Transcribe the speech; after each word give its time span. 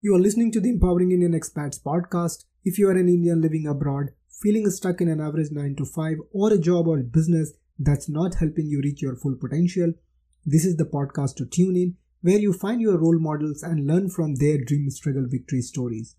You 0.00 0.14
are 0.14 0.20
listening 0.20 0.52
to 0.52 0.60
the 0.60 0.68
Empowering 0.68 1.10
Indian 1.10 1.32
Expats 1.32 1.82
podcast. 1.82 2.44
If 2.64 2.78
you 2.78 2.88
are 2.88 2.92
an 2.92 3.08
Indian 3.08 3.40
living 3.40 3.66
abroad, 3.66 4.10
feeling 4.30 4.70
stuck 4.70 5.00
in 5.00 5.08
an 5.08 5.20
average 5.20 5.50
9 5.50 5.74
to 5.74 5.84
5 5.84 6.18
or 6.30 6.52
a 6.52 6.58
job 6.58 6.86
or 6.86 6.98
business 6.98 7.54
that's 7.80 8.08
not 8.08 8.36
helping 8.36 8.68
you 8.68 8.80
reach 8.80 9.02
your 9.02 9.16
full 9.16 9.34
potential, 9.34 9.92
this 10.46 10.64
is 10.64 10.76
the 10.76 10.84
podcast 10.84 11.34
to 11.38 11.46
tune 11.46 11.74
in 11.74 11.96
where 12.20 12.38
you 12.38 12.52
find 12.52 12.80
your 12.80 12.96
role 12.96 13.18
models 13.18 13.64
and 13.64 13.88
learn 13.88 14.08
from 14.08 14.36
their 14.36 14.62
dream 14.64 14.88
struggle 14.88 15.26
victory 15.28 15.62
stories. 15.62 16.14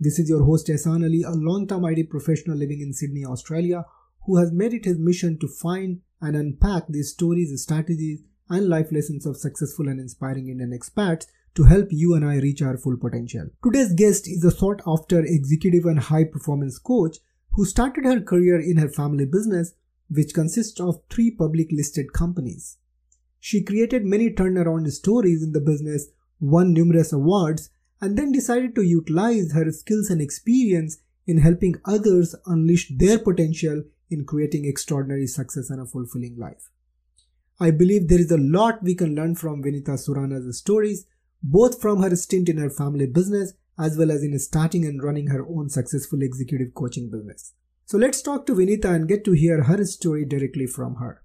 This 0.00 0.18
is 0.18 0.28
your 0.28 0.42
host 0.42 0.66
Ehsan 0.66 1.04
Ali, 1.04 1.22
a 1.22 1.30
long-time 1.30 1.84
IT 1.84 2.10
professional 2.10 2.58
living 2.58 2.80
in 2.80 2.92
Sydney, 2.92 3.24
Australia, 3.24 3.84
who 4.26 4.38
has 4.38 4.50
made 4.50 4.74
it 4.74 4.86
his 4.86 4.98
mission 4.98 5.38
to 5.38 5.46
find 5.46 6.00
and 6.20 6.34
unpack 6.34 6.88
these 6.88 7.12
stories, 7.12 7.62
strategies, 7.62 8.24
and 8.50 8.68
life 8.68 8.90
lessons 8.90 9.24
of 9.24 9.36
successful 9.36 9.86
and 9.86 10.00
inspiring 10.00 10.48
Indian 10.48 10.76
expats 10.76 11.26
to 11.54 11.64
help 11.64 11.88
you 11.90 12.14
and 12.14 12.24
I 12.24 12.36
reach 12.36 12.62
our 12.62 12.76
full 12.76 12.96
potential. 12.96 13.48
Today's 13.62 13.92
guest 13.92 14.26
is 14.26 14.44
a 14.44 14.50
sought 14.50 14.80
after 14.86 15.20
executive 15.24 15.84
and 15.84 16.00
high 16.00 16.24
performance 16.24 16.78
coach 16.78 17.18
who 17.52 17.64
started 17.64 18.04
her 18.04 18.20
career 18.20 18.60
in 18.60 18.76
her 18.78 18.88
family 18.88 19.24
business, 19.24 19.74
which 20.08 20.34
consists 20.34 20.80
of 20.80 21.00
three 21.08 21.30
public 21.30 21.68
listed 21.70 22.12
companies. 22.12 22.78
She 23.38 23.62
created 23.62 24.04
many 24.04 24.30
turnaround 24.30 24.90
stories 24.90 25.42
in 25.42 25.52
the 25.52 25.60
business, 25.60 26.08
won 26.40 26.72
numerous 26.72 27.12
awards, 27.12 27.70
and 28.00 28.18
then 28.18 28.32
decided 28.32 28.74
to 28.74 28.82
utilize 28.82 29.52
her 29.52 29.70
skills 29.70 30.10
and 30.10 30.20
experience 30.20 30.98
in 31.26 31.38
helping 31.38 31.76
others 31.84 32.34
unleash 32.46 32.90
their 32.96 33.18
potential 33.18 33.84
in 34.10 34.24
creating 34.24 34.64
extraordinary 34.66 35.26
success 35.26 35.70
and 35.70 35.80
a 35.80 35.86
fulfilling 35.86 36.36
life. 36.36 36.70
I 37.60 37.70
believe 37.70 38.08
there 38.08 38.20
is 38.20 38.32
a 38.32 38.38
lot 38.38 38.82
we 38.82 38.94
can 38.94 39.14
learn 39.14 39.36
from 39.36 39.62
Vinita 39.62 39.92
Surana's 39.92 40.58
stories 40.58 41.06
both 41.46 41.78
from 41.82 42.00
her 42.02 42.16
stint 42.16 42.48
in 42.48 42.56
her 42.56 42.70
family 42.70 43.06
business 43.06 43.52
as 43.78 43.98
well 43.98 44.10
as 44.10 44.22
in 44.22 44.38
starting 44.38 44.86
and 44.86 45.02
running 45.02 45.26
her 45.26 45.46
own 45.46 45.68
successful 45.68 46.22
executive 46.22 46.72
coaching 46.72 47.10
business. 47.10 47.52
So 47.84 47.98
let's 47.98 48.22
talk 48.22 48.46
to 48.46 48.54
Vinita 48.54 48.86
and 48.86 49.06
get 49.06 49.26
to 49.26 49.32
hear 49.32 49.64
her 49.64 49.84
story 49.84 50.24
directly 50.24 50.66
from 50.66 50.94
her. 50.94 51.20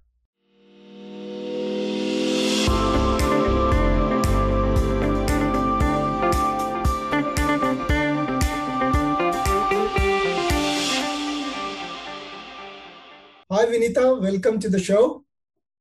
Hi 13.50 13.64
Vinita, 13.64 14.20
welcome 14.20 14.60
to 14.60 14.68
the 14.68 14.78
show. 14.78 15.24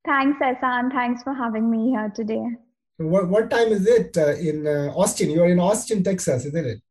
Thanks, 0.05 0.39
Ehsan. 0.41 0.93
Thanks 0.93 1.23
for 1.23 1.33
having 1.33 1.69
me 1.69 1.89
here 1.89 2.09
today. 2.15 2.45
What, 2.99 3.29
what 3.29 3.49
time 3.49 3.69
is 3.69 3.87
it 3.87 4.17
uh, 4.17 4.33
in 4.33 4.67
uh, 4.67 4.91
Austin? 4.93 5.29
You're 5.29 5.47
in 5.49 5.59
Austin, 5.59 6.03
Texas, 6.03 6.43
isn't 6.45 6.65
it? 6.65 6.81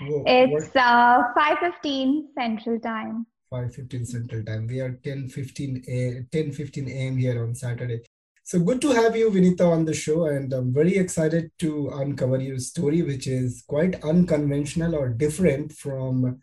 It's 0.00 0.74
uh, 0.74 1.22
5.15 1.38 2.22
Central 2.36 2.80
Time. 2.80 3.26
5.15 3.52 4.06
Central 4.08 4.42
Time. 4.42 4.66
We 4.66 4.80
are 4.80 4.98
10.15 5.04 5.88
a, 5.88 6.36
10.15 6.36 6.90
a.m. 6.90 7.16
here 7.16 7.44
on 7.44 7.54
Saturday. 7.54 8.00
So 8.42 8.58
good 8.58 8.80
to 8.82 8.88
have 8.88 9.16
you, 9.16 9.30
Vinita, 9.30 9.64
on 9.64 9.84
the 9.84 9.94
show. 9.94 10.26
And 10.26 10.52
I'm 10.52 10.74
very 10.74 10.96
excited 10.96 11.52
to 11.60 11.90
uncover 11.94 12.40
your 12.40 12.58
story, 12.58 13.02
which 13.02 13.28
is 13.28 13.62
quite 13.68 14.02
unconventional 14.02 14.96
or 14.96 15.10
different 15.10 15.70
from 15.70 16.40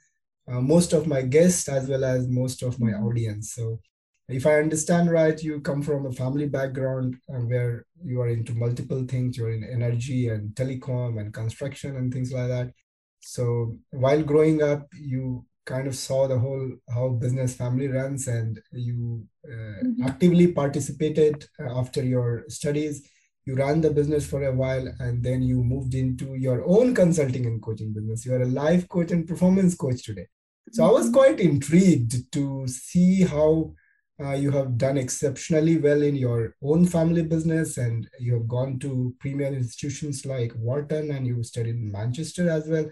uh, 0.50 0.62
most 0.62 0.94
of 0.94 1.08
my 1.08 1.24
guests 1.24 1.68
as 1.68 1.90
well 1.90 2.06
as 2.06 2.30
most 2.30 2.64
of 2.64 2.80
my 2.80 2.94
audience. 2.94 3.54
So 3.54 3.82
if 4.30 4.46
I 4.46 4.56
understand 4.56 5.12
right, 5.12 5.42
you 5.42 5.60
come 5.62 5.82
from 5.82 6.06
a 6.06 6.12
family 6.12 6.48
background 6.48 7.18
where 7.28 7.86
you 8.04 8.22
are 8.22 8.30
into 8.30 8.54
multiple 8.56 9.04
things. 9.06 9.38
You're 9.38 9.52
in 9.52 9.64
energy 9.64 10.30
and 10.30 10.56
telecom 10.56 11.20
and 11.20 11.34
construction 11.34 11.98
and 11.98 12.14
things 12.14 12.32
like 12.32 12.48
that. 12.48 12.72
So 13.20 13.78
while 13.92 14.24
growing 14.24 14.62
up, 14.62 14.88
you 14.94 15.46
kind 15.66 15.88
of 15.88 15.96
saw 15.96 16.28
the 16.28 16.38
whole 16.38 16.72
how 16.94 17.10
business 17.10 17.56
family 17.56 17.88
runs, 17.88 18.28
and 18.28 18.60
you 18.72 19.26
uh, 19.46 19.84
mm-hmm. 19.84 20.04
actively 20.04 20.52
participated 20.52 21.46
uh, 21.60 21.78
after 21.80 22.04
your 22.04 22.46
studies. 22.48 23.08
You 23.46 23.56
ran 23.56 23.82
the 23.82 23.92
business 23.92 24.26
for 24.26 24.44
a 24.44 24.54
while, 24.54 24.88
and 25.00 25.22
then 25.22 25.42
you 25.42 25.64
moved 25.64 25.96
into 25.96 26.36
your 26.36 26.64
own 26.66 26.96
consulting 26.96 27.46
and 27.46 27.62
coaching 27.62 27.94
business. 27.94 28.26
You 28.26 28.36
are 28.36 28.42
a 28.42 28.48
life 28.48 28.88
coach 28.88 29.12
and 29.12 29.28
performance 29.28 29.76
coach 29.76 30.04
today. 30.04 30.28
So 30.72 30.84
mm-hmm. 30.84 30.90
I 30.90 30.94
was 30.94 31.06
mm-hmm. 31.06 31.14
quite 31.14 31.40
intrigued 31.40 32.32
to 32.34 32.68
see 32.68 33.24
how 33.24 33.74
uh, 34.22 34.34
you 34.34 34.52
have 34.52 34.78
done 34.78 34.98
exceptionally 34.98 35.78
well 35.78 36.02
in 36.02 36.16
your 36.16 36.56
own 36.62 36.86
family 36.86 37.24
business 37.24 37.78
and 37.78 38.08
you 38.20 38.34
have 38.34 38.48
gone 38.48 38.78
to 38.80 39.16
premier 39.20 39.48
institutions 39.48 40.26
like 40.26 40.52
Wharton 40.54 41.12
and 41.12 41.26
you 41.26 41.42
studied 41.44 41.76
in 41.76 41.92
Manchester 41.92 42.50
as 42.50 42.68
well. 42.68 42.86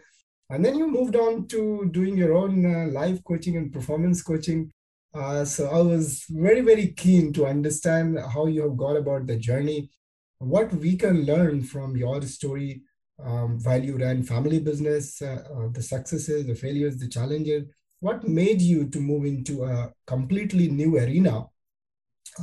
And 0.49 0.65
then 0.65 0.77
you 0.77 0.87
moved 0.87 1.15
on 1.15 1.47
to 1.47 1.89
doing 1.91 2.17
your 2.17 2.33
own 2.33 2.65
uh, 2.65 2.91
life 2.91 3.23
coaching 3.23 3.55
and 3.55 3.71
performance 3.71 4.21
coaching. 4.21 4.71
Uh, 5.13 5.45
so 5.45 5.69
I 5.69 5.81
was 5.81 6.25
very, 6.29 6.61
very 6.61 6.87
keen 6.87 7.31
to 7.33 7.45
understand 7.45 8.17
how 8.33 8.47
you 8.47 8.63
have 8.63 8.77
gone 8.77 8.97
about 8.97 9.27
the 9.27 9.37
journey, 9.37 9.91
what 10.39 10.73
we 10.73 10.97
can 10.97 11.25
learn 11.25 11.63
from 11.63 11.95
your 11.95 12.21
story 12.23 12.81
um, 13.23 13.59
while 13.63 13.83
you 13.83 13.97
ran 13.97 14.23
family 14.23 14.59
business, 14.59 15.21
uh, 15.21 15.43
uh, 15.53 15.67
the 15.71 15.83
successes, 15.83 16.47
the 16.47 16.55
failures, 16.55 16.97
the 16.97 17.07
challenges, 17.07 17.65
what 18.01 18.27
made 18.27 18.61
you 18.61 18.87
to 18.89 18.99
move 18.99 19.25
into 19.25 19.63
a 19.63 19.93
completely 20.05 20.67
new 20.67 20.97
arena, 20.97 21.45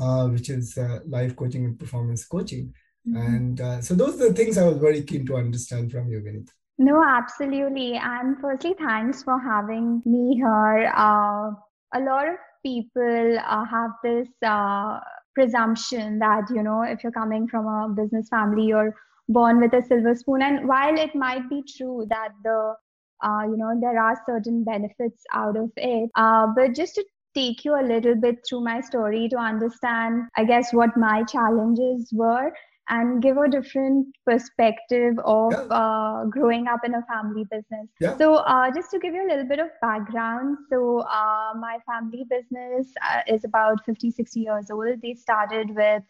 uh, 0.01 0.29
which 0.29 0.49
is 0.49 0.79
uh, 0.79 1.01
life 1.07 1.37
coaching 1.37 1.65
and 1.67 1.79
performance 1.79 2.25
coaching? 2.25 2.73
Mm-hmm. 3.07 3.17
And 3.17 3.61
uh, 3.61 3.81
so 3.83 3.95
those 3.95 4.21
are 4.21 4.29
the 4.29 4.35
things 4.35 4.57
I 4.57 4.67
was 4.67 4.79
very 4.79 5.03
keen 5.03 5.27
to 5.27 5.37
understand 5.37 5.93
from 5.93 6.09
you, 6.09 6.21
Vinit. 6.21 6.49
No, 6.79 7.03
absolutely. 7.05 7.95
And 7.97 8.37
firstly, 8.41 8.75
thanks 8.79 9.23
for 9.23 9.39
having 9.41 10.01
me 10.07 10.37
here. 10.37 10.93
Uh, 10.97 11.51
a 11.95 12.01
lot 12.01 12.29
of 12.29 12.37
people 12.65 13.39
uh, 13.45 13.65
have 13.65 13.91
this 14.05 14.29
uh, 14.47 15.01
presumption 15.35 16.21
that, 16.21 16.45
you 16.55 16.63
know, 16.63 16.83
if 16.83 17.03
you're 17.03 17.13
coming 17.13 17.49
from 17.49 17.67
a 17.67 17.89
business 17.89 18.29
family, 18.29 18.67
you're 18.67 18.95
born 19.29 19.61
with 19.61 19.73
a 19.75 19.83
silver 19.83 20.15
spoon. 20.15 20.43
And 20.43 20.69
while 20.69 20.97
it 20.97 21.17
might 21.17 21.51
be 21.51 21.65
true 21.77 22.07
that 22.11 22.29
the 22.45 22.75
uh, 23.23 23.43
you 23.45 23.57
know 23.57 23.73
there 23.81 24.01
are 24.01 24.21
certain 24.27 24.65
benefits 24.65 25.25
out 25.33 25.57
of 25.57 25.71
it 25.77 26.11
uh, 26.15 26.47
but 26.55 26.75
just 26.75 26.95
to 26.95 27.05
take 27.35 27.65
you 27.65 27.75
a 27.79 27.83
little 27.83 28.15
bit 28.15 28.37
through 28.49 28.61
my 28.61 28.81
story 28.81 29.29
to 29.29 29.37
understand 29.37 30.23
i 30.37 30.45
guess 30.45 30.73
what 30.73 30.97
my 30.97 31.23
challenges 31.25 32.09
were 32.13 32.51
and 32.89 33.23
give 33.23 33.37
a 33.37 33.49
different 33.49 34.07
perspective 34.25 35.19
of 35.25 35.53
yeah. 35.53 35.59
uh, 35.77 36.25
growing 36.25 36.67
up 36.67 36.81
in 36.85 36.95
a 36.95 37.03
family 37.03 37.45
business. 37.51 37.89
Yeah. 38.01 38.17
So, 38.17 38.37
uh, 38.37 38.71
just 38.75 38.91
to 38.93 38.99
give 38.99 39.15
you 39.15 39.27
a 39.27 39.29
little 39.29 39.45
bit 39.45 39.59
of 39.59 39.69
background, 39.81 40.59
so 40.71 41.01
uh, 41.01 41.53
my 41.59 41.79
family 41.87 42.25
business 42.29 42.93
uh, 43.11 43.21
is 43.27 43.45
about 43.45 43.85
50, 43.85 44.11
60 44.11 44.41
years 44.41 44.71
old. 44.71 45.01
They 45.03 45.15
started 45.15 45.75
with 45.75 46.03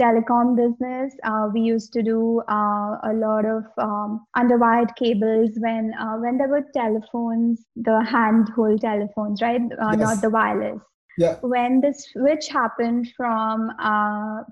telecom 0.00 0.56
business. 0.56 1.14
Uh, 1.24 1.48
we 1.52 1.60
used 1.60 1.92
to 1.92 2.02
do 2.02 2.42
uh, 2.48 2.98
a 3.04 3.12
lot 3.14 3.44
of 3.44 3.64
um, 3.78 4.26
underwired 4.36 4.94
cables 4.96 5.50
when 5.58 5.92
uh, 5.98 6.16
when 6.16 6.38
there 6.38 6.48
were 6.48 6.64
telephones, 6.74 7.64
the 7.76 8.04
handhold 8.04 8.80
telephones, 8.80 9.42
right? 9.42 9.60
Uh, 9.80 9.90
yes. 9.92 9.98
Not 9.98 10.22
the 10.22 10.30
wireless. 10.30 10.80
Yeah. 11.18 11.36
When 11.40 11.80
the 11.80 11.94
switch 11.94 12.48
happened 12.48 13.08
from 13.16 13.70
uh, 13.80 14.42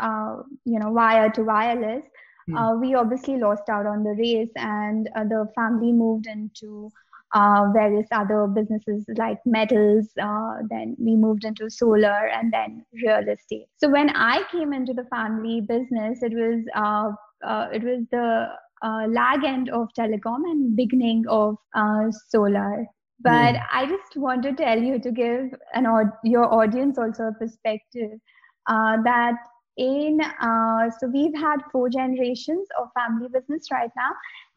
uh, 0.00 0.42
you 0.64 0.78
know 0.78 0.90
wire 0.90 1.30
to 1.30 1.42
wireless, 1.42 2.04
mm. 2.48 2.80
we 2.80 2.94
obviously 2.94 3.38
lost 3.38 3.68
out 3.68 3.86
on 3.86 4.04
the 4.04 4.14
race, 4.18 4.52
and 4.56 5.08
the 5.14 5.48
family 5.54 5.92
moved 5.92 6.26
into 6.26 6.90
uh, 7.36 7.70
various 7.72 8.06
other 8.12 8.46
businesses 8.46 9.04
like 9.16 9.38
metals. 9.44 10.08
Uh, 10.20 10.54
then 10.70 10.96
we 10.98 11.14
moved 11.14 11.44
into 11.44 11.68
solar 11.68 12.28
and 12.28 12.52
then 12.52 12.84
real 13.04 13.28
estate. 13.28 13.66
So 13.76 13.90
when 13.90 14.10
I 14.10 14.42
came 14.50 14.72
into 14.72 14.94
the 14.94 15.04
family 15.04 15.60
business, 15.60 16.22
it 16.22 16.32
was 16.32 16.64
uh, 16.74 17.10
uh 17.46 17.68
it 17.72 17.82
was 17.82 18.04
the 18.10 18.48
uh, 18.82 19.06
lag 19.08 19.44
end 19.44 19.68
of 19.68 19.88
telecom 19.98 20.50
and 20.52 20.76
beginning 20.76 21.24
of 21.28 21.56
uh, 21.74 22.10
solar. 22.28 22.86
But 23.20 23.54
mm. 23.54 23.66
I 23.72 23.86
just 23.86 24.16
want 24.16 24.42
to 24.44 24.54
tell 24.54 24.78
you 24.78 24.98
to 24.98 25.10
give 25.10 25.50
an 25.74 25.86
your 26.24 26.46
audience 26.60 26.98
also 26.98 27.28
a 27.28 27.32
perspective 27.32 28.18
that 28.66 29.36
in 29.76 30.20
uh, 30.40 30.90
so 30.98 31.06
we've 31.08 31.34
had 31.34 31.58
four 31.70 31.88
generations 31.90 32.66
of 32.80 32.88
family 32.94 33.28
business 33.32 33.70
right 33.70 33.90
now 33.96 34.10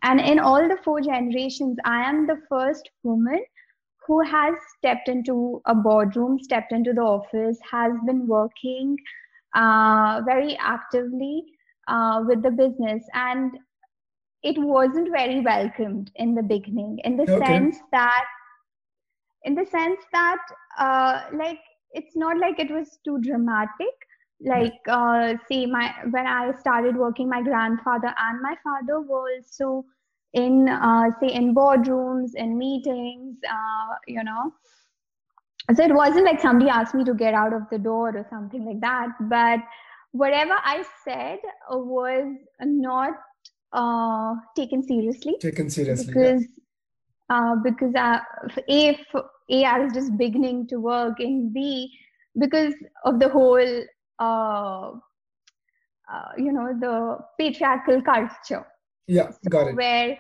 and 0.04 0.19
in 0.19 0.40
all 0.40 0.68
the 0.68 0.78
four 0.84 1.01
generations 1.01 1.78
i 1.86 2.01
am 2.10 2.25
the 2.28 2.42
first 2.50 2.90
woman 3.04 3.44
who 4.07 4.22
has 4.24 4.56
stepped 4.78 5.07
into 5.07 5.62
a 5.66 5.75
boardroom 5.75 6.40
stepped 6.40 6.72
into 6.72 6.94
the 6.94 7.01
office 7.01 7.57
has 7.72 7.94
been 8.06 8.28
working 8.28 8.96
uh, 9.56 10.22
very 10.25 10.57
actively 10.57 11.44
uh, 11.88 12.24
with 12.28 12.42
the 12.42 12.51
business 12.51 13.04
and 13.13 13.57
it 14.44 14.57
wasn't 14.57 15.12
very 15.12 15.42
welcomed 15.42 16.12
in 16.16 16.34
the 16.34 16.44
beginning 16.44 17.00
in 17.04 17.18
the 17.18 17.24
okay. 17.24 17.46
sense 17.46 17.78
that 17.92 18.25
in 19.44 19.56
the 19.56 19.66
sense 19.66 20.00
that 20.12 20.42
uh, 20.78 21.22
like 21.34 21.60
it's 21.92 22.16
not 22.16 22.38
like 22.38 22.60
it 22.60 22.72
was 22.72 23.00
too 23.04 23.19
dramatic 23.22 23.96
like 24.41 24.80
uh, 24.88 25.33
say 25.50 25.65
my 25.65 25.94
when 26.12 26.25
i 26.25 26.51
started 26.59 26.95
working 26.95 27.30
my 27.30 27.41
grandfather 27.41 28.13
and 28.18 28.41
my 28.41 28.56
father 28.63 29.01
were 29.01 29.25
also 29.36 29.86
in 30.33 30.69
uh, 30.69 31.09
say 31.19 31.33
in 31.33 31.53
boardrooms 31.53 32.36
in 32.36 32.57
meetings 32.57 33.38
uh, 33.50 33.95
you 34.07 34.24
know. 34.24 34.53
So 35.75 35.83
it 35.83 35.94
wasn't 35.94 36.25
like 36.25 36.39
somebody 36.39 36.68
asked 36.69 36.95
me 36.95 37.03
to 37.03 37.13
get 37.13 37.36
out 37.36 37.53
of 37.53 37.63
the 37.69 37.77
door 37.77 38.09
or 38.09 38.25
something 38.30 38.65
like 38.65 38.81
that 38.81 39.09
but 39.30 39.59
whatever 40.12 40.56
i 40.63 40.83
said 41.06 41.38
was 41.69 42.36
not 42.62 43.13
uh, 43.74 44.36
taken 44.56 44.81
seriously. 44.81 45.36
Taken 45.39 45.69
seriously 45.69 46.07
because 46.07 46.45
yeah. 47.30 47.51
uh, 47.51 47.56
because 47.63 47.94
I, 47.95 48.21
if 48.68 49.00
a 49.51 49.65
i 49.65 49.80
was 49.80 49.94
just 49.94 50.18
beginning 50.18 50.68
to 50.68 50.77
work 50.77 51.19
and 51.19 51.53
b 51.53 51.91
because 52.39 52.74
of 53.06 53.19
the 53.19 53.30
whole 53.30 53.83
uh, 54.19 54.92
uh, 56.12 56.31
you 56.38 56.51
know 56.51 56.74
the 56.80 57.18
patriarchal 57.39 58.01
culture. 58.01 58.66
Yeah 59.07 59.31
so 59.31 59.50
got 59.50 59.68
it. 59.68 59.75
where 59.75 60.18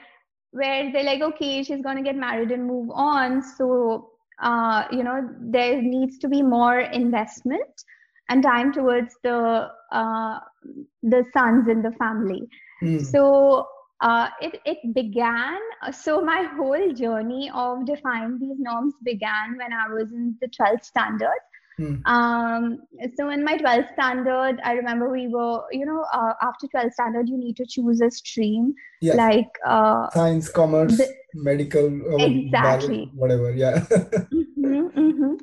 where 0.51 0.91
they're 0.91 1.03
like 1.03 1.21
okay 1.21 1.63
she's 1.63 1.81
going 1.81 1.97
to 1.97 2.03
get 2.03 2.15
married 2.15 2.51
and 2.51 2.65
move 2.65 2.89
on. 2.93 3.41
So 3.43 4.11
uh, 4.41 4.85
you 4.91 5.03
know 5.03 5.29
there 5.39 5.81
needs 5.81 6.17
to 6.19 6.27
be 6.27 6.41
more 6.41 6.79
investment 6.79 7.83
and 8.29 8.43
time 8.43 8.71
towards 8.71 9.15
the 9.23 9.69
uh, 9.91 10.39
the 11.03 11.25
sons 11.33 11.67
in 11.67 11.81
the 11.81 11.91
family. 11.93 12.47
Mm. 12.81 13.05
so 13.05 13.67
uh, 14.01 14.29
it, 14.41 14.61
it 14.65 14.77
began 14.95 15.59
so 15.91 16.21
my 16.21 16.43
whole 16.55 16.93
journey 16.93 17.51
of 17.53 17.85
defining 17.85 18.39
these 18.39 18.57
norms 18.57 18.93
began 19.03 19.57
when 19.57 19.73
i 19.73 19.87
was 19.93 20.11
in 20.13 20.35
the 20.41 20.47
12th 20.47 20.85
standard 20.85 21.41
Mm. 21.79 22.05
Um, 22.05 22.79
so 23.15 23.29
in 23.29 23.43
my 23.43 23.57
12th 23.57 23.93
standard, 23.93 24.59
I 24.63 24.73
remember 24.73 25.09
we 25.09 25.27
were, 25.27 25.63
you 25.71 25.85
know, 25.85 26.05
uh, 26.13 26.33
after 26.41 26.67
12th 26.67 26.91
standard, 26.91 27.29
you 27.29 27.37
need 27.37 27.55
to 27.57 27.65
choose 27.65 28.01
a 28.01 28.11
stream 28.11 28.73
yes. 29.01 29.15
like 29.15 29.47
uh, 29.65 30.09
science, 30.09 30.49
commerce, 30.49 30.97
the, 30.97 31.07
medical, 31.35 31.85
uh, 31.85 32.25
exactly, 32.25 33.09
whatever. 33.15 33.53
Yeah. 33.53 33.79
mm-hmm, 33.89 34.99
mm-hmm. 34.99 35.33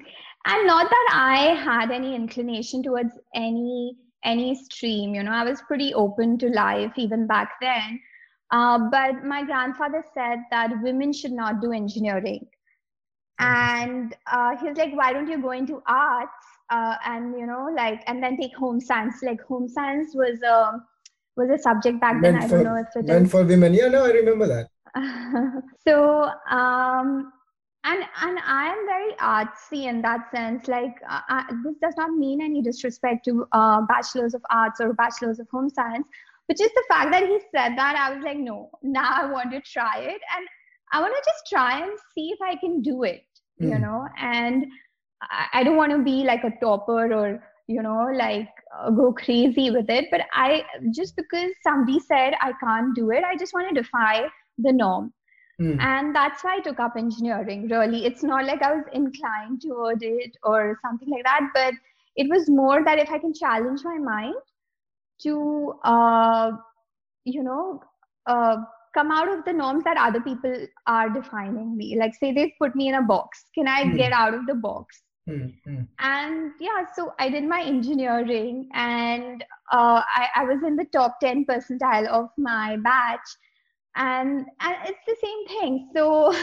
And 0.49 0.67
not 0.67 0.91
that 0.91 1.09
I 1.13 1.55
had 1.55 1.91
any 1.91 2.15
inclination 2.15 2.83
towards 2.83 3.19
any 3.35 3.97
any 4.25 4.55
stream. 4.55 5.15
You 5.15 5.23
know, 5.23 5.33
I 5.33 5.45
was 5.45 5.63
pretty 5.63 5.95
open 5.95 6.37
to 6.39 6.49
life 6.49 6.93
even 6.97 7.27
back 7.27 7.53
then. 7.61 8.01
Uh, 8.51 8.79
but 8.91 9.25
my 9.25 9.43
grandfather 9.45 10.05
said 10.15 10.41
that 10.51 10.71
women 10.83 11.13
should 11.13 11.33
not 11.33 11.61
do 11.61 11.73
engineering 11.73 12.47
and 13.39 14.17
uh, 14.31 14.57
he 14.57 14.69
was 14.69 14.79
like 14.79 14.95
why 14.95 15.13
don't 15.13 15.29
you 15.29 15.41
go 15.41 15.51
into 15.51 15.83
arts? 15.87 16.33
Uh, 16.69 16.97
and 17.05 17.39
you 17.39 17.47
know 17.47 17.69
like 17.75 18.03
and 18.07 18.23
then 18.23 18.37
take 18.37 18.57
home 18.57 18.81
science. 18.81 19.23
Like 19.23 19.41
home 19.43 19.69
science 19.69 20.15
was 20.15 20.43
a 20.43 20.83
was 21.37 21.51
a 21.51 21.59
subject 21.59 22.01
back 22.01 22.21
meant 22.21 22.41
then 22.41 22.43
i 22.43 22.49
don't 22.49 22.65
know 22.65 22.77
if 22.77 22.89
it 22.97 23.05
meant 23.05 23.27
is. 23.27 23.31
for 23.31 23.45
women. 23.45 23.75
Yeah 23.75 23.89
no 23.89 24.05
i 24.05 24.11
remember 24.11 24.47
that. 24.47 24.69
So 25.87 26.31
um 26.51 27.33
and 27.85 28.03
and 28.23 28.39
i 28.45 28.67
am 28.67 28.87
very 28.87 29.13
artsy 29.21 29.87
in 29.87 30.03
that 30.03 30.31
sense. 30.31 30.67
Like 30.67 30.97
uh, 31.09 31.21
I, 31.29 31.45
this 31.63 31.77
does 31.81 31.95
not 31.97 32.11
mean 32.11 32.41
any 32.41 32.63
disrespect 32.63 33.25
to 33.27 33.47
uh, 33.53 33.83
bachelors 33.83 34.35
of 34.35 34.43
arts 34.51 34.81
or 34.81 34.93
bachelors 34.95 35.39
of 35.39 35.49
home 35.51 35.69
science 35.69 36.09
but 36.49 36.57
just 36.57 36.75
the 36.75 36.85
fact 36.89 37.11
that 37.11 37.25
he 37.25 37.39
said 37.51 37.77
that 37.77 37.97
i 37.97 38.15
was 38.15 38.23
like 38.25 38.39
no 38.39 38.71
now 38.83 39.11
i 39.23 39.31
want 39.31 39.51
to 39.51 39.61
try 39.61 39.99
it. 39.99 40.21
And 40.37 40.47
I 40.93 41.01
want 41.01 41.15
to 41.15 41.31
just 41.31 41.47
try 41.49 41.83
and 41.83 41.99
see 42.15 42.31
if 42.31 42.39
I 42.41 42.57
can 42.57 42.81
do 42.83 43.03
it, 43.03 43.25
mm. 43.61 43.69
you 43.69 43.77
hmm. 43.77 43.83
know, 43.83 44.07
and 44.19 44.67
I, 45.23 45.61
I 45.61 45.65
don't 45.65 45.77
want 45.77 45.93
to 45.93 45.99
be 45.99 46.25
like 46.25 46.45
a 46.45 46.53
topper 46.61 47.13
or, 47.13 47.43
you 47.67 47.83
know, 47.83 48.09
like 48.15 48.49
uh, 48.79 48.91
go 48.91 49.13
crazy 49.13 49.71
with 49.71 49.91
it. 49.91 50.07
But 50.11 50.23
I 50.33 50.65
just 50.95 51.17
because 51.17 51.51
somebody 51.63 51.99
said 52.01 52.35
I 52.41 52.53
can't 52.63 52.95
do 52.95 53.11
it, 53.11 53.25
I 53.25 53.37
just 53.37 53.53
want 53.53 53.69
to 53.69 53.83
defy 53.83 54.27
the 54.59 54.73
norm. 54.73 55.13
Mm. 55.61 55.81
And 55.81 56.15
that's 56.15 56.45
why 56.45 56.57
I 56.57 56.61
took 56.61 56.79
up 56.79 56.95
engineering, 56.97 57.69
really. 57.69 58.05
It's 58.05 58.23
not 58.23 58.45
like 58.45 58.63
I 58.63 58.75
was 58.75 58.85
inclined 58.93 59.63
toward 59.63 60.03
it 60.03 60.37
or 60.43 60.79
something 60.83 61.09
like 61.09 61.25
that, 61.25 61.49
but 61.55 61.73
it 62.17 62.29
was 62.29 62.49
more 62.49 62.85
that 62.85 62.99
if 62.99 63.11
I 63.11 63.19
can 63.19 63.33
challenge 63.33 63.81
my 63.83 63.97
mind 63.97 64.35
to, 65.23 65.75
uh, 65.83 66.53
you 67.25 67.43
know, 67.43 67.81
uh, 68.27 68.57
come 68.97 69.11
out 69.11 69.29
of 69.29 69.45
the 69.45 69.53
norms 69.53 69.85
that 69.85 69.97
other 69.99 70.21
people 70.21 70.55
are 70.87 71.09
defining 71.11 71.77
me 71.77 71.97
like 71.99 72.15
say 72.15 72.33
they've 72.33 72.59
put 72.59 72.75
me 72.75 72.89
in 72.89 72.95
a 72.95 73.03
box 73.03 73.45
can 73.55 73.69
i 73.69 73.83
mm. 73.85 73.97
get 73.97 74.13
out 74.13 74.35
of 74.35 74.47
the 74.47 74.55
box 74.55 75.03
mm-hmm. 75.29 75.83
and 75.99 76.53
yeah 76.61 76.85
so 76.95 77.13
i 77.19 77.29
did 77.29 77.45
my 77.45 77.63
engineering 77.63 78.69
and 78.75 79.45
uh, 79.73 80.01
I, 80.21 80.29
I 80.37 80.45
was 80.45 80.63
in 80.63 80.77
the 80.77 80.87
top 80.93 81.19
10 81.21 81.45
percentile 81.45 82.07
of 82.07 82.29
my 82.39 82.77
batch 82.77 83.29
and, 83.97 84.47
and 84.61 84.77
it's 84.85 85.05
the 85.07 85.17
same 85.23 85.61
thing 85.61 85.91
so 85.95 86.35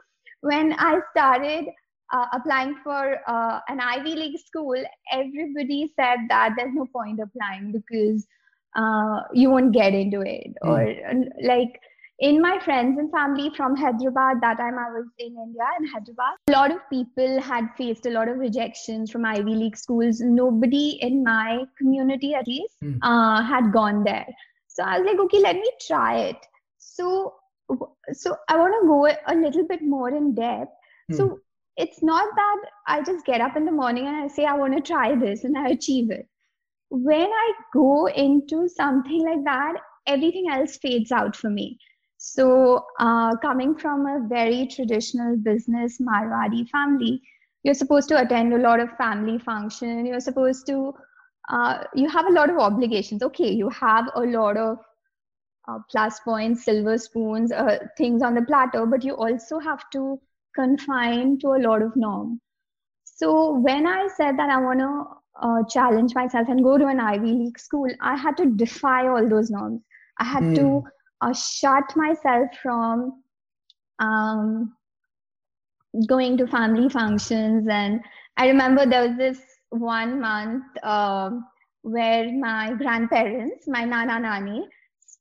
when 0.40 0.74
i 0.78 0.98
started 1.12 1.66
uh, 2.12 2.26
applying 2.34 2.76
for 2.84 3.18
uh, 3.26 3.60
an 3.68 3.80
ivy 3.80 4.14
league 4.14 4.38
school 4.38 4.76
everybody 5.10 5.90
said 5.96 6.18
that 6.28 6.54
there's 6.56 6.74
no 6.74 6.86
point 6.92 7.20
applying 7.20 7.72
because 7.72 8.26
uh, 8.74 9.20
you 9.32 9.50
won't 9.50 9.72
get 9.72 9.94
into 9.94 10.20
it 10.20 10.52
mm. 10.62 10.68
or 10.68 11.16
like 11.46 11.80
in 12.18 12.40
my 12.40 12.58
friends 12.64 12.98
and 12.98 13.10
family 13.10 13.50
from 13.56 13.76
Hyderabad, 13.76 14.40
that 14.42 14.58
time 14.58 14.78
I 14.78 14.90
was 14.90 15.06
in 15.18 15.34
India 15.36 15.64
in 15.78 15.86
Hyderabad, 15.86 16.34
a 16.48 16.52
lot 16.52 16.70
of 16.70 16.78
people 16.90 17.40
had 17.40 17.68
faced 17.76 18.06
a 18.06 18.10
lot 18.10 18.28
of 18.28 18.38
rejections 18.38 19.10
from 19.10 19.24
Ivy 19.24 19.54
League 19.54 19.76
schools. 19.76 20.20
Nobody 20.20 20.98
in 21.00 21.24
my 21.24 21.64
community, 21.78 22.34
at 22.34 22.46
least, 22.46 22.76
mm. 22.82 22.98
uh, 23.02 23.42
had 23.42 23.72
gone 23.72 24.04
there. 24.04 24.26
So 24.68 24.84
I 24.84 24.98
was 24.98 25.06
like, 25.06 25.18
okay, 25.18 25.40
let 25.40 25.56
me 25.56 25.70
try 25.86 26.18
it. 26.20 26.36
So, 26.78 27.34
so 28.12 28.36
I 28.48 28.56
want 28.56 28.74
to 28.80 28.86
go 28.86 29.06
a 29.06 29.34
little 29.34 29.66
bit 29.66 29.82
more 29.82 30.10
in 30.10 30.34
depth. 30.34 30.70
Mm. 31.10 31.16
So 31.16 31.40
it's 31.76 32.02
not 32.02 32.28
that 32.36 32.56
I 32.86 33.02
just 33.02 33.24
get 33.24 33.40
up 33.40 33.56
in 33.56 33.64
the 33.64 33.72
morning 33.72 34.06
and 34.06 34.16
I 34.16 34.28
say 34.28 34.44
I 34.44 34.54
want 34.54 34.74
to 34.76 34.80
try 34.80 35.14
this 35.16 35.44
and 35.44 35.56
I 35.56 35.70
achieve 35.70 36.10
it. 36.10 36.28
When 36.90 37.26
I 37.26 37.52
go 37.72 38.06
into 38.06 38.68
something 38.68 39.24
like 39.24 39.44
that, 39.44 39.74
everything 40.06 40.50
else 40.50 40.76
fades 40.76 41.10
out 41.10 41.34
for 41.34 41.48
me 41.48 41.78
so, 42.24 42.86
uh, 43.00 43.36
coming 43.38 43.74
from 43.74 44.06
a 44.06 44.24
very 44.28 44.68
traditional 44.68 45.36
business 45.36 45.98
Marwadi 46.00 46.68
family, 46.68 47.20
you're 47.64 47.74
supposed 47.74 48.08
to 48.10 48.20
attend 48.20 48.54
a 48.54 48.58
lot 48.58 48.78
of 48.78 48.96
family 48.96 49.40
function. 49.40 50.06
You're 50.06 50.20
supposed 50.20 50.64
to, 50.68 50.94
uh, 51.50 51.82
you 51.96 52.08
have 52.08 52.26
a 52.26 52.32
lot 52.32 52.48
of 52.48 52.58
obligations. 52.58 53.24
Okay, 53.24 53.50
you 53.50 53.68
have 53.70 54.04
a 54.14 54.20
lot 54.20 54.56
of 54.56 54.78
uh, 55.66 55.80
plus 55.90 56.20
points, 56.20 56.64
silver 56.64 56.96
spoons, 56.96 57.50
uh, 57.50 57.78
things 57.98 58.22
on 58.22 58.36
the 58.36 58.42
platter, 58.42 58.86
but 58.86 59.02
you 59.02 59.16
also 59.16 59.58
have 59.58 59.90
to 59.90 60.20
confine 60.54 61.40
to 61.40 61.48
a 61.48 61.62
lot 61.66 61.82
of 61.82 61.96
norm. 61.96 62.40
So 63.02 63.58
when 63.58 63.84
I 63.84 64.06
said 64.16 64.38
that 64.38 64.48
I 64.48 64.60
want 64.60 64.78
to 64.78 65.04
uh, 65.42 65.64
challenge 65.68 66.14
myself 66.14 66.48
and 66.48 66.62
go 66.62 66.78
to 66.78 66.86
an 66.86 67.00
Ivy 67.00 67.32
League 67.32 67.58
school, 67.58 67.90
I 68.00 68.16
had 68.16 68.36
to 68.36 68.46
defy 68.46 69.08
all 69.08 69.28
those 69.28 69.50
norms. 69.50 69.82
I 70.20 70.24
had 70.24 70.44
mm. 70.44 70.54
to 70.54 70.68
hmm 70.82 70.86
uh, 71.22 71.32
shut 71.32 71.96
myself 71.96 72.48
from 72.62 73.22
um, 74.00 74.74
going 76.06 76.36
to 76.38 76.46
family 76.46 76.88
functions. 76.88 77.66
And 77.70 78.00
I 78.36 78.48
remember 78.48 78.84
there 78.84 79.08
was 79.08 79.16
this 79.16 79.40
one 79.70 80.20
month 80.20 80.64
uh, 80.82 81.30
where 81.82 82.30
my 82.32 82.74
grandparents, 82.74 83.66
my 83.68 83.84
nana 83.84 84.18
nani, 84.18 84.66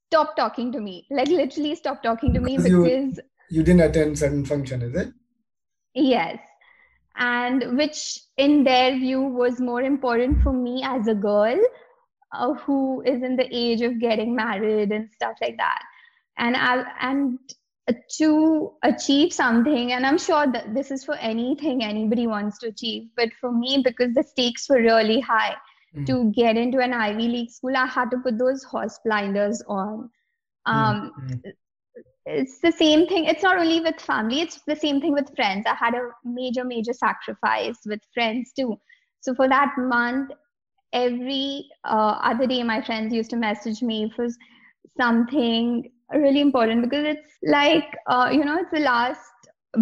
stopped 0.07 0.37
talking 0.37 0.71
to 0.71 0.81
me. 0.81 1.05
Like 1.11 1.27
literally 1.27 1.75
stopped 1.75 2.03
talking 2.03 2.33
to 2.33 2.39
me 2.39 2.57
because 2.57 2.69
you, 2.69 3.13
you 3.49 3.63
didn't 3.63 3.81
attend 3.81 4.17
certain 4.17 4.45
function, 4.45 4.81
is 4.81 4.95
it? 4.95 5.13
Yes. 5.93 6.39
And 7.17 7.77
which 7.77 8.19
in 8.37 8.63
their 8.63 8.97
view 8.97 9.21
was 9.21 9.59
more 9.59 9.81
important 9.81 10.41
for 10.41 10.53
me 10.53 10.81
as 10.83 11.07
a 11.07 11.13
girl 11.13 11.59
uh, 12.33 12.53
who 12.53 13.01
is 13.01 13.21
in 13.21 13.35
the 13.35 13.47
age 13.51 13.81
of 13.81 13.99
getting 13.99 14.33
married 14.33 14.91
and 14.91 15.09
stuff 15.11 15.35
like 15.41 15.57
that 15.57 15.81
and 16.37 16.55
I 16.55 16.83
and 17.01 17.39
to 18.17 18.71
achieve 18.83 19.33
something 19.33 19.93
and 19.93 20.05
i'm 20.05 20.17
sure 20.17 20.47
that 20.51 20.73
this 20.73 20.91
is 20.91 21.03
for 21.03 21.15
anything 21.15 21.83
anybody 21.83 22.27
wants 22.27 22.57
to 22.59 22.67
achieve 22.67 23.09
but 23.15 23.29
for 23.39 23.51
me 23.51 23.81
because 23.83 24.13
the 24.13 24.23
stakes 24.23 24.69
were 24.69 24.81
really 24.81 25.19
high 25.19 25.55
mm. 25.95 26.05
to 26.05 26.31
get 26.31 26.57
into 26.57 26.79
an 26.79 26.93
ivy 26.93 27.27
league 27.27 27.49
school 27.49 27.75
i 27.75 27.85
had 27.85 28.09
to 28.11 28.17
put 28.19 28.37
those 28.37 28.63
horse 28.63 28.99
blinders 29.03 29.63
on 29.67 30.09
um, 30.67 31.11
mm. 31.23 31.41
it's 32.25 32.59
the 32.59 32.71
same 32.71 33.07
thing 33.07 33.25
it's 33.25 33.43
not 33.43 33.57
only 33.57 33.81
with 33.81 33.99
family 33.99 34.41
it's 34.41 34.61
the 34.67 34.75
same 34.75 35.01
thing 35.01 35.13
with 35.13 35.35
friends 35.35 35.65
i 35.65 35.73
had 35.73 35.95
a 35.95 36.09
major 36.23 36.63
major 36.63 36.93
sacrifice 36.93 37.77
with 37.85 37.99
friends 38.13 38.51
too 38.57 38.77
so 39.21 39.33
for 39.33 39.49
that 39.49 39.73
month 39.77 40.31
every 40.93 41.65
uh, 41.85 42.19
other 42.21 42.45
day 42.45 42.61
my 42.61 42.81
friends 42.81 43.13
used 43.13 43.29
to 43.29 43.37
message 43.37 43.81
me 43.81 44.11
for 44.15 44.27
something 44.99 45.89
really 46.19 46.41
important 46.41 46.81
because 46.83 47.05
it's 47.05 47.37
like 47.43 47.95
uh, 48.07 48.29
you 48.31 48.43
know 48.45 48.57
it's 48.57 48.71
the 48.71 48.79
last 48.79 49.19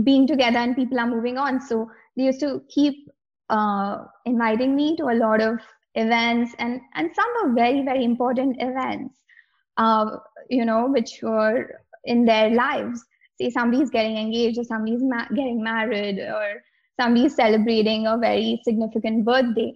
being 0.04 0.28
together 0.28 0.58
and 0.58 0.76
people 0.76 1.00
are 1.00 1.08
moving 1.08 1.38
on. 1.38 1.60
So 1.62 1.90
they 2.16 2.24
used 2.24 2.40
to 2.42 2.62
keep 2.70 3.10
uh, 3.50 4.06
inviting 4.26 4.76
me 4.76 4.96
to 4.98 5.06
a 5.06 5.16
lot 5.16 5.42
of 5.42 5.60
events 5.96 6.54
and 6.60 6.82
and 6.96 7.10
some 7.16 7.30
are 7.44 7.54
very 7.54 7.84
very 7.84 8.04
important 8.04 8.56
events 8.60 9.20
uh, 9.78 10.18
you 10.50 10.66
know 10.66 10.88
which 10.88 11.20
were 11.22 11.82
in 12.06 12.26
their 12.26 12.50
lives. 12.52 13.04
Say 13.40 13.50
somebody's 13.50 13.90
getting 13.90 14.18
engaged 14.18 14.60
or 14.60 14.64
somebody's 14.64 15.02
ma- 15.02 15.28
getting 15.30 15.64
married 15.64 16.20
or 16.20 16.62
somebody's 17.00 17.36
celebrating 17.36 18.06
a 18.08 18.18
very 18.18 18.60
significant 18.64 19.26
birthday. 19.26 19.74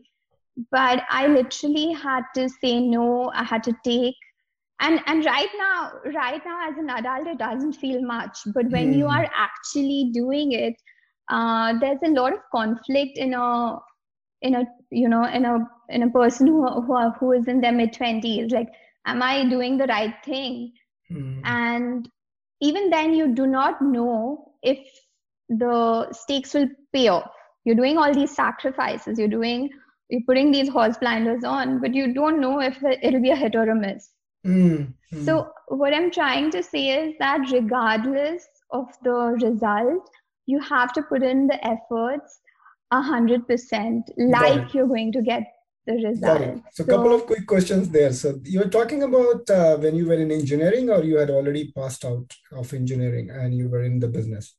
But 0.72 1.03
i 1.10 1.27
literally 1.27 1.93
had 1.93 2.24
to 2.36 2.50
say 2.50 2.79
no. 2.79 3.31
I 3.33 3.43
had 3.43 3.63
to 3.63 3.74
take 3.83 4.15
and 4.84 5.00
and 5.08 5.25
right 5.25 5.54
now 5.58 5.92
right 6.13 6.42
now 6.46 6.58
as 6.70 6.78
an 6.78 6.90
adult 6.90 7.28
it 7.34 7.38
doesn't 7.38 7.74
feel 7.74 8.02
much 8.02 8.40
but 8.54 8.70
when 8.70 8.94
mm. 8.94 8.98
you 8.98 9.06
hmm. 9.06 9.18
are 9.18 9.30
actually 9.34 10.12
doing 10.13 10.52
it 10.52 10.75
uh, 11.30 11.74
there's 11.80 12.04
a 12.04 12.10
lot 12.10 12.34
of 12.34 12.40
conflict 12.54 13.18
in 13.18 13.34
a 13.34 13.78
in 14.42 14.56
a 14.56 14.63
you 14.92 15.10
know 15.10 15.25
in 15.25 15.46
a 15.46 15.58
in 15.90 16.04
a 16.04 16.10
person 16.10 16.48
who 16.48 16.66
who, 16.88 17.10
who 17.20 17.32
is 17.32 17.48
in 17.48 17.62
their 17.62 17.72
mid 17.72 17.94
20s 17.94 18.52
like 18.52 18.68
am 19.06 19.22
i 19.22 19.48
doing 19.50 19.78
the 19.78 19.88
right 19.88 20.16
thing 20.25 20.72
mm. 21.12 21.40
and 21.44 22.10
even 22.62 22.90
then 22.90 23.13
you 23.13 23.30
do 23.36 23.48
not 23.48 23.82
know 23.82 24.52
if 24.62 24.80
the 25.50 26.12
stakes 26.12 26.54
will 26.54 26.68
pay 26.94 27.08
off 27.08 27.32
you're 27.63 27.82
doing 27.84 27.98
all 27.98 28.13
these 28.13 28.36
sacrifices 28.36 29.18
you're 29.18 29.36
doing 29.38 29.70
you're 30.10 30.28
putting 30.28 30.52
these 30.52 30.70
horse 30.70 30.98
blinders 30.98 31.44
on 31.44 31.80
but 31.80 31.94
you 31.94 32.13
don't 32.13 32.42
know 32.42 32.60
if 32.60 32.84
it'll 33.02 33.22
be 33.22 33.32
a 33.32 33.42
hit 33.44 33.56
or 33.56 33.70
a 33.70 33.75
miss 33.75 34.12
mm. 34.46 34.94
Mm. 35.14 35.26
so 35.26 35.50
what 35.68 35.94
i'm 35.94 36.12
trying 36.12 36.52
to 36.52 36.64
say 36.64 36.90
is 36.90 37.16
that 37.20 37.52
regardless 37.52 38.48
of 38.72 38.88
the 39.04 39.38
result 39.42 40.10
you 40.46 40.60
have 40.60 40.94
to 40.94 41.02
put 41.04 41.24
in 41.24 41.48
the 41.48 41.60
efforts 41.66 42.40
a 42.92 43.02
hundred 43.02 43.48
percent 43.48 44.10
like 44.18 44.74
you're 44.74 44.88
going 44.88 45.12
to 45.12 45.22
get 45.22 45.44
the 45.86 45.94
result. 45.94 46.62
So, 46.72 46.84
a 46.84 46.88
couple 46.88 47.14
of 47.14 47.26
quick 47.26 47.46
questions 47.46 47.90
there. 47.90 48.14
So, 48.14 48.40
you're 48.44 48.70
talking 48.70 49.04
about 49.04 49.50
uh, 49.50 49.78
when 49.78 49.96
you 49.96 50.06
were 50.06 50.14
in 50.14 50.32
engineering, 50.32 50.90
or 50.90 51.04
you 51.04 51.18
had 51.18 51.30
already 51.30 51.72
passed 51.72 52.06
out 52.06 52.34
of 52.52 52.74
engineering 52.74 53.30
and 53.30 53.54
you 53.54 53.70
were 53.70 53.84
in 53.84 54.00
the 54.00 54.08
business. 54.08 54.56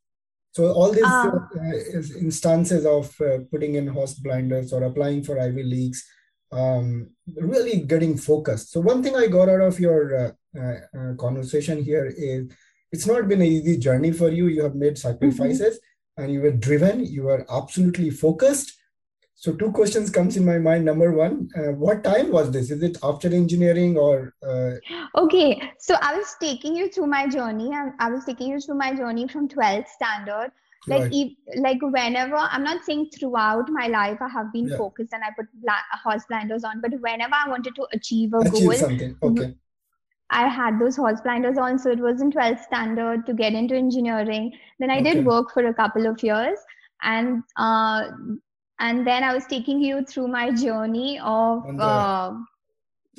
So, 0.53 0.73
all 0.73 0.93
these 0.93 1.05
um, 1.05 1.49
uh, 1.57 1.99
instances 2.21 2.87
of 2.87 3.15
uh, 3.21 3.39
putting 3.51 3.75
in 3.75 3.87
horse 3.87 4.15
blinders 4.15 4.73
or 4.73 4.83
applying 4.83 5.25
for 5.25 5.41
Ivy 5.41 5.63
Leagues, 5.63 6.05
um, 6.55 7.11
really 7.37 7.81
getting 7.81 8.17
focused. 8.17 8.71
So, 8.71 8.81
one 8.81 9.03
thing 9.03 9.17
I 9.17 9.27
got 9.27 9.49
out 9.49 9.61
of 9.61 9.81
your 9.81 10.01
uh, 10.17 10.33
uh, 10.59 10.75
uh, 10.99 11.15
conversation 11.17 11.83
here 11.83 12.07
is 12.17 12.51
it's 12.93 13.07
not 13.07 13.29
been 13.29 13.43
an 13.43 13.49
easy 13.49 13.77
journey 13.77 14.13
for 14.13 14.31
you. 14.31 14.47
You 14.47 14.63
have 14.63 14.77
made 14.77 14.97
sacrifices. 14.97 15.77
Mm-hmm. 15.77 16.23
and 16.23 16.33
you 16.33 16.41
were 16.43 16.53
driven. 16.53 17.05
You 17.05 17.25
were 17.25 17.45
absolutely 17.51 18.11
focused. 18.11 18.73
So 19.35 19.53
two 19.53 19.73
questions 19.73 20.11
comes 20.11 20.37
in 20.37 20.45
my 20.45 20.59
mind. 20.59 20.85
Number 20.85 21.13
one 21.13 21.49
uh, 21.59 21.73
what 21.73 22.05
time 22.05 22.31
was 22.31 22.51
this? 22.53 22.71
Is 22.71 22.83
it 22.83 22.99
after 23.03 23.29
engineering 23.29 23.97
or 23.97 24.33
uh... 24.47 24.75
okay. 25.23 25.61
So 25.79 25.97
i 26.01 26.17
was 26.17 26.37
taking 26.41 26.77
you 26.77 26.89
through 26.89 27.09
my 27.09 27.27
journey. 27.27 27.71
And 27.73 27.93
i 27.99 28.09
was 28.11 28.25
taking 28.25 28.49
you 28.53 28.61
through 28.61 28.79
my 28.79 28.95
journey 28.95 29.27
from 29.27 29.49
12th 29.49 29.89
standard 29.89 30.53
like 30.87 31.03
right. 31.03 31.13
if, 31.13 31.33
like 31.57 31.79
whenever 31.81 32.37
i'm 32.37 32.63
not 32.63 32.85
saying 32.85 33.09
throughout 33.17 33.69
my 33.69 33.87
life 33.87 34.19
i 34.21 34.29
have 34.29 34.53
been 34.53 34.69
yeah. 34.69 34.77
focused 34.77 35.13
and 35.13 35.23
i 35.25 35.29
put 35.37 35.47
bla- 35.63 35.99
horse 36.03 36.25
blinders 36.29 36.65
on 36.65 36.81
but 36.81 36.93
whenever 37.01 37.35
i 37.35 37.49
wanted 37.49 37.75
to 37.75 37.87
achieve 37.93 38.35
a 38.35 38.39
achieve 38.39 38.53
goal 38.53 38.73
something 38.73 39.17
okay 39.23 39.55
I 40.31 40.49
had 40.49 40.81
those 40.81 40.97
horse 40.97 41.21
blinders 41.21 41.59
on, 41.59 41.79
so 41.79 41.91
it 41.91 41.99
was 41.99 42.21
in 42.21 42.33
12th 42.33 42.65
standard 42.65 43.27
to 43.27 43.35
get 43.35 43.53
into 43.53 43.77
engineering. 43.77 44.53
Then 44.81 44.91
I 44.91 44.99
okay. 44.99 45.15
did 45.15 45.27
work 45.27 45.53
for 45.53 45.67
a 45.67 45.75
couple 45.75 46.07
of 46.07 46.23
years, 46.23 46.59
and 47.03 47.43
uh, 47.57 48.09
and 48.81 49.07
then 49.07 49.23
I 49.23 49.35
was 49.35 49.47
taking 49.47 49.81
you 49.81 50.05
through 50.05 50.29
my 50.29 50.51
journey 50.51 51.21
of 51.23 51.63
the, 51.65 52.45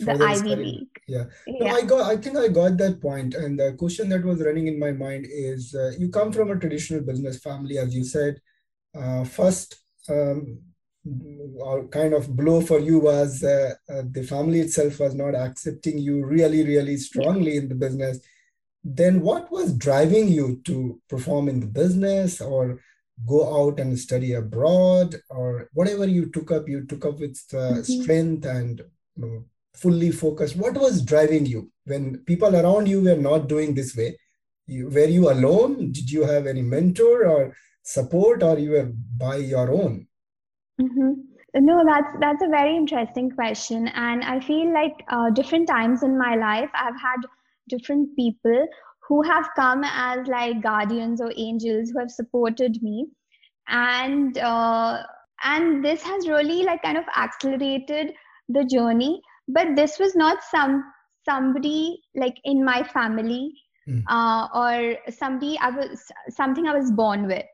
uh, 0.07 0.17
the 0.17 0.25
Ivy 0.25 0.55
League. 0.55 1.01
Yeah, 1.07 1.25
yeah. 1.47 1.59
No, 1.59 1.75
I 1.75 1.81
got. 1.81 2.11
I 2.11 2.17
think 2.17 2.37
I 2.37 2.47
got 2.47 2.77
that 2.77 3.01
point. 3.01 3.33
And 3.33 3.59
the 3.59 3.73
question 3.73 4.09
that 4.09 4.23
was 4.23 4.41
running 4.41 4.67
in 4.67 4.79
my 4.79 4.91
mind 4.91 5.27
is: 5.29 5.75
uh, 5.75 5.91
you 5.97 6.09
come 6.09 6.31
from 6.31 6.51
a 6.51 6.59
traditional 6.59 7.01
business 7.01 7.39
family, 7.39 7.77
as 7.77 7.95
you 7.95 8.03
said. 8.03 8.39
Uh, 8.97 9.25
first, 9.25 9.75
um, 10.09 10.59
or 11.59 11.87
kind 11.89 12.13
of 12.13 12.35
blow 12.35 12.61
for 12.61 12.79
you 12.79 12.99
was 12.99 13.43
uh, 13.43 13.73
uh, 13.89 14.03
the 14.11 14.23
family 14.23 14.59
itself 14.61 14.99
was 14.99 15.13
not 15.13 15.35
accepting 15.35 15.97
you 15.99 16.25
really 16.25 16.65
really 16.65 16.97
strongly 16.97 17.57
in 17.57 17.69
the 17.69 17.75
business 17.75 18.19
then 18.83 19.21
what 19.21 19.51
was 19.51 19.73
driving 19.73 20.27
you 20.27 20.61
to 20.63 20.99
perform 21.09 21.49
in 21.49 21.59
the 21.59 21.67
business 21.67 22.41
or 22.41 22.79
go 23.25 23.39
out 23.63 23.79
and 23.79 23.97
study 23.97 24.33
abroad 24.33 25.15
or 25.29 25.69
whatever 25.73 26.05
you 26.05 26.29
took 26.29 26.51
up 26.51 26.67
you 26.67 26.85
took 26.85 27.05
up 27.05 27.19
with 27.19 27.39
uh, 27.53 27.57
mm-hmm. 27.57 28.01
strength 28.01 28.45
and 28.45 28.81
you 29.15 29.25
know, 29.25 29.45
fully 29.75 30.11
focused. 30.11 30.55
What 30.55 30.75
was 30.75 31.01
driving 31.01 31.45
you? 31.45 31.71
When 31.85 32.17
people 32.25 32.55
around 32.55 32.87
you 32.87 33.01
were 33.01 33.15
not 33.15 33.47
doing 33.47 33.75
this 33.75 33.95
way 33.95 34.17
you, 34.67 34.89
were 34.89 35.05
you 35.05 35.31
alone? 35.31 35.91
Did 35.91 36.09
you 36.09 36.23
have 36.23 36.47
any 36.47 36.61
mentor 36.61 37.27
or 37.27 37.55
support 37.83 38.43
or 38.43 38.57
you 38.57 38.71
were 38.71 38.91
by 39.17 39.37
your 39.37 39.71
own? 39.71 40.07
Mm-hmm. 40.81 41.11
No, 41.65 41.83
that's 41.85 42.09
that's 42.19 42.43
a 42.43 42.49
very 42.49 42.75
interesting 42.75 43.31
question, 43.31 43.87
and 43.87 44.25
I 44.25 44.41
feel 44.41 44.73
like 44.73 44.91
uh, 45.07 45.29
different 45.29 45.69
times 45.69 46.03
in 46.03 46.17
my 46.17 46.35
life, 46.35 46.69
I've 46.73 46.99
had 46.99 47.21
different 47.69 48.13
people 48.17 48.67
who 49.07 49.21
have 49.21 49.47
come 49.55 49.83
as 49.85 50.27
like 50.27 50.61
guardians 50.61 51.21
or 51.21 51.31
angels 51.37 51.91
who 51.91 51.99
have 51.99 52.11
supported 52.11 52.83
me, 52.83 53.07
and 53.69 54.37
uh, 54.37 55.03
and 55.45 55.85
this 55.85 56.01
has 56.01 56.27
really 56.27 56.63
like 56.63 56.83
kind 56.83 56.97
of 56.97 57.05
accelerated 57.15 58.11
the 58.49 58.65
journey. 58.65 59.21
But 59.47 59.75
this 59.75 59.99
was 59.99 60.15
not 60.15 60.43
some 60.43 60.83
somebody 61.23 62.01
like 62.15 62.37
in 62.43 62.63
my 62.63 62.83
family 62.83 63.51
mm. 63.87 64.03
uh, 64.07 64.47
or 64.53 64.97
somebody 65.11 65.57
I 65.59 65.69
was 65.69 66.03
something 66.29 66.67
I 66.67 66.77
was 66.77 66.91
born 66.91 67.27
with 67.27 67.45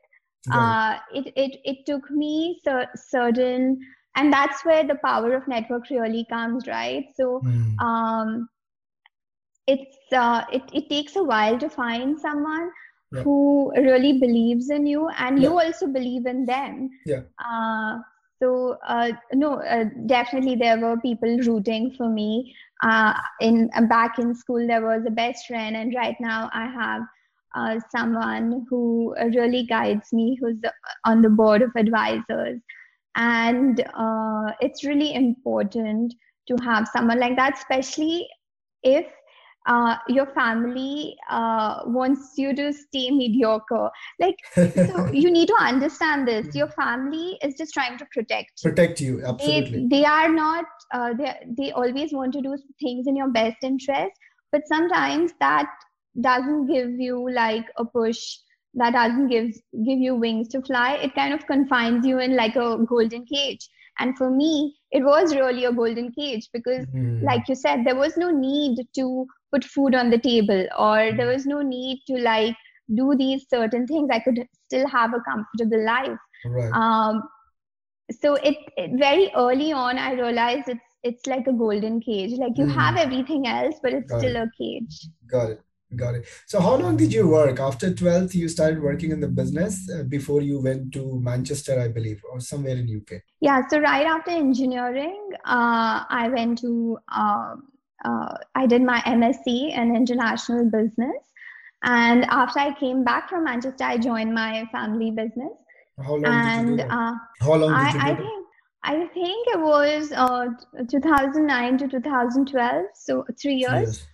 uh, 0.50 0.96
it, 1.14 1.32
it, 1.36 1.60
it 1.64 1.86
took 1.86 2.10
me 2.10 2.60
cer- 2.64 2.90
certain, 2.96 3.78
and 4.16 4.32
that's 4.32 4.64
where 4.64 4.84
the 4.84 4.96
power 4.96 5.34
of 5.34 5.46
network 5.46 5.88
really 5.90 6.26
comes, 6.28 6.66
right? 6.66 7.04
So, 7.14 7.40
mm. 7.44 7.80
um, 7.80 8.48
it's 9.68 9.96
uh, 10.12 10.44
it, 10.52 10.62
it 10.72 10.90
takes 10.90 11.16
a 11.16 11.22
while 11.22 11.58
to 11.58 11.68
find 11.68 12.18
someone 12.18 12.70
who 13.22 13.70
really 13.76 14.18
believes 14.18 14.70
in 14.70 14.86
you 14.86 15.06
and 15.18 15.38
yeah. 15.38 15.50
you 15.50 15.60
also 15.60 15.86
believe 15.86 16.24
in 16.24 16.46
them 16.46 16.88
yeah 17.04 17.20
uh, 17.44 17.98
so 18.42 18.76
uh, 18.86 19.12
no 19.34 19.54
uh, 19.62 19.84
definitely 20.06 20.56
there 20.56 20.78
were 20.78 20.96
people 20.98 21.38
rooting 21.46 21.94
for 21.96 22.08
me 22.08 22.54
uh, 22.82 23.14
in 23.40 23.70
back 23.88 24.18
in 24.18 24.34
school 24.34 24.66
there 24.66 24.84
was 24.84 25.02
a 25.06 25.10
best 25.10 25.46
friend 25.46 25.76
and 25.76 25.94
right 25.94 26.16
now 26.20 26.50
i 26.52 26.66
have 26.66 27.02
uh, 27.54 27.78
someone 27.94 28.66
who 28.68 29.14
really 29.34 29.64
guides 29.64 30.12
me, 30.12 30.38
who's 30.40 30.56
on 31.04 31.22
the 31.22 31.28
board 31.28 31.62
of 31.62 31.70
advisors. 31.76 32.60
And 33.16 33.80
uh, 33.94 34.52
it's 34.60 34.84
really 34.84 35.14
important 35.14 36.14
to 36.48 36.56
have 36.64 36.88
someone 36.88 37.20
like 37.20 37.36
that, 37.36 37.54
especially 37.58 38.26
if 38.82 39.06
uh, 39.66 39.96
your 40.08 40.26
family 40.26 41.16
uh, 41.30 41.82
wants 41.86 42.32
you 42.36 42.54
to 42.54 42.72
stay 42.72 43.10
mediocre. 43.10 43.90
Like, 44.18 44.36
so 44.54 45.06
you 45.12 45.30
need 45.30 45.48
to 45.48 45.56
understand 45.58 46.26
this. 46.26 46.54
Your 46.54 46.68
family 46.68 47.38
is 47.42 47.54
just 47.56 47.72
trying 47.72 47.98
to 47.98 48.06
protect 48.12 48.52
you. 48.62 48.70
Protect 48.70 49.00
you, 49.00 49.24
absolutely. 49.24 49.86
They, 49.88 50.00
they 50.00 50.04
are 50.04 50.28
not. 50.28 50.64
Uh, 50.92 51.14
they 51.14 51.34
they 51.58 51.72
always 51.72 52.12
want 52.12 52.32
to 52.34 52.42
do 52.42 52.56
things 52.80 53.06
in 53.06 53.16
your 53.16 53.28
best 53.28 53.58
interest, 53.62 54.12
but 54.50 54.62
sometimes 54.66 55.32
that 55.40 55.68
doesn't 56.20 56.66
give 56.66 56.90
you 56.90 57.30
like 57.30 57.66
a 57.78 57.84
push 57.84 58.38
that 58.74 58.92
doesn't 58.92 59.28
give 59.28 59.50
give 59.86 59.98
you 59.98 60.14
wings 60.14 60.48
to 60.48 60.60
fly 60.62 60.94
it 60.94 61.14
kind 61.14 61.32
of 61.32 61.46
confines 61.46 62.06
you 62.06 62.18
in 62.18 62.36
like 62.36 62.56
a 62.56 62.78
golden 62.86 63.24
cage 63.24 63.68
and 63.98 64.16
for 64.16 64.30
me 64.30 64.74
it 64.90 65.02
was 65.02 65.34
really 65.34 65.64
a 65.64 65.72
golden 65.72 66.10
cage 66.12 66.48
because 66.52 66.86
mm. 66.86 67.22
like 67.22 67.48
you 67.48 67.54
said 67.54 67.84
there 67.84 67.96
was 67.96 68.16
no 68.16 68.30
need 68.30 68.78
to 68.94 69.26
put 69.52 69.64
food 69.64 69.94
on 69.94 70.10
the 70.10 70.18
table 70.18 70.66
or 70.78 71.12
there 71.16 71.26
was 71.26 71.46
no 71.46 71.62
need 71.62 72.02
to 72.06 72.16
like 72.18 72.54
do 72.94 73.14
these 73.16 73.46
certain 73.48 73.86
things 73.86 74.08
i 74.12 74.18
could 74.18 74.46
still 74.66 74.86
have 74.88 75.14
a 75.14 75.20
comfortable 75.30 75.84
life 75.84 76.18
right. 76.46 76.72
um 76.72 77.22
so 78.20 78.34
it, 78.34 78.56
it 78.76 78.90
very 78.98 79.30
early 79.36 79.72
on 79.72 79.98
i 79.98 80.12
realized 80.12 80.68
it's 80.68 80.88
it's 81.04 81.26
like 81.26 81.46
a 81.46 81.52
golden 81.52 82.00
cage 82.00 82.38
like 82.38 82.56
you 82.56 82.66
mm. 82.66 82.74
have 82.74 82.96
everything 82.96 83.46
else 83.46 83.76
but 83.82 83.92
it's 83.92 84.10
got 84.10 84.20
still 84.20 84.36
it. 84.36 84.42
a 84.42 84.50
cage 84.58 85.06
got 85.26 85.50
it 85.50 85.60
Got 85.96 86.14
it. 86.14 86.26
So, 86.46 86.60
how 86.60 86.76
long 86.76 86.96
did 86.96 87.12
you 87.12 87.28
work 87.28 87.60
after 87.60 87.90
12th? 87.90 88.34
You 88.34 88.48
started 88.48 88.82
working 88.82 89.10
in 89.10 89.20
the 89.20 89.28
business 89.28 89.90
uh, 89.90 90.04
before 90.04 90.40
you 90.40 90.60
went 90.60 90.92
to 90.94 91.20
Manchester, 91.20 91.78
I 91.78 91.88
believe, 91.88 92.22
or 92.32 92.40
somewhere 92.40 92.76
in 92.76 92.88
UK. 92.88 93.20
Yeah. 93.40 93.62
So, 93.68 93.78
right 93.78 94.06
after 94.06 94.30
engineering, 94.30 95.20
uh, 95.44 96.04
I 96.08 96.30
went 96.34 96.58
to 96.60 96.98
uh, 97.14 97.56
uh 98.04 98.34
I 98.54 98.66
did 98.66 98.82
my 98.82 99.00
MSc 99.00 99.46
in 99.46 99.96
international 99.96 100.70
business, 100.70 101.32
and 101.82 102.24
after 102.24 102.60
I 102.60 102.74
came 102.74 103.04
back 103.04 103.28
from 103.28 103.44
Manchester, 103.44 103.84
I 103.84 103.98
joined 103.98 104.34
my 104.34 104.64
family 104.72 105.10
business. 105.10 105.52
How 105.98 106.14
long 106.14 106.24
and, 106.24 106.66
did 106.66 106.70
you 106.70 106.76
do 106.76 106.76
that? 106.82 106.92
Uh, 106.92 107.14
how 107.40 107.54
long 107.54 107.70
did 107.70 107.78
I, 107.78 107.86
you 107.86 107.92
do 107.92 107.98
I 108.00 108.14
think 108.14 108.46
I 108.84 109.06
think 109.14 109.48
it 109.48 109.60
was 109.60 110.12
uh, 110.12 110.46
2009 110.88 111.78
to 111.78 111.88
2012, 111.88 112.86
so 112.94 113.24
three 113.40 113.54
years. 113.54 113.72
Years 113.72 114.06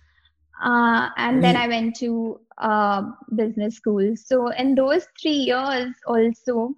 uh, 0.61 1.09
and 1.17 1.43
then 1.43 1.55
I 1.55 1.67
went 1.67 1.95
to 1.97 2.39
uh, 2.57 3.03
business 3.35 3.75
school. 3.75 4.15
So 4.15 4.49
in 4.49 4.75
those 4.75 5.07
three 5.21 5.31
years, 5.31 5.93
also 6.05 6.75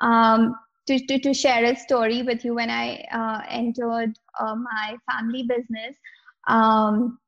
um, 0.00 0.54
to, 0.86 0.98
to 1.06 1.18
to 1.18 1.34
share 1.34 1.64
a 1.64 1.74
story 1.74 2.22
with 2.22 2.44
you, 2.44 2.54
when 2.54 2.70
I 2.70 3.04
uh, 3.10 3.42
entered 3.48 4.16
uh, 4.38 4.54
my 4.54 4.96
family 5.10 5.42
business. 5.42 5.96
Um, 6.46 7.18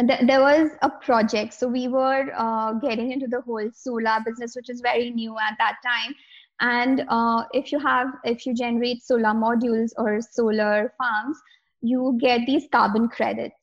th- 0.00 0.26
there 0.26 0.40
was 0.40 0.70
a 0.82 0.90
project. 0.90 1.54
So 1.54 1.68
we 1.68 1.88
were 1.88 2.30
uh, 2.36 2.74
getting 2.74 3.12
into 3.12 3.26
the 3.26 3.40
whole 3.40 3.68
solar 3.72 4.18
business 4.24 4.54
which 4.56 4.70
is 4.70 4.80
very 4.80 5.10
new 5.10 5.36
at 5.38 5.54
that 5.58 5.76
time. 5.84 6.14
And 6.60 7.04
uh, 7.08 7.44
if 7.52 7.72
you 7.72 7.78
have 7.80 8.08
if 8.24 8.46
you 8.46 8.54
generate 8.54 9.02
solar 9.02 9.34
modules 9.34 9.90
or 9.96 10.20
solar 10.20 10.92
farms 10.98 11.38
you 11.82 12.16
get 12.20 12.40
these 12.46 12.66
carbon 12.72 13.08
credits. 13.08 13.54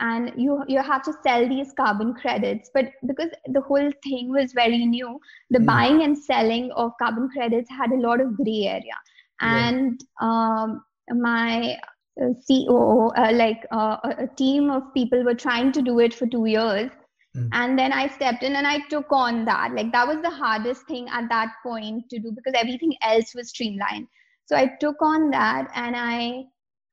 And 0.00 0.32
you 0.36 0.62
you 0.68 0.80
have 0.80 1.02
to 1.02 1.12
sell 1.24 1.48
these 1.48 1.72
carbon 1.76 2.14
credits. 2.14 2.70
But 2.72 2.92
because 3.04 3.30
the 3.52 3.60
whole 3.60 3.90
thing 4.04 4.30
was 4.30 4.52
very 4.52 4.86
new 4.86 5.18
the 5.50 5.58
mm. 5.58 5.66
buying 5.66 6.02
and 6.02 6.16
selling 6.16 6.70
of 6.72 6.92
carbon 7.00 7.28
credits 7.30 7.68
had 7.68 7.90
a 7.90 7.96
lot 7.96 8.20
of 8.20 8.36
gray 8.36 8.66
area. 8.66 8.98
And 9.40 10.00
yeah. 10.20 10.28
um, 10.28 10.84
my 11.10 11.78
COO, 12.18 13.10
uh, 13.16 13.32
like 13.32 13.64
uh, 13.70 13.96
a 14.02 14.26
team 14.36 14.70
of 14.70 14.92
people 14.94 15.24
were 15.24 15.34
trying 15.34 15.72
to 15.72 15.82
do 15.82 16.00
it 16.00 16.12
for 16.12 16.26
two 16.26 16.46
years. 16.46 16.90
Mm. 17.36 17.48
And 17.52 17.78
then 17.78 17.92
I 17.92 18.08
stepped 18.08 18.42
in 18.42 18.56
and 18.56 18.66
I 18.66 18.80
took 18.88 19.06
on 19.10 19.44
that. 19.44 19.72
Like 19.72 19.92
that 19.92 20.06
was 20.06 20.20
the 20.22 20.30
hardest 20.30 20.86
thing 20.86 21.08
at 21.08 21.28
that 21.28 21.52
point 21.62 22.08
to 22.10 22.18
do 22.18 22.32
because 22.32 22.54
everything 22.56 22.94
else 23.02 23.34
was 23.34 23.50
streamlined. 23.50 24.08
So 24.46 24.56
I 24.56 24.72
took 24.80 24.96
on 25.00 25.30
that 25.30 25.68
and 25.74 25.94
I, 25.96 26.44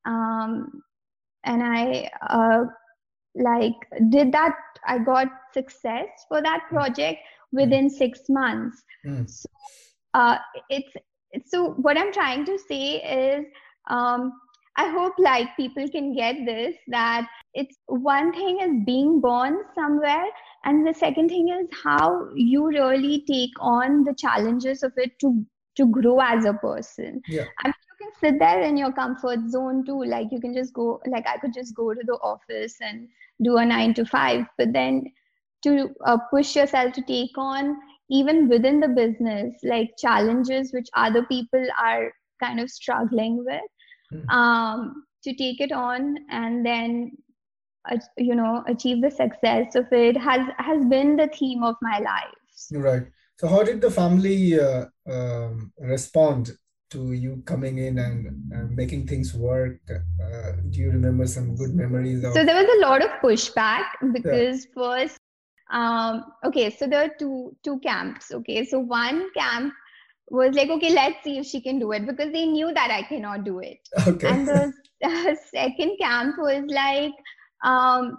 um, 0.04 0.82
and 1.44 1.62
I 1.62 2.10
uh, 2.28 2.64
like 3.34 3.74
did 4.10 4.32
that. 4.32 4.54
I 4.86 4.98
got 4.98 5.28
success 5.52 6.06
for 6.28 6.40
that 6.42 6.62
hmm. 6.68 6.76
project 6.76 7.18
within 7.50 7.88
mm. 7.88 7.90
six 7.90 8.20
months. 8.28 8.82
Mm. 9.04 9.28
So 9.28 9.48
uh, 10.14 10.36
it's 10.70 10.92
so 11.46 11.70
what 11.72 11.98
I'm 11.98 12.12
trying 12.12 12.44
to 12.46 12.58
say 12.58 13.02
is. 13.02 13.46
Um, 13.88 14.32
I 14.76 14.88
hope 14.88 15.14
like 15.18 15.56
people 15.56 15.88
can 15.88 16.14
get 16.14 16.36
this 16.44 16.76
that 16.88 17.26
it's 17.54 17.76
one 17.86 18.32
thing 18.32 18.60
is 18.60 18.84
being 18.84 19.20
born 19.20 19.58
somewhere 19.74 20.26
and 20.64 20.86
the 20.86 20.92
second 20.92 21.28
thing 21.28 21.48
is 21.48 21.68
how 21.82 22.28
you 22.34 22.66
really 22.68 23.24
take 23.26 23.52
on 23.60 24.04
the 24.04 24.14
challenges 24.14 24.82
of 24.82 24.92
it 24.96 25.18
to 25.20 25.44
to 25.76 25.86
grow 25.86 26.18
as 26.20 26.46
a 26.46 26.54
person. 26.54 27.20
Yeah. 27.28 27.44
I 27.62 27.68
mean, 27.68 27.74
you 27.88 28.06
can 28.06 28.10
sit 28.18 28.38
there 28.38 28.62
in 28.62 28.78
your 28.78 28.92
comfort 28.92 29.40
zone 29.48 29.84
too. 29.84 30.04
Like 30.04 30.28
you 30.30 30.40
can 30.40 30.54
just 30.54 30.72
go 30.72 31.00
like 31.06 31.26
I 31.26 31.38
could 31.38 31.52
just 31.52 31.74
go 31.74 31.92
to 31.92 32.00
the 32.04 32.14
office 32.14 32.76
and 32.80 33.08
do 33.42 33.56
a 33.58 33.64
9 33.64 33.94
to 33.94 34.04
5 34.04 34.44
but 34.56 34.72
then 34.72 35.12
to 35.62 35.90
uh, 36.04 36.18
push 36.30 36.56
yourself 36.56 36.92
to 36.94 37.02
take 37.02 37.36
on 37.36 37.76
even 38.10 38.48
within 38.48 38.80
the 38.80 38.88
business 38.88 39.54
like 39.62 39.90
challenges 39.98 40.72
which 40.72 40.88
other 40.94 41.24
people 41.24 41.66
are 41.82 42.12
kind 42.42 42.60
of 42.60 42.70
struggling 42.70 43.44
with 43.44 43.60
Hmm. 44.10 44.30
um, 44.30 45.04
to 45.24 45.34
take 45.34 45.60
it 45.60 45.72
on 45.72 46.16
and 46.30 46.64
then 46.64 47.10
uh, 47.90 47.98
you 48.16 48.34
know 48.34 48.62
achieve 48.68 49.02
the 49.02 49.10
success 49.10 49.74
of 49.74 49.86
it 49.92 50.16
has 50.16 50.46
has 50.58 50.84
been 50.86 51.16
the 51.16 51.28
theme 51.28 51.62
of 51.62 51.74
my 51.82 51.98
life 51.98 52.34
right 52.72 53.06
so 53.36 53.48
how 53.48 53.62
did 53.62 53.80
the 53.80 53.90
family 53.90 54.58
uh, 54.58 54.86
um, 55.10 55.72
respond 55.80 56.52
to 56.90 57.12
you 57.12 57.42
coming 57.44 57.78
in 57.78 57.98
and 57.98 58.26
uh, 58.54 58.62
making 58.70 59.06
things 59.06 59.34
work 59.34 59.78
uh, 59.90 60.52
do 60.70 60.80
you 60.80 60.90
remember 60.90 61.26
some 61.26 61.56
good 61.56 61.74
memories 61.74 62.22
of- 62.22 62.32
so 62.32 62.44
there 62.44 62.56
was 62.56 62.70
a 62.76 62.80
lot 62.80 63.02
of 63.02 63.10
pushback 63.22 63.84
because 64.12 64.66
yeah. 64.66 64.72
first 64.74 65.16
um, 65.70 66.24
okay 66.44 66.70
so 66.70 66.86
there 66.86 67.02
are 67.04 67.14
two 67.18 67.56
two 67.64 67.80
camps 67.80 68.30
okay 68.32 68.64
so 68.64 68.78
one 68.78 69.28
camp 69.34 69.72
was 70.28 70.54
like, 70.54 70.68
okay, 70.70 70.90
let's 70.90 71.22
see 71.22 71.38
if 71.38 71.46
she 71.46 71.60
can 71.60 71.78
do 71.78 71.92
it 71.92 72.06
because 72.06 72.32
they 72.32 72.46
knew 72.46 72.72
that 72.74 72.90
I 72.90 73.02
cannot 73.02 73.44
do 73.44 73.60
it. 73.60 73.78
Okay. 74.06 74.28
And 74.28 74.46
the 74.48 74.72
uh, 75.04 75.34
second 75.54 75.96
camp 76.00 76.36
was 76.38 76.64
like, 76.68 77.12
um, 77.64 78.18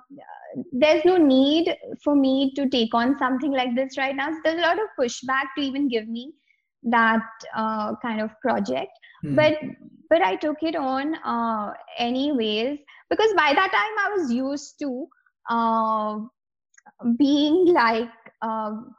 there's 0.72 1.04
no 1.06 1.18
need 1.18 1.76
for 2.04 2.16
me 2.16 2.54
to 2.56 2.70
take 2.70 2.94
on 2.94 3.18
something 3.18 3.52
like 3.52 3.76
this 3.76 3.98
right 3.98 4.16
now. 4.16 4.30
So 4.32 4.40
there's 4.44 4.60
a 4.60 4.62
lot 4.62 4.80
of 4.80 4.88
pushback 5.00 5.46
to 5.58 5.64
even 5.64 5.90
give 5.90 6.08
me 6.08 6.34
that 6.84 7.22
uh, 7.56 7.96
kind 8.02 8.22
of 8.22 8.32
project. 8.42 8.92
Hmm. 9.24 9.36
But 9.36 9.58
but 10.10 10.22
I 10.22 10.36
took 10.38 10.58
it 10.62 10.76
on 10.76 11.16
uh, 11.16 11.74
anyways 11.98 12.80
because 13.10 13.34
by 13.36 13.54
that 13.54 13.72
time 13.72 13.98
I 14.00 14.14
was 14.16 14.32
used 14.32 14.80
to 14.80 15.08
uh, 15.50 16.20
being 17.18 17.66
like 17.74 18.10
um, 18.42 18.96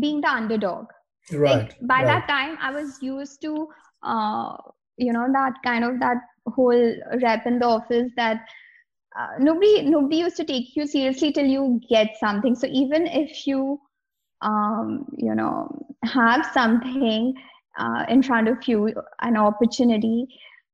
being 0.00 0.20
the 0.20 0.28
underdog 0.28 0.86
right 1.32 1.56
like 1.56 1.76
by 1.82 2.02
right. 2.02 2.06
that 2.06 2.28
time 2.28 2.56
i 2.60 2.70
was 2.70 2.98
used 3.02 3.40
to 3.40 3.68
uh, 4.02 4.56
you 4.96 5.12
know 5.12 5.26
that 5.32 5.54
kind 5.64 5.84
of 5.84 5.98
that 6.00 6.16
whole 6.46 6.94
rep 7.22 7.46
in 7.46 7.58
the 7.58 7.66
office 7.66 8.10
that 8.16 8.46
uh, 9.18 9.28
nobody 9.38 9.82
nobody 9.82 10.16
used 10.18 10.36
to 10.36 10.44
take 10.44 10.74
you 10.76 10.86
seriously 10.86 11.32
till 11.32 11.46
you 11.46 11.80
get 11.88 12.16
something 12.18 12.54
so 12.54 12.66
even 12.70 13.06
if 13.06 13.46
you 13.46 13.80
um, 14.42 15.06
you 15.16 15.34
know 15.34 15.68
have 16.04 16.46
something 16.52 17.34
uh, 17.78 18.04
in 18.08 18.22
front 18.22 18.48
of 18.48 18.56
you 18.66 18.92
an 19.22 19.36
opportunity 19.36 20.26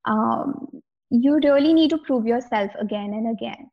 um, 0.05 0.69
you 1.11 1.39
really 1.43 1.73
need 1.73 1.91
to 1.91 1.99
prove 1.99 2.27
yourself 2.27 2.71
again 2.81 3.13
and 3.15 3.31
again 3.31 3.71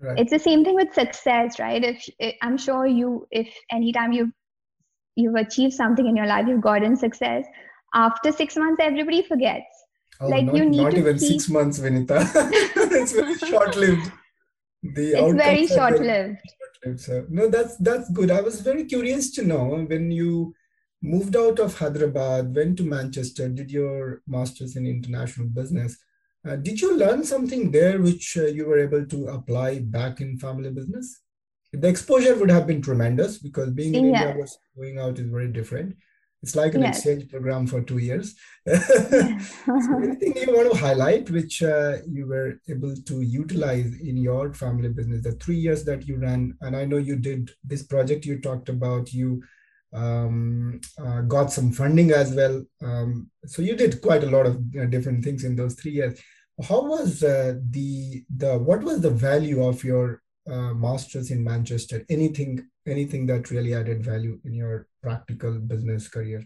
right. 0.00 0.18
it's 0.18 0.30
the 0.30 0.38
same 0.38 0.64
thing 0.64 0.74
with 0.74 0.92
success 0.92 1.58
right 1.58 1.84
if 1.84 2.34
i'm 2.42 2.56
sure 2.56 2.86
you 2.86 3.26
if 3.30 3.48
anytime 3.70 4.12
you 4.12 4.32
you've 5.16 5.34
achieved 5.34 5.74
something 5.74 6.06
in 6.06 6.16
your 6.16 6.26
life, 6.26 6.46
you've 6.48 6.60
gotten 6.60 6.96
success. 6.96 7.44
After 7.94 8.32
six 8.32 8.56
months, 8.56 8.80
everybody 8.82 9.22
forgets. 9.22 9.66
Oh, 10.20 10.28
like 10.28 10.46
not, 10.46 10.56
you 10.56 10.68
need 10.68 10.82
not 10.82 10.94
even 10.94 11.18
keep... 11.18 11.28
six 11.28 11.48
months, 11.48 11.78
Vinita. 11.78 12.20
it's 12.92 13.12
very 13.12 13.34
short-lived. 13.50 14.12
The 14.82 15.12
it's 15.12 15.34
very 15.34 15.66
short-lived. 15.66 16.38
short-lived. 16.82 17.00
So 17.00 17.26
no, 17.28 17.48
that's 17.48 17.76
that's 17.76 18.10
good. 18.10 18.30
I 18.30 18.40
was 18.40 18.60
very 18.60 18.84
curious 18.84 19.30
to 19.32 19.44
know 19.44 19.84
when 19.88 20.10
you 20.10 20.54
moved 21.02 21.36
out 21.36 21.58
of 21.58 21.78
Hyderabad, 21.78 22.54
went 22.54 22.76
to 22.78 22.84
Manchester, 22.84 23.48
did 23.48 23.70
your 23.70 24.22
masters 24.26 24.76
in 24.76 24.86
international 24.86 25.48
business. 25.48 25.98
Uh, 26.46 26.56
did 26.56 26.80
you 26.80 26.96
learn 26.96 27.24
something 27.24 27.70
there 27.70 28.00
which 28.00 28.36
uh, 28.36 28.46
you 28.46 28.66
were 28.66 28.78
able 28.78 29.06
to 29.06 29.28
apply 29.28 29.80
back 29.80 30.20
in 30.20 30.38
family 30.38 30.70
business? 30.70 31.20
The 31.72 31.88
exposure 31.88 32.34
would 32.36 32.50
have 32.50 32.66
been 32.66 32.82
tremendous 32.82 33.38
because 33.38 33.70
being 33.70 33.94
in 33.94 34.06
yeah. 34.06 34.28
India 34.28 34.40
was 34.40 34.58
going 34.76 34.98
out 34.98 35.18
is 35.18 35.26
very 35.26 35.48
different. 35.48 35.96
It's 36.42 36.56
like 36.56 36.74
an 36.74 36.82
yes. 36.82 36.96
exchange 36.96 37.30
program 37.30 37.68
for 37.68 37.82
two 37.82 37.98
years. 37.98 38.34
so 38.66 38.74
anything 40.02 40.36
you 40.36 40.52
want 40.52 40.72
to 40.72 40.78
highlight 40.78 41.30
which 41.30 41.62
uh, 41.62 41.98
you 42.08 42.26
were 42.26 42.60
able 42.68 42.96
to 42.96 43.20
utilize 43.20 43.94
in 44.00 44.16
your 44.16 44.52
family 44.52 44.88
business, 44.88 45.22
the 45.22 45.32
three 45.32 45.56
years 45.56 45.84
that 45.84 46.08
you 46.08 46.16
ran, 46.16 46.56
and 46.60 46.74
I 46.74 46.84
know 46.84 46.96
you 46.96 47.16
did 47.16 47.52
this 47.62 47.84
project 47.84 48.26
you 48.26 48.40
talked 48.40 48.68
about, 48.68 49.12
you 49.12 49.42
um, 49.92 50.80
uh, 50.98 51.20
got 51.22 51.52
some 51.52 51.70
funding 51.70 52.10
as 52.10 52.34
well. 52.34 52.64
Um, 52.82 53.30
so 53.46 53.62
you 53.62 53.76
did 53.76 54.02
quite 54.02 54.24
a 54.24 54.30
lot 54.30 54.46
of 54.46 54.60
you 54.72 54.80
know, 54.80 54.86
different 54.86 55.24
things 55.24 55.44
in 55.44 55.54
those 55.54 55.74
three 55.74 55.92
years. 55.92 56.20
How 56.62 56.82
was 56.82 57.22
uh, 57.22 57.54
the 57.70 58.24
the 58.36 58.58
what 58.58 58.82
was 58.82 59.00
the 59.00 59.10
value 59.10 59.64
of 59.64 59.84
your 59.84 60.21
uh, 60.50 60.74
masters 60.74 61.30
in 61.30 61.42
Manchester? 61.44 62.04
Anything 62.08 62.68
anything 62.86 63.26
that 63.26 63.50
really 63.50 63.74
added 63.74 64.04
value 64.04 64.40
in 64.44 64.54
your 64.54 64.88
practical 65.02 65.58
business 65.58 66.08
career? 66.08 66.42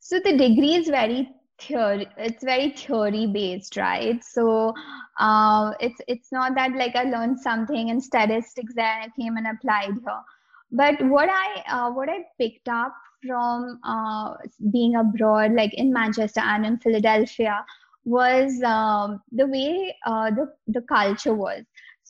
So 0.00 0.18
the 0.18 0.36
degree 0.36 0.74
is 0.74 0.88
very 0.88 1.28
theory 1.60 2.06
it's 2.16 2.42
very 2.42 2.70
theory 2.70 3.26
based 3.26 3.76
right 3.76 4.22
so 4.24 4.74
uh, 5.20 5.72
it's 5.80 6.00
it's 6.08 6.32
not 6.32 6.54
that 6.54 6.72
like 6.76 6.96
i 6.96 7.04
learned 7.04 7.38
something 7.38 7.88
in 7.88 8.00
statistics 8.00 8.74
that 8.74 9.04
i 9.04 9.20
came 9.20 9.36
and 9.36 9.46
applied 9.46 9.94
here 10.04 10.22
but 10.72 11.00
what 11.06 11.28
i 11.30 11.62
uh, 11.68 11.90
what 11.90 12.08
i 12.08 12.24
picked 12.38 12.68
up 12.68 12.94
from 13.26 13.80
uh, 13.84 14.34
being 14.72 14.96
abroad 14.96 15.52
like 15.52 15.72
in 15.74 15.92
manchester 15.92 16.40
and 16.40 16.66
in 16.66 16.76
philadelphia 16.78 17.64
was 18.04 18.62
um, 18.62 19.22
the 19.32 19.46
way 19.46 19.96
uh, 20.06 20.30
the 20.30 20.52
the 20.68 20.82
culture 20.82 21.34
was 21.34 21.62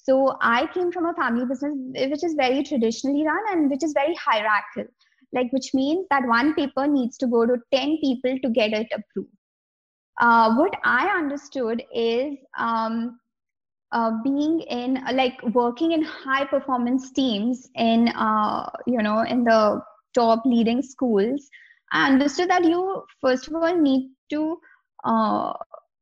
so 0.04 0.36
I 0.42 0.66
came 0.74 0.92
from 0.92 1.06
a 1.06 1.14
family 1.14 1.46
business 1.46 1.72
which 2.10 2.24
is 2.24 2.34
very 2.34 2.62
traditionally 2.62 3.24
run 3.26 3.42
and 3.50 3.70
which 3.70 3.82
is 3.82 3.94
very 3.94 4.14
hierarchical, 4.14 4.92
like 5.32 5.50
which 5.50 5.72
means 5.72 6.06
that 6.10 6.26
one 6.26 6.54
paper 6.54 6.86
needs 6.86 7.16
to 7.18 7.26
go 7.26 7.46
to 7.46 7.56
10 7.72 7.98
people 8.02 8.38
to 8.42 8.50
get 8.50 8.72
it 8.72 8.86
approved. 8.94 9.30
Uh, 10.20 10.54
what 10.56 10.74
I 10.84 11.08
understood 11.08 11.82
is 11.92 12.36
um, 12.58 13.18
uh, 13.92 14.10
being 14.22 14.60
in 14.60 15.02
like 15.14 15.42
working 15.54 15.92
in 15.92 16.02
high 16.02 16.44
performance 16.44 17.10
teams 17.10 17.70
in 17.74 18.08
uh, 18.08 18.68
you 18.86 19.02
know 19.02 19.20
in 19.20 19.42
the 19.42 19.80
top 20.14 20.42
leading 20.44 20.82
schools. 20.82 21.48
I 21.92 22.10
understood 22.10 22.50
that 22.50 22.64
you 22.64 23.04
first 23.22 23.48
of 23.48 23.54
all 23.54 23.74
need 23.74 24.10
to 24.30 24.58
uh, 25.04 25.54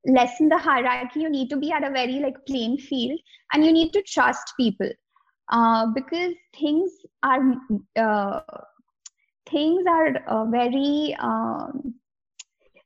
lessen 0.06 0.48
the 0.48 0.58
hierarchy 0.58 1.20
you 1.20 1.30
need 1.30 1.48
to 1.50 1.56
be 1.56 1.70
at 1.72 1.84
a 1.84 1.90
very 1.90 2.18
like 2.18 2.36
plain 2.46 2.76
field 2.78 3.18
and 3.52 3.64
you 3.64 3.72
need 3.72 3.92
to 3.92 4.02
trust 4.02 4.52
people. 4.58 4.90
Uh, 5.50 5.86
because 5.94 6.32
things 6.58 6.90
are 7.22 7.54
uh, 7.96 8.40
things 9.50 9.84
are 9.88 10.16
uh, 10.26 10.44
very 10.46 11.16
um, 11.20 11.94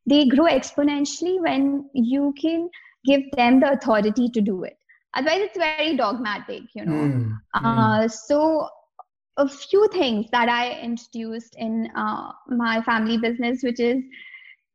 they 0.06 0.26
grow 0.26 0.46
exponentially 0.46 1.40
when 1.40 1.88
you 1.94 2.34
can 2.40 2.68
give 3.04 3.22
them 3.36 3.60
the 3.60 3.72
authority 3.72 4.28
to 4.28 4.40
do 4.40 4.64
it. 4.64 4.76
Otherwise 5.14 5.40
it's 5.42 5.58
very 5.58 5.96
dogmatic 5.96 6.62
you 6.74 6.84
know. 6.84 6.92
Mm, 6.92 7.38
mm. 7.56 8.10
so 8.10 8.68
a 9.38 9.48
few 9.48 9.86
things 9.92 10.26
that 10.32 10.48
i 10.48 10.80
introduced 10.80 11.54
in 11.58 11.90
uh, 11.94 12.32
my 12.48 12.80
family 12.82 13.18
business 13.18 13.62
which 13.62 13.80
is 13.80 14.02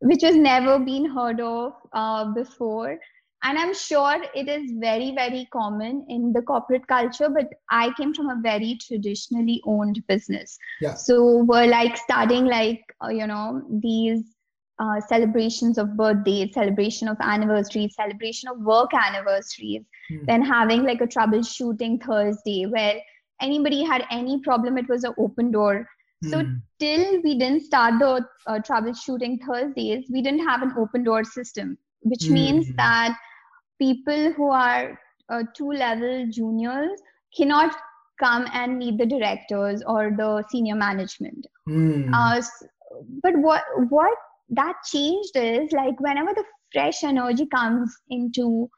which 0.02 0.22
has 0.24 0.36
never 0.36 0.80
been 0.80 1.06
heard 1.06 1.40
of 1.40 1.74
uh, 1.94 2.26
before 2.34 2.98
and 3.44 3.58
i'm 3.58 3.74
sure 3.74 4.18
it 4.36 4.48
is 4.48 4.72
very 4.80 5.14
very 5.16 5.48
common 5.52 6.06
in 6.10 6.32
the 6.34 6.42
corporate 6.42 6.86
culture 6.88 7.30
but 7.30 7.48
i 7.70 7.92
came 7.98 8.14
from 8.14 8.30
a 8.30 8.40
very 8.42 8.78
traditionally 8.82 9.62
owned 9.66 10.02
business 10.08 10.58
yeah. 10.82 10.94
so 10.94 11.44
we're 11.44 11.68
like 11.68 11.98
starting 11.98 12.46
like 12.46 12.82
uh, 13.04 13.10
you 13.10 13.28
know 13.28 13.62
these 13.82 14.24
uh, 14.80 15.00
celebrations 15.08 15.78
of 15.78 15.96
birthdays 15.96 16.54
celebration 16.54 17.08
of 17.08 17.18
anniversaries 17.22 17.96
celebration 17.96 18.50
of 18.50 18.60
work 18.60 18.92
anniversaries 18.94 19.84
mm. 20.12 20.26
then 20.26 20.42
having 20.42 20.84
like 20.84 21.02
a 21.02 21.08
troubleshooting 21.08 22.02
thursday 22.04 22.66
where 22.66 22.96
anybody 23.42 23.84
had 23.84 24.06
any 24.12 24.40
problem 24.42 24.78
it 24.78 24.90
was 24.90 25.04
an 25.04 25.14
open 25.18 25.52
door 25.52 25.88
so 26.24 26.38
mm. 26.38 26.62
till 26.80 27.22
we 27.24 27.38
didn't 27.38 27.62
start 27.62 27.96
the 28.00 28.26
uh, 28.48 28.60
troubleshooting 28.60 29.40
thursdays 29.46 30.06
we 30.12 30.22
didn't 30.22 30.48
have 30.48 30.62
an 30.62 30.74
open 30.78 31.04
door 31.04 31.24
system 31.24 31.78
which 32.02 32.26
mm. 32.26 32.32
means 32.32 32.68
that 32.76 33.16
people 33.80 34.32
who 34.34 34.50
are 34.50 35.00
uh, 35.30 35.44
two 35.56 35.72
level 35.72 36.28
juniors 36.30 37.02
cannot 37.36 37.76
come 38.20 38.46
and 38.54 38.78
meet 38.78 38.98
the 39.00 39.06
directors 39.06 39.82
or 39.88 40.12
the 40.16 40.44
senior 40.50 40.76
management 40.76 41.48
mm. 41.68 42.10
uh, 42.14 42.42
but 43.24 43.36
what 43.38 43.64
what 43.90 44.16
that 44.50 44.76
changed 44.86 45.36
is 45.36 45.72
like 45.72 46.00
whenever 46.00 46.34
the 46.36 46.44
fresh 46.72 47.04
energy 47.04 47.48
comes 47.48 47.98
into 48.10 48.70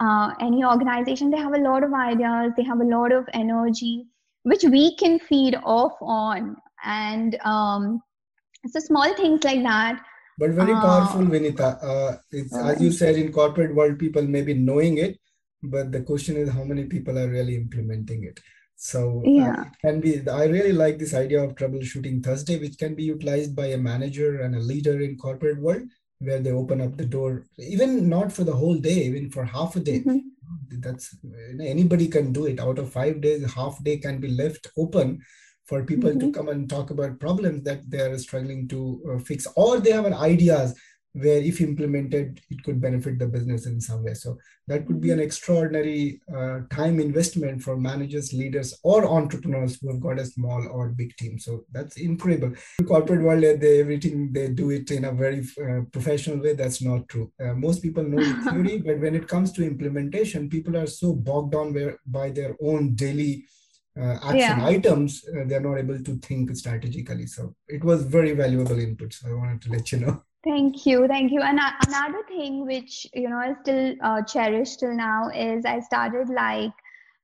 uh, 0.00 0.32
any 0.40 0.64
organization 0.64 1.30
they 1.30 1.38
have 1.38 1.54
a 1.54 1.58
lot 1.58 1.82
of 1.82 1.92
ideas 1.92 2.52
they 2.56 2.62
have 2.62 2.80
a 2.80 2.90
lot 2.96 3.10
of 3.10 3.24
energy 3.32 4.06
which 4.44 4.64
we 4.64 4.94
can 4.96 5.18
feed 5.18 5.56
off 5.64 5.92
on 6.00 6.56
and 6.84 7.38
um, 7.44 8.02
so 8.66 8.80
small 8.80 9.14
things 9.14 9.44
like 9.44 9.62
that 9.62 10.02
but 10.38 10.50
very 10.50 10.72
powerful, 10.72 11.22
uh, 11.22 11.30
Vinita. 11.30 11.78
Uh, 11.82 12.16
it's 12.30 12.56
as 12.56 12.80
you 12.80 12.90
said 12.90 13.16
in 13.16 13.32
corporate 13.32 13.74
world, 13.74 13.98
people 13.98 14.22
may 14.22 14.42
be 14.42 14.54
knowing 14.54 14.98
it, 14.98 15.18
but 15.62 15.92
the 15.92 16.00
question 16.00 16.36
is 16.36 16.50
how 16.50 16.64
many 16.64 16.84
people 16.84 17.18
are 17.18 17.28
really 17.28 17.56
implementing 17.56 18.24
it. 18.24 18.40
So 18.74 19.22
uh, 19.26 19.30
yeah, 19.30 19.60
uh, 19.60 19.64
can 19.80 20.00
be. 20.00 20.28
I 20.28 20.46
really 20.46 20.72
like 20.72 20.98
this 20.98 21.14
idea 21.14 21.42
of 21.42 21.54
troubleshooting 21.54 22.24
Thursday, 22.24 22.58
which 22.58 22.78
can 22.78 22.94
be 22.94 23.04
utilized 23.04 23.54
by 23.54 23.66
a 23.66 23.78
manager 23.78 24.40
and 24.40 24.56
a 24.56 24.60
leader 24.60 25.00
in 25.00 25.18
corporate 25.18 25.60
world, 25.60 25.82
where 26.18 26.40
they 26.40 26.50
open 26.50 26.80
up 26.80 26.96
the 26.96 27.04
door, 27.04 27.44
even 27.58 28.08
not 28.08 28.32
for 28.32 28.44
the 28.44 28.56
whole 28.56 28.78
day, 28.78 29.04
even 29.04 29.30
for 29.30 29.44
half 29.44 29.76
a 29.76 29.80
day. 29.80 30.00
Mm-hmm. 30.00 30.80
That's 30.80 31.14
anybody 31.60 32.08
can 32.08 32.32
do 32.32 32.46
it. 32.46 32.58
Out 32.58 32.78
of 32.78 32.90
five 32.90 33.20
days, 33.20 33.52
half 33.52 33.82
day 33.84 33.98
can 33.98 34.18
be 34.18 34.28
left 34.28 34.66
open 34.76 35.22
for 35.66 35.84
people 35.84 36.10
mm-hmm. 36.10 36.20
to 36.20 36.32
come 36.32 36.48
and 36.48 36.68
talk 36.68 36.90
about 36.90 37.20
problems 37.20 37.62
that 37.62 37.88
they 37.88 38.00
are 38.00 38.18
struggling 38.18 38.68
to 38.68 39.00
uh, 39.10 39.18
fix 39.18 39.46
or 39.56 39.80
they 39.80 39.92
have 39.92 40.06
an 40.06 40.14
ideas 40.14 40.74
where 41.14 41.36
if 41.36 41.60
implemented 41.60 42.40
it 42.50 42.62
could 42.62 42.80
benefit 42.80 43.18
the 43.18 43.26
business 43.26 43.66
in 43.66 43.80
some 43.80 44.02
way. 44.02 44.14
So 44.14 44.38
that 44.66 44.86
could 44.86 45.00
be 45.00 45.10
an 45.10 45.18
mm-hmm. 45.18 45.24
extraordinary 45.24 46.20
uh, 46.34 46.60
time 46.70 47.00
investment 47.00 47.62
for 47.62 47.76
managers 47.76 48.32
leaders 48.32 48.78
or 48.82 49.04
entrepreneurs 49.04 49.78
who 49.80 49.92
have 49.92 50.00
got 50.00 50.18
a 50.18 50.24
small 50.24 50.66
or 50.68 50.88
big 50.88 51.14
team. 51.16 51.38
So 51.38 51.64
that's 51.70 51.98
incredible. 51.98 52.56
In 52.78 52.86
corporate 52.86 53.22
world 53.22 53.42
they 53.42 53.80
everything 53.80 54.32
they 54.32 54.48
do 54.48 54.70
it 54.70 54.90
in 54.90 55.04
a 55.04 55.12
very 55.12 55.44
uh, 55.62 55.82
professional 55.92 56.38
way. 56.38 56.54
That's 56.54 56.80
not 56.82 57.08
true. 57.08 57.30
Uh, 57.42 57.54
most 57.54 57.82
people 57.82 58.04
know 58.04 58.22
the 58.22 58.50
theory 58.50 58.78
but 58.86 59.00
when 59.00 59.14
it 59.14 59.28
comes 59.28 59.52
to 59.52 59.66
implementation 59.66 60.48
people 60.48 60.76
are 60.76 60.86
so 60.86 61.14
bogged 61.14 61.52
down 61.52 61.74
by 62.06 62.30
their 62.30 62.56
own 62.62 62.94
daily 62.94 63.44
uh, 63.98 64.18
action 64.22 64.38
yeah. 64.38 64.66
items, 64.66 65.24
uh, 65.28 65.44
they're 65.46 65.60
not 65.60 65.76
able 65.76 66.02
to 66.02 66.16
think 66.16 66.54
strategically. 66.56 67.26
So 67.26 67.54
it 67.68 67.84
was 67.84 68.04
very 68.04 68.32
valuable 68.32 68.78
input. 68.78 69.12
So 69.12 69.28
I 69.28 69.34
wanted 69.34 69.62
to 69.62 69.72
let 69.72 69.92
you 69.92 69.98
know. 69.98 70.22
Thank 70.44 70.86
you, 70.86 71.06
thank 71.06 71.30
you. 71.30 71.40
And 71.40 71.60
another 71.86 72.22
thing 72.26 72.66
which 72.66 73.06
you 73.14 73.28
know 73.28 73.36
I 73.36 73.54
still 73.62 73.94
uh, 74.02 74.22
cherish 74.22 74.76
till 74.76 74.94
now 74.94 75.28
is 75.28 75.64
I 75.64 75.78
started 75.80 76.28
like 76.28 76.72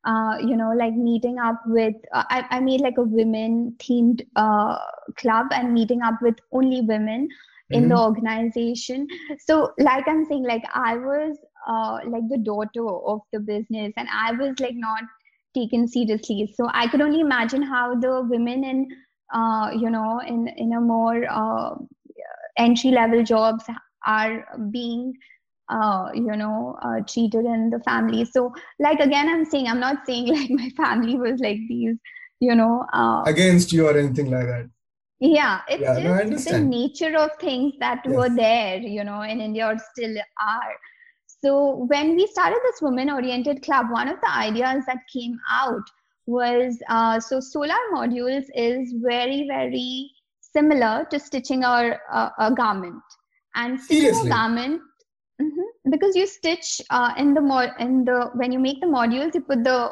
uh, 0.05 0.37
you 0.41 0.57
know 0.57 0.73
like 0.77 0.95
meeting 0.95 1.39
up 1.39 1.61
with 1.67 1.97
uh, 2.13 2.23
I, 2.31 2.45
I 2.51 2.61
made 2.61 2.81
like 2.81 2.97
a 2.97 3.03
women 3.03 3.75
themed 3.79 4.25
uh, 4.37 4.79
club 5.17 5.47
and 5.51 5.75
meeting 5.75 6.01
up 6.03 6.23
with 6.23 6.37
only 6.53 6.83
women 6.83 7.29
in 7.71 7.83
mm-hmm. 7.83 7.89
the 7.91 7.99
organization. 7.99 9.09
So 9.41 9.73
like 9.79 10.07
I'm 10.07 10.25
saying, 10.27 10.45
like 10.45 10.65
I 10.73 10.97
was 10.97 11.37
uh, 11.67 11.99
like 12.07 12.29
the 12.29 12.39
daughter 12.39 12.89
of 12.89 13.21
the 13.33 13.41
business, 13.41 13.93
and 13.97 14.09
I 14.13 14.31
was 14.33 14.61
like 14.61 14.77
not 14.77 15.03
taken 15.59 15.87
seriously. 15.89 16.53
So 16.57 16.69
I 16.73 16.89
could 16.89 17.01
only 17.01 17.21
imagine 17.21 17.63
how 17.63 17.95
the 17.95 18.23
women 18.23 18.65
in, 18.65 18.89
uh, 19.33 19.71
you 19.75 19.91
know, 19.91 20.21
in 20.27 20.49
in 20.57 20.73
a 20.73 20.81
more 20.81 21.25
uh, 21.31 21.75
entry 22.57 22.91
level 22.91 23.23
jobs 23.23 23.65
are 24.07 24.47
being, 24.71 25.13
uh, 25.69 26.09
you 26.15 26.37
know, 26.37 26.77
uh, 26.83 27.01
treated 27.13 27.45
in 27.45 27.71
the 27.71 27.81
family. 27.81 28.25
So 28.25 28.53
like 28.79 29.01
again, 29.01 29.29
I'm 29.29 29.45
saying 29.45 29.69
I'm 29.69 29.81
not 29.81 30.07
saying 30.07 30.29
like 30.39 30.51
my 30.51 30.71
family 30.77 31.17
was 31.17 31.41
like 31.41 31.61
these, 31.69 31.97
you 32.41 32.55
know, 32.55 32.85
uh, 32.93 33.23
against 33.27 33.73
you 33.73 33.87
or 33.87 33.97
anything 33.99 34.31
like 34.31 34.47
that. 34.47 34.71
Yeah, 35.21 35.63
it's 35.69 35.83
yeah, 35.83 36.25
just 36.31 36.47
no, 36.47 36.59
the 36.59 36.65
nature 36.65 37.17
of 37.19 37.31
things 37.41 37.75
that 37.81 38.03
yes. 38.05 38.15
were 38.15 38.29
there, 38.29 38.77
you 38.77 39.03
know, 39.03 39.23
in 39.23 39.41
India 39.41 39.67
or 39.67 39.77
still 39.93 40.17
are 40.41 40.75
so 41.41 41.87
when 41.89 42.17
we 42.17 42.27
started 42.27 42.59
this 42.65 42.83
women 42.83 43.11
oriented 43.11 43.63
club, 43.63 43.87
one 43.91 44.09
of 44.09 44.21
the 44.21 44.31
ideas 44.31 44.85
that 44.87 44.99
came 45.13 45.39
out 45.51 45.83
was 46.27 46.79
uh, 46.89 47.21
so 47.21 47.41
solar 47.41 47.79
modules 47.93 48.45
is 48.55 48.93
very, 48.99 49.47
very 49.47 50.11
similar 50.41 51.07
to 51.11 51.19
stitching 51.19 51.65
our, 51.65 52.01
uh, 52.13 52.31
a 52.39 52.53
garment. 52.53 53.03
And 53.55 53.81
stitching 53.81 54.01
Seriously? 54.03 54.31
a 54.31 54.33
garment, 54.33 54.83
mm-hmm, 55.41 55.91
because 55.91 56.17
you 56.17 56.27
stitch 56.27 56.81
uh, 56.91 57.15
in 57.17 57.35
the 57.35 57.41
mo- 57.41 57.73
in 57.79 58.05
the 58.05 58.31
when 58.35 58.53
you 58.53 58.59
make 58.59 58.81
the 58.81 58.87
modules, 58.87 59.35
you 59.35 59.41
put 59.41 59.65
the 59.65 59.91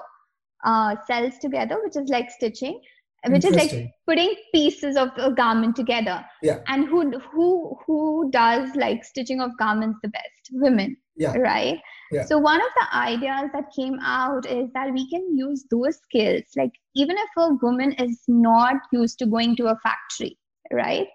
uh, 0.65 0.97
cells 1.07 1.39
together, 1.39 1.79
which 1.83 1.97
is 1.97 2.09
like 2.09 2.31
stitching 2.31 2.81
which 3.29 3.45
is 3.45 3.57
like 3.57 3.93
putting 4.07 4.35
pieces 4.55 4.97
of 4.97 5.09
a 5.17 5.33
garment 5.33 5.75
together. 5.75 6.25
Yeah. 6.43 6.61
And 6.69 6.87
who 6.87 7.19
who 7.19 7.77
who 7.85 8.31
does 8.31 8.75
like 8.77 9.05
stitching 9.05 9.41
of 9.41 9.57
garments 9.59 9.99
the 10.03 10.09
best? 10.09 10.51
Women 10.53 10.97
yeah 11.17 11.37
right 11.37 11.81
yeah. 12.13 12.25
so 12.25 12.39
one 12.39 12.61
of 12.61 12.69
the 12.81 12.97
ideas 12.97 13.51
that 13.53 13.65
came 13.75 13.99
out 14.01 14.47
is 14.47 14.71
that 14.73 14.93
we 14.93 15.09
can 15.11 15.37
use 15.37 15.65
those 15.71 15.97
skills 15.97 16.43
like 16.57 16.73
even 16.95 17.17
if 17.17 17.29
a 17.39 17.55
woman 17.63 17.93
is 17.93 18.23
not 18.29 18.77
used 18.93 19.19
to 19.19 19.27
going 19.27 19.57
to 19.57 19.67
a 19.67 19.77
factory 19.83 20.39
right 20.73 21.09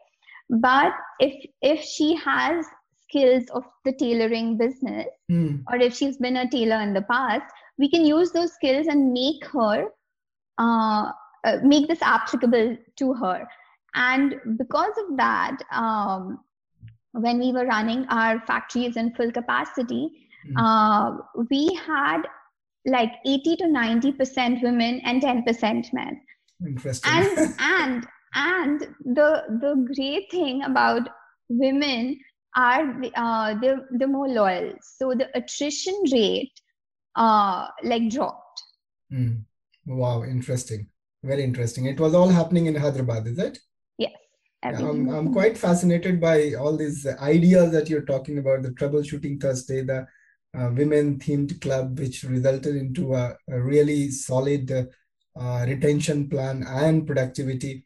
but 0.50 0.94
if 1.20 1.46
if 1.62 1.82
she 1.82 2.16
has 2.16 2.66
skills 3.04 3.44
of 3.54 3.64
the 3.86 3.94
tailoring 3.94 4.58
business 4.58 5.08
mm. 5.30 5.62
or 5.72 5.78
if 5.78 5.96
she's 5.96 6.18
been 6.18 6.38
a 6.38 6.50
tailor 6.50 6.82
in 6.82 6.94
the 6.94 7.02
past 7.04 7.46
we 7.78 7.90
can 7.90 8.06
use 8.06 8.32
those 8.32 8.54
skills 8.54 8.88
and 8.88 9.12
make 9.12 9.46
her 9.46 9.88
uh, 10.58 11.12
uh, 11.44 11.58
make 11.64 11.88
this 11.88 12.02
applicable 12.02 12.78
to 12.98 13.14
her 13.14 13.48
and 13.96 14.36
because 14.58 14.94
of 15.04 15.18
that 15.18 15.58
um, 15.72 16.40
when 17.14 17.40
we 17.40 17.52
were 17.52 17.66
running 17.66 18.06
our 18.10 18.40
factories 18.46 18.98
in 18.98 19.14
full 19.16 19.32
capacity 19.32 20.10
mm. 20.50 20.56
uh, 20.58 21.18
we 21.50 21.74
had 21.86 22.22
like 22.86 23.12
80 23.26 23.56
to 23.58 23.68
90 23.68 24.12
percent 24.14 24.64
women 24.64 25.02
and 25.04 25.22
10 25.22 25.44
percent 25.44 25.88
men 25.94 26.20
interesting 26.66 27.12
and 27.12 27.56
and 27.60 28.08
and 28.34 28.82
the 29.04 29.44
the 29.62 29.94
great 29.94 30.32
thing 30.32 30.64
about 30.64 31.10
women 31.50 32.18
are 32.56 33.02
uh, 33.16 33.56
they're, 33.62 33.88
they're 33.92 34.08
more 34.08 34.28
loyal 34.28 34.74
so 34.82 35.14
the 35.14 35.30
attrition 35.38 35.96
rate 36.12 36.52
uh, 37.16 37.68
like 37.84 38.10
dropped 38.10 38.64
mm. 39.12 39.44
wow 39.86 40.24
interesting 40.24 40.88
very 41.24 41.44
interesting. 41.44 41.86
It 41.86 42.00
was 42.00 42.16
all 42.16 42.30
happening 42.30 42.66
in 42.66 42.76
Hyderabad, 42.76 43.28
is 43.28 43.38
it? 43.38 43.60
I'm, 44.64 45.10
I'm 45.10 45.34
quite 45.34 45.58
fascinated 45.58 46.22
by 46.22 46.54
all 46.54 46.78
these 46.78 47.08
ideas 47.08 47.72
that 47.72 47.90
you're 47.90 48.06
talking 48.06 48.38
about 48.38 48.62
the 48.62 48.70
troubleshooting 48.70 49.42
Thursday, 49.42 49.82
the 49.82 50.06
uh, 50.58 50.70
women 50.74 51.18
themed 51.18 51.60
club, 51.62 51.98
which 51.98 52.24
resulted 52.24 52.76
into 52.76 53.16
a, 53.16 53.36
a 53.50 53.60
really 53.60 54.12
solid 54.12 54.72
uh, 55.40 55.66
retention 55.68 56.30
plan 56.30 56.64
and 56.68 57.08
productivity. 57.08 57.86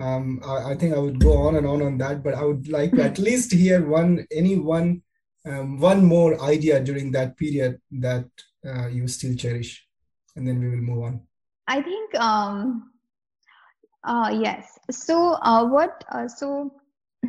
Um, 0.00 0.40
I, 0.44 0.72
I, 0.72 0.74
think 0.76 0.94
I 0.94 0.98
would 0.98 1.20
go 1.20 1.36
on 1.36 1.56
and 1.56 1.66
on 1.66 1.82
on 1.82 1.98
that, 1.98 2.22
but 2.22 2.34
I 2.34 2.44
would 2.44 2.68
like 2.68 2.92
to 2.92 3.02
at 3.02 3.18
least 3.18 3.52
hear 3.52 3.86
one, 3.86 4.26
any 4.32 4.56
one, 4.56 5.02
um, 5.46 5.78
one 5.78 6.04
more 6.04 6.40
idea 6.42 6.80
during 6.80 7.12
that 7.12 7.36
period 7.36 7.80
that 7.92 8.26
uh, 8.66 8.88
you 8.88 9.06
still 9.08 9.36
cherish, 9.36 9.86
and 10.36 10.46
then 10.48 10.58
we 10.58 10.68
will 10.68 10.78
move 10.78 11.04
on. 11.04 11.20
I 11.66 11.80
think 11.82 12.14
um, 12.16 12.90
uh, 14.04 14.30
yes. 14.32 14.78
So 14.90 15.34
uh, 15.34 15.66
what? 15.66 16.04
Uh, 16.10 16.28
so 16.28 16.74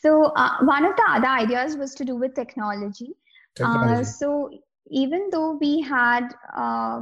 so 0.00 0.24
uh, 0.36 0.58
one 0.62 0.84
of 0.84 0.96
the 0.96 1.04
other 1.08 1.26
ideas 1.26 1.76
was 1.76 1.94
to 1.96 2.04
do 2.04 2.16
with 2.16 2.34
technology. 2.34 3.14
Uh, 3.60 3.72
technology. 3.74 4.04
so 4.04 4.50
even 4.90 5.28
though 5.30 5.58
we 5.60 5.80
had 5.80 6.28
uh, 6.56 7.00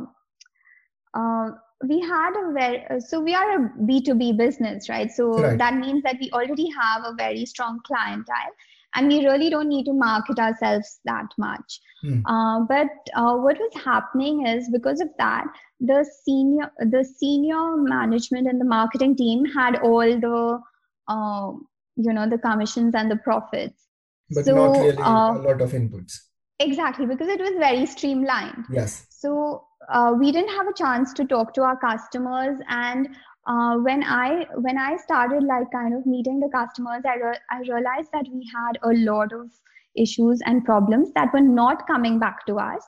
we 1.86 2.00
had 2.00 2.32
a 2.36 2.52
very 2.52 3.00
so 3.00 3.20
we 3.20 3.34
are 3.34 3.56
a 3.56 3.70
b2b 3.80 4.36
business 4.38 4.88
right 4.88 5.10
so 5.12 5.30
right. 5.34 5.58
that 5.58 5.76
means 5.76 6.02
that 6.02 6.16
we 6.18 6.30
already 6.32 6.70
have 6.70 7.02
a 7.04 7.12
very 7.14 7.44
strong 7.44 7.78
clientele 7.86 8.54
and 8.96 9.08
we 9.08 9.24
really 9.24 9.50
don't 9.50 9.68
need 9.68 9.84
to 9.84 9.92
market 9.92 10.38
ourselves 10.38 11.00
that 11.04 11.26
much. 11.38 11.80
Mm. 12.04 12.22
uh, 12.26 12.60
but 12.68 12.88
uh, 13.14 13.36
what 13.36 13.58
was 13.58 13.82
happening 13.82 14.46
is 14.46 14.68
because 14.70 15.00
of 15.00 15.08
that 15.18 15.44
the 15.80 16.04
senior 16.24 16.70
the 16.78 17.04
senior 17.04 17.76
management 17.76 18.46
and 18.48 18.60
the 18.60 18.64
marketing 18.64 19.16
team 19.16 19.44
had 19.44 19.76
all 19.76 20.20
the 20.26 20.60
uh, 21.08 21.52
you 21.96 22.12
know 22.12 22.28
the 22.28 22.38
commissions 22.38 22.94
and 22.94 23.10
the 23.10 23.16
profits. 23.16 23.82
But 24.30 24.44
so, 24.44 24.54
not 24.54 24.78
really 24.78 24.96
uh, 24.98 25.32
a 25.36 25.42
lot 25.48 25.60
of 25.60 25.72
inputs. 25.72 26.18
exactly 26.60 27.06
because 27.06 27.28
it 27.28 27.40
was 27.40 27.52
very 27.58 27.86
streamlined. 27.86 28.64
Yes. 28.70 29.06
So 29.10 29.64
uh, 29.92 30.12
we 30.18 30.32
didn't 30.32 30.54
have 30.56 30.66
a 30.66 30.74
chance 30.74 31.12
to 31.14 31.24
talk 31.24 31.54
to 31.54 31.62
our 31.62 31.76
customers 31.76 32.58
and 32.68 33.08
uh, 33.46 33.76
when 33.76 34.02
I 34.02 34.46
when 34.56 34.76
I 34.76 34.96
started 34.96 35.44
like 35.44 35.70
kind 35.70 35.94
of 35.94 36.04
meeting 36.04 36.40
the 36.40 36.48
customers, 36.48 37.02
I 37.04 37.14
re- 37.16 37.38
I 37.50 37.60
realized 37.60 38.10
that 38.12 38.26
we 38.32 38.48
had 38.52 38.78
a 38.82 38.92
lot 39.10 39.32
of 39.32 39.50
issues 39.96 40.40
and 40.44 40.64
problems 40.64 41.12
that 41.14 41.32
were 41.32 41.40
not 41.40 41.86
coming 41.86 42.18
back 42.18 42.44
to 42.46 42.56
us, 42.56 42.82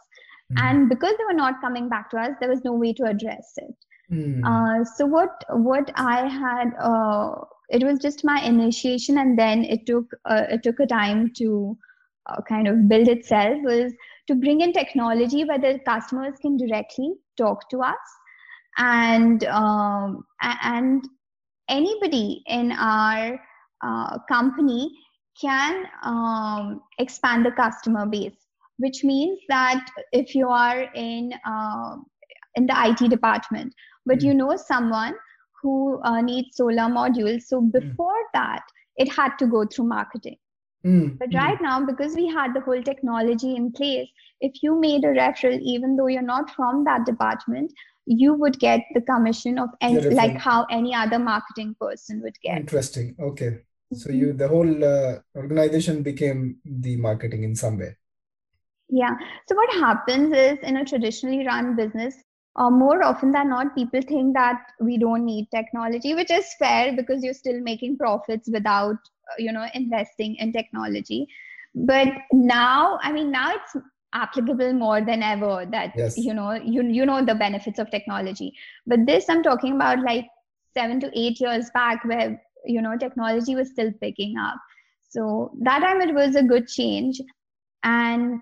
mm. 0.52 0.60
and 0.60 0.88
because 0.88 1.14
they 1.16 1.24
were 1.24 1.40
not 1.40 1.60
coming 1.60 1.88
back 1.88 2.10
to 2.10 2.18
us, 2.18 2.32
there 2.40 2.48
was 2.48 2.64
no 2.64 2.72
way 2.72 2.92
to 2.94 3.04
address 3.04 3.52
it. 3.56 3.74
Mm. 4.12 4.42
Uh, 4.44 4.84
so 4.84 5.06
what 5.06 5.44
what 5.50 5.92
I 5.94 6.26
had 6.26 6.74
uh, 6.80 7.36
it 7.68 7.84
was 7.84 8.00
just 8.00 8.24
my 8.24 8.40
initiation, 8.40 9.18
and 9.18 9.38
then 9.38 9.64
it 9.64 9.86
took 9.86 10.06
uh, 10.24 10.44
it 10.50 10.62
took 10.64 10.80
a 10.80 10.86
time 10.86 11.32
to 11.36 11.76
uh, 12.26 12.40
kind 12.48 12.66
of 12.66 12.88
build 12.88 13.08
itself 13.08 13.58
was 13.62 13.92
to 14.26 14.34
bring 14.34 14.60
in 14.60 14.72
technology 14.72 15.44
where 15.44 15.58
the 15.58 15.78
customers 15.86 16.34
can 16.42 16.56
directly 16.56 17.14
talk 17.36 17.68
to 17.70 17.80
us 17.80 18.17
and 18.78 19.44
um, 19.44 20.24
and 20.40 21.04
anybody 21.68 22.42
in 22.46 22.72
our 22.72 23.40
uh, 23.84 24.18
company 24.28 24.90
can 25.40 25.84
um, 26.02 26.80
expand 26.98 27.44
the 27.44 27.52
customer 27.52 28.06
base 28.06 28.48
which 28.78 29.04
means 29.04 29.38
that 29.48 29.86
if 30.12 30.34
you 30.34 30.48
are 30.48 30.82
in 30.94 31.32
uh, 31.46 31.96
in 32.54 32.66
the 32.66 32.74
IT 32.86 33.08
department 33.10 33.72
but 34.06 34.18
mm. 34.18 34.22
you 34.24 34.34
know 34.34 34.56
someone 34.56 35.14
who 35.62 36.00
uh, 36.02 36.20
needs 36.20 36.56
solar 36.56 36.88
modules 36.98 37.42
so 37.42 37.60
hmm. 37.60 37.70
before 37.70 38.12
mm. 38.12 38.32
that 38.32 38.62
it 38.96 39.12
had 39.12 39.36
to 39.38 39.46
go 39.46 39.64
through 39.66 39.86
marketing 39.86 40.36
mm. 40.86 41.18
but 41.18 41.28
right 41.34 41.60
now 41.60 41.84
because 41.84 42.14
we 42.14 42.26
had 42.26 42.54
the 42.54 42.60
whole 42.60 42.82
technology 42.82 43.54
in 43.56 43.70
place 43.72 44.08
if 44.40 44.62
you 44.62 44.80
made 44.80 45.04
a 45.04 45.08
referral 45.08 45.60
even 45.60 45.96
though 45.96 46.06
you're 46.06 46.22
not 46.22 46.50
from 46.50 46.84
that 46.84 47.04
department 47.06 47.72
you 48.08 48.32
would 48.32 48.58
get 48.58 48.80
the 48.94 49.02
commission 49.02 49.58
of 49.58 49.68
any, 49.82 50.00
like 50.10 50.36
how 50.36 50.66
any 50.70 50.94
other 50.94 51.18
marketing 51.18 51.76
person 51.78 52.22
would 52.22 52.36
get. 52.42 52.56
Interesting. 52.56 53.14
Okay. 53.20 53.58
So 53.92 54.10
you 54.10 54.32
the 54.32 54.48
whole 54.48 54.84
uh, 54.84 55.18
organization 55.36 56.02
became 56.02 56.56
the 56.64 56.96
marketing 56.96 57.44
in 57.44 57.54
some 57.54 57.78
way. 57.78 57.96
Yeah. 58.88 59.14
So 59.46 59.54
what 59.54 59.72
happens 59.74 60.34
is 60.34 60.58
in 60.62 60.78
a 60.78 60.84
traditionally 60.84 61.46
run 61.46 61.76
business 61.76 62.14
uh, 62.56 62.70
more 62.70 63.02
often 63.02 63.30
than 63.30 63.50
not 63.50 63.74
people 63.74 64.00
think 64.00 64.34
that 64.34 64.60
we 64.80 64.98
don't 64.98 65.24
need 65.24 65.48
technology 65.54 66.14
which 66.14 66.30
is 66.30 66.46
fair 66.58 66.96
because 66.96 67.22
you're 67.22 67.34
still 67.34 67.60
making 67.60 67.98
profits 67.98 68.48
without 68.50 68.96
uh, 68.96 69.36
you 69.38 69.52
know 69.52 69.66
investing 69.74 70.36
in 70.36 70.52
technology. 70.52 71.26
But 71.74 72.08
now 72.32 72.98
i 73.02 73.12
mean 73.12 73.30
now 73.30 73.54
it's 73.54 73.76
applicable 74.14 74.72
more 74.72 75.00
than 75.00 75.22
ever 75.22 75.66
that 75.70 75.92
yes. 75.96 76.16
you 76.16 76.32
know 76.32 76.52
you 76.52 76.82
you 76.82 77.04
know 77.04 77.24
the 77.24 77.34
benefits 77.34 77.78
of 77.78 77.90
technology 77.90 78.52
but 78.86 79.04
this 79.06 79.28
i'm 79.28 79.42
talking 79.42 79.74
about 79.74 80.00
like 80.02 80.26
7 80.74 81.00
to 81.00 81.10
8 81.14 81.40
years 81.40 81.70
back 81.74 82.04
where 82.04 82.40
you 82.64 82.80
know 82.80 82.96
technology 82.96 83.54
was 83.54 83.70
still 83.70 83.92
picking 84.00 84.36
up 84.38 84.56
so 85.08 85.52
that 85.60 85.80
time 85.80 86.00
it 86.00 86.14
was 86.14 86.36
a 86.36 86.42
good 86.42 86.68
change 86.68 87.20
and 87.84 88.40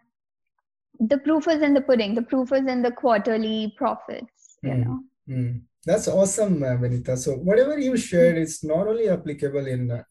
the 1.00 1.18
proof 1.18 1.48
is 1.48 1.62
in 1.62 1.74
the 1.74 1.80
pudding 1.80 2.14
the 2.14 2.22
proof 2.22 2.52
is 2.52 2.66
in 2.66 2.82
the 2.82 2.92
quarterly 2.92 3.74
profits 3.76 4.58
you 4.62 4.70
mm. 4.70 4.84
know 4.84 5.00
mm. 5.28 5.60
That's 5.86 6.08
awesome, 6.08 6.64
uh, 6.64 6.76
Vinita. 6.78 7.16
So 7.16 7.34
whatever 7.34 7.78
you 7.78 7.96
shared 7.96 8.38
is 8.38 8.64
not 8.64 8.88
only 8.88 9.08
applicable 9.08 9.68
in 9.68 9.92
uh, 9.92 10.02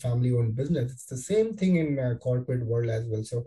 family-owned 0.00 0.56
business; 0.56 0.90
it's 0.90 1.06
the 1.06 1.16
same 1.16 1.56
thing 1.56 1.76
in 1.76 1.96
uh, 1.96 2.14
corporate 2.16 2.66
world 2.66 2.90
as 2.90 3.06
well. 3.06 3.22
So 3.22 3.46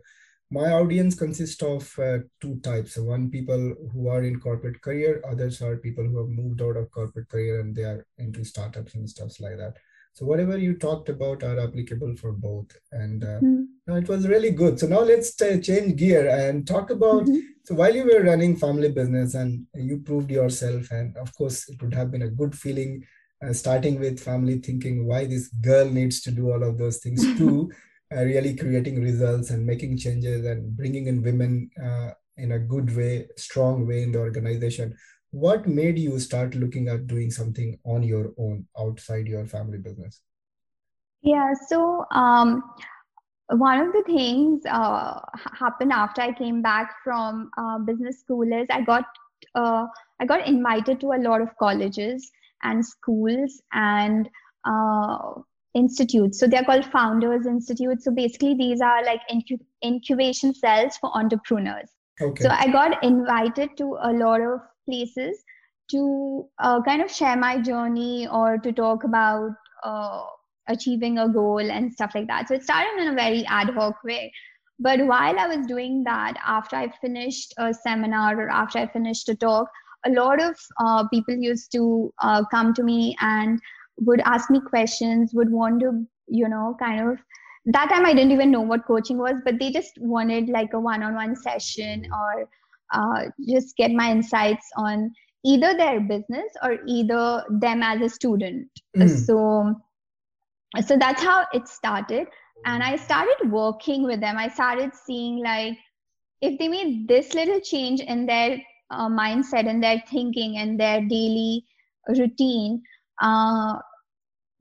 my 0.51 0.71
audience 0.71 1.15
consists 1.15 1.61
of 1.61 1.97
uh, 1.99 2.19
two 2.41 2.59
types. 2.61 2.97
One 2.97 3.29
people 3.29 3.75
who 3.93 4.07
are 4.07 4.23
in 4.23 4.39
corporate 4.39 4.81
career. 4.81 5.21
Others 5.29 5.61
are 5.61 5.77
people 5.77 6.03
who 6.03 6.17
have 6.17 6.29
moved 6.29 6.61
out 6.61 6.77
of 6.77 6.89
corporate 6.91 7.29
career 7.29 7.59
and 7.59 7.75
they 7.75 7.83
are 7.83 8.05
into 8.17 8.43
startups 8.43 8.95
and 8.95 9.07
stuff 9.07 9.39
like 9.39 9.57
that. 9.57 9.77
So 10.13 10.25
whatever 10.25 10.57
you 10.57 10.73
talked 10.73 11.07
about 11.07 11.43
are 11.43 11.59
applicable 11.59 12.15
for 12.17 12.31
both. 12.31 12.75
And 12.91 13.23
uh, 13.23 13.39
mm. 13.39 13.67
it 13.87 14.09
was 14.09 14.27
really 14.27 14.49
good. 14.51 14.79
So 14.79 14.87
now 14.87 15.01
let's 15.01 15.35
t- 15.35 15.61
change 15.61 15.97
gear 15.97 16.27
and 16.27 16.67
talk 16.67 16.89
about 16.89 17.23
mm-hmm. 17.23 17.39
so 17.63 17.75
while 17.75 17.95
you 17.95 18.05
were 18.05 18.23
running 18.23 18.57
family 18.57 18.91
business 18.91 19.35
and 19.35 19.67
you 19.75 19.99
proved 19.99 20.31
yourself 20.31 20.89
and 20.91 21.15
of 21.17 21.33
course 21.35 21.69
it 21.69 21.81
would 21.81 21.93
have 21.93 22.11
been 22.11 22.23
a 22.23 22.29
good 22.29 22.57
feeling 22.57 23.05
uh, 23.45 23.53
starting 23.53 23.99
with 23.99 24.19
family 24.19 24.57
thinking 24.59 25.05
why 25.07 25.25
this 25.25 25.47
girl 25.61 25.87
needs 25.89 26.21
to 26.21 26.31
do 26.31 26.51
all 26.51 26.63
of 26.63 26.77
those 26.77 26.97
things 26.97 27.21
too. 27.37 27.71
uh, 27.71 27.75
really 28.11 28.55
creating 28.55 29.01
results 29.01 29.51
and 29.51 29.65
making 29.65 29.97
changes 29.97 30.45
and 30.45 30.75
bringing 30.75 31.07
in 31.07 31.21
women 31.21 31.69
uh, 31.83 32.11
in 32.37 32.53
a 32.53 32.59
good 32.59 32.95
way, 32.95 33.27
strong 33.37 33.87
way 33.87 34.03
in 34.03 34.11
the 34.11 34.19
organization. 34.19 34.95
What 35.31 35.67
made 35.67 35.99
you 35.99 36.19
start 36.19 36.55
looking 36.55 36.87
at 36.87 37.07
doing 37.07 37.29
something 37.29 37.77
on 37.83 38.01
your 38.01 38.33
own 38.37 38.65
outside 38.77 39.27
your 39.27 39.45
family 39.45 39.77
business? 39.77 40.21
Yeah, 41.21 41.53
so 41.67 42.05
um, 42.11 42.63
one 43.49 43.79
of 43.79 43.93
the 43.93 44.03
things 44.07 44.63
uh, 44.65 45.19
happened 45.35 45.91
after 45.91 46.21
I 46.21 46.31
came 46.31 46.61
back 46.61 46.95
from 47.03 47.51
uh, 47.57 47.79
business 47.79 48.19
school 48.19 48.51
is 48.51 48.67
I 48.71 48.81
got 48.81 49.05
uh, 49.55 49.85
I 50.19 50.25
got 50.25 50.47
invited 50.47 50.99
to 51.01 51.13
a 51.13 51.21
lot 51.21 51.41
of 51.41 51.55
colleges 51.57 52.31
and 52.63 52.85
schools 52.85 53.61
and 53.71 54.29
uh, 54.65 55.33
institutes. 55.73 56.39
So 56.39 56.47
they're 56.47 56.63
called 56.63 56.85
Founders 56.85 57.45
Institute. 57.45 58.01
So 58.01 58.11
basically, 58.11 58.55
these 58.55 58.81
are 58.81 59.03
like 59.03 59.21
incu- 59.31 59.65
incubation 59.83 60.53
cells 60.53 60.97
for 60.97 61.15
entrepreneurs. 61.15 61.89
Okay. 62.21 62.43
So 62.43 62.49
I 62.49 62.67
got 62.67 63.03
invited 63.03 63.77
to 63.77 63.97
a 64.01 64.11
lot 64.11 64.41
of 64.41 64.59
places 64.85 65.43
to 65.91 66.45
uh, 66.59 66.81
kind 66.83 67.01
of 67.01 67.11
share 67.11 67.37
my 67.37 67.59
journey 67.59 68.27
or 68.27 68.57
to 68.57 68.71
talk 68.71 69.03
about 69.03 69.51
uh, 69.83 70.23
achieving 70.67 71.17
a 71.17 71.29
goal 71.29 71.59
and 71.59 71.91
stuff 71.91 72.11
like 72.13 72.27
that. 72.27 72.47
So 72.47 72.55
it 72.55 72.63
started 72.63 73.01
in 73.01 73.09
a 73.09 73.15
very 73.15 73.45
ad 73.45 73.69
hoc 73.69 74.03
way. 74.03 74.31
But 74.79 75.05
while 75.05 75.37
I 75.37 75.47
was 75.47 75.67
doing 75.67 76.03
that, 76.05 76.35
after 76.45 76.75
I 76.75 76.89
finished 77.01 77.53
a 77.57 77.73
seminar 77.73 78.39
or 78.39 78.49
after 78.49 78.79
I 78.79 78.87
finished 78.87 79.27
a 79.29 79.35
talk, 79.35 79.67
a 80.05 80.09
lot 80.11 80.41
of 80.41 80.57
uh, 80.79 81.07
people 81.09 81.35
used 81.35 81.71
to 81.73 82.13
uh, 82.21 82.43
come 82.49 82.73
to 82.75 82.83
me 82.83 83.15
and 83.19 83.59
would 84.01 84.21
ask 84.25 84.49
me 84.49 84.59
questions, 84.59 85.33
would 85.33 85.51
want 85.51 85.79
to, 85.81 86.05
you 86.27 86.47
know, 86.47 86.75
kind 86.79 87.09
of 87.09 87.19
that 87.65 87.89
time 87.89 88.05
I 88.05 88.13
didn't 88.13 88.31
even 88.31 88.51
know 88.51 88.61
what 88.61 88.85
coaching 88.85 89.17
was, 89.17 89.35
but 89.43 89.59
they 89.59 89.71
just 89.71 89.91
wanted 89.99 90.49
like 90.49 90.73
a 90.73 90.79
one 90.79 91.03
on 91.03 91.15
one 91.15 91.35
session 91.35 92.07
or 92.13 92.49
uh, 92.93 93.25
just 93.47 93.75
get 93.77 93.91
my 93.91 94.11
insights 94.11 94.65
on 94.77 95.11
either 95.45 95.75
their 95.75 95.99
business 95.99 96.51
or 96.63 96.79
either 96.87 97.43
them 97.49 97.83
as 97.83 98.01
a 98.01 98.09
student. 98.09 98.67
Mm. 98.97 99.25
So, 99.25 99.75
so 100.85 100.97
that's 100.97 101.21
how 101.21 101.45
it 101.53 101.67
started. 101.67 102.27
And 102.65 102.83
I 102.83 102.95
started 102.95 103.51
working 103.51 104.03
with 104.03 104.19
them. 104.19 104.37
I 104.37 104.49
started 104.49 104.91
seeing 104.95 105.43
like 105.43 105.77
if 106.41 106.57
they 106.59 106.67
made 106.67 107.07
this 107.07 107.33
little 107.33 107.59
change 107.59 108.01
in 108.01 108.25
their 108.25 108.59
uh, 108.91 109.07
mindset 109.07 109.69
and 109.69 109.83
their 109.83 110.01
thinking 110.09 110.57
and 110.57 110.79
their 110.79 111.01
daily 111.01 111.65
routine, 112.07 112.81
uh, 113.21 113.77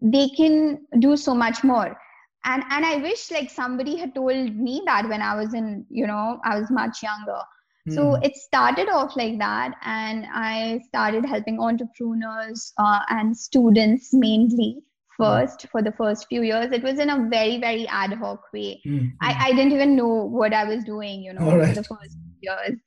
they 0.00 0.28
can 0.30 0.80
do 1.00 1.16
so 1.16 1.34
much 1.34 1.62
more 1.64 1.96
and 2.44 2.62
and 2.70 2.84
i 2.86 2.96
wish 2.96 3.30
like 3.30 3.50
somebody 3.50 3.96
had 3.96 4.14
told 4.14 4.56
me 4.56 4.82
that 4.86 5.08
when 5.08 5.22
i 5.22 5.34
was 5.34 5.54
in 5.54 5.84
you 5.90 6.06
know 6.06 6.38
i 6.44 6.58
was 6.58 6.70
much 6.70 7.02
younger 7.02 7.40
mm. 7.88 7.94
so 7.94 8.16
hmm. 8.16 8.22
it 8.22 8.36
started 8.36 8.88
off 8.88 9.16
like 9.16 9.38
that 9.38 9.74
and 9.84 10.26
i 10.32 10.80
started 10.86 11.24
helping 11.24 11.60
entrepreneurs 11.60 12.72
uh, 12.78 13.00
and 13.08 13.36
students 13.36 14.10
mainly 14.12 14.78
first 15.16 15.66
for 15.72 15.82
the 15.82 15.90
first 15.92 16.26
few 16.28 16.42
years 16.42 16.70
it 16.70 16.82
was 16.82 17.00
in 17.00 17.10
a 17.10 17.28
very 17.28 17.58
very 17.58 17.88
ad 17.88 18.12
hoc 18.12 18.40
way 18.52 18.80
mm. 18.86 19.10
I, 19.20 19.48
I 19.48 19.50
didn't 19.50 19.72
even 19.72 19.96
know 19.96 20.26
what 20.40 20.54
i 20.54 20.64
was 20.64 20.84
doing 20.84 21.22
you 21.22 21.32
know 21.32 21.56
right. 21.56 21.68
for 21.68 21.74
the 21.74 21.84
first 21.84 22.16
years 22.40 22.78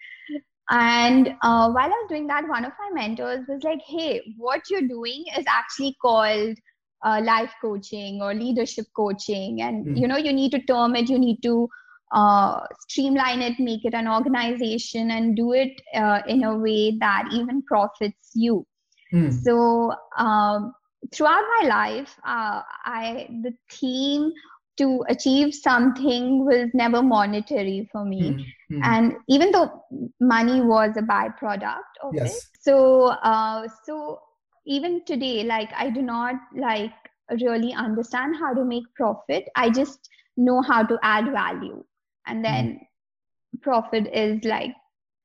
And 0.73 1.27
uh, 1.41 1.69
while 1.69 1.85
I 1.85 1.89
was 1.89 2.05
doing 2.07 2.27
that, 2.27 2.47
one 2.47 2.63
of 2.63 2.71
my 2.79 3.01
mentors 3.01 3.45
was 3.47 3.61
like, 3.61 3.81
"Hey, 3.85 4.21
what 4.37 4.61
you're 4.69 4.87
doing 4.87 5.25
is 5.37 5.43
actually 5.45 5.97
called 6.01 6.57
uh, 7.03 7.21
life 7.23 7.53
coaching 7.61 8.21
or 8.21 8.33
leadership 8.33 8.85
coaching, 8.95 9.61
and 9.61 9.85
mm. 9.85 9.99
you 9.99 10.07
know 10.07 10.17
you 10.17 10.33
need 10.33 10.51
to 10.51 10.61
term 10.61 10.95
it. 10.95 11.09
You 11.09 11.19
need 11.19 11.41
to 11.43 11.69
uh, 12.11 12.61
streamline 12.87 13.41
it, 13.41 13.59
make 13.59 13.85
it 13.85 13.93
an 13.93 14.07
organization, 14.07 15.11
and 15.11 15.35
do 15.35 15.53
it 15.53 15.81
uh, 15.95 16.21
in 16.27 16.43
a 16.43 16.57
way 16.57 16.97
that 16.99 17.29
even 17.31 17.61
profits 17.63 18.31
you." 18.33 18.65
Mm. 19.13 19.33
So 19.43 19.93
um, 20.17 20.73
throughout 21.13 21.43
my 21.59 21.67
life, 21.67 22.15
uh, 22.25 22.61
I 22.85 23.27
the 23.41 23.53
theme 23.69 24.31
to 24.77 25.03
achieve 25.09 25.53
something 25.53 26.45
was 26.45 26.69
never 26.73 27.03
monetary 27.03 27.87
for 27.91 28.05
me. 28.05 28.31
Mm-hmm. 28.71 28.83
And 28.83 29.13
even 29.27 29.51
though 29.51 29.83
money 30.19 30.61
was 30.61 30.95
a 30.97 31.01
byproduct 31.01 31.91
of 32.03 32.13
yes. 32.15 32.37
it, 32.37 32.43
so 32.61 33.07
uh, 33.07 33.67
so 33.85 34.21
even 34.65 35.03
today, 35.05 35.43
like 35.43 35.69
I 35.75 35.89
do 35.89 36.01
not 36.01 36.35
like 36.55 36.93
really 37.41 37.73
understand 37.73 38.35
how 38.39 38.53
to 38.53 38.63
make 38.63 38.83
profit. 38.95 39.45
I 39.55 39.69
just 39.69 40.09
know 40.37 40.61
how 40.61 40.83
to 40.83 40.97
add 41.03 41.31
value, 41.31 41.83
and 42.27 42.43
then 42.43 42.65
mm-hmm. 42.65 43.59
profit 43.61 44.07
is 44.13 44.43
like 44.43 44.73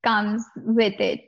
comes 0.03 0.43
with 0.57 0.99
it 0.99 1.21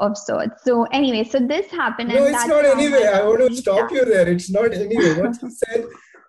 of 0.00 0.16
sorts. 0.16 0.64
So 0.64 0.84
anyway, 0.92 1.24
so 1.24 1.38
this 1.40 1.70
happened. 1.70 2.10
No, 2.10 2.24
it's 2.24 2.46
not 2.46 2.64
anyway. 2.64 3.06
I 3.06 3.24
want 3.24 3.48
to 3.48 3.56
stop 3.56 3.90
you 3.90 4.04
there. 4.04 4.28
It's 4.28 4.50
not 4.50 4.72
anyway. 4.72 5.20
What 5.20 5.42
you 5.42 5.50
said 5.64 5.84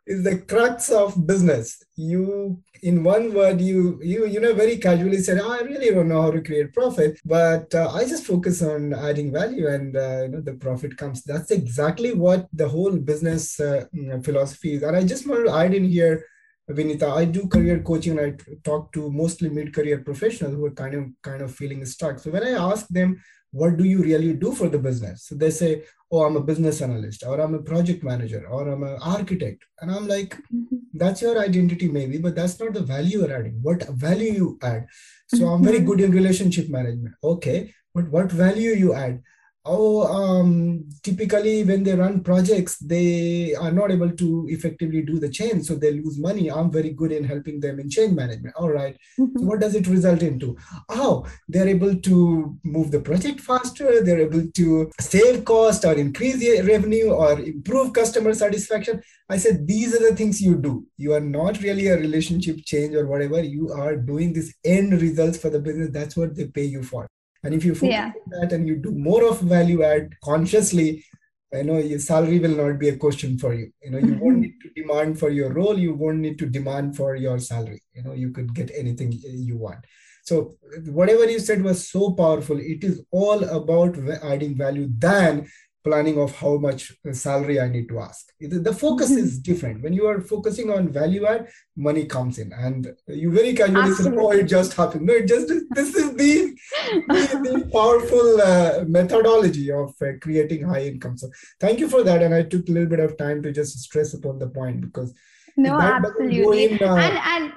is 0.09 0.23
the 0.23 0.39
crux 0.39 0.89
of 0.89 1.27
business. 1.27 1.81
You, 1.95 2.61
in 2.81 3.03
one 3.03 3.33
word, 3.33 3.61
you 3.61 3.99
you 4.01 4.25
you 4.25 4.39
know 4.39 4.53
very 4.53 4.77
casually 4.77 5.19
said, 5.19 5.39
oh, 5.39 5.51
"I 5.51 5.61
really 5.61 5.91
don't 5.91 6.09
know 6.09 6.23
how 6.23 6.31
to 6.31 6.41
create 6.41 6.73
profit, 6.73 7.19
but 7.23 7.73
uh, 7.75 7.91
I 7.93 8.01
just 8.05 8.25
focus 8.25 8.61
on 8.63 8.93
adding 8.93 9.31
value, 9.31 9.67
and 9.67 9.95
uh, 9.95 10.23
you 10.23 10.29
know 10.29 10.41
the 10.41 10.55
profit 10.65 10.97
comes." 10.97 11.23
That's 11.23 11.51
exactly 11.51 12.13
what 12.13 12.47
the 12.51 12.67
whole 12.67 12.97
business 13.11 13.59
uh, 13.59 13.85
mm, 13.95 14.25
philosophy 14.25 14.73
is. 14.73 14.83
And 14.83 14.97
I 14.97 15.03
just 15.03 15.27
want 15.27 15.45
to 15.45 15.53
add 15.53 15.73
in 15.73 15.85
here. 15.85 16.25
Vinita, 16.69 17.09
I 17.11 17.25
do 17.25 17.47
career 17.47 17.79
coaching 17.79 18.19
and 18.19 18.37
I 18.37 18.53
talk 18.63 18.93
to 18.93 19.11
mostly 19.11 19.49
mid-career 19.49 19.99
professionals 19.99 20.53
who 20.55 20.65
are 20.65 20.71
kind 20.71 20.93
of 20.93 21.05
kind 21.23 21.41
of 21.41 21.53
feeling 21.53 21.83
stuck. 21.85 22.19
So 22.19 22.29
when 22.31 22.43
I 22.43 22.51
ask 22.51 22.87
them, 22.87 23.21
what 23.51 23.77
do 23.77 23.83
you 23.83 24.03
really 24.03 24.33
do 24.33 24.51
for 24.53 24.69
the 24.69 24.77
business? 24.77 25.25
So 25.25 25.35
they 25.35 25.49
say, 25.49 25.83
oh, 26.11 26.23
I'm 26.23 26.35
a 26.35 26.43
business 26.43 26.81
analyst, 26.81 27.23
or 27.25 27.39
I'm 27.39 27.55
a 27.55 27.61
project 27.61 28.03
manager, 28.03 28.47
or 28.47 28.67
I'm 28.67 28.83
an 28.83 28.97
architect. 29.01 29.63
And 29.81 29.91
I'm 29.91 30.07
like, 30.07 30.35
mm-hmm. 30.53 30.77
that's 30.93 31.21
your 31.21 31.39
identity, 31.39 31.87
maybe, 31.87 32.19
but 32.19 32.35
that's 32.35 32.59
not 32.59 32.73
the 32.73 32.81
value 32.81 33.19
you're 33.19 33.35
adding. 33.35 33.59
What 33.61 33.87
value 33.89 34.33
you 34.33 34.59
add? 34.61 34.85
So 35.27 35.47
I'm 35.47 35.63
very 35.63 35.77
mm-hmm. 35.77 35.87
good 35.87 36.01
in 36.01 36.11
relationship 36.11 36.69
management. 36.69 37.15
Okay, 37.23 37.73
but 37.95 38.09
what 38.09 38.31
value 38.31 38.71
you 38.71 38.93
add? 38.93 39.21
Oh 39.69 40.01
um, 40.17 40.83
typically 41.03 41.63
when 41.63 41.83
they 41.83 41.95
run 41.95 42.21
projects 42.21 42.77
they 42.93 43.55
are 43.55 43.71
not 43.71 43.91
able 43.91 44.11
to 44.21 44.47
effectively 44.49 45.01
do 45.01 45.19
the 45.19 45.29
change 45.29 45.65
so 45.65 45.75
they 45.75 45.91
lose 45.91 46.17
money. 46.17 46.49
I'm 46.51 46.71
very 46.71 46.91
good 46.91 47.11
in 47.11 47.23
helping 47.23 47.59
them 47.59 47.79
in 47.79 47.89
change 47.89 48.13
management. 48.13 48.55
All 48.55 48.71
right. 48.71 48.97
mm-hmm. 49.19 49.39
so 49.39 49.45
what 49.45 49.59
does 49.59 49.75
it 49.75 49.87
result 49.87 50.23
into? 50.23 50.57
Oh 50.89 51.25
they're 51.47 51.67
able 51.67 51.95
to 51.95 52.57
move 52.63 52.91
the 52.91 52.99
project 52.99 53.39
faster 53.39 54.03
they're 54.03 54.21
able 54.21 54.45
to 54.59 54.91
save 54.99 55.45
cost 55.45 55.85
or 55.85 55.93
increase 55.93 56.39
revenue 56.65 57.11
or 57.11 57.39
improve 57.39 57.93
customer 57.93 58.33
satisfaction. 58.33 59.01
I 59.29 59.37
said 59.37 59.67
these 59.67 59.95
are 59.95 60.09
the 60.09 60.15
things 60.15 60.41
you 60.41 60.55
do. 60.55 60.85
You 60.97 61.13
are 61.13 61.25
not 61.37 61.61
really 61.61 61.87
a 61.87 61.97
relationship 61.97 62.57
change 62.65 62.95
or 62.95 63.05
whatever. 63.07 63.43
You 63.43 63.71
are 63.71 63.95
doing 63.95 64.33
this 64.33 64.53
end 64.65 64.99
results 65.01 65.37
for 65.37 65.49
the 65.49 65.59
business. 65.59 65.89
That's 65.91 66.17
what 66.17 66.35
they 66.35 66.47
pay 66.47 66.65
you 66.65 66.81
for 66.81 67.07
and 67.43 67.53
if 67.53 67.63
you 67.63 67.73
focus 67.73 67.93
yeah. 67.93 68.11
on 68.25 68.41
that 68.41 68.53
and 68.53 68.67
you 68.67 68.75
do 68.75 68.91
more 68.91 69.27
of 69.27 69.39
value 69.41 69.83
add 69.83 70.09
consciously, 70.23 71.05
you 71.53 71.63
know, 71.63 71.77
your 71.77 71.99
salary 71.99 72.39
will 72.39 72.55
not 72.55 72.79
be 72.79 72.89
a 72.89 72.97
question 72.97 73.37
for 73.37 73.53
you. 73.53 73.71
You 73.81 73.91
know, 73.91 73.97
you 73.97 74.17
won't 74.19 74.35
mm-hmm. 74.35 74.41
need 74.41 74.55
to 74.61 74.81
demand 74.81 75.19
for 75.19 75.29
your 75.29 75.51
role. 75.51 75.77
You 75.77 75.93
won't 75.95 76.19
need 76.19 76.37
to 76.39 76.45
demand 76.45 76.95
for 76.95 77.15
your 77.15 77.39
salary. 77.39 77.81
You 77.93 78.03
know, 78.03 78.13
you 78.13 78.31
could 78.31 78.53
get 78.53 78.71
anything 78.75 79.11
you 79.11 79.57
want. 79.57 79.79
So 80.23 80.55
whatever 80.85 81.27
you 81.27 81.39
said 81.39 81.63
was 81.63 81.89
so 81.89 82.11
powerful. 82.11 82.59
It 82.59 82.83
is 82.83 83.03
all 83.09 83.43
about 83.45 83.97
adding 84.21 84.55
value 84.55 84.87
than 84.95 85.47
planning 85.83 86.19
of 86.19 86.35
how 86.35 86.57
much 86.57 86.93
salary 87.11 87.59
I 87.59 87.67
need 87.67 87.87
to 87.89 87.99
ask. 87.99 88.31
The 88.39 88.73
focus 88.73 89.11
is 89.11 89.39
mm-hmm. 89.39 89.51
different. 89.51 89.83
When 89.83 89.93
you 89.93 90.07
are 90.07 90.21
focusing 90.21 90.69
on 90.69 90.89
value 90.89 91.25
add, 91.25 91.47
money 91.75 92.05
comes 92.05 92.37
in, 92.37 92.51
and 92.53 92.93
you 93.07 93.31
very 93.31 93.53
casually 93.53 93.93
say, 93.93 94.11
"Oh, 94.15 94.31
it 94.31 94.43
just 94.43 94.73
happened." 94.73 95.05
No, 95.05 95.13
it 95.13 95.27
just 95.27 95.47
this 95.71 95.95
is 95.95 96.15
the 96.15 96.55
the, 97.07 97.39
the 97.43 97.69
powerful 97.71 98.41
uh, 98.41 98.85
methodology 98.87 99.71
of 99.71 99.93
uh, 100.01 100.13
creating 100.21 100.67
high 100.67 100.85
income. 100.85 101.17
So 101.17 101.29
thank 101.59 101.79
you 101.79 101.89
for 101.89 102.03
that, 102.03 102.21
and 102.21 102.33
I 102.33 102.43
took 102.43 102.67
a 102.67 102.71
little 102.71 102.89
bit 102.89 102.99
of 102.99 103.17
time 103.17 103.41
to 103.43 103.51
just 103.51 103.79
stress 103.79 104.13
upon 104.13 104.39
the 104.39 104.47
point 104.47 104.81
because 104.81 105.13
no, 105.57 105.79
absolutely, 105.79 106.65
in, 106.65 106.83
uh, 106.83 106.95
and 106.95 107.17
and 107.17 107.53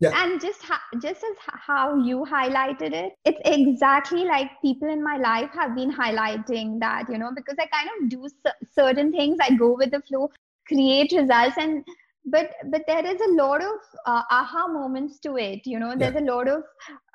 yeah. 0.00 0.12
and 0.22 0.40
just 0.40 0.62
ha- 0.62 0.82
just 1.02 1.22
as 1.22 1.36
how 1.46 1.96
you 1.96 2.24
highlighted 2.30 2.92
it 2.92 3.12
it's 3.24 3.40
exactly 3.44 4.24
like 4.24 4.50
people 4.62 4.88
in 4.88 5.02
my 5.02 5.16
life 5.16 5.50
have 5.52 5.74
been 5.74 5.92
highlighting 5.92 6.78
that 6.80 7.04
you 7.08 7.18
know 7.18 7.30
because 7.34 7.56
i 7.60 7.66
kind 7.66 7.90
of 7.96 8.08
do 8.08 8.28
c- 8.28 8.66
certain 8.72 9.12
things 9.12 9.36
i 9.40 9.54
go 9.54 9.74
with 9.76 9.90
the 9.90 10.00
flow 10.02 10.28
create 10.66 11.12
results 11.12 11.56
and 11.58 11.84
but 12.24 12.52
but 12.70 12.82
there 12.86 13.06
is 13.06 13.20
a 13.20 13.32
lot 13.42 13.62
of 13.62 13.78
uh, 14.06 14.22
aha 14.30 14.66
moments 14.68 15.18
to 15.20 15.36
it 15.36 15.60
you 15.64 15.78
know 15.78 15.94
there's 15.96 16.14
yeah. 16.14 16.20
a 16.20 16.30
lot 16.32 16.48
of 16.48 16.62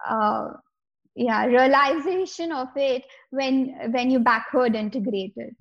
uh, 0.08 0.48
yeah 1.16 1.46
realization 1.46 2.52
of 2.52 2.68
it 2.76 3.04
when 3.32 3.76
when 3.92 4.12
you 4.12 4.20
backward 4.20 4.76
integrate 4.76 5.34
it 5.38 5.56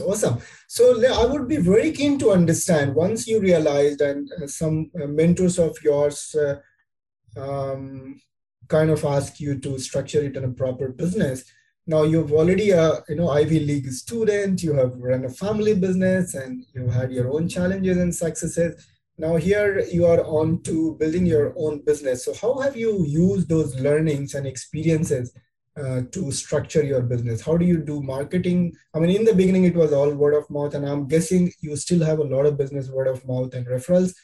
awesome 0.00 0.38
so 0.66 1.02
i 1.12 1.26
would 1.26 1.46
be 1.48 1.56
very 1.56 1.90
keen 1.92 2.18
to 2.18 2.30
understand 2.30 2.94
once 2.94 3.26
you 3.26 3.40
realized 3.40 4.00
and 4.00 4.30
uh, 4.32 4.46
some 4.46 4.90
uh, 5.02 5.06
mentors 5.06 5.58
of 5.58 5.76
yours 5.82 6.34
uh, 6.36 6.54
um, 7.36 8.20
kind 8.68 8.90
of 8.90 9.04
ask 9.04 9.40
you 9.40 9.58
to 9.58 9.78
structure 9.78 10.22
it 10.22 10.36
in 10.36 10.44
a 10.44 10.52
proper 10.52 10.88
business. 10.88 11.44
Now 11.86 12.04
you've 12.04 12.32
already 12.32 12.70
a 12.70 13.02
you 13.08 13.16
know 13.16 13.30
Ivy 13.30 13.60
League 13.60 13.90
student, 13.92 14.62
you 14.62 14.74
have 14.74 14.96
run 14.96 15.24
a 15.24 15.30
family 15.30 15.74
business, 15.74 16.34
and 16.34 16.64
you 16.74 16.88
had 16.88 17.10
your 17.12 17.32
own 17.32 17.48
challenges 17.48 17.96
and 17.96 18.14
successes. 18.14 18.86
Now 19.18 19.36
here 19.36 19.80
you 19.80 20.06
are 20.06 20.24
on 20.24 20.62
to 20.62 20.96
building 21.00 21.26
your 21.26 21.52
own 21.56 21.82
business. 21.84 22.24
So 22.24 22.32
how 22.34 22.58
have 22.60 22.76
you 22.76 23.04
used 23.04 23.48
those 23.48 23.78
learnings 23.80 24.34
and 24.34 24.46
experiences 24.46 25.32
uh, 25.76 26.02
to 26.12 26.30
structure 26.30 26.82
your 26.82 27.02
business? 27.02 27.40
How 27.40 27.56
do 27.56 27.64
you 27.64 27.78
do 27.78 28.02
marketing? 28.02 28.72
I 28.94 28.98
mean, 28.98 29.14
in 29.16 29.24
the 29.24 29.34
beginning 29.34 29.64
it 29.64 29.74
was 29.74 29.92
all 29.92 30.10
word 30.10 30.34
of 30.34 30.48
mouth, 30.48 30.74
and 30.74 30.86
I'm 30.86 31.08
guessing 31.08 31.52
you 31.60 31.76
still 31.76 32.04
have 32.04 32.18
a 32.18 32.24
lot 32.24 32.46
of 32.46 32.56
business 32.56 32.88
word 32.88 33.08
of 33.08 33.26
mouth 33.26 33.54
and 33.54 33.66
referrals 33.66 34.14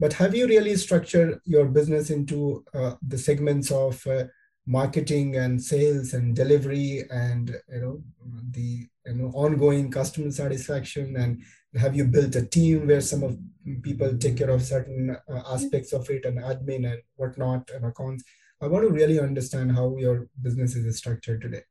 but 0.00 0.12
have 0.12 0.34
you 0.34 0.46
really 0.46 0.76
structured 0.76 1.40
your 1.44 1.66
business 1.66 2.10
into 2.10 2.64
uh, 2.74 2.94
the 3.06 3.18
segments 3.18 3.70
of 3.70 4.06
uh, 4.06 4.24
marketing 4.66 5.36
and 5.36 5.62
sales 5.62 6.14
and 6.14 6.34
delivery 6.34 7.02
and 7.10 7.54
you 7.68 7.80
know 7.80 8.02
the 8.50 8.86
you 9.06 9.14
know 9.14 9.30
ongoing 9.34 9.90
customer 9.90 10.30
satisfaction 10.30 11.16
and 11.16 11.42
have 11.78 11.94
you 11.94 12.04
built 12.04 12.34
a 12.36 12.46
team 12.46 12.86
where 12.86 13.00
some 13.00 13.22
of 13.22 13.36
people 13.82 14.16
take 14.16 14.38
care 14.38 14.50
of 14.50 14.62
certain 14.62 15.16
uh, 15.28 15.42
aspects 15.52 15.92
of 15.92 16.08
it 16.08 16.24
and 16.24 16.38
admin 16.38 16.90
and 16.90 17.02
whatnot 17.16 17.68
and 17.74 17.84
accounts 17.84 18.24
i 18.62 18.66
want 18.66 18.86
to 18.86 18.94
really 18.94 19.20
understand 19.20 19.70
how 19.70 19.94
your 19.98 20.28
business 20.40 20.74
is 20.74 20.96
structured 20.96 21.42
today 21.42 21.62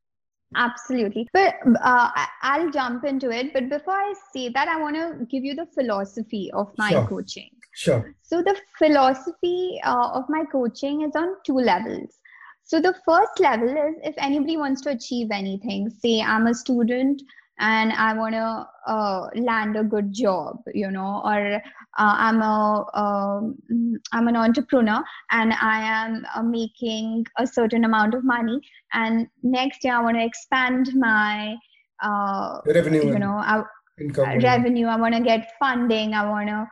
Absolutely. 0.56 1.28
But 1.34 1.56
uh, 1.82 2.10
I'll 2.42 2.70
jump 2.70 3.06
into 3.06 3.32
it. 3.32 3.54
But 3.54 3.70
before 3.70 3.96
I 3.96 4.14
say 4.34 4.50
that, 4.50 4.68
I 4.68 4.80
want 4.80 4.96
to 4.96 5.26
give 5.26 5.44
you 5.44 5.56
the 5.56 5.66
philosophy 5.74 6.52
of 6.54 6.72
my 6.78 6.92
sure. 6.92 7.08
coaching. 7.08 7.50
Sure. 7.74 8.14
So, 8.22 8.42
the 8.42 8.56
philosophy 8.78 9.80
uh, 9.84 10.10
of 10.14 10.26
my 10.30 10.44
coaching 10.52 11.02
is 11.02 11.16
on 11.16 11.36
two 11.46 11.56
levels. 11.56 12.20
So, 12.64 12.80
the 12.80 12.96
first 13.06 13.40
level 13.40 13.70
is 13.70 13.96
if 14.04 14.16
anybody 14.18 14.58
wants 14.58 14.82
to 14.82 14.92
achieve 14.92 15.30
anything, 15.32 15.90
say 15.90 16.22
I'm 16.22 16.48
a 16.48 16.54
student 16.54 17.22
and 17.60 17.94
I 17.94 18.14
want 18.14 18.34
to 18.34 18.68
uh, 18.92 19.30
land 19.36 19.76
a 19.78 19.84
good 19.84 20.12
job, 20.12 20.58
you 20.74 20.90
know, 20.92 21.22
or 21.24 21.56
uh, 21.56 21.60
I'm 21.98 22.42
a 22.42 22.86
am 22.96 24.00
um, 24.12 24.28
an 24.28 24.36
entrepreneur 24.36 25.04
and 25.32 25.54
I 25.54 25.82
am 25.82 26.26
uh, 26.36 26.42
making 26.42 27.26
a 27.38 27.46
certain 27.46 27.86
amount 27.86 28.16
of 28.16 28.24
money, 28.24 28.60
and 28.94 29.28
next 29.44 29.84
year 29.84 29.96
I 29.96 30.02
want 30.02 30.18
to 30.18 30.26
expand 30.26 30.90
my 30.96 31.56
uh, 32.02 32.60
revenue, 32.66 33.06
you 33.06 33.20
know, 33.20 33.36
I, 33.36 33.64
income 34.00 34.40
revenue. 34.40 34.88
I 34.88 34.96
want 34.96 35.16
to 35.16 35.22
get 35.22 35.52
funding. 35.60 36.14
I 36.14 36.28
want 36.28 36.50
to 36.50 36.68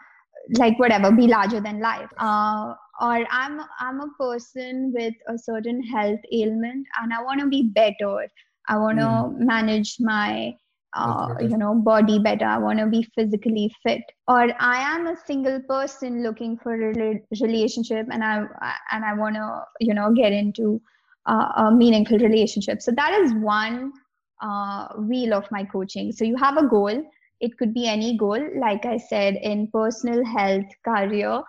like 0.58 0.78
whatever 0.80 1.12
be 1.12 1.28
larger 1.28 1.60
than 1.60 1.80
life. 1.80 2.10
Uh, 2.18 2.74
or 3.00 3.26
I'm 3.30 3.62
I'm 3.80 4.00
a 4.02 4.10
person 4.20 4.94
with 4.96 5.14
a 5.28 5.38
certain 5.38 5.82
health 5.84 6.20
ailment 6.32 6.86
and 7.02 7.14
I 7.14 7.24
want 7.24 7.39
to 7.42 7.48
be 7.48 7.64
better. 7.64 8.28
I 8.68 8.78
want 8.78 9.00
to 9.00 9.06
mm. 9.06 9.38
manage 9.39 9.98
my 10.00 10.54
uh, 10.94 11.36
you 11.39 11.58
know 11.58 11.74
body 11.74 12.20
better 12.20 12.44
i 12.44 12.58
want 12.58 12.78
to 12.78 12.86
be 12.86 13.02
physically 13.16 13.74
fit 13.82 14.02
or 14.28 14.50
i 14.60 14.78
am 14.78 15.08
a 15.08 15.16
single 15.16 15.58
person 15.62 16.22
looking 16.22 16.58
for 16.58 16.74
a 16.74 17.18
relationship 17.42 18.06
and 18.12 18.22
i 18.22 18.44
and 18.92 19.06
i 19.06 19.14
want 19.14 19.34
to 19.34 19.64
you 19.80 19.94
know 19.94 20.12
get 20.12 20.34
into 20.34 20.82
uh, 21.26 21.52
a 21.58 21.72
meaningful 21.72 22.18
relationship. 22.18 22.82
So 22.82 22.92
that 22.92 23.14
is 23.22 23.34
one 23.34 23.92
uh, 24.42 24.88
wheel 24.98 25.34
of 25.34 25.50
my 25.52 25.64
coaching. 25.64 26.12
So 26.12 26.26
you 26.26 26.36
have 26.38 26.58
a 26.58 26.68
goal. 26.68 27.04
It 27.42 27.58
could 27.58 27.74
be 27.74 27.88
any 27.88 28.18
goal, 28.18 28.39
like 28.60 28.86
I 28.86 28.98
said, 28.98 29.36
in 29.36 29.68
personal 29.68 30.24
health, 30.24 30.66
career, 30.86 31.42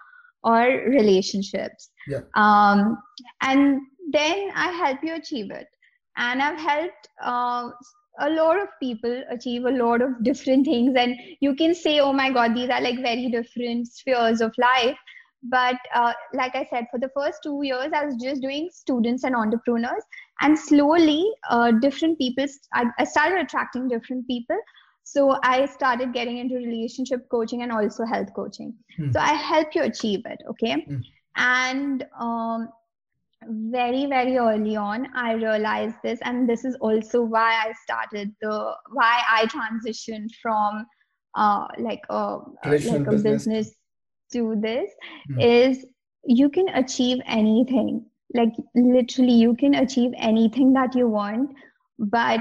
or 0.43 0.63
relationships. 0.89 1.91
Yeah. 2.09 2.21
Um, 2.35 2.99
and 3.43 3.81
then 4.11 4.51
I 4.55 4.73
help 4.73 4.99
you 5.03 5.15
achieve 5.15 5.51
it. 5.51 5.69
And 6.17 6.43
I've 6.43 6.59
helped 6.59 7.09
uh, 7.23 7.71
a 8.21 8.31
lot 8.31 8.61
of 8.61 8.69
people 8.81 9.23
achieve 9.31 9.65
a 9.65 9.71
lot 9.71 10.03
of 10.03 10.23
different 10.23 10.67
things. 10.67 10.95
And 10.97 11.17
you 11.41 11.55
can 11.55 11.75
say, 11.75 12.01
oh 12.01 12.13
my 12.13 12.31
God, 12.31 12.55
these 12.55 12.71
are 12.71 12.81
like 12.81 13.01
very 13.01 13.31
different 13.31 13.89
spheres 13.89 14.41
of 14.41 14.53
life. 14.59 14.97
But 15.45 15.77
uh, 15.95 16.13
like 16.35 16.55
I 16.55 16.67
said, 16.71 16.87
for 16.91 17.01
the 17.01 17.11
first 17.17 17.41
two 17.43 17.63
years, 17.63 17.91
I 17.95 18.05
was 18.05 18.15
just 18.17 18.43
doing 18.43 18.69
students 18.73 19.25
and 19.25 19.35
entrepreneurs. 19.35 20.05
And 20.41 20.57
slowly, 20.59 21.29
uh, 21.51 21.73
different 21.73 22.19
people, 22.19 22.47
I, 22.75 22.87
I 22.99 23.05
started 23.05 23.41
attracting 23.41 23.89
different 23.89 24.27
people 24.29 24.57
so 25.05 25.39
i 25.43 25.67
started 25.67 26.13
getting 26.13 26.39
into 26.39 26.55
relationship 26.57 27.29
coaching 27.29 27.63
and 27.63 27.73
also 27.73 28.05
health 28.05 28.33
coaching 28.35 28.75
mm. 28.99 29.13
so 29.13 29.21
i 29.21 29.33
help 29.33 29.75
you 29.75 29.83
achieve 29.83 30.21
it 30.27 30.43
okay 30.49 30.87
mm. 30.89 31.03
and 31.37 32.07
um, 32.19 32.69
very 33.47 34.07
very 34.07 34.39
early 34.39 34.77
on 34.77 35.09
i 35.15 35.33
realized 35.33 35.97
this 36.03 36.21
and 36.23 36.49
this 36.49 36.65
is 36.65 36.77
also 36.77 37.23
why 37.23 37.53
i 37.67 37.73
started 37.85 38.33
the 38.41 38.75
why 38.93 39.23
i 39.29 39.47
transitioned 39.47 40.29
from 40.41 40.87
uh, 41.35 41.67
like 41.79 42.03
a 42.11 42.39
like 42.65 42.85
a 42.85 43.11
business. 43.11 43.23
business 43.23 43.75
to 44.33 44.55
this 44.61 44.91
mm. 45.31 45.43
is 45.43 45.85
you 46.25 46.49
can 46.49 46.69
achieve 46.69 47.19
anything 47.27 48.05
like 48.35 48.53
literally 48.75 49.33
you 49.33 49.55
can 49.57 49.75
achieve 49.75 50.13
anything 50.17 50.73
that 50.73 50.95
you 50.95 51.09
want 51.09 51.51
but 51.99 52.41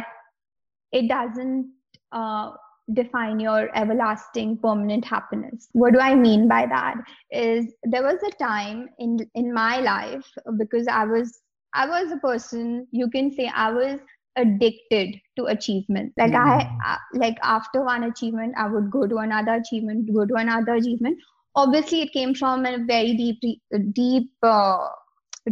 it 0.92 1.08
doesn't 1.08 1.72
uh, 2.12 2.52
define 2.94 3.40
your 3.40 3.70
everlasting 3.76 4.58
permanent 4.58 5.06
happiness. 5.06 5.70
What 5.74 5.94
do 5.94 6.00
i 6.00 6.16
mean 6.16 6.48
by 6.48 6.66
that? 6.66 6.96
Is 7.32 7.74
there 7.84 8.04
was 8.04 8.22
a 8.28 8.32
time 8.32 8.90
in 9.00 9.20
in 9.36 9.54
my 9.54 9.80
life 9.80 10.30
because 10.58 10.88
i 10.88 11.06
was 11.06 11.42
i 11.74 11.88
was 11.88 12.12
a 12.12 12.18
person 12.18 12.88
you 12.92 13.10
can 13.10 13.32
say 13.32 13.50
i 13.54 13.72
was 13.72 14.00
addicted 14.38 15.16
to 15.38 15.46
achievement. 15.46 16.14
Like 16.18 16.32
mm. 16.32 16.38
I, 16.38 16.70
I 16.86 16.98
like 17.14 17.38
after 17.44 17.84
one 17.84 18.04
achievement 18.06 18.56
i 18.58 18.68
would 18.68 18.90
go 18.92 19.08
to 19.08 19.18
another 19.18 19.56
achievement 19.56 20.14
go 20.14 20.26
to 20.26 20.36
another 20.36 20.76
achievement. 20.76 21.18
Obviously 21.56 22.02
it 22.02 22.14
came 22.14 22.34
from 22.34 22.66
a 22.66 22.78
very 22.86 23.14
deep 23.14 23.62
deep 23.94 24.32
uh, 24.42 24.88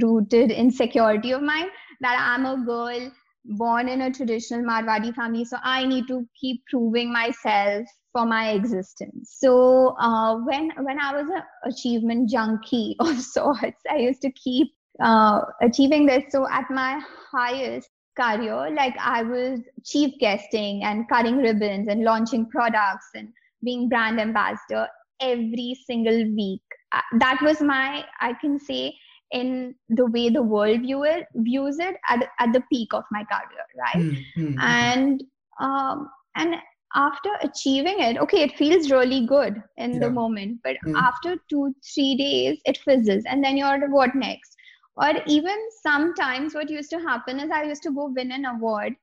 rooted 0.01 0.51
insecurity 0.51 1.31
of 1.31 1.41
mine 1.41 1.67
that 2.01 2.17
i'm 2.19 2.45
a 2.45 2.63
girl 2.63 3.11
born 3.49 3.87
in 3.89 4.01
a 4.01 4.11
traditional 4.11 4.61
Marwadi 4.61 5.13
family, 5.13 5.45
so 5.45 5.57
I 5.63 5.85
need 5.85 6.07
to 6.07 6.27
keep 6.39 6.63
proving 6.69 7.11
myself 7.11 7.87
for 8.11 8.25
my 8.25 8.51
existence. 8.51 9.35
So 9.39 9.95
uh, 9.99 10.37
when 10.37 10.71
when 10.83 10.99
I 10.99 11.13
was 11.15 11.29
an 11.29 11.43
achievement 11.65 12.29
junkie 12.29 12.95
of 12.99 13.19
sorts, 13.21 13.81
I 13.89 13.97
used 13.97 14.21
to 14.21 14.31
keep 14.31 14.69
uh, 15.01 15.41
achieving 15.61 16.05
this. 16.05 16.25
So 16.29 16.47
at 16.49 16.69
my 16.69 17.01
highest 17.31 17.89
career, 18.19 18.69
like 18.75 18.95
I 18.99 19.23
was 19.23 19.59
chief 19.85 20.13
guesting 20.19 20.83
and 20.83 21.07
cutting 21.09 21.37
ribbons 21.37 21.87
and 21.87 22.03
launching 22.03 22.49
products 22.49 23.07
and 23.13 23.29
being 23.63 23.89
brand 23.89 24.19
ambassador 24.19 24.87
every 25.21 25.77
single 25.85 26.23
week. 26.35 26.61
Uh, 26.91 27.01
that 27.19 27.39
was 27.41 27.61
my, 27.61 28.03
I 28.19 28.33
can 28.33 28.59
say, 28.59 28.95
in 29.31 29.75
the 29.89 30.05
way 30.05 30.29
the 30.29 30.41
world 30.41 30.81
view 30.81 31.03
it, 31.03 31.25
views 31.35 31.79
it 31.79 31.95
at, 32.09 32.27
at 32.39 32.53
the 32.53 32.63
peak 32.71 32.93
of 32.93 33.03
my 33.11 33.23
career, 33.25 33.65
right? 33.77 34.15
Mm-hmm. 34.37 34.59
And 34.59 35.23
um, 35.59 36.09
and 36.35 36.55
after 36.95 37.29
achieving 37.41 37.99
it, 37.99 38.17
okay, 38.17 38.41
it 38.41 38.57
feels 38.57 38.89
really 38.89 39.25
good 39.27 39.61
in 39.77 39.93
yeah. 39.93 39.99
the 39.99 40.09
moment, 40.09 40.59
but 40.63 40.75
mm. 40.85 40.95
after 40.95 41.35
two 41.49 41.73
three 41.93 42.15
days, 42.15 42.59
it 42.65 42.77
fizzles, 42.77 43.23
and 43.25 43.43
then 43.43 43.57
you're 43.57 43.89
what 43.89 44.15
next? 44.15 44.55
Or 44.95 45.13
even 45.27 45.55
sometimes, 45.83 46.55
what 46.55 46.69
used 46.69 46.89
to 46.89 46.99
happen 46.99 47.39
is 47.39 47.51
I 47.51 47.63
used 47.63 47.83
to 47.83 47.91
go 47.91 48.11
win 48.13 48.31
an 48.31 48.45
award. 48.45 48.93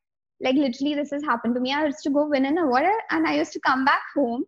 Like 0.41 0.57
literally, 0.57 0.95
this 0.95 1.11
has 1.13 1.23
happened 1.23 1.55
to 1.55 1.61
me. 1.61 1.73
I 1.73 1.87
used 1.87 2.03
to 2.03 2.11
go 2.11 2.27
win 2.27 2.45
an 2.45 2.59
award, 2.59 2.87
and 3.11 3.27
I 3.27 3.37
used 3.37 3.53
to 3.53 3.61
come 3.61 3.85
back 3.85 4.03
home, 4.15 4.45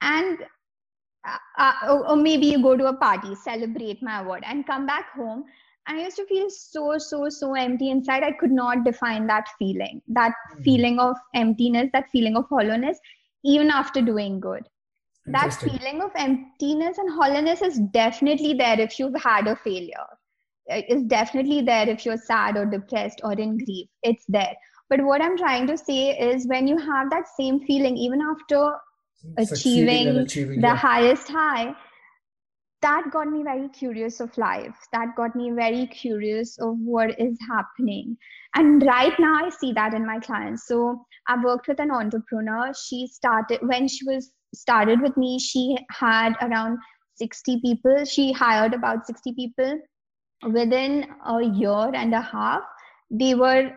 and 0.00 0.38
uh, 1.26 1.36
uh, 1.58 1.72
or, 1.88 2.08
or, 2.10 2.16
maybe 2.16 2.46
you 2.46 2.62
go 2.62 2.76
to 2.76 2.86
a 2.86 2.96
party, 2.96 3.34
celebrate 3.34 4.02
my 4.02 4.20
award, 4.20 4.42
and 4.46 4.66
come 4.66 4.86
back 4.86 5.12
home. 5.14 5.44
And 5.86 5.98
I 5.98 6.04
used 6.04 6.16
to 6.16 6.26
feel 6.26 6.48
so, 6.48 6.96
so, 6.98 7.28
so 7.28 7.54
empty 7.54 7.90
inside. 7.90 8.22
I 8.22 8.32
could 8.32 8.50
not 8.50 8.84
define 8.84 9.26
that 9.26 9.46
feeling, 9.58 10.00
that 10.08 10.32
mm-hmm. 10.32 10.62
feeling 10.62 10.98
of 10.98 11.16
emptiness, 11.34 11.90
that 11.92 12.10
feeling 12.10 12.36
of 12.36 12.46
hollowness, 12.48 12.98
even 13.44 13.70
after 13.70 14.00
doing 14.00 14.40
good. 14.40 14.62
That 15.26 15.52
feeling 15.52 16.00
of 16.00 16.10
emptiness 16.16 16.98
and 16.98 17.12
hollowness 17.12 17.60
is 17.60 17.78
definitely 17.92 18.54
there 18.54 18.80
if 18.80 18.98
you've 18.98 19.20
had 19.22 19.46
a 19.46 19.56
failure. 19.56 20.06
It's 20.66 21.04
definitely 21.04 21.62
there 21.62 21.88
if 21.88 22.06
you're 22.06 22.16
sad 22.16 22.56
or 22.56 22.64
depressed 22.64 23.20
or 23.22 23.32
in 23.32 23.58
grief. 23.58 23.88
It's 24.02 24.24
there. 24.28 24.54
But 24.88 25.04
what 25.04 25.22
I'm 25.22 25.36
trying 25.36 25.66
to 25.68 25.76
say 25.76 26.18
is 26.18 26.48
when 26.48 26.66
you 26.66 26.78
have 26.78 27.10
that 27.10 27.28
same 27.28 27.60
feeling, 27.60 27.96
even 27.96 28.20
after 28.22 28.72
achieving, 29.36 30.08
achieving 30.18 30.60
the 30.60 30.68
yeah. 30.68 30.76
highest 30.76 31.28
high. 31.28 31.74
That 32.82 33.10
got 33.12 33.28
me 33.28 33.42
very 33.42 33.68
curious 33.68 34.20
of 34.20 34.36
life. 34.38 34.74
That 34.92 35.14
got 35.16 35.36
me 35.36 35.50
very 35.50 35.86
curious 35.86 36.58
of 36.58 36.78
what 36.78 37.18
is 37.20 37.38
happening. 37.46 38.16
And 38.54 38.82
right 38.84 39.12
now 39.18 39.46
i 39.46 39.50
see 39.50 39.72
that 39.72 39.94
in 39.94 40.06
my 40.06 40.18
clients. 40.18 40.66
So 40.66 41.04
i've 41.28 41.44
worked 41.44 41.68
with 41.68 41.80
an 41.80 41.90
entrepreneur. 41.90 42.72
She 42.74 43.06
started 43.06 43.60
when 43.62 43.86
she 43.88 44.04
was 44.06 44.32
started 44.54 45.00
with 45.00 45.16
me 45.16 45.38
she 45.38 45.76
had 45.90 46.32
around 46.42 46.78
60 47.16 47.60
people. 47.60 48.04
She 48.04 48.32
hired 48.32 48.72
about 48.74 49.06
60 49.06 49.34
people 49.34 49.78
within 50.50 51.06
a 51.26 51.42
year 51.42 51.94
and 51.94 52.14
a 52.14 52.22
half. 52.22 52.62
They 53.10 53.34
were 53.34 53.70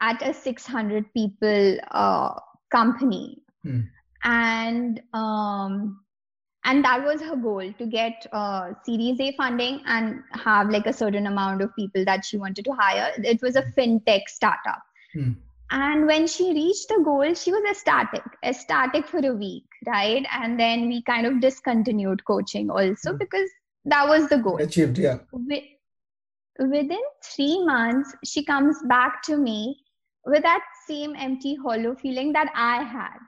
at 0.00 0.22
a 0.22 0.32
600 0.32 1.12
people 1.12 1.78
uh, 1.90 2.38
company. 2.70 3.42
Hmm 3.62 3.80
and 4.24 5.00
um, 5.12 6.00
and 6.64 6.84
that 6.84 7.04
was 7.04 7.20
her 7.20 7.36
goal 7.36 7.72
to 7.78 7.86
get 7.86 8.26
uh, 8.32 8.72
series 8.84 9.20
a 9.20 9.32
funding 9.36 9.82
and 9.86 10.22
have 10.32 10.70
like 10.70 10.86
a 10.86 10.92
certain 10.92 11.26
amount 11.26 11.60
of 11.60 11.74
people 11.76 12.04
that 12.06 12.24
she 12.24 12.38
wanted 12.38 12.64
to 12.64 12.72
hire. 12.72 13.12
It 13.18 13.42
was 13.42 13.56
a 13.56 13.62
fintech 13.62 14.28
startup. 14.28 14.82
Hmm. 15.12 15.32
and 15.70 16.06
when 16.08 16.26
she 16.26 16.52
reached 16.52 16.88
the 16.88 17.00
goal 17.04 17.34
she 17.34 17.52
was 17.52 17.62
ecstatic 17.70 18.24
ecstatic 18.44 19.06
for 19.06 19.20
a 19.24 19.32
week 19.32 19.64
right? 19.86 20.26
And 20.32 20.58
then 20.58 20.88
we 20.88 21.02
kind 21.02 21.24
of 21.24 21.40
discontinued 21.40 22.24
coaching 22.24 22.68
also 22.68 23.12
hmm. 23.12 23.18
because 23.18 23.48
that 23.84 24.08
was 24.08 24.28
the 24.28 24.38
goal. 24.38 24.56
Achieved 24.56 24.98
yeah. 24.98 25.18
Within 26.58 27.00
three 27.22 27.64
months 27.64 28.14
she 28.24 28.44
comes 28.44 28.76
back 28.88 29.22
to 29.24 29.36
me 29.36 29.84
with 30.24 30.42
that 30.42 30.64
same 30.88 31.14
empty 31.16 31.56
hollow 31.62 31.94
feeling 31.94 32.32
that 32.32 32.48
i 32.54 32.82
had 32.82 33.18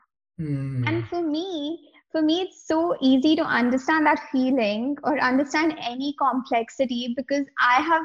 Mm. 0.41 0.87
And 0.87 1.09
for 1.09 1.23
me, 1.23 1.91
for 2.13 2.23
me, 2.23 2.43
it's 2.43 2.67
so 2.67 2.97
easy 3.01 3.37
to 3.37 3.43
understand 3.43 4.07
that 4.07 4.21
feeling 4.31 4.97
or 5.03 5.19
understand 5.19 5.77
any 5.83 6.15
complexity 6.19 7.15
because 7.17 7.47
I 7.61 7.81
have 7.83 8.03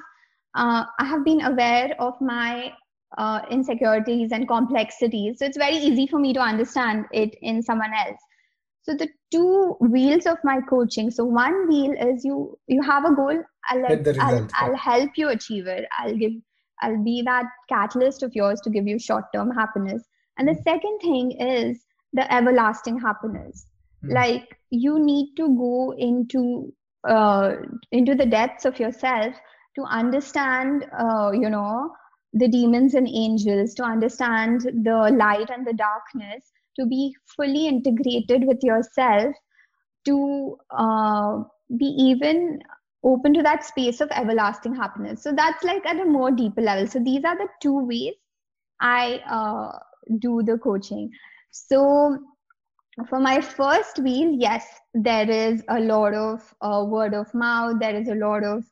uh, 0.55 0.85
I 0.99 1.05
have 1.05 1.23
been 1.23 1.41
aware 1.41 1.95
of 1.99 2.19
my 2.19 2.73
uh, 3.17 3.41
insecurities 3.49 4.31
and 4.31 4.47
complexities. 4.47 5.39
So 5.39 5.45
it's 5.45 5.57
very 5.57 5.77
easy 5.77 6.07
for 6.07 6.19
me 6.19 6.33
to 6.33 6.41
understand 6.41 7.05
it 7.11 7.35
in 7.41 7.61
someone 7.61 7.91
else. 7.93 8.19
So 8.83 8.93
the 8.93 9.07
two 9.31 9.77
wheels 9.79 10.25
of 10.25 10.37
my 10.43 10.59
coaching. 10.61 11.11
So 11.11 11.23
one 11.23 11.67
wheel 11.67 11.93
is 11.93 12.25
you 12.25 12.57
you 12.67 12.81
have 12.81 13.05
a 13.05 13.13
goal. 13.15 13.41
I'll 13.69 13.81
let, 13.81 14.07
I'll, 14.19 14.47
I'll 14.55 14.75
help 14.75 15.11
you 15.15 15.29
achieve 15.29 15.67
it. 15.67 15.85
I'll 15.99 16.15
give 16.15 16.33
I'll 16.81 17.03
be 17.03 17.21
that 17.23 17.45
catalyst 17.69 18.23
of 18.23 18.33
yours 18.33 18.59
to 18.61 18.69
give 18.69 18.87
you 18.87 18.97
short 18.97 19.25
term 19.33 19.51
happiness. 19.51 20.03
And 20.37 20.47
the 20.47 20.55
second 20.63 20.99
thing 20.99 21.31
is 21.39 21.85
the 22.13 22.33
everlasting 22.33 22.99
happiness. 22.99 23.67
Mm. 24.03 24.13
like 24.13 24.57
you 24.71 24.99
need 24.99 25.35
to 25.37 25.55
go 25.55 25.93
into 25.97 26.73
uh, 27.07 27.55
into 27.91 28.15
the 28.15 28.25
depths 28.25 28.65
of 28.65 28.79
yourself 28.79 29.35
to 29.75 29.83
understand 29.83 30.85
uh, 30.99 31.31
you 31.31 31.49
know 31.49 31.91
the 32.33 32.47
demons 32.47 32.95
and 32.95 33.07
angels 33.07 33.73
to 33.75 33.83
understand 33.83 34.61
the 34.61 35.15
light 35.17 35.49
and 35.49 35.67
the 35.67 35.73
darkness 35.73 36.51
to 36.79 36.85
be 36.85 37.15
fully 37.35 37.67
integrated 37.67 38.45
with 38.45 38.63
yourself 38.63 39.35
to 40.05 40.57
uh, 40.71 41.43
be 41.77 41.85
even 41.85 42.59
open 43.03 43.33
to 43.33 43.43
that 43.43 43.63
space 43.63 43.99
of 43.99 44.09
everlasting 44.11 44.75
happiness. 44.75 45.21
So 45.21 45.33
that's 45.33 45.63
like 45.63 45.85
at 45.85 45.99
a 45.99 46.05
more 46.05 46.31
deeper 46.31 46.61
level. 46.61 46.87
So 46.87 46.99
these 46.99 47.23
are 47.25 47.37
the 47.37 47.47
two 47.61 47.85
ways 47.85 48.13
i 48.81 49.21
uh, 49.29 49.77
do 50.19 50.41
the 50.43 50.57
coaching 50.57 51.09
so 51.51 52.17
for 53.07 53.19
my 53.19 53.39
first 53.39 53.99
wheel, 53.99 54.31
yes, 54.31 54.65
there 54.93 55.29
is 55.29 55.63
a 55.69 55.79
lot 55.79 56.13
of 56.13 56.53
uh, 56.61 56.83
word 56.87 57.13
of 57.13 57.33
mouth. 57.33 57.79
There 57.79 57.95
is 57.95 58.09
a 58.09 58.15
lot 58.15 58.43
of 58.43 58.63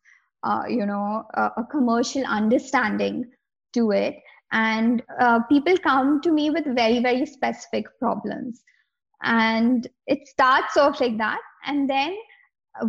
uh, 0.44 0.64
you 0.68 0.86
know 0.86 1.24
a, 1.34 1.64
commercial 1.70 2.26
understanding 2.26 3.30
to 3.74 3.92
it 3.92 4.16
and 4.52 5.04
uh, 5.20 5.40
people 5.44 5.78
come 5.78 6.22
to 6.22 6.32
me 6.32 6.50
with 6.50 6.66
very 6.76 7.00
very 7.00 7.26
specific 7.26 7.86
problems 8.00 8.64
and 9.24 9.88
it 10.08 10.28
starts 10.28 10.78
off 10.78 11.00
like 11.02 11.18
that 11.18 11.40
and 11.66 11.90
then 11.90 12.16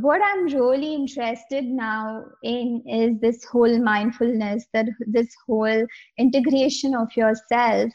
what 0.01 0.21
i'm 0.23 0.47
really 0.47 0.95
interested 0.95 1.65
now 1.65 2.25
in 2.45 2.83
is 2.89 3.21
this 3.21 3.45
whole 3.45 3.79
mindfulness 3.83 4.65
that 4.73 4.87
this 5.07 5.29
whole 5.47 5.87
integration 6.19 6.95
of 6.95 7.09
yourself. 7.17 7.91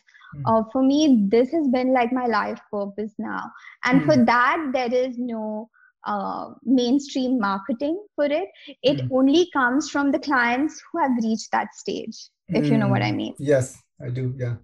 Uh, 0.45 0.63
for 0.71 0.83
me 0.83 1.25
this 1.29 1.51
has 1.51 1.67
been 1.67 1.93
like 1.93 2.11
my 2.11 2.25
life 2.25 2.59
purpose 2.71 3.13
now 3.17 3.51
and 3.83 4.01
mm. 4.01 4.05
for 4.05 4.25
that 4.25 4.69
there 4.73 4.93
is 4.93 5.17
no 5.17 5.69
uh, 6.05 6.49
mainstream 6.63 7.39
marketing 7.39 7.99
for 8.15 8.25
it 8.25 8.49
it 8.83 9.01
mm. 9.01 9.11
only 9.11 9.49
comes 9.51 9.89
from 9.89 10.11
the 10.11 10.19
clients 10.19 10.81
who 10.91 10.99
have 10.99 11.11
reached 11.23 11.51
that 11.51 11.73
stage 11.73 12.17
if 12.49 12.67
you 12.67 12.77
know 12.77 12.87
what 12.87 13.01
i 13.01 13.09
hmm. 13.09 13.17
mean 13.17 13.33
yes 13.39 13.81
i 14.05 14.07
do 14.07 14.31
yeah 14.37 14.55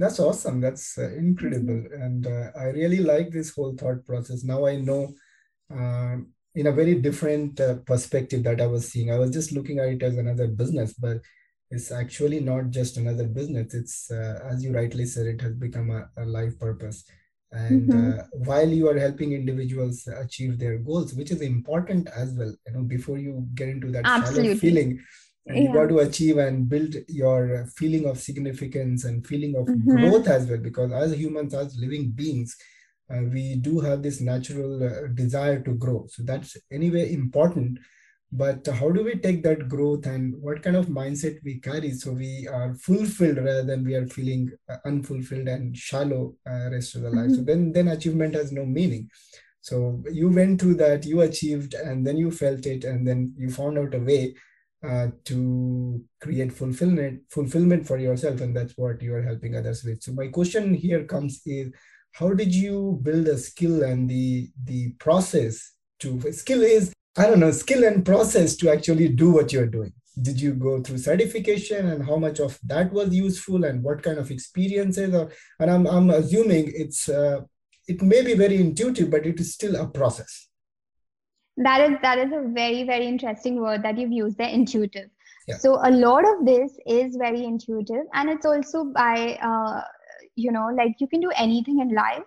that's 0.00 0.18
awesome 0.18 0.60
that's 0.60 0.98
uh, 0.98 1.10
incredible 1.16 1.74
mm-hmm. 1.74 2.02
and 2.02 2.26
uh, 2.26 2.50
i 2.58 2.64
really 2.70 2.98
like 2.98 3.30
this 3.30 3.54
whole 3.54 3.76
thought 3.76 4.04
process 4.04 4.42
now 4.42 4.66
i 4.66 4.74
know 4.74 5.08
um, 5.70 6.26
in 6.54 6.66
a 6.66 6.72
very 6.72 6.94
different 6.96 7.60
uh, 7.60 7.76
perspective 7.86 8.42
that 8.42 8.60
I 8.60 8.66
was 8.66 8.90
seeing. 8.90 9.12
I 9.12 9.18
was 9.18 9.30
just 9.30 9.52
looking 9.52 9.78
at 9.78 9.88
it 9.88 10.02
as 10.02 10.16
another 10.16 10.48
business, 10.48 10.92
but 10.92 11.18
it's 11.70 11.92
actually 11.92 12.40
not 12.40 12.70
just 12.70 12.96
another 12.96 13.26
business. 13.26 13.74
It's, 13.74 14.10
uh, 14.10 14.40
as 14.50 14.64
you 14.64 14.72
rightly 14.72 15.04
said, 15.04 15.26
it 15.26 15.40
has 15.42 15.54
become 15.54 15.90
a, 15.90 16.08
a 16.22 16.24
life 16.24 16.58
purpose. 16.58 17.04
And 17.50 17.88
mm-hmm. 17.88 18.20
uh, 18.20 18.22
while 18.44 18.68
you 18.68 18.88
are 18.88 18.98
helping 18.98 19.32
individuals 19.32 20.06
achieve 20.06 20.58
their 20.58 20.78
goals, 20.78 21.14
which 21.14 21.30
is 21.30 21.40
important 21.40 22.08
as 22.14 22.34
well, 22.34 22.54
you 22.66 22.72
know, 22.72 22.82
before 22.82 23.18
you 23.18 23.46
get 23.54 23.68
into 23.68 23.90
that 23.92 24.04
Absolutely. 24.04 24.58
feeling, 24.58 25.00
and 25.46 25.56
yeah. 25.56 25.62
you 25.62 25.72
got 25.72 25.88
to 25.88 26.00
achieve 26.00 26.36
and 26.36 26.68
build 26.68 26.94
your 27.08 27.66
feeling 27.74 28.04
of 28.06 28.18
significance 28.18 29.04
and 29.04 29.26
feeling 29.26 29.56
of 29.56 29.66
mm-hmm. 29.66 29.96
growth 29.96 30.28
as 30.28 30.46
well, 30.46 30.58
because 30.58 30.92
as 30.92 31.14
humans, 31.14 31.54
as 31.54 31.74
living 31.78 32.10
beings, 32.10 32.54
uh, 33.10 33.22
we 33.32 33.56
do 33.56 33.80
have 33.80 34.02
this 34.02 34.20
natural 34.20 34.84
uh, 34.84 35.06
desire 35.14 35.60
to 35.62 35.72
grow. 35.72 36.06
So 36.08 36.22
that's 36.24 36.54
anyway 36.70 37.14
important. 37.14 37.78
But 38.30 38.66
how 38.66 38.90
do 38.90 39.02
we 39.04 39.14
take 39.14 39.42
that 39.44 39.68
growth 39.68 40.04
and 40.04 40.34
what 40.42 40.62
kind 40.62 40.76
of 40.76 40.86
mindset 40.86 41.38
we 41.42 41.60
carry 41.60 41.92
so 41.92 42.12
we 42.12 42.46
are 42.46 42.74
fulfilled 42.74 43.38
rather 43.38 43.64
than 43.64 43.84
we 43.84 43.94
are 43.94 44.06
feeling 44.06 44.50
uh, 44.68 44.76
unfulfilled 44.84 45.48
and 45.48 45.74
shallow 45.74 46.34
uh, 46.46 46.70
rest 46.70 46.94
of 46.94 47.02
the 47.02 47.10
life? 47.10 47.26
Mm-hmm. 47.26 47.34
So 47.34 47.42
then, 47.42 47.72
then 47.72 47.88
achievement 47.88 48.34
has 48.34 48.52
no 48.52 48.66
meaning. 48.66 49.08
So 49.62 50.02
you 50.12 50.28
went 50.28 50.60
through 50.60 50.74
that, 50.74 51.06
you 51.06 51.22
achieved, 51.22 51.74
and 51.74 52.06
then 52.06 52.16
you 52.16 52.30
felt 52.30 52.66
it, 52.66 52.84
and 52.84 53.06
then 53.06 53.32
you 53.36 53.50
found 53.50 53.78
out 53.78 53.94
a 53.94 53.98
way 53.98 54.34
uh, 54.86 55.08
to 55.24 56.00
create 56.20 56.52
fulfillment 56.52 57.20
fulfillment 57.28 57.84
for 57.84 57.98
yourself 57.98 58.40
and 58.40 58.56
that's 58.56 58.74
what 58.76 59.02
you 59.02 59.12
are 59.12 59.22
helping 59.22 59.56
others 59.56 59.82
with 59.82 60.00
so 60.00 60.12
my 60.12 60.28
question 60.28 60.72
here 60.72 61.02
comes 61.02 61.40
is 61.46 61.72
how 62.12 62.32
did 62.32 62.54
you 62.54 62.98
build 63.02 63.26
a 63.26 63.36
skill 63.36 63.82
and 63.82 64.08
the 64.08 64.48
the 64.64 64.90
process 65.00 65.72
to 65.98 66.20
skill 66.32 66.62
is 66.62 66.92
i 67.18 67.26
don't 67.26 67.40
know 67.40 67.50
skill 67.50 67.84
and 67.84 68.04
process 68.04 68.56
to 68.56 68.70
actually 68.70 69.08
do 69.08 69.30
what 69.32 69.52
you're 69.52 69.66
doing. 69.66 69.92
Did 70.20 70.40
you 70.40 70.54
go 70.54 70.82
through 70.82 70.98
certification 70.98 71.90
and 71.90 72.04
how 72.04 72.16
much 72.16 72.40
of 72.40 72.58
that 72.64 72.92
was 72.92 73.14
useful 73.14 73.64
and 73.64 73.84
what 73.84 74.02
kind 74.02 74.18
of 74.18 74.32
experiences 74.32 75.14
or, 75.14 75.30
and 75.60 75.70
i'm, 75.70 75.86
I'm 75.86 76.10
assuming 76.10 76.72
it's 76.74 77.08
uh, 77.08 77.40
it 77.86 78.02
may 78.02 78.22
be 78.22 78.34
very 78.34 78.60
intuitive 78.60 79.10
but 79.10 79.26
it 79.26 79.40
is 79.40 79.54
still 79.54 79.76
a 79.76 79.86
process. 79.86 80.48
That 81.56 81.90
is 81.90 81.96
that 82.02 82.18
is 82.18 82.32
a 82.32 82.42
very 82.48 82.82
very 82.84 83.06
interesting 83.06 83.60
word 83.60 83.82
that 83.84 83.98
you've 83.98 84.12
used 84.12 84.38
there 84.38 84.48
intuitive. 84.48 85.08
Yeah. 85.48 85.56
so 85.56 85.78
a 85.82 85.90
lot 85.90 86.24
of 86.30 86.44
this 86.44 86.72
is 86.86 87.16
very 87.16 87.44
intuitive 87.44 88.04
and 88.12 88.28
it's 88.28 88.44
also 88.44 88.84
by 88.84 89.38
uh, 89.50 89.80
you 90.36 90.52
know 90.52 90.68
like 90.80 90.96
you 91.00 91.08
can 91.08 91.20
do 91.20 91.30
anything 91.36 91.80
in 91.80 91.94
life 91.94 92.26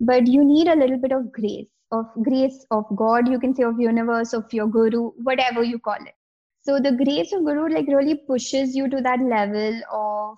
but 0.00 0.26
you 0.26 0.44
need 0.44 0.68
a 0.68 0.74
little 0.74 0.98
bit 0.98 1.12
of 1.12 1.30
grace 1.32 1.68
of 1.98 2.06
grace 2.22 2.64
of 2.70 2.84
god 3.02 3.28
you 3.28 3.38
can 3.44 3.54
say 3.54 3.64
of 3.64 3.80
universe 3.80 4.32
of 4.32 4.52
your 4.52 4.66
guru 4.66 5.10
whatever 5.28 5.62
you 5.62 5.78
call 5.78 6.08
it 6.10 6.14
so 6.60 6.78
the 6.80 6.92
grace 7.04 7.32
of 7.32 7.44
guru 7.44 7.68
like 7.74 7.86
really 7.88 8.16
pushes 8.32 8.74
you 8.74 8.88
to 8.88 9.00
that 9.00 9.20
level 9.20 9.80
of 9.92 10.36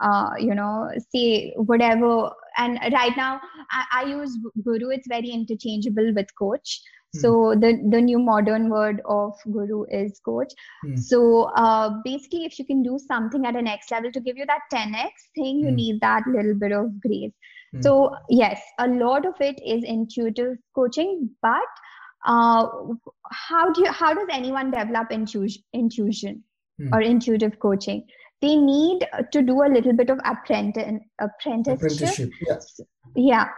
uh, 0.00 0.30
you 0.38 0.54
know 0.54 0.90
say 1.14 1.52
whatever 1.56 2.30
and 2.56 2.78
right 2.92 3.16
now 3.16 3.40
I, 3.70 3.84
I 4.00 4.04
use 4.04 4.38
guru 4.64 4.88
it's 4.90 5.08
very 5.08 5.28
interchangeable 5.28 6.14
with 6.14 6.34
coach 6.38 6.80
Hmm. 7.12 7.20
So 7.20 7.54
the 7.54 7.72
the 7.90 8.00
new 8.00 8.18
modern 8.18 8.68
word 8.70 9.02
of 9.04 9.34
guru 9.50 9.84
is 9.90 10.20
coach. 10.24 10.52
Mm. 10.84 10.98
So 10.98 11.50
uh, 11.56 11.90
basically, 12.04 12.44
if 12.44 12.58
you 12.58 12.64
can 12.64 12.82
do 12.82 12.98
something 12.98 13.46
at 13.46 13.56
an 13.56 13.64
next 13.64 13.90
level 13.90 14.12
to 14.12 14.20
give 14.20 14.36
you 14.36 14.46
that 14.46 14.60
10x 14.72 15.10
thing, 15.34 15.58
you 15.58 15.70
mm. 15.70 15.74
need 15.74 16.00
that 16.02 16.22
little 16.26 16.54
bit 16.54 16.72
of 16.72 17.00
grace. 17.00 17.32
Mm. 17.74 17.82
So 17.82 18.16
yes, 18.28 18.60
a 18.78 18.88
lot 18.88 19.26
of 19.26 19.34
it 19.40 19.60
is 19.64 19.84
intuitive 19.84 20.56
coaching, 20.74 21.30
but 21.42 21.70
uh, 22.26 22.66
how 23.30 23.72
do 23.72 23.82
you 23.82 23.90
how 23.90 24.12
does 24.12 24.28
anyone 24.30 24.70
develop 24.70 25.10
intuition, 25.10 25.62
intuition 25.72 26.44
hmm. 26.78 26.92
or 26.92 27.00
intuitive 27.00 27.58
coaching? 27.58 28.06
They 28.42 28.56
need 28.56 29.06
to 29.32 29.42
do 29.42 29.62
a 29.62 29.68
little 29.68 29.92
bit 29.92 30.10
of 30.10 30.18
apprentice 30.24 31.00
apprenticeship. 31.18 31.76
apprenticeship 31.76 32.30
yes. 32.46 32.80
Yeah 33.14 33.48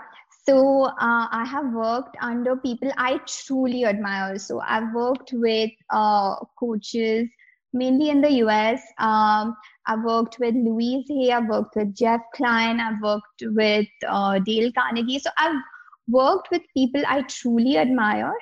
so 0.44 0.86
uh, 0.86 1.28
I 1.30 1.44
have 1.46 1.72
worked 1.72 2.16
under 2.20 2.56
people 2.56 2.90
I 2.96 3.20
truly 3.26 3.84
admire. 3.84 4.38
So 4.38 4.60
I've 4.60 4.92
worked 4.92 5.30
with 5.32 5.70
uh, 5.90 6.34
coaches 6.58 7.28
mainly 7.72 8.10
in 8.10 8.20
the 8.20 8.32
US. 8.44 8.80
Um, 8.98 9.56
I've 9.86 10.02
worked 10.04 10.38
with 10.38 10.54
Louise 10.54 11.06
Hay, 11.08 11.32
I've 11.32 11.48
worked 11.48 11.76
with 11.76 11.94
Jeff 11.94 12.20
Klein, 12.34 12.80
I've 12.80 13.00
worked 13.02 13.42
with 13.42 13.86
uh, 14.06 14.38
Dale 14.38 14.70
Carnegie. 14.72 15.18
So 15.18 15.30
I've 15.38 15.60
worked 16.08 16.48
with 16.50 16.62
people 16.74 17.02
I 17.06 17.22
truly 17.22 17.78
admire. 17.78 18.32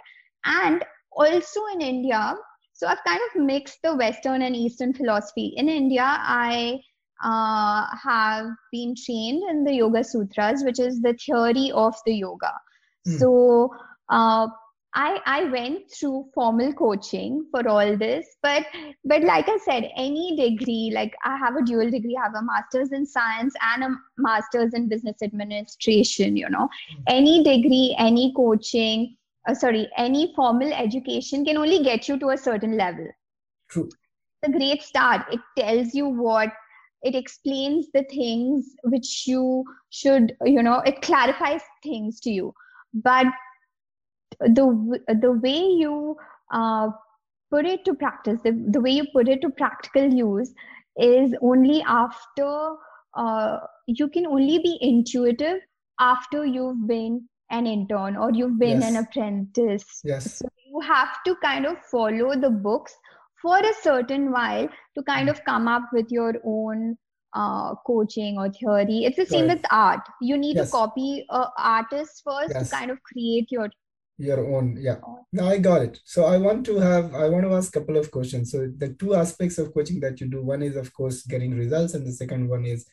And 0.44 0.84
also 1.12 1.60
in 1.74 1.80
India, 1.80 2.34
so 2.72 2.86
I've 2.86 3.04
kind 3.06 3.20
of 3.28 3.42
mixed 3.42 3.78
the 3.82 3.94
Western 3.94 4.42
and 4.42 4.56
Eastern 4.56 4.94
philosophy. 4.94 5.52
In 5.56 5.68
India, 5.68 6.04
I 6.04 6.80
uh, 7.22 7.86
have 8.02 8.46
been 8.72 8.94
trained 8.94 9.42
in 9.50 9.64
the 9.64 9.74
Yoga 9.74 10.02
Sutras, 10.02 10.64
which 10.64 10.78
is 10.80 11.00
the 11.02 11.14
theory 11.14 11.70
of 11.72 11.94
the 12.06 12.14
yoga. 12.14 12.52
Mm. 13.06 13.18
So 13.18 13.70
uh, 14.08 14.48
I 14.94 15.20
I 15.24 15.44
went 15.44 15.90
through 15.90 16.30
formal 16.34 16.72
coaching 16.72 17.46
for 17.50 17.66
all 17.68 17.96
this, 17.96 18.26
but 18.42 18.66
but 19.04 19.22
like 19.22 19.48
I 19.48 19.58
said, 19.58 19.88
any 19.96 20.36
degree, 20.36 20.90
like 20.94 21.14
I 21.24 21.36
have 21.36 21.56
a 21.56 21.62
dual 21.62 21.90
degree, 21.90 22.16
I 22.18 22.24
have 22.24 22.34
a 22.34 22.42
master's 22.42 22.90
in 22.92 23.06
science 23.06 23.54
and 23.62 23.84
a 23.84 23.96
master's 24.18 24.74
in 24.74 24.88
business 24.88 25.22
administration. 25.22 26.36
You 26.36 26.50
know, 26.50 26.68
mm. 26.92 27.02
any 27.06 27.44
degree, 27.44 27.94
any 27.98 28.32
coaching, 28.34 29.16
uh, 29.48 29.54
sorry, 29.54 29.88
any 29.96 30.32
formal 30.34 30.72
education 30.72 31.44
can 31.44 31.56
only 31.56 31.82
get 31.84 32.08
you 32.08 32.18
to 32.18 32.30
a 32.30 32.38
certain 32.38 32.76
level. 32.76 33.06
True. 33.70 33.88
It's 34.42 34.54
a 34.54 34.58
great 34.58 34.82
start. 34.82 35.26
It 35.30 35.40
tells 35.56 35.94
you 35.94 36.06
what 36.08 36.52
it 37.02 37.14
explains 37.14 37.86
the 37.94 38.04
things 38.10 38.74
which 38.84 39.26
you 39.26 39.64
should 39.88 40.36
you 40.44 40.62
know 40.62 40.80
it 40.80 41.00
clarifies 41.00 41.62
things 41.82 42.20
to 42.20 42.30
you 42.30 42.52
but 42.92 43.26
the 44.40 45.00
the 45.20 45.32
way 45.32 45.58
you 45.58 46.16
uh, 46.52 46.88
put 47.50 47.66
it 47.66 47.84
to 47.84 47.94
practice 47.94 48.38
the, 48.44 48.52
the 48.70 48.80
way 48.80 48.90
you 48.90 49.04
put 49.12 49.28
it 49.28 49.40
to 49.40 49.50
practical 49.50 50.12
use 50.12 50.52
is 50.96 51.34
only 51.42 51.82
after 51.82 52.74
uh, 53.16 53.58
you 53.86 54.08
can 54.08 54.26
only 54.26 54.58
be 54.58 54.78
intuitive 54.80 55.58
after 55.98 56.44
you've 56.46 56.86
been 56.86 57.28
an 57.50 57.66
intern 57.66 58.16
or 58.16 58.30
you've 58.32 58.58
been 58.58 58.80
yes. 58.80 58.90
an 58.90 58.96
apprentice 58.96 60.00
yes 60.04 60.38
so 60.38 60.48
you 60.66 60.80
have 60.80 61.16
to 61.24 61.34
kind 61.42 61.66
of 61.66 61.76
follow 61.90 62.34
the 62.36 62.50
books 62.50 62.94
for 63.42 63.58
a 63.58 63.72
certain 63.82 64.30
while 64.30 64.68
to 64.96 65.02
kind 65.02 65.28
hmm. 65.28 65.34
of 65.34 65.44
come 65.44 65.66
up 65.66 65.82
with 65.92 66.06
your 66.10 66.34
own 66.44 66.96
uh, 67.34 67.74
coaching 67.86 68.38
or 68.38 68.50
theory. 68.50 69.04
It's 69.04 69.16
the 69.16 69.26
same 69.26 69.46
right. 69.46 69.56
with 69.56 69.64
art. 69.70 70.00
You 70.20 70.36
need 70.36 70.56
yes. 70.56 70.70
to 70.70 70.72
copy 70.72 71.24
a 71.30 71.46
artist 71.58 72.22
first 72.24 72.52
yes. 72.54 72.68
to 72.68 72.76
kind 72.76 72.90
of 72.90 73.02
create 73.02 73.50
your 73.50 73.70
your 74.20 74.54
own 74.54 74.76
yeah. 74.80 74.96
Now 75.32 75.48
i 75.48 75.58
got 75.58 75.82
it. 75.82 76.00
So 76.04 76.24
i 76.24 76.36
want 76.36 76.64
to 76.66 76.78
have 76.78 77.14
i 77.14 77.28
want 77.28 77.44
to 77.44 77.54
ask 77.54 77.74
a 77.74 77.80
couple 77.80 77.96
of 77.96 78.10
questions. 78.10 78.52
So 78.52 78.70
the 78.76 78.90
two 78.94 79.14
aspects 79.14 79.58
of 79.58 79.72
coaching 79.74 80.00
that 80.00 80.20
you 80.20 80.28
do 80.28 80.42
one 80.42 80.62
is 80.62 80.76
of 80.76 80.92
course 80.92 81.22
getting 81.22 81.56
results 81.56 81.94
and 81.94 82.06
the 82.06 82.12
second 82.12 82.48
one 82.48 82.64
is 82.64 82.86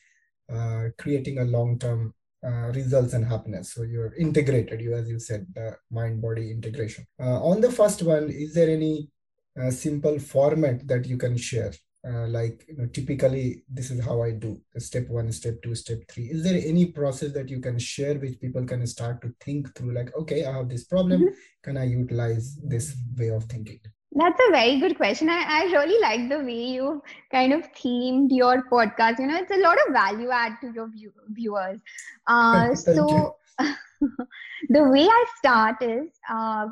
uh, 0.52 0.86
creating 0.98 1.40
a 1.40 1.44
long-term 1.44 2.14
uh, 2.46 2.72
results 2.80 3.14
and 3.14 3.26
happiness. 3.26 3.74
So 3.74 3.84
you're 3.84 4.14
integrated 4.16 4.82
you 4.82 4.94
as 4.94 5.10
you 5.10 5.20
said 5.20 5.46
the 5.54 5.78
mind 5.92 6.22
body 6.22 6.52
integration. 6.52 7.06
Uh, 7.20 7.44
on 7.44 7.62
the 7.62 7.72
first 7.72 8.02
one 8.04 8.30
is 8.30 8.54
there 8.54 8.70
any 8.70 9.10
uh, 9.62 9.72
simple 9.72 10.20
format 10.20 10.88
that 10.88 11.06
you 11.08 11.18
can 11.18 11.36
share 11.36 11.74
uh, 12.08 12.28
like 12.28 12.66
you 12.68 12.78
know 12.78 12.86
typically 12.88 13.64
this 13.70 13.92
is 13.92 14.04
how 14.04 14.22
i 14.22 14.32
do 14.32 14.60
step 14.78 15.08
one 15.10 15.32
step 15.32 15.62
two 15.64 15.76
step 15.76 16.00
three 16.08 16.26
is 16.26 16.44
there 16.44 16.62
any 16.66 16.86
process 16.86 17.34
that 17.34 17.50
you 17.50 17.60
can 17.60 17.78
share 17.78 18.16
which 18.16 18.40
people 18.40 18.64
can 18.66 18.86
start 18.88 19.22
to 19.22 19.34
think 19.42 19.74
through 19.76 19.94
like 19.94 20.16
okay 20.16 20.46
i 20.46 20.52
have 20.52 20.70
this 20.70 20.86
problem 20.86 21.22
mm-hmm. 21.22 21.34
can 21.64 21.78
i 21.78 21.84
utilize 21.84 22.58
this 22.64 22.96
way 23.18 23.30
of 23.30 23.44
thinking 23.46 23.80
That's 24.20 24.40
a 24.44 24.52
very 24.52 24.80
good 24.82 24.94
question. 24.98 25.30
I, 25.30 25.42
I 25.56 25.64
really 25.72 25.98
like 26.02 26.30
the 26.30 26.38
way 26.44 26.62
you 26.76 27.04
kind 27.34 27.54
of 27.56 27.66
themed 27.80 28.32
your 28.32 28.64
podcast. 28.70 29.20
You 29.20 29.28
know, 29.28 29.38
it's 29.42 29.52
a 29.52 29.60
lot 29.64 29.78
of 29.84 29.94
value 29.94 30.32
add 30.38 30.56
to 30.62 30.72
your 30.78 30.88
view, 30.94 31.12
viewers. 31.40 31.80
Uh, 32.36 32.76
so 32.76 33.36
the 34.70 34.84
way 34.94 35.06
I 35.18 35.26
start 35.38 35.82
is 35.82 36.10
uh, 36.30 36.68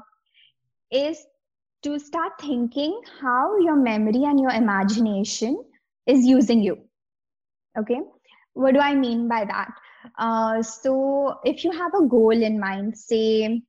is 0.92 1.26
to 1.86 2.00
start 2.00 2.34
thinking 2.42 3.00
how 3.22 3.58
your 3.60 3.76
memory 3.76 4.24
and 4.26 4.40
your 4.40 4.52
imagination 4.52 5.64
is 6.08 6.26
using 6.26 6.62
you. 6.62 6.78
Okay, 7.78 8.00
what 8.54 8.74
do 8.74 8.80
I 8.80 8.96
mean 8.96 9.28
by 9.28 9.46
that? 9.46 9.70
Uh, 10.18 10.64
so 10.64 11.40
if 11.44 11.64
you 11.64 11.72
have 11.72 11.94
a 11.94 12.08
goal 12.08 12.32
in 12.32 12.60
mind, 12.60 12.98
say, 12.98 13.62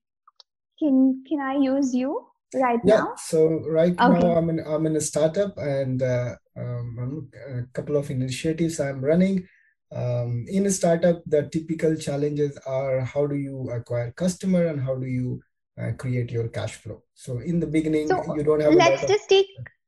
can 0.78 1.22
can 1.28 1.40
I 1.40 1.56
use 1.56 1.94
you? 1.94 2.26
right 2.54 2.80
yeah, 2.84 2.98
now? 2.98 3.14
So 3.16 3.64
right 3.68 3.92
okay. 3.98 4.20
now 4.20 4.36
I'm 4.36 4.50
in 4.50 4.60
I'm 4.66 4.86
in 4.86 4.96
a 4.96 5.00
startup 5.00 5.58
and 5.58 6.02
uh, 6.02 6.36
um, 6.56 7.28
a 7.48 7.62
couple 7.72 7.96
of 7.96 8.10
initiatives 8.10 8.80
I'm 8.80 9.04
running. 9.04 9.46
Um, 9.92 10.44
in 10.48 10.66
a 10.66 10.70
startup, 10.70 11.22
the 11.26 11.48
typical 11.52 11.96
challenges 11.96 12.58
are 12.66 13.00
how 13.00 13.26
do 13.26 13.36
you 13.36 13.70
acquire 13.70 14.10
customer 14.12 14.66
and 14.66 14.80
how 14.80 14.96
do 14.96 15.06
you 15.06 15.40
uh, 15.81 15.93
create 15.93 16.31
your 16.31 16.49
cash 16.49 16.74
flow. 16.77 17.03
So 17.14 17.39
in 17.39 17.61
the 17.61 17.66
beginning, 17.66 18.09
so 18.09 18.35
you 18.37 18.43
don't 18.43 18.61
have. 18.61 18.74
Let's 18.74 19.03
just 19.03 19.24
of, 19.24 19.29
take. 19.29 19.47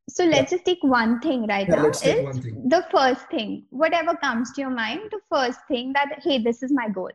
So 0.08 0.24
let's 0.24 0.50
yeah. 0.50 0.56
just 0.56 0.64
take 0.64 0.78
one 0.82 1.20
thing 1.20 1.46
right 1.46 1.68
yeah, 1.68 1.76
now. 1.76 1.82
Let's 1.84 2.00
take 2.00 2.24
one 2.24 2.40
thing. 2.40 2.68
The 2.68 2.86
first 2.90 3.28
thing, 3.30 3.66
whatever 3.70 4.14
comes 4.16 4.52
to 4.52 4.60
your 4.62 4.70
mind, 4.70 5.02
the 5.10 5.20
first 5.30 5.60
thing 5.68 5.92
that 5.92 6.20
hey, 6.22 6.42
this 6.42 6.62
is 6.62 6.72
my 6.72 6.88
goal. 6.88 7.10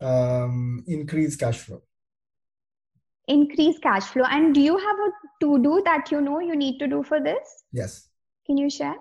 Um, 0.00 0.84
increase 0.86 1.36
cash 1.36 1.58
flow 1.58 1.82
increase 3.28 3.78
cash 3.78 4.04
flow 4.04 4.24
and 4.24 4.54
do 4.54 4.60
you 4.60 4.76
have 4.76 4.96
a 4.96 5.10
to 5.40 5.62
do 5.62 5.82
that 5.84 6.10
you 6.10 6.20
know 6.20 6.40
you 6.40 6.56
need 6.56 6.78
to 6.78 6.86
do 6.86 7.02
for 7.02 7.20
this 7.20 7.64
yes 7.72 8.08
can 8.46 8.56
you 8.56 8.68
share 8.68 8.96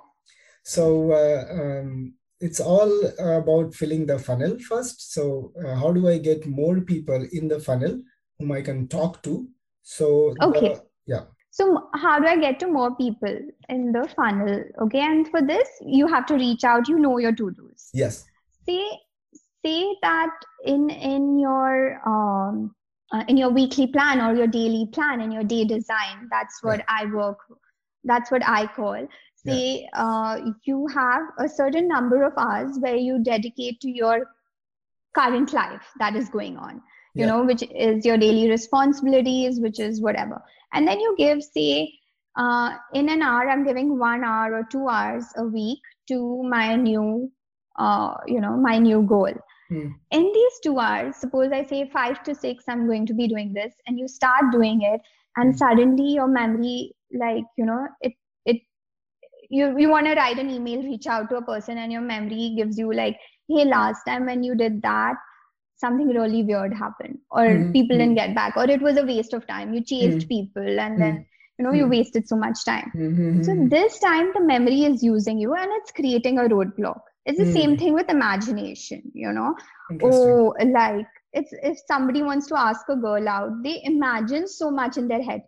so 0.63 1.11
uh, 1.11 1.43
um, 1.59 2.13
it's 2.39 2.59
all 2.59 2.91
about 3.19 3.73
filling 3.73 4.05
the 4.05 4.19
funnel 4.19 4.57
first 4.59 5.13
so 5.13 5.51
uh, 5.65 5.75
how 5.75 5.91
do 5.91 6.07
i 6.07 6.17
get 6.17 6.45
more 6.45 6.81
people 6.81 7.27
in 7.31 7.47
the 7.47 7.59
funnel 7.59 7.99
whom 8.41 8.51
i 8.51 8.61
can 8.61 8.87
talk 8.87 9.21
to. 9.23 9.47
So 9.83 10.35
okay. 10.41 10.75
the, 10.75 10.83
yeah. 11.05 11.23
So 11.51 11.89
how 11.95 12.19
do 12.19 12.27
i 12.27 12.35
get 12.37 12.59
to 12.59 12.67
more 12.67 12.95
people 12.95 13.39
in 13.69 13.91
the 13.91 14.07
funnel? 14.15 14.63
Okay 14.83 14.99
and 14.99 15.27
for 15.29 15.41
this 15.41 15.69
you 15.81 16.07
have 16.07 16.25
to 16.27 16.35
reach 16.35 16.63
out. 16.63 16.87
You 16.87 16.99
know 16.99 17.17
your 17.17 17.31
to 17.31 17.51
dos 17.51 17.89
yes. 17.93 18.25
Say 18.67 18.83
say 19.65 19.95
that 20.01 20.29
in 20.65 20.89
in 20.89 21.39
your 21.39 22.01
um 22.05 22.75
uh, 23.13 23.23
in 23.27 23.37
your 23.37 23.49
weekly 23.49 23.87
plan 23.87 24.21
or 24.21 24.35
your 24.35 24.47
daily 24.47 24.85
plan 24.93 25.21
in 25.21 25.31
your 25.31 25.43
day 25.43 25.65
design 25.65 26.29
that's 26.31 26.63
what 26.63 26.79
yeah. 26.79 26.85
i 26.99 27.05
work 27.13 27.39
that's 28.03 28.31
what 28.31 28.47
i 28.47 28.65
call. 28.67 29.07
Say 29.35 29.87
yeah. 29.91 30.03
uh, 30.03 30.51
you 30.65 30.87
have 30.93 31.23
a 31.39 31.49
certain 31.49 31.87
number 31.87 32.23
of 32.23 32.33
hours 32.37 32.77
where 32.79 32.95
you 32.95 33.23
dedicate 33.23 33.81
to 33.81 33.89
your 33.89 34.27
current 35.15 35.51
life 35.51 35.87
that 35.99 36.15
is 36.15 36.29
going 36.29 36.57
on 36.57 36.81
you 37.13 37.25
yeah. 37.25 37.27
know 37.27 37.43
which 37.43 37.63
is 37.63 38.05
your 38.05 38.17
daily 38.17 38.49
responsibilities 38.49 39.59
which 39.59 39.79
is 39.79 40.01
whatever 40.01 40.41
and 40.73 40.87
then 40.87 40.99
you 40.99 41.15
give 41.17 41.43
say 41.43 41.91
uh, 42.37 42.71
in 42.93 43.09
an 43.09 43.21
hour 43.21 43.49
i'm 43.49 43.65
giving 43.65 43.97
one 43.99 44.23
hour 44.23 44.55
or 44.55 44.67
two 44.71 44.87
hours 44.87 45.25
a 45.37 45.43
week 45.43 45.79
to 46.07 46.43
my 46.43 46.75
new 46.75 47.31
uh, 47.77 48.13
you 48.27 48.39
know 48.39 48.55
my 48.57 48.77
new 48.77 49.01
goal 49.01 49.33
Hmm. 49.71 49.87
In 50.11 50.23
these 50.33 50.59
two 50.61 50.77
hours, 50.79 51.15
suppose 51.15 51.53
I 51.53 51.63
say 51.63 51.89
five 51.89 52.23
to 52.23 52.35
six, 52.35 52.65
I'm 52.67 52.87
going 52.87 53.05
to 53.05 53.13
be 53.13 53.27
doing 53.29 53.53
this, 53.53 53.73
and 53.87 53.97
you 53.97 54.05
start 54.05 54.51
doing 54.51 54.81
it, 54.81 54.99
and 55.37 55.53
mm. 55.53 55.57
suddenly 55.57 56.11
your 56.15 56.27
memory, 56.27 56.93
like, 57.13 57.45
you 57.57 57.65
know, 57.65 57.87
it, 58.01 58.11
it, 58.45 58.57
you, 59.49 59.79
you 59.79 59.89
want 59.89 60.07
to 60.07 60.15
write 60.15 60.39
an 60.39 60.49
email, 60.49 60.83
reach 60.83 61.07
out 61.07 61.29
to 61.29 61.37
a 61.37 61.41
person, 61.41 61.77
and 61.77 61.89
your 61.89 62.01
memory 62.01 62.53
gives 62.57 62.77
you, 62.77 62.91
like, 62.91 63.17
hey, 63.47 63.63
last 63.63 64.03
time 64.05 64.25
when 64.25 64.43
you 64.43 64.55
did 64.55 64.81
that, 64.81 65.15
something 65.81 66.07
really 66.19 66.43
weird 66.43 66.73
happened, 66.73 67.19
or 67.29 67.43
mm-hmm. 67.47 67.73
people 67.73 67.97
didn't 67.97 68.15
hmm. 68.15 68.21
get 68.23 68.35
back, 68.35 68.55
or 68.55 68.69
it 68.77 68.81
was 68.81 68.97
a 68.97 69.05
waste 69.11 69.33
of 69.33 69.45
time. 69.47 69.73
You 69.73 69.83
chased 69.83 70.27
mm 70.27 70.29
people, 70.29 70.79
and 70.87 71.01
then 71.01 71.25
you 71.59 71.65
know 71.65 71.73
you 71.73 71.87
wasted 71.87 72.27
so 72.27 72.35
much 72.41 72.59
time 72.65 72.91
so 73.47 73.55
this 73.71 73.99
time 73.99 74.31
the 74.35 74.41
memory 74.41 74.83
is 74.85 75.03
using 75.03 75.37
you 75.37 75.53
and 75.53 75.69
it's 75.79 75.91
creating 75.97 76.39
a 76.39 76.45
roadblock 76.53 77.01
it's 77.25 77.37
the 77.37 77.51
same 77.51 77.71
hmm. 77.71 77.75
thing 77.77 77.93
with 77.93 78.09
imagination, 78.09 79.03
you 79.13 79.31
know. 79.31 79.55
Oh, 80.01 80.55
like 80.65 81.05
it's 81.33 81.53
if 81.61 81.77
somebody 81.87 82.23
wants 82.23 82.47
to 82.47 82.57
ask 82.57 82.81
a 82.89 82.95
girl 82.95 83.27
out, 83.29 83.63
they 83.63 83.81
imagine 83.83 84.47
so 84.47 84.71
much 84.71 84.97
in 84.97 85.07
their 85.07 85.21
head. 85.21 85.41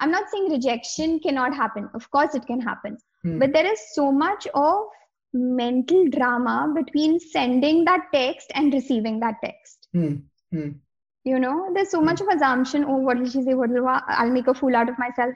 I'm 0.00 0.10
not 0.10 0.24
saying 0.32 0.50
rejection 0.50 1.20
cannot 1.20 1.54
happen. 1.54 1.88
Of 1.94 2.10
course, 2.10 2.34
it 2.34 2.46
can 2.46 2.60
happen. 2.60 2.98
Mm. 3.24 3.38
But 3.38 3.52
there 3.52 3.66
is 3.66 3.80
so 3.94 4.10
much 4.10 4.48
of 4.52 4.86
mental 5.32 6.08
drama 6.08 6.72
between 6.74 7.18
sending 7.18 7.84
that 7.84 8.06
text 8.12 8.50
and 8.54 8.72
receiving 8.72 9.20
that 9.20 9.36
text. 9.42 9.88
Mm. 9.94 10.22
You 11.24 11.38
know, 11.38 11.70
there's 11.72 11.90
so 11.90 12.00
much 12.00 12.20
of 12.20 12.28
assumption. 12.28 12.84
Oh, 12.84 12.96
what 12.96 13.18
will 13.18 13.28
she 13.28 13.42
say? 13.42 13.54
What 13.54 13.70
will 13.70 13.86
I'll 13.88 14.30
make 14.30 14.48
a 14.48 14.54
fool 14.54 14.74
out 14.74 14.88
of 14.88 14.98
myself. 14.98 15.34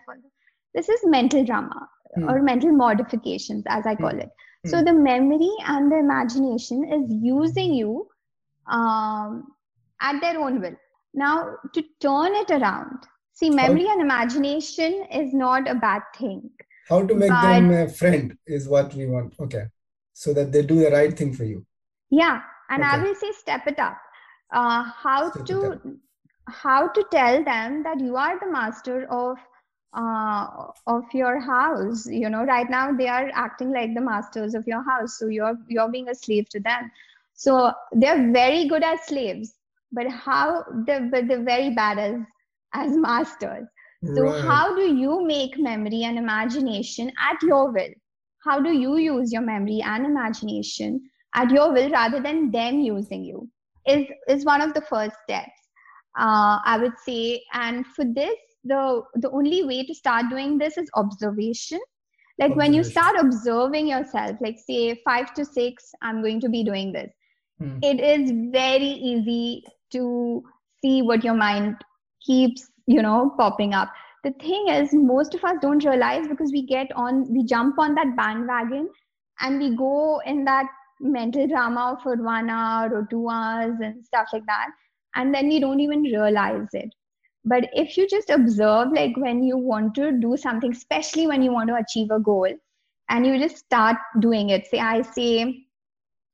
This 0.75 0.89
is 0.89 1.01
mental 1.05 1.45
drama 1.45 1.89
hmm. 2.15 2.29
or 2.29 2.43
mental 2.43 2.73
modifications, 2.73 3.65
as 3.69 3.87
I 3.87 3.95
call 3.95 4.19
it. 4.19 4.29
So 4.67 4.79
hmm. 4.79 4.85
the 4.85 4.93
memory 4.93 5.51
and 5.67 5.91
the 5.91 5.99
imagination 5.99 6.85
is 6.93 7.11
using 7.11 7.73
you 7.73 8.09
um, 8.67 9.45
at 10.01 10.21
their 10.21 10.39
own 10.41 10.61
will. 10.61 10.77
Now, 11.15 11.55
to 11.73 11.83
turn 12.01 12.35
it 12.35 12.51
around, 12.51 12.99
see, 13.33 13.49
memory 13.49 13.87
and 13.89 14.03
imagination 14.03 15.07
is 15.11 15.33
not 15.33 15.69
a 15.69 15.75
bad 15.75 16.03
thing. 16.19 16.51
How 16.89 17.07
to 17.07 17.15
make 17.15 17.31
but, 17.31 17.53
them 17.53 17.71
a 17.73 17.89
friend 17.89 18.37
is 18.47 18.69
what 18.69 18.93
we 18.95 19.07
want. 19.07 19.35
Okay. 19.41 19.67
So 20.19 20.33
that 20.33 20.51
they 20.51 20.63
do 20.63 20.77
the 20.81 20.91
right 20.91 21.17
thing 21.17 21.35
for 21.35 21.45
you. 21.45 21.67
Yeah. 22.11 22.41
And 22.71 22.83
okay. 22.83 22.93
I 22.93 23.03
will 23.03 23.15
say 23.15 23.33
step 23.33 23.67
it 23.67 23.79
up. 23.79 23.99
Uh, 24.51 24.83
how 24.83 25.31
step 25.31 25.45
to 25.47 25.99
how 26.49 26.89
to 26.89 27.05
tell 27.11 27.45
them 27.45 27.83
that 27.83 28.01
you 28.01 28.17
are 28.17 28.39
the 28.41 28.51
master 28.51 29.07
of 29.11 29.37
uh, 29.93 30.47
of 30.87 31.05
your 31.13 31.41
house 31.41 32.07
you 32.07 32.31
know 32.31 32.45
right 32.45 32.71
now 32.71 32.93
they 32.93 33.09
are 33.09 33.31
acting 33.35 33.73
like 33.73 33.95
the 33.95 34.01
masters 34.01 34.55
of 34.55 34.67
your 34.67 34.83
house 34.89 35.19
so 35.19 35.27
you're 35.27 35.59
you're 35.69 35.91
being 35.91 36.09
a 36.09 36.15
slave 36.15 36.49
to 36.49 36.61
them 36.61 36.91
so 37.35 37.73
they're 37.93 38.31
very 38.33 38.69
good 38.69 38.85
as 38.85 39.01
slaves 39.07 39.55
but 39.93 40.09
how 40.09 40.65
they 40.87 41.01
but 41.01 41.27
they're 41.29 41.43
very 41.43 41.71
bad 41.75 41.99
as 41.99 42.17
as 42.75 42.97
masters 42.97 43.67
so 44.15 44.23
right. 44.23 44.45
how 44.45 44.75
do 44.77 44.95
you 44.95 45.25
make 45.27 45.59
memory 45.59 46.03
and 46.05 46.19
imagination 46.19 47.11
at 47.31 47.43
your 47.43 47.71
will 47.73 47.95
how 48.47 48.61
do 48.61 48.73
you 48.73 48.97
use 48.97 49.33
your 49.33 49.43
memory 49.43 49.83
and 49.85 50.07
imagination 50.07 51.01
at 51.35 51.51
your 51.51 51.73
will 51.73 51.91
rather 51.91 52.21
than 52.21 52.51
them 52.51 52.81
using 52.81 53.25
you? 53.25 53.49
Is 53.87 54.07
is 54.29 54.45
one 54.45 54.61
of 54.61 54.75
the 54.75 54.81
first 54.81 55.17
steps 55.23 55.67
uh, 56.19 56.59
i 56.65 56.79
would 56.81 56.99
say. 57.05 57.43
And 57.53 57.87
for 57.87 58.05
this 58.05 58.37
the 58.65 59.03
the 59.15 59.31
only 59.31 59.65
way 59.65 59.85
to 59.85 59.95
start 59.95 60.31
doing 60.31 60.59
this 60.59 60.77
is 60.77 60.91
observation. 60.95 61.81
Like 62.39 62.51
observation. 62.51 62.59
when 62.59 62.75
you 62.75 62.85
start 62.85 63.17
observing 63.19 63.87
yourself 63.89 64.37
like 64.41 64.59
say 64.59 65.01
5 65.05 65.35
to 65.35 65.45
6 65.45 65.85
i'm 66.03 66.21
going 66.21 66.41
to 66.41 66.49
be 66.49 66.65
doing 66.65 66.93
this. 66.93 67.13
Hmm. 67.59 67.79
it 67.83 68.01
is 68.01 68.33
very 68.53 68.91
easy 69.11 69.65
to 69.93 70.43
see 70.83 71.01
what 71.01 71.25
your 71.25 71.35
mind 71.35 71.77
keeps 72.27 72.67
you 72.87 73.03
know 73.07 73.33
popping 73.39 73.73
up 73.73 73.93
the 74.25 74.33
thing 74.41 74.69
is 74.69 74.93
most 74.93 75.35
of 75.35 75.45
us 75.45 75.57
don't 75.61 75.85
realize 75.85 76.27
because 76.29 76.53
we 76.53 76.67
get 76.67 76.91
on 76.97 77.33
we 77.33 77.45
jump 77.45 77.79
on 77.79 77.95
that 77.95 78.17
bandwagon 78.17 78.89
and 79.41 79.59
we 79.61 79.77
go 79.77 80.21
in 80.27 80.45
that 80.45 80.67
mental 81.01 81.47
drama 81.47 81.99
for 82.03 82.17
one 82.17 82.49
hour 82.51 82.91
or 82.95 83.07
two 83.11 83.29
hours 83.29 83.75
and 83.83 84.05
stuff 84.05 84.29
like 84.33 84.47
that. 84.47 84.69
And 85.15 85.35
then 85.35 85.49
we 85.49 85.61
don't 85.61 85.81
even 85.81 86.03
realize 86.03 86.69
it. 86.73 86.91
But 87.45 87.69
if 87.73 87.97
you 87.97 88.09
just 88.09 88.31
observe 88.31 88.89
like 88.93 89.17
when 89.17 89.43
you 89.43 89.57
want 89.57 89.95
to 89.97 90.13
do 90.13 90.37
something 90.37 90.73
especially 90.73 91.27
when 91.27 91.43
you 91.43 91.53
want 91.53 91.69
to 91.69 91.77
achieve 91.77 92.11
a 92.11 92.19
goal 92.19 92.53
and 93.09 93.27
you 93.27 93.39
just 93.39 93.59
start 93.59 93.97
doing 94.19 94.51
it. 94.51 94.67
Say 94.67 94.81
i 94.81 95.03
say 95.03 95.65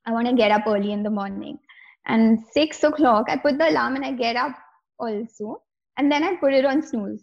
i 0.07 0.13
want 0.13 0.27
to 0.27 0.35
get 0.35 0.51
up 0.51 0.67
early 0.67 0.93
in 0.93 1.03
the 1.03 1.11
morning. 1.11 1.59
And 2.07 2.39
six 2.53 2.83
o'clock 2.83 3.27
i 3.29 3.37
put 3.37 3.59
the 3.59 3.69
alarm 3.69 3.97
and 3.97 4.05
i 4.05 4.13
get 4.13 4.37
up 4.37 4.53
also. 4.99 5.63
And 5.99 6.11
then 6.11 6.25
i 6.25 6.37
put 6.37 6.55
it 6.55 6.65
on 6.65 6.83
snooze 6.83 7.23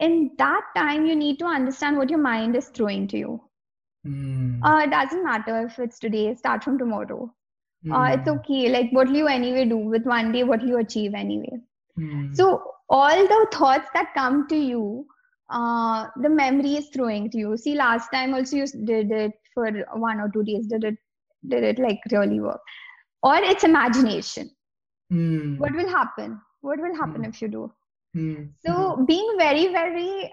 in 0.00 0.30
that 0.38 0.62
time 0.76 1.06
you 1.06 1.16
need 1.16 1.38
to 1.38 1.44
understand 1.44 1.96
what 1.96 2.10
your 2.10 2.18
mind 2.18 2.56
is 2.56 2.68
throwing 2.68 3.06
to 3.08 3.18
you 3.18 3.40
mm. 4.06 4.60
uh, 4.62 4.82
it 4.84 4.90
doesn't 4.90 5.24
matter 5.24 5.60
if 5.66 5.78
it's 5.78 5.98
today 5.98 6.34
start 6.34 6.62
from 6.62 6.78
tomorrow 6.78 7.30
mm. 7.84 7.92
uh, 7.92 8.14
it's 8.14 8.28
hmm. 8.28 8.36
okay 8.38 8.68
like 8.68 8.90
what 8.92 9.08
will 9.08 9.16
you 9.16 9.26
anyway 9.26 9.64
do 9.64 9.76
with 9.76 10.04
one 10.04 10.32
day 10.32 10.44
what 10.44 10.60
will 10.60 10.68
you 10.68 10.78
achieve 10.78 11.14
anyway 11.14 11.58
mm. 11.98 12.34
so 12.36 12.62
all 12.88 13.26
the 13.34 13.46
thoughts 13.52 13.88
that 13.94 14.14
come 14.14 14.46
to 14.48 14.56
you 14.56 15.06
uh, 15.50 16.06
the 16.22 16.28
memory 16.28 16.74
is 16.76 16.88
throwing 16.94 17.30
to 17.30 17.38
you 17.38 17.56
see 17.56 17.74
last 17.74 18.08
time 18.12 18.34
also 18.34 18.56
you 18.56 18.66
did 18.84 19.10
it 19.10 19.32
for 19.54 19.70
one 19.94 20.20
or 20.20 20.28
two 20.28 20.44
days 20.44 20.66
did 20.66 20.84
it 20.84 20.96
did 21.48 21.64
it 21.64 21.78
like 21.78 21.98
really 22.12 22.40
work 22.40 22.60
or 23.22 23.36
it's 23.36 23.64
imagination 23.64 24.50
mm. 25.12 25.58
what 25.58 25.74
will 25.74 25.88
happen 25.88 26.40
what 26.60 26.78
will 26.80 26.94
happen 26.94 27.22
mm. 27.22 27.28
if 27.28 27.40
you 27.42 27.48
do 27.48 27.72
mm. 28.16 28.50
so 28.64 29.04
being 29.06 29.34
very 29.38 29.68
very 29.68 30.32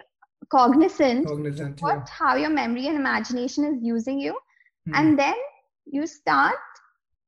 cognizant, 0.49 1.27
cognizant 1.27 1.81
what 1.81 1.95
yeah. 1.97 2.05
how 2.19 2.35
your 2.35 2.49
memory 2.49 2.87
and 2.87 2.95
imagination 2.95 3.65
is 3.65 3.77
using 3.81 4.19
you 4.19 4.35
Hmm. 4.87 4.93
and 4.93 5.19
then 5.19 5.33
you 5.85 6.05
start 6.05 6.55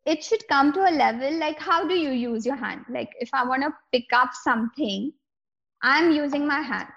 it 0.05 0.23
should 0.23 0.47
come 0.47 0.71
to 0.73 0.81
a 0.89 0.91
level 0.91 1.39
like 1.39 1.59
how 1.59 1.87
do 1.87 1.95
you 1.95 2.11
use 2.11 2.45
your 2.45 2.55
hand 2.55 2.81
like 2.97 3.09
if 3.19 3.29
i 3.33 3.43
want 3.43 3.63
to 3.63 3.71
pick 3.91 4.05
up 4.13 4.29
something 4.41 5.11
i'm 5.81 6.11
using 6.11 6.45
my 6.47 6.59
hand 6.61 6.87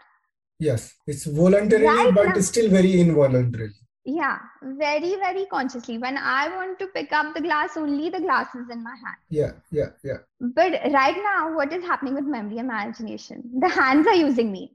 yes 0.59 0.95
it's 1.07 1.25
voluntarily 1.25 1.87
Right 1.87 2.15
but 2.15 2.29
now- 2.35 2.41
still 2.41 2.69
very 2.71 3.01
involuntarily 3.01 3.73
yeah 4.05 4.39
very 4.63 5.17
very 5.17 5.47
consciously. 5.47 5.99
When 5.99 6.17
i 6.17 6.49
want 6.49 6.79
to 6.79 6.87
pick 6.89 7.13
up 7.13 7.35
the 7.35 7.41
glass 7.41 7.77
only 7.77 8.09
the 8.09 8.21
glass 8.21 8.55
is 8.55 8.71
in 8.71 8.83
my 8.83 8.91
hand. 8.91 9.17
Yeah 9.29 9.53
yeah 9.71 9.91
yeah. 10.03 10.19
But 10.41 10.73
right 10.93 11.17
now 11.17 11.55
what 11.55 11.73
is 11.73 11.85
happening 11.85 12.15
with 12.15 12.25
memory 12.25 12.59
imagination? 12.59 13.51
The 13.61 13.69
hands 13.69 14.07
are 14.07 14.15
using 14.15 14.51
me. 14.53 14.73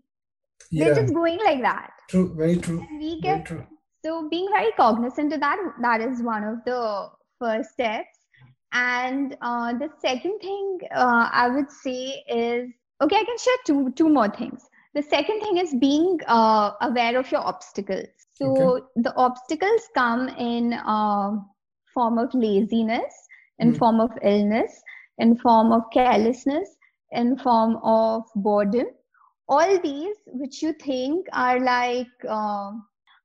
Yeah. 0.71 0.85
they're 0.85 1.03
just 1.03 1.13
going 1.13 1.39
like 1.43 1.61
that. 1.61 1.91
True 2.09 2.33
very 2.35 2.57
true 2.57 2.85
and 2.87 2.99
we 2.99 3.21
get 3.21 3.45
true. 3.45 3.65
so 4.03 4.29
being 4.29 4.47
very 4.51 4.71
cognizant 4.77 5.33
of 5.33 5.39
that 5.39 5.57
that 5.81 6.01
is 6.01 6.21
one 6.21 6.43
of 6.43 6.63
the 6.65 7.09
first 7.39 7.71
steps. 7.71 8.19
And 8.71 9.37
uh, 9.41 9.73
the 9.73 9.89
second 10.01 10.39
thing 10.39 10.79
uh, 10.93 11.29
i 11.31 11.47
would 11.47 11.71
say 11.71 12.23
is 12.27 12.69
okay 13.01 13.15
i 13.15 13.23
can 13.23 13.37
share 13.37 13.57
two 13.65 13.91
two 13.93 14.09
more 14.09 14.29
things. 14.29 14.69
The 14.93 15.01
second 15.01 15.41
thing 15.41 15.57
is 15.57 15.73
being 15.73 16.19
uh, 16.25 16.71
aware 16.81 17.17
of 17.19 17.29
your 17.29 17.41
obstacles 17.41 18.24
so 18.35 18.87
the 18.95 19.13
obstacles 19.15 19.89
come 19.95 20.27
in 20.29 20.73
uh, 20.73 21.31
form 21.93 22.17
of 22.19 22.33
laziness 22.33 23.13
in 23.59 23.73
Hmm. 23.73 23.79
form 23.79 23.99
of 24.01 24.11
illness 24.23 24.81
in 25.19 25.35
form 25.37 25.71
of 25.73 25.83
carelessness 25.93 26.75
in 27.11 27.37
form 27.37 27.77
of 27.83 28.23
boredom. 28.35 28.87
All 29.47 29.79
these 29.81 30.17
which 30.27 30.61
you 30.61 30.73
think 30.73 31.25
are 31.33 31.59
like 31.59 32.07
uh, 32.27 32.71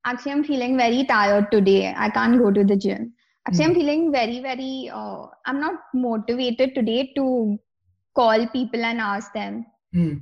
actually 0.06 0.32
i'm 0.32 0.44
feeling 0.44 0.76
very 0.76 1.04
tired 1.04 1.50
today. 1.52 1.92
I 1.96 2.10
can't 2.10 2.38
go 2.38 2.50
to 2.50 2.64
the 2.64 2.76
gym. 2.76 3.12
Actually 3.46 3.66
i'm 3.66 3.74
Hmm. 3.74 3.74
feeling 3.74 4.12
very 4.12 4.40
very 4.40 4.90
uh, 4.92 5.26
i'm 5.46 5.60
not 5.60 5.74
motivated 5.94 6.74
today 6.74 7.12
to 7.16 7.58
call 8.14 8.46
people 8.48 8.84
and 8.84 9.00
ask 9.00 9.32
them 9.32 9.64
hmm, 9.92 10.14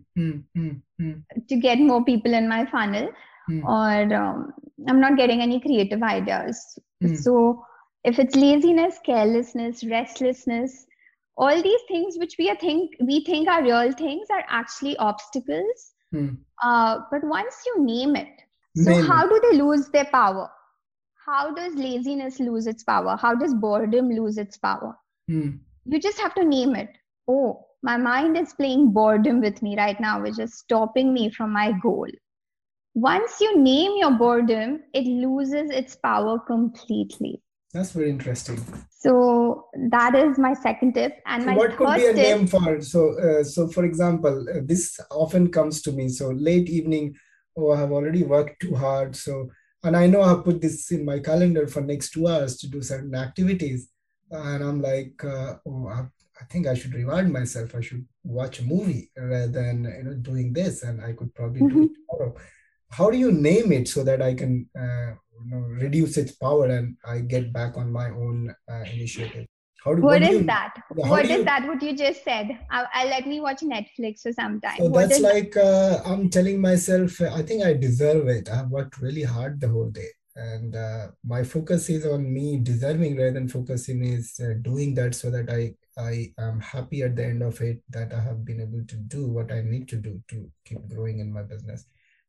to 1.49 1.57
get 1.57 1.79
more 1.79 2.05
people 2.05 2.33
in 2.35 2.49
my 2.49 2.65
funnel 2.67 3.09
hmm, 3.49 3.65
or 3.67 4.15
um, 4.15 4.53
i'm 4.89 5.01
not 5.01 5.17
getting 5.17 5.41
any 5.43 5.61
creative 5.61 6.03
ideas. 6.03 6.79
Hmm. 7.01 7.15
so 7.15 7.65
if 8.05 8.19
it's 8.19 8.37
laziness 8.37 8.99
carelessness 9.07 9.85
restlessness 9.85 10.87
all 11.37 11.63
these 11.63 11.81
things 11.89 12.17
which 12.19 12.35
we 12.39 12.53
think 12.61 12.93
we 13.01 13.25
think 13.25 13.49
are 13.49 13.63
real 13.63 13.93
things 13.93 14.29
are 14.31 14.45
actually 14.49 14.97
obstacles. 14.99 15.93
Hmm. 16.13 16.29
uh, 16.63 17.01
but 17.11 17.25
once 17.25 17.63
you 17.67 17.85
name 17.85 18.17
it 18.17 18.29
so 18.75 18.93
Name 18.93 19.05
how 19.09 19.27
it. 19.27 19.31
do 19.31 19.41
they 19.51 19.59
lose 19.59 19.89
their 19.89 20.05
power? 20.07 20.49
How 21.27 21.53
does 21.55 21.75
laziness 21.75 22.39
lose 22.41 22.67
its 22.67 22.85
power? 22.85 23.17
How 23.21 23.35
does 23.35 23.55
boredom 23.55 24.09
lose 24.11 24.39
its 24.39 24.57
power? 24.57 24.97
Hmm. 25.29 25.51
you 25.87 26.01
just 26.01 26.19
have 26.21 26.35
to 26.35 26.45
name 26.45 26.75
it. 26.77 26.91
Oh 27.29 27.67
my 27.83 27.97
mind 27.97 28.37
is 28.37 28.55
playing 28.55 28.93
boredom 28.93 29.41
with 29.41 29.63
me 29.63 29.77
right 29.77 29.99
now. 30.01 30.23
Which 30.23 30.39
is 30.39 30.59
stopping 30.59 31.13
me 31.13 31.31
from 31.31 31.53
my 31.53 31.73
goal 31.83 32.07
once 33.01 33.41
you 33.41 33.51
name 33.59 33.93
your 33.97 34.13
boredom 34.23 34.81
it 34.93 35.07
loses 35.07 35.71
its 35.71 35.97
power 35.97 36.39
completely 36.53 37.35
That's 37.73 37.93
very 37.93 38.11
interesting. 38.11 38.59
so 39.05 39.13
that 39.91 40.15
is 40.15 40.39
my 40.39 40.53
second 40.55 40.95
tip 40.95 41.13
and 41.27 41.43
So 41.43 41.49
my 41.49 41.57
what 41.59 41.77
could 41.77 41.95
be 41.97 42.07
a 42.07 42.15
tip 42.15 42.39
name 42.39 42.47
for? 42.47 42.81
So, 42.81 43.01
uh, 43.27 43.45
so 43.45 43.69
for 43.69 43.85
example, 43.85 44.37
uh, 44.53 44.61
this 44.65 44.99
often 45.11 45.45
comes 45.57 45.83
to 45.83 45.93
me. 45.99 46.09
So 46.09 46.31
late 46.49 46.69
evening, 46.79 47.15
oh, 47.57 47.73
I 47.73 47.79
have 47.83 47.93
already 47.93 48.23
worked 48.25 48.57
too 48.63 48.75
hard. 48.75 49.15
So, 49.25 49.51
and 49.85 49.95
I 50.03 50.07
know 50.07 50.23
I 50.23 50.35
put 50.49 50.61
this 50.61 50.91
in 50.97 51.05
my 51.05 51.19
calendar 51.31 51.67
for 51.67 51.83
next 51.83 52.11
two 52.15 52.27
hours 52.27 52.57
to 52.59 52.67
do 52.75 52.81
certain 52.93 53.15
activities, 53.15 53.81
and 54.31 54.61
I'm 54.65 54.81
like, 54.91 55.17
uh, 55.35 55.51
oh, 55.69 55.87
I, 55.89 56.01
I 56.41 56.45
think 56.51 56.67
I 56.67 56.75
should 56.79 56.95
reward 56.95 57.31
myself. 57.39 57.75
I 57.75 57.83
should 57.87 58.05
watch 58.25 58.61
a 58.61 58.65
movie 58.75 59.05
rather 59.17 59.53
than 59.61 59.75
you 59.99 60.05
know 60.05 60.15
doing 60.31 60.49
this, 60.61 60.83
and 60.83 60.97
I 61.09 61.13
could 61.19 61.33
probably 61.35 61.61
do 61.73 61.79
it 61.87 61.93
tomorrow. 61.99 62.33
How 62.91 63.11
do 63.11 63.17
you 63.19 63.31
name 63.33 63.73
it 63.73 63.89
so 63.89 64.03
that 64.05 64.23
I 64.23 64.35
can 64.35 64.69
uh, 64.79 65.11
you 65.45 65.51
know 65.51 65.59
reduce 65.59 66.17
its 66.17 66.33
power 66.33 66.67
and 66.67 66.97
I 67.07 67.21
get 67.21 67.53
back 67.53 67.77
on 67.77 67.93
my 67.93 68.09
own 68.11 68.55
uh, 68.71 68.85
initiative? 68.93 69.47
How 69.85 69.95
do 69.95 70.03
what 70.03 70.21
do 70.21 70.27
is 70.27 70.41
you- 70.41 70.47
that 70.47 70.75
Yeah, 70.97 71.11
what 71.11 71.25
is 71.25 71.31
you- 71.39 71.45
that 71.45 71.67
what 71.67 71.83
you 71.83 71.97
just 71.97 72.25
said 72.25 72.49
I, 72.71 72.87
I 72.93 73.05
let 73.07 73.27
me 73.27 73.41
watch 73.41 73.61
netflix 73.61 74.27
or 74.27 74.33
sometime 74.33 74.79
So 74.79 74.89
what 74.89 75.09
that's 75.09 75.21
like 75.21 75.57
uh, 75.57 76.01
I'm 76.05 76.29
telling 76.31 76.61
myself, 76.61 77.21
uh, 77.21 77.31
I 77.35 77.43
think 77.43 77.65
I 77.65 77.75
deserve 77.75 78.29
it. 78.29 78.49
I've 78.51 78.71
worked 78.71 79.01
really 79.01 79.23
hard 79.23 79.61
the 79.61 79.69
whole 79.69 79.91
day, 79.91 80.09
and 80.37 80.75
uh, 80.75 81.09
my 81.25 81.43
focus 81.45 81.89
is 81.91 82.07
on 82.07 82.33
me 82.33 82.59
deserving 82.59 83.17
rather 83.17 83.33
than 83.33 83.49
focusing 83.49 84.03
is 84.05 84.41
uh, 84.41 84.55
doing 84.63 84.95
that 84.95 85.15
so 85.15 85.31
that 85.31 85.51
I 85.51 85.75
I 86.11 86.33
am 86.39 86.61
happy 86.61 87.03
at 87.03 87.15
the 87.17 87.25
end 87.25 87.43
of 87.43 87.61
it 87.61 87.79
that 87.91 88.13
I 88.13 88.21
have 88.21 88.45
been 88.45 88.61
able 88.61 88.85
to 88.93 88.97
do 88.97 89.27
what 89.27 89.53
I 89.53 89.63
need 89.63 89.89
to 89.89 89.97
do 89.97 90.21
to 90.29 90.51
keep 90.65 90.83
growing 90.89 91.19
in 91.21 91.33
my 91.33 91.43
business. 91.55 91.87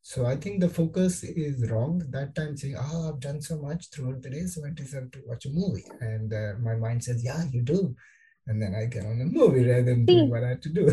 So 0.10 0.26
I 0.26 0.36
think 0.38 0.60
the 0.60 0.68
focus 0.68 1.24
is 1.24 1.70
wrong 1.70 2.02
that 2.10 2.34
time, 2.34 2.58
saying, 2.58 2.76
"Ah, 2.76 3.10
I've 3.10 3.20
done 3.20 3.42
so 3.48 3.58
much 3.66 3.90
throughout 3.92 4.24
the 4.24 4.32
day, 4.32 4.46
so 4.48 4.66
I 4.66 4.72
deserve 4.72 5.12
to 5.12 5.20
watch 5.28 5.46
a 5.46 5.52
movie." 5.52 5.86
And 6.02 6.34
uh, 6.34 6.54
my 6.68 6.74
mind 6.84 7.04
says, 7.04 7.24
"Yeah, 7.24 7.44
you 7.52 7.62
do," 7.62 7.96
and 8.48 8.60
then 8.60 8.74
I 8.80 8.86
get 8.86 9.06
on 9.06 9.22
a 9.22 9.26
movie 9.26 9.66
rather 9.68 9.84
than 9.84 10.08
doing 10.08 10.32
what 10.32 10.44
I 10.44 10.50
had 10.54 10.64
to 10.64 10.70
do. 10.70 10.88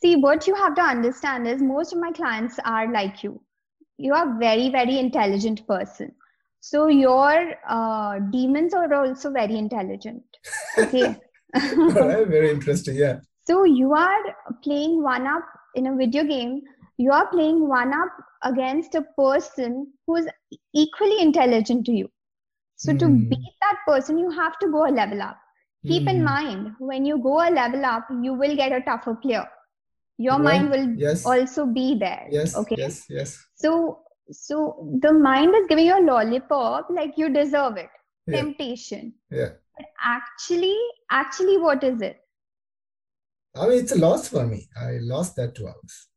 See, 0.00 0.14
what 0.16 0.46
you 0.46 0.54
have 0.54 0.74
to 0.76 0.86
understand 0.94 1.46
is 1.46 1.60
most 1.60 1.92
of 1.92 2.00
my 2.06 2.12
clients 2.12 2.58
are 2.64 2.90
like 2.90 3.22
you. 3.22 3.34
You 3.98 4.14
are 4.14 4.38
very, 4.38 4.70
very 4.70 4.98
intelligent 4.98 5.66
person. 5.66 6.14
So 6.60 6.86
your 6.86 7.54
uh, 7.68 8.20
demons 8.30 8.72
are 8.72 8.90
also 8.94 9.32
very 9.32 9.58
intelligent. 9.58 10.24
Okay. 10.78 11.14
Right, 11.54 12.26
very 12.26 12.50
interesting. 12.50 12.96
Yeah. 12.96 13.16
so 13.46 13.64
you 13.64 13.92
are 13.92 14.34
playing 14.64 15.02
one 15.02 15.26
up 15.26 15.56
in 15.74 15.88
a 15.88 15.96
video 15.96 16.24
game. 16.24 16.62
You 16.96 17.10
are 17.12 17.26
playing 17.38 17.68
one 17.68 17.92
up 18.02 18.22
against 18.44 18.94
a 18.94 19.02
person 19.16 19.92
who 20.06 20.16
is 20.16 20.28
equally 20.74 21.20
intelligent 21.20 21.86
to 21.86 21.92
you. 21.92 22.10
So 22.76 22.96
to 22.96 23.06
Hmm. 23.06 23.28
beat 23.28 23.54
that 23.60 23.78
person, 23.86 24.18
you 24.18 24.30
have 24.30 24.58
to 24.58 24.68
go 24.68 24.86
a 24.86 24.90
level 24.90 25.22
up. 25.22 25.38
Keep 25.86 26.08
in 26.08 26.18
Hmm. 26.18 26.24
mind, 26.24 26.74
when 26.78 27.04
you 27.04 27.18
go 27.18 27.40
a 27.40 27.50
level 27.50 27.84
up, 27.84 28.08
you 28.22 28.34
will 28.34 28.56
get 28.56 28.72
a 28.72 28.80
tougher 28.82 29.14
player. 29.14 29.48
Your 30.18 30.38
Right. 30.38 30.44
mind 30.44 30.70
will 30.70 30.88
Yes. 30.98 31.24
also 31.26 31.66
be 31.66 31.94
there. 31.98 32.28
Yes. 32.30 32.56
Okay. 32.56 32.76
Yes. 32.78 33.06
Yes. 33.08 33.46
So, 33.54 34.04
so 34.30 34.88
the 35.00 35.12
mind 35.12 35.54
is 35.54 35.66
giving 35.68 35.86
you 35.86 35.98
a 35.98 36.04
lollipop, 36.10 36.90
like 36.90 37.16
you 37.16 37.28
deserve 37.28 37.76
it. 37.76 37.90
Yeah. 38.26 38.42
Temptation. 38.42 39.14
Yeah. 39.30 39.50
But 39.76 39.86
actually, 40.04 40.76
actually, 41.10 41.56
what 41.58 41.82
is 41.82 42.02
it? 42.02 42.18
I 43.54 43.68
mean, 43.68 43.78
it's 43.80 43.92
a 43.92 43.98
loss 43.98 44.28
for 44.28 44.46
me. 44.46 44.68
I 44.76 44.98
lost 45.00 45.36
that 45.36 45.54
two 45.54 45.66
hours. 45.66 46.08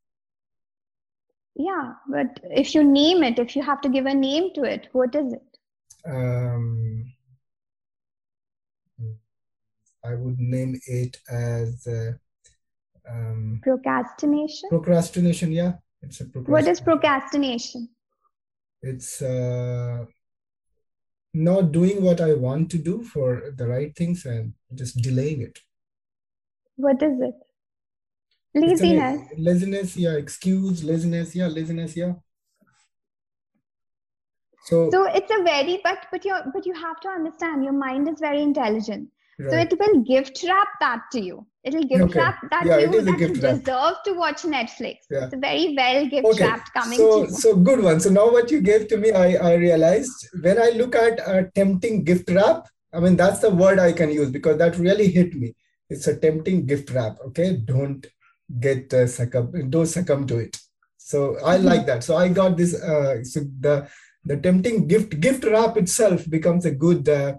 Yeah, 1.58 1.94
but 2.06 2.38
if 2.44 2.74
you 2.74 2.84
name 2.84 3.22
it, 3.22 3.38
if 3.38 3.56
you 3.56 3.62
have 3.62 3.80
to 3.80 3.88
give 3.88 4.04
a 4.04 4.12
name 4.14 4.52
to 4.54 4.64
it, 4.64 4.88
what 4.92 5.14
is 5.14 5.32
it? 5.32 5.42
Um, 6.06 7.12
I 10.04 10.14
would 10.14 10.38
name 10.38 10.78
it 10.86 11.18
as 11.30 11.86
uh, 11.86 12.12
um, 13.10 13.60
Procrastination. 13.62 14.68
procrastination. 14.68 15.50
Yeah, 15.50 15.74
it's 16.02 16.20
a 16.20 16.26
procrastination. 16.26 16.52
What 16.52 16.68
is 16.68 16.80
procrastination? 16.80 17.88
It's 18.82 19.22
uh, 19.22 20.04
not 21.32 21.72
doing 21.72 22.02
what 22.02 22.20
I 22.20 22.34
want 22.34 22.70
to 22.72 22.78
do 22.78 23.02
for 23.02 23.52
the 23.56 23.66
right 23.66 23.96
things 23.96 24.26
and 24.26 24.52
just 24.74 25.00
delaying 25.00 25.40
it. 25.40 25.58
What 26.76 27.02
is 27.02 27.18
it? 27.20 27.34
Laziness. 28.60 29.20
laziness. 29.38 29.96
Yeah. 29.96 30.12
Excuse. 30.14 30.82
Laziness. 30.84 31.34
Yeah. 31.34 31.48
Laziness. 31.48 31.96
Yeah. 31.96 32.14
So, 34.64 34.90
So 34.90 35.04
it's 35.04 35.30
a 35.30 35.42
very 35.44 35.80
but 35.84 36.06
but 36.10 36.24
you 36.24 36.34
but 36.52 36.66
you 36.66 36.74
have 36.74 36.98
to 37.00 37.08
understand 37.08 37.62
your 37.64 37.72
mind 37.72 38.08
is 38.08 38.18
very 38.20 38.42
intelligent. 38.42 39.08
So 39.38 39.54
it 39.54 39.72
will 39.78 40.00
gift 40.00 40.42
wrap 40.48 40.68
that 40.80 41.02
to 41.12 41.20
you. 41.20 41.46
It'll 41.62 41.82
gift 41.84 42.04
Okay. 42.04 42.18
wrap 42.18 42.38
that 42.50 42.64
Yeah, 42.64 42.76
to 42.76 42.82
you 42.82 43.02
that 43.02 43.18
you 43.20 43.26
wrap. 43.26 43.56
deserve 43.64 43.96
to 44.06 44.12
watch 44.14 44.42
Netflix. 44.44 44.96
Yeah. 45.10 45.24
It's 45.26 45.34
a 45.34 45.36
very 45.36 45.74
well 45.76 46.06
gift 46.06 46.26
Okay, 46.26 46.44
wrapped 46.46 46.72
coming 46.72 46.98
so 46.98 47.26
to 47.26 47.30
you. 47.30 47.36
so 47.36 47.54
good 47.54 47.82
one. 47.82 48.00
So 48.00 48.08
now 48.10 48.30
what 48.32 48.50
you 48.50 48.60
gave 48.62 48.88
to 48.88 48.96
me, 48.96 49.12
I 49.12 49.26
I 49.50 49.54
realized 49.56 50.26
when 50.40 50.58
I 50.58 50.70
look 50.70 50.96
at 50.96 51.20
a 51.34 51.50
tempting 51.54 52.02
gift 52.04 52.30
wrap. 52.30 52.66
I 52.94 53.00
mean 53.00 53.16
that's 53.16 53.40
the 53.40 53.50
word 53.50 53.78
I 53.78 53.92
can 53.92 54.10
use 54.10 54.30
because 54.30 54.56
that 54.58 54.78
really 54.78 55.08
hit 55.18 55.34
me. 55.34 55.54
It's 55.90 56.06
a 56.06 56.16
tempting 56.16 56.64
gift 56.66 56.90
wrap. 56.90 57.18
Okay, 57.28 57.48
don't 57.72 58.06
get 58.60 58.92
uh, 58.94 59.06
succumb, 59.06 59.70
don't 59.70 59.86
succumb 59.86 60.26
to 60.26 60.38
it. 60.38 60.56
So 60.96 61.36
I 61.44 61.58
Mhm. 61.58 61.64
like 61.64 61.86
that. 61.86 62.04
So 62.04 62.16
I 62.16 62.28
got 62.28 62.56
this. 62.56 62.74
Uh, 62.74 63.22
so 63.24 63.40
the 63.60 63.88
the 64.24 64.36
tempting 64.36 64.88
gift 64.88 65.20
gift 65.20 65.44
wrap 65.44 65.76
itself 65.76 66.28
becomes 66.28 66.64
a 66.66 66.70
good 66.70 67.08
uh, 67.08 67.34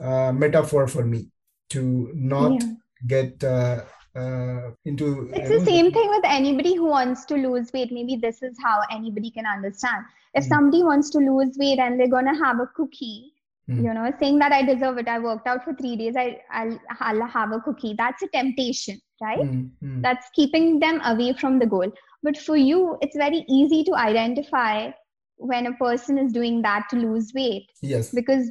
uh, 0.00 0.32
metaphor 0.32 0.86
for 0.86 1.04
me 1.04 1.30
to 1.70 2.10
not 2.14 2.52
Yeah. 2.52 2.74
get 3.06 3.44
uh, 3.44 3.84
uh, 4.14 4.70
into 4.84 5.30
it's 5.32 5.48
the 5.48 5.64
same 5.64 5.92
thing 5.92 6.08
with 6.10 6.24
anybody 6.24 6.74
who 6.74 6.86
wants 6.86 7.24
to 7.24 7.34
lose 7.36 7.72
weight 7.72 7.92
maybe 7.92 8.16
this 8.16 8.42
is 8.42 8.56
how 8.62 8.80
anybody 8.90 9.30
can 9.30 9.46
understand 9.46 10.04
if 10.34 10.44
mm. 10.44 10.48
somebody 10.48 10.82
wants 10.82 11.10
to 11.10 11.18
lose 11.18 11.56
weight 11.56 11.78
and 11.78 11.98
they're 11.98 12.14
going 12.16 12.24
to 12.24 12.38
have 12.44 12.58
a 12.58 12.66
cookie 12.74 13.32
mm. 13.68 13.82
you 13.82 13.94
know 13.94 14.10
saying 14.18 14.38
that 14.38 14.52
i 14.52 14.62
deserve 14.62 14.98
it 14.98 15.08
i 15.08 15.18
worked 15.18 15.46
out 15.46 15.64
for 15.64 15.74
3 15.74 15.96
days 15.96 16.16
I 16.16 16.40
I'll, 16.50 16.78
I'll 17.00 17.26
have 17.26 17.52
a 17.52 17.60
cookie. 17.60 17.94
That's 17.96 18.22
a 18.22 18.28
temptation 18.28 19.00
right? 19.20 19.40
Mm. 19.40 20.02
that's 20.02 20.28
keeping 20.34 20.78
them 20.78 21.00
away 21.04 21.32
from 21.32 21.58
the 21.58 21.66
goal. 21.66 21.90
But 22.22 22.36
for 22.38 22.56
you 22.56 22.96
it's 23.00 23.16
very 23.16 23.44
easy 23.48 23.84
to 23.84 23.94
identify 23.94 24.90
when 25.36 25.66
a 25.66 25.74
person 25.74 26.18
is 26.18 26.32
doing 26.32 26.62
that 26.62 26.86
to 26.90 26.96
lose 26.96 27.32
weight. 27.34 27.66
Yes. 27.82 28.10
Because 28.10 28.50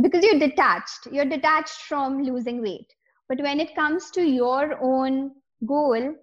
because 0.00 0.24
you're 0.24 0.38
detached. 0.38 1.08
You're 1.10 1.26
detached 1.26 1.82
from 1.88 2.22
losing 2.22 2.62
weight. 2.62 2.86
But 3.28 3.40
when 3.40 3.60
it 3.60 3.74
comes 3.74 4.10
to 4.12 4.22
your 4.22 4.78
own 4.82 5.32
goal 5.66 6.14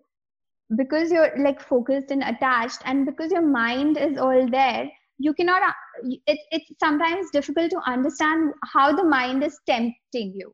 because 0.76 1.12
you're 1.12 1.32
like 1.38 1.62
focused 1.62 2.12
and 2.12 2.24
attached 2.24 2.82
and 2.86 3.06
because 3.06 3.32
your 3.32 3.42
mind 3.42 3.98
is 3.98 4.18
all 4.18 4.48
there 4.50 4.90
you 5.20 5.34
cannot 5.34 5.62
it, 6.04 6.40
it's 6.52 6.72
sometimes 6.80 7.30
difficult 7.32 7.70
to 7.70 7.80
understand 7.86 8.54
how 8.74 8.96
the 8.96 9.04
mind 9.04 9.44
is 9.44 9.60
tempting 9.68 10.34
you 10.36 10.54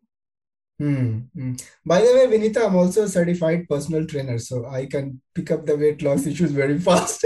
Hmm. 0.78 1.20
hmm. 1.34 1.54
By 1.86 2.02
the 2.02 2.14
way, 2.14 2.28
Vinita, 2.28 2.66
I'm 2.66 2.76
also 2.76 3.04
a 3.04 3.08
certified 3.08 3.68
personal 3.70 4.06
trainer, 4.06 4.38
so 4.38 4.66
I 4.66 4.86
can 4.86 5.22
pick 5.34 5.50
up 5.52 5.66
the 5.66 5.78
weight 5.78 6.02
loss 6.02 6.26
issues 6.32 6.52
very 6.52 6.78
fast. 6.80 7.26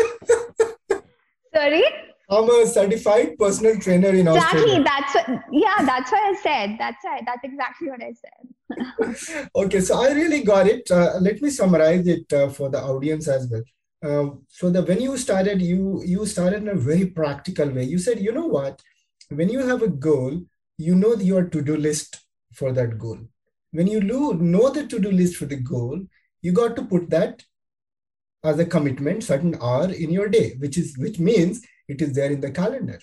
Sorry? 1.56 1.84
I'm 2.32 2.48
a 2.48 2.68
certified 2.68 3.40
personal 3.40 3.80
trainer 3.80 4.10
in 4.10 4.28
exactly, 4.28 4.62
Australia. 4.62 4.84
That's 4.84 5.16
what, 5.16 5.42
yeah, 5.52 5.84
that's 5.84 6.12
what 6.12 6.22
I 6.22 6.42
said. 6.44 6.76
That's 6.78 7.04
right. 7.04 7.24
That's 7.26 7.44
exactly 7.44 7.90
what 7.90 8.04
I 8.04 8.14
said. 8.14 9.50
okay, 9.56 9.80
so 9.80 10.00
I 10.00 10.12
really 10.12 10.44
got 10.44 10.68
it. 10.68 10.90
Uh, 10.92 11.18
let 11.20 11.42
me 11.42 11.50
summarize 11.50 12.08
it 12.08 12.32
uh, 12.32 12.50
for 12.50 12.70
the 12.70 12.80
audience 12.80 13.28
as 13.28 13.50
well. 13.50 13.64
Uh, 14.02 14.30
so 14.48 14.70
the 14.70 14.82
when 14.84 15.02
you 15.02 15.18
started, 15.18 15.62
you 15.62 16.02
you 16.06 16.26
started 16.26 16.62
in 16.62 16.70
a 16.70 16.76
very 16.76 17.06
practical 17.06 17.70
way. 17.70 17.84
You 17.84 18.00
said, 18.00 18.20
you 18.20 18.32
know 18.32 18.46
what? 18.46 18.82
When 19.30 19.50
you 19.50 19.60
have 19.60 19.82
a 19.82 19.90
goal, 19.90 20.42
you 20.78 20.96
know 20.96 21.16
your 21.16 21.44
to-do 21.44 21.76
list 21.76 22.22
for 22.54 22.72
that 22.72 22.98
goal. 22.98 23.20
When 23.72 23.88
you 23.88 24.02
know 24.02 24.70
the 24.70 24.88
to-do 24.88 25.12
list 25.12 25.36
for 25.36 25.46
the 25.46 25.58
goal, 25.58 26.02
you 26.42 26.52
got 26.54 26.76
to 26.78 26.86
put 26.86 27.10
that 27.10 27.44
as 28.44 28.58
a 28.58 28.66
commitment, 28.66 29.24
certain 29.24 29.56
hour 29.62 29.92
in 29.92 30.12
your 30.12 30.30
day, 30.30 30.56
which 30.60 30.78
is 30.78 30.98
which 30.98 31.20
means 31.20 31.62
it 31.88 32.02
is 32.02 32.14
there 32.14 32.32
in 32.32 32.40
the 32.40 32.52
calendar. 32.52 33.00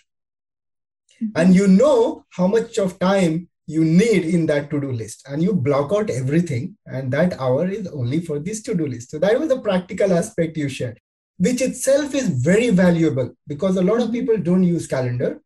Mm-hmm. 1.22 1.40
And 1.40 1.54
you 1.54 1.66
know 1.66 2.24
how 2.30 2.46
much 2.46 2.78
of 2.78 2.98
time 2.98 3.48
you 3.66 3.84
need 3.84 4.24
in 4.24 4.46
that 4.46 4.70
to-do 4.70 4.92
list 4.92 5.26
and 5.28 5.42
you 5.42 5.52
block 5.52 5.92
out 5.92 6.08
everything 6.10 6.76
and 6.86 7.12
that 7.12 7.38
hour 7.40 7.68
is 7.68 7.88
only 7.88 8.20
for 8.20 8.38
this 8.38 8.62
to-do 8.62 8.86
list 8.86 9.10
so 9.10 9.18
that 9.18 9.38
was 9.38 9.48
the 9.48 9.60
practical 9.60 10.12
aspect 10.12 10.56
you 10.56 10.68
shared 10.68 11.00
which 11.38 11.60
itself 11.60 12.14
is 12.14 12.28
very 12.28 12.70
valuable 12.70 13.30
because 13.46 13.76
a 13.76 13.82
lot 13.82 13.96
of 13.96 14.04
mm-hmm. 14.04 14.12
people 14.12 14.36
don't 14.38 14.62
use 14.62 14.86
calendar 14.86 15.40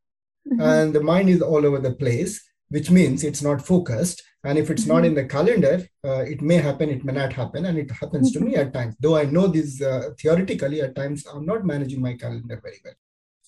mm-hmm. 0.49 0.61
and 0.61 0.95
the 0.95 1.01
mind 1.01 1.29
is 1.29 1.43
all 1.43 1.65
over 1.65 1.79
the 1.79 1.93
place 1.93 2.43
which 2.69 2.91
means 2.91 3.25
it's 3.25 3.43
not 3.43 3.65
focused 3.67 4.23
and 4.45 4.59
if 4.59 4.71
it's 4.71 4.83
mm-hmm. 4.83 4.93
not 4.93 5.05
in 5.05 5.15
the 5.15 5.25
calendar 5.25 5.87
uh, 6.05 6.23
it 6.35 6.43
may 6.43 6.57
happen 6.57 6.91
it 6.91 7.05
may 7.05 7.13
not 7.13 7.33
happen 7.33 7.65
and 7.67 7.79
it 7.79 7.91
happens 7.91 8.33
to 8.33 8.41
me 8.41 8.53
mm-hmm. 8.53 8.61
at 8.61 8.75
times 8.75 8.95
though 9.01 9.17
i 9.17 9.25
know 9.25 9.47
this 9.47 9.81
uh, 9.83 10.11
theoretically 10.21 10.83
at 10.83 10.95
times 10.95 11.25
i'm 11.27 11.47
not 11.47 11.65
managing 11.65 12.01
my 12.01 12.15
calendar 12.15 12.61
very 12.63 12.81
well 12.85 12.95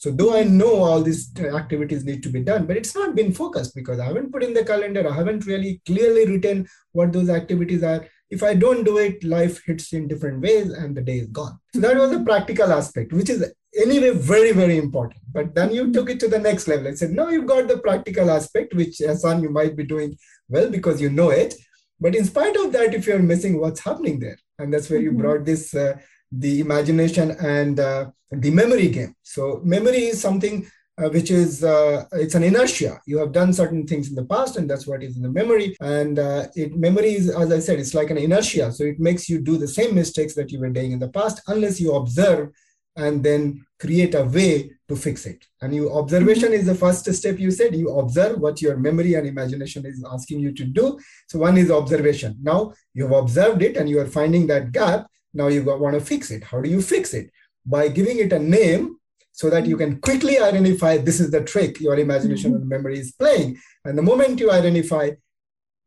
so 0.03 0.11
though 0.11 0.37
I 0.37 0.43
know 0.43 0.83
all 0.83 1.01
these 1.01 1.31
activities 1.39 2.05
need 2.05 2.25
to 2.25 2.29
be 2.29 2.41
done, 2.41 2.67
but 2.67 2.77
it's 2.77 2.93
not 2.93 3.15
been 3.15 3.33
focused 3.33 3.73
because 3.73 4.01
I 4.01 4.07
haven't 4.07 4.33
put 4.33 4.43
in 4.43 4.53
the 4.53 4.65
calendar. 4.65 5.09
I 5.09 5.15
haven't 5.15 5.47
really 5.47 5.81
clearly 5.87 6.27
written 6.27 6.67
what 6.91 7.13
those 7.13 7.31
activities 7.31 7.85
are. 7.85 8.05
If 8.29 8.43
I 8.43 8.55
don't 8.55 8.83
do 8.83 8.99
it, 8.99 9.23
life 9.23 9.63
hits 9.65 9.93
in 9.93 10.09
different 10.09 10.41
ways 10.41 10.73
and 10.73 10.97
the 10.97 11.03
day 11.03 11.19
is 11.19 11.29
gone. 11.29 11.57
So 11.73 11.81
that 11.83 11.97
was 11.97 12.11
a 12.11 12.19
practical 12.19 12.73
aspect, 12.73 13.13
which 13.13 13.31
is 13.31 13.53
anyway 13.81 14.11
very, 14.11 14.51
very 14.51 14.77
important. 14.77 15.21
But 15.33 15.55
then 15.55 15.73
you 15.73 15.93
took 15.93 16.11
it 16.11 16.19
to 16.19 16.27
the 16.27 16.41
next 16.41 16.67
level 16.67 16.89
and 16.89 16.99
said, 16.99 17.13
no, 17.13 17.29
you've 17.29 17.47
got 17.47 17.69
the 17.69 17.79
practical 17.79 18.29
aspect, 18.29 18.75
which 18.75 18.99
Hassan, 18.99 19.41
you 19.41 19.51
might 19.51 19.77
be 19.77 19.85
doing 19.85 20.19
well 20.49 20.69
because 20.69 21.01
you 21.01 21.11
know 21.11 21.31
it. 21.31 21.55
But 22.01 22.17
in 22.17 22.25
spite 22.25 22.57
of 22.57 22.73
that, 22.73 22.93
if 22.93 23.07
you're 23.07 23.21
missing 23.21 23.61
what's 23.61 23.79
happening 23.79 24.19
there, 24.19 24.39
and 24.59 24.75
that's 24.75 24.91
where 24.91 24.99
you 24.99 25.13
mm-hmm. 25.13 25.21
brought 25.21 25.45
this 25.45 25.73
uh, 25.77 25.97
the 26.33 26.59
imagination 26.59 27.33
and 27.33 27.79
uh, 27.79 28.11
the 28.33 28.51
memory 28.51 28.89
game. 28.89 29.15
So 29.23 29.61
memory 29.65 30.05
is 30.05 30.21
something 30.21 30.67
uh, 30.99 31.09
which 31.09 31.31
is 31.31 31.65
uh, 31.65 32.05
it's 32.13 32.35
an 32.35 32.43
inertia. 32.43 33.01
You 33.07 33.19
have 33.19 33.33
done 33.33 33.53
certain 33.53 33.87
things 33.87 34.09
in 34.09 34.15
the 34.15 34.25
past, 34.25 34.57
and 34.57 34.69
that's 34.69 34.87
what 34.87 35.03
is 35.03 35.17
in 35.17 35.23
the 35.23 35.31
memory. 35.31 35.77
And 35.81 36.19
uh, 36.19 36.49
it 36.55 36.77
memory 36.77 37.15
is, 37.15 37.31
as 37.31 37.51
I 37.51 37.61
said, 37.61 37.79
it's 37.79 37.95
like 37.95 38.11
an 38.11 38.19
inertia. 38.19 38.73
So 38.73 38.85
it 38.85 39.01
makes 39.01 39.29
you 39.29 39.41
do 39.41 39.57
the 39.57 39.69
same 39.69 39.95
mistakes 39.95 40.35
that 40.35 40.51
you 40.53 40.61
were 40.61 40.71
doing 40.71 40.93
in 40.93 40.99
the 40.99 41.09
past, 41.09 41.43
unless 41.49 41.81
you 41.81 41.95
observe 41.95 42.51
and 42.97 43.25
then 43.25 43.65
create 43.81 44.15
a 44.15 44.23
way 44.23 44.71
to 44.87 44.95
fix 44.95 45.25
it. 45.25 45.47
And 45.63 45.75
you 45.75 45.91
observation 45.91 46.53
is 46.53 46.67
the 46.67 46.75
first 46.75 47.11
step. 47.11 47.39
You 47.39 47.51
said 47.51 47.75
you 47.75 47.89
observe 47.99 48.39
what 48.39 48.61
your 48.61 48.77
memory 48.77 49.15
and 49.15 49.27
imagination 49.27 49.87
is 49.87 50.05
asking 50.13 50.41
you 50.41 50.53
to 50.53 50.65
do. 50.65 50.99
So 51.27 51.39
one 51.39 51.57
is 51.57 51.71
observation. 51.71 52.37
Now 52.43 52.75
you 52.93 53.05
have 53.05 53.17
observed 53.17 53.63
it, 53.63 53.79
and 53.79 53.89
you 53.89 53.99
are 53.99 54.07
finding 54.07 54.47
that 54.49 54.73
gap 54.73 55.07
now 55.35 55.49
you 55.49 55.63
want 55.65 55.95
to 55.95 56.01
fix 56.01 56.31
it. 56.31 56.45
How 56.45 56.61
do 56.61 56.69
you 56.69 56.83
fix 56.83 57.15
it? 57.15 57.31
By 57.65 57.89
giving 57.89 58.19
it 58.19 58.33
a 58.33 58.39
name 58.39 58.97
so 59.33 59.49
that 59.51 59.67
you 59.67 59.77
can 59.77 60.01
quickly 60.01 60.39
identify 60.39 60.99
this 60.99 61.21
is 61.21 61.31
the 61.31 61.43
trick 61.43 61.81
your 61.81 61.99
imagination 61.99 62.53
mm-hmm. 62.53 62.61
and 62.61 62.69
memory 62.69 62.99
is 62.99 63.13
playing. 63.13 63.59
And 63.85 63.97
the 63.97 64.03
moment 64.03 64.41
you 64.41 64.51
identify, 64.51 65.11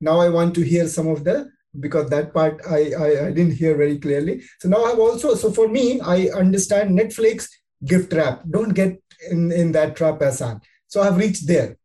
now 0.01 0.19
I 0.19 0.29
want 0.29 0.55
to 0.55 0.61
hear 0.61 0.87
some 0.87 1.07
of 1.07 1.23
the 1.23 1.49
because 1.79 2.09
that 2.09 2.33
part 2.33 2.61
I, 2.69 2.91
I, 2.97 3.27
I 3.27 3.31
didn't 3.31 3.55
hear 3.55 3.75
very 3.75 3.99
clearly. 3.99 4.41
So 4.59 4.69
now 4.69 4.83
I've 4.85 4.99
also 4.99 5.35
so 5.35 5.51
for 5.51 5.67
me 5.67 5.99
I 6.01 6.27
understand 6.29 6.97
Netflix 6.97 7.47
gift 7.85 8.13
wrap. 8.13 8.43
Don't 8.49 8.73
get 8.73 9.01
in 9.29 9.51
in 9.51 9.71
that 9.73 9.95
trap, 9.95 10.21
Hassan. 10.21 10.61
So 10.87 11.01
I've 11.01 11.17
reached 11.17 11.47
there. 11.47 11.77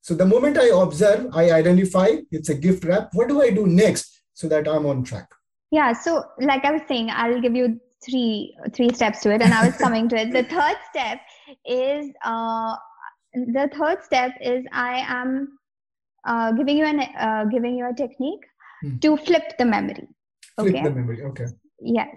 So 0.00 0.14
the 0.14 0.26
moment 0.26 0.58
I 0.58 0.68
observe, 0.68 1.28
I 1.32 1.50
identify 1.52 2.08
it's 2.30 2.48
a 2.48 2.54
gift 2.54 2.84
wrap. 2.84 3.10
What 3.12 3.28
do 3.28 3.42
I 3.42 3.50
do 3.50 3.66
next 3.66 4.22
so 4.34 4.48
that 4.48 4.66
I'm 4.68 4.86
on 4.86 5.04
track? 5.04 5.28
yeah 5.72 5.92
so 5.92 6.22
like 6.50 6.64
i 6.64 6.70
was 6.70 6.82
saying 6.86 7.10
i'll 7.10 7.40
give 7.40 7.56
you 7.56 7.80
three 8.04 8.56
three 8.74 8.92
steps 8.92 9.20
to 9.22 9.32
it. 9.32 9.42
And 9.42 9.54
i 9.54 9.66
was 9.66 9.76
coming 9.76 10.08
to 10.10 10.16
it. 10.16 10.32
The 10.32 10.44
third 10.44 10.76
step 10.90 11.20
is 11.66 12.10
uh, 12.24 12.76
the 13.34 13.70
third 13.76 14.02
step 14.02 14.32
is 14.40 14.64
i 14.72 15.04
am 15.08 15.58
uh, 16.26 16.52
giving 16.52 16.78
you 16.78 16.84
an 16.84 17.00
uh, 17.00 17.44
giving 17.50 17.76
you 17.76 17.88
a 17.88 17.94
technique 17.94 18.44
hmm. 18.82 18.98
to 18.98 19.16
flip 19.16 19.56
the 19.58 19.64
memory. 19.64 20.08
Okay 20.58 20.70
flip 20.70 20.84
the 20.84 20.90
memory. 20.90 21.22
Okay. 21.22 21.46
Yes. 21.80 22.16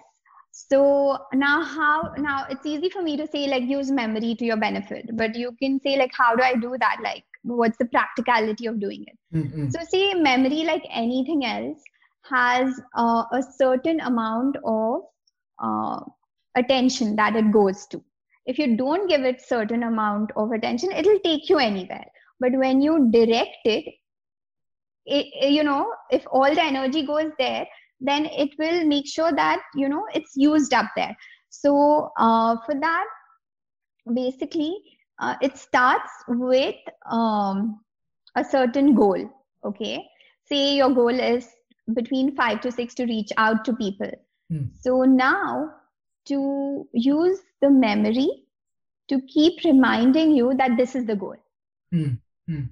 So 0.52 1.18
now 1.34 1.62
how 1.62 2.14
now 2.16 2.46
it's 2.48 2.64
easy 2.64 2.88
for 2.88 3.02
me 3.02 3.16
to 3.18 3.26
say 3.26 3.46
like 3.46 3.64
use 3.64 3.90
memory 3.90 4.34
to 4.36 4.44
your 4.44 4.56
benefit. 4.56 5.10
But 5.14 5.34
you 5.34 5.52
can 5.62 5.80
say 5.80 5.98
like 5.98 6.12
how 6.14 6.34
do 6.34 6.42
i 6.42 6.54
do 6.54 6.76
that? 6.80 6.98
Like 7.02 7.24
what's 7.42 7.76
the 7.78 7.84
practicality 7.86 8.66
of 8.66 8.80
doing 8.80 9.04
it? 9.06 9.18
Mm-hmm. 9.36 9.70
so 9.70 9.80
see 9.90 10.14
memory 10.14 10.64
like 10.64 10.82
anything 10.90 11.44
else 11.44 11.82
has 12.30 12.80
uh, 12.96 13.24
a 13.32 13.42
certain 13.42 14.00
amount 14.00 14.56
of 14.64 15.02
uh, 15.62 16.00
attention 16.56 17.16
that 17.16 17.36
it 17.36 17.52
goes 17.52 17.86
to. 17.88 18.02
If 18.46 18.58
you 18.58 18.76
don't 18.76 19.08
give 19.08 19.22
it 19.22 19.40
certain 19.40 19.82
amount 19.82 20.30
of 20.36 20.52
attention 20.52 20.92
it'll 20.92 21.18
take 21.20 21.48
you 21.48 21.58
anywhere. 21.58 22.06
But 22.40 22.52
when 22.52 22.80
you 22.80 23.10
direct 23.10 23.58
it, 23.64 23.84
it 25.06 25.50
you 25.52 25.62
know 25.62 25.92
if 26.10 26.24
all 26.30 26.54
the 26.54 26.62
energy 26.62 27.06
goes 27.06 27.30
there 27.38 27.66
then 28.00 28.26
it 28.26 28.50
will 28.58 28.84
make 28.86 29.06
sure 29.06 29.32
that 29.32 29.60
you 29.74 29.88
know 29.88 30.04
it's 30.14 30.32
used 30.36 30.74
up 30.74 30.86
there. 30.96 31.16
So 31.50 32.10
uh, 32.18 32.56
for 32.66 32.74
that 32.80 33.06
basically 34.14 34.76
uh, 35.18 35.34
it 35.40 35.56
starts 35.56 36.10
with 36.28 36.76
um, 37.10 37.80
a 38.36 38.44
certain 38.44 38.94
goal 38.94 39.30
okay? 39.66 40.06
Say 40.44 40.76
your 40.76 40.90
goal 40.90 41.18
is 41.20 41.48
between 41.94 42.34
five 42.34 42.60
to 42.62 42.72
six 42.72 42.94
to 42.94 43.04
reach 43.04 43.30
out 43.36 43.64
to 43.64 43.74
people. 43.74 44.10
Mm. 44.52 44.70
So 44.80 45.02
now 45.02 45.70
to 46.26 46.88
use 46.92 47.38
the 47.60 47.70
memory 47.70 48.28
to 49.08 49.20
keep 49.22 49.64
reminding 49.64 50.32
you 50.32 50.54
that 50.56 50.76
this 50.76 50.94
is 50.94 51.06
the 51.06 51.16
goal. 51.16 51.36
Mm. 51.94 52.18
Mm. 52.48 52.68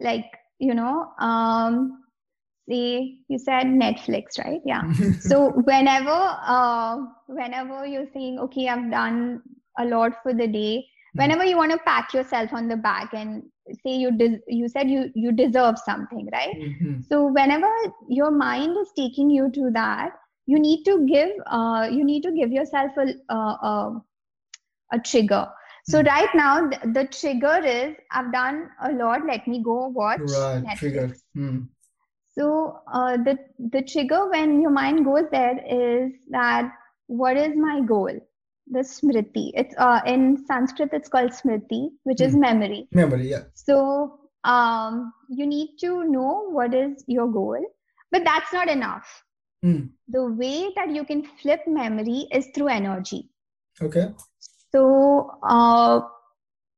Like, 0.00 0.26
you 0.58 0.74
know, 0.74 1.12
um, 1.18 2.04
see, 2.68 3.22
you 3.28 3.38
said 3.38 3.64
Netflix, 3.66 4.38
right? 4.38 4.60
Yeah. 4.64 4.92
so 5.20 5.50
whenever, 5.50 6.10
uh, 6.10 6.98
whenever 7.26 7.86
you're 7.86 8.08
saying, 8.12 8.38
okay, 8.40 8.68
I've 8.68 8.90
done 8.90 9.42
a 9.78 9.84
lot 9.84 10.12
for 10.22 10.34
the 10.34 10.46
day, 10.46 10.86
Hmm. 11.14 11.22
whenever 11.22 11.44
you 11.44 11.56
want 11.56 11.72
to 11.72 11.78
pat 11.78 12.12
yourself 12.14 12.52
on 12.52 12.68
the 12.68 12.76
back 12.76 13.12
and 13.14 13.42
say 13.82 13.96
you 13.96 14.16
des- 14.16 14.40
you 14.46 14.68
said 14.68 14.88
you 14.88 15.10
you 15.14 15.32
deserve 15.32 15.76
something 15.78 16.28
right 16.32 16.56
mm-hmm. 16.56 17.00
so 17.08 17.26
whenever 17.26 17.68
your 18.08 18.30
mind 18.30 18.76
is 18.80 18.92
taking 18.96 19.30
you 19.30 19.50
to 19.50 19.70
that 19.72 20.12
you 20.52 20.58
need 20.66 20.84
to 20.90 20.94
give 21.06 21.32
uh, 21.46 21.88
you 21.96 22.04
need 22.10 22.22
to 22.28 22.32
give 22.32 22.52
yourself 22.58 23.02
a 23.04 23.08
uh, 23.38 23.56
a, 23.70 23.74
a 24.92 24.98
trigger 25.10 25.42
so 25.92 26.02
mm. 26.02 26.06
right 26.06 26.32
now 26.34 26.54
the, 26.72 26.78
the, 26.96 27.04
trigger 27.18 27.58
is 27.72 27.94
i've 28.12 28.32
done 28.32 28.62
a 28.88 28.92
lot 29.02 29.26
let 29.32 29.46
me 29.52 29.62
go 29.62 29.76
watch 30.00 30.20
right 30.38 30.64
Netflix. 30.64 30.78
trigger 30.78 31.06
mm. 31.36 31.68
So 32.40 32.80
uh, 32.90 33.16
the 33.16 33.38
the 33.72 33.82
trigger 33.82 34.28
when 34.30 34.60
your 34.62 34.70
mind 34.70 35.04
goes 35.04 35.24
there 35.30 35.58
is 35.68 36.12
that 36.30 36.72
what 37.06 37.36
is 37.36 37.56
my 37.56 37.80
goal? 37.80 38.12
The 38.68 38.80
smriti. 38.80 39.50
It's 39.54 39.74
uh, 39.76 40.00
in 40.06 40.44
Sanskrit 40.46 40.90
it's 40.92 41.08
called 41.08 41.32
smriti, 41.32 41.88
which 42.04 42.18
mm. 42.18 42.26
is 42.26 42.34
hmm. 42.34 42.40
memory. 42.40 42.88
Memory, 42.92 43.28
yeah. 43.28 43.42
So 43.54 44.20
um, 44.44 45.12
you 45.28 45.46
need 45.46 45.76
to 45.80 46.04
know 46.04 46.48
what 46.50 46.72
is 46.72 47.02
your 47.08 47.26
goal, 47.26 47.58
but 48.12 48.22
that's 48.24 48.52
not 48.52 48.68
enough. 48.68 49.24
Mm. 49.64 49.90
The 50.08 50.24
way 50.24 50.70
that 50.76 50.90
you 50.90 51.04
can 51.04 51.24
flip 51.42 51.60
memory 51.66 52.26
is 52.32 52.48
through 52.54 52.68
energy. 52.68 53.28
Okay. 53.82 54.08
So 54.72 55.30
uh, 55.42 56.00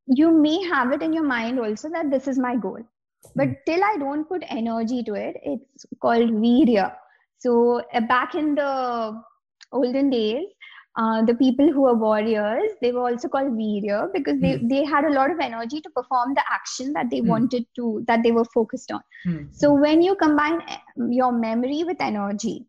you 0.07 0.31
may 0.31 0.63
have 0.65 0.93
it 0.93 1.03
in 1.03 1.13
your 1.13 1.25
mind 1.25 1.61
also 1.61 1.89
that 1.91 2.11
this 2.11 2.27
is 2.27 2.39
my 2.39 2.57
goal 2.57 2.83
but 3.35 3.49
mm. 3.49 3.57
till 3.67 3.85
i 3.85 3.97
don't 3.99 4.29
put 4.29 4.43
energy 4.49 5.03
to 5.03 5.15
it 5.15 5.37
it's 5.45 5.87
called 6.01 6.31
virya 6.31 6.93
so 7.39 7.83
uh, 7.93 8.01
back 8.01 8.35
in 8.35 8.55
the 8.55 9.23
olden 9.73 10.11
days 10.11 10.45
uh, 10.97 11.23
the 11.25 11.35
people 11.35 11.73
who 11.73 11.83
were 11.83 11.95
warriors 11.95 12.73
they 12.81 12.93
were 12.93 13.09
also 13.11 13.29
called 13.29 13.53
virya 13.53 14.09
because 14.13 14.41
they, 14.41 14.59
mm. 14.59 14.69
they 14.69 14.85
had 14.85 15.05
a 15.05 15.13
lot 15.13 15.31
of 15.31 15.39
energy 15.41 15.81
to 15.81 15.91
perform 15.91 16.35
the 16.35 16.43
action 16.51 16.93
that 16.93 17.09
they 17.11 17.21
mm. 17.21 17.29
wanted 17.29 17.65
to 17.77 18.05
that 18.09 18.23
they 18.23 18.33
were 18.33 18.45
focused 18.45 18.91
on 18.91 19.01
hmm. 19.25 19.45
so 19.51 19.73
when 19.73 20.03
you 20.03 20.15
combine 20.17 20.61
uh, 20.69 20.77
your 21.09 21.33
memory 21.33 21.85
with 21.85 22.01
energy 22.01 22.67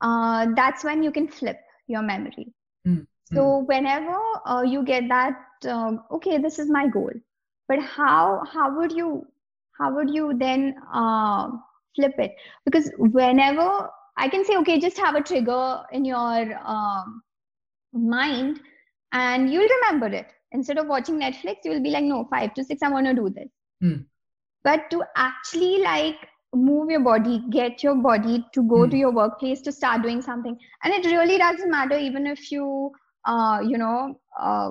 uh, 0.00 0.46
that's 0.54 0.84
when 0.84 1.02
you 1.02 1.10
can 1.10 1.28
flip 1.28 1.60
your 1.86 2.02
memory 2.02 2.52
hmm. 2.84 3.00
so 3.24 3.58
whenever 3.66 4.18
uh, 4.46 4.62
you 4.62 4.84
get 4.84 5.08
that 5.08 5.38
um, 5.66 6.02
okay 6.10 6.38
this 6.38 6.58
is 6.58 6.70
my 6.70 6.86
goal 6.86 7.12
but 7.68 7.78
how 7.80 8.42
how 8.52 8.76
would 8.76 8.92
you 8.92 9.26
how 9.78 9.94
would 9.94 10.10
you 10.10 10.34
then 10.38 10.74
uh, 10.92 11.48
flip 11.94 12.14
it 12.18 12.34
because 12.64 12.90
whenever 12.98 13.88
i 14.16 14.28
can 14.28 14.44
say 14.44 14.56
okay 14.56 14.78
just 14.78 14.98
have 14.98 15.14
a 15.14 15.22
trigger 15.22 15.82
in 15.92 16.04
your 16.04 16.58
um, 16.64 17.22
mind 17.92 18.60
and 19.12 19.52
you'll 19.52 19.68
remember 19.76 20.06
it 20.06 20.26
instead 20.52 20.78
of 20.78 20.86
watching 20.86 21.20
netflix 21.20 21.56
you'll 21.64 21.82
be 21.82 21.90
like 21.90 22.04
no 22.04 22.26
five 22.30 22.52
to 22.54 22.64
six 22.64 22.82
i 22.82 22.88
want 22.88 23.06
to 23.06 23.14
do 23.14 23.28
this 23.30 23.48
mm. 23.82 24.04
but 24.62 24.90
to 24.90 25.02
actually 25.16 25.78
like 25.82 26.28
move 26.54 26.90
your 26.90 27.00
body 27.00 27.42
get 27.50 27.82
your 27.82 27.94
body 27.94 28.44
to 28.52 28.62
go 28.62 28.76
mm. 28.76 28.90
to 28.90 28.96
your 28.96 29.12
workplace 29.12 29.60
to 29.60 29.72
start 29.72 30.02
doing 30.02 30.22
something 30.22 30.58
and 30.82 30.94
it 30.94 31.04
really 31.06 31.36
doesn't 31.36 31.70
matter 31.70 31.96
even 31.98 32.26
if 32.26 32.50
you 32.50 32.90
uh, 33.26 33.60
you 33.62 33.76
know 33.76 34.18
uh, 34.40 34.70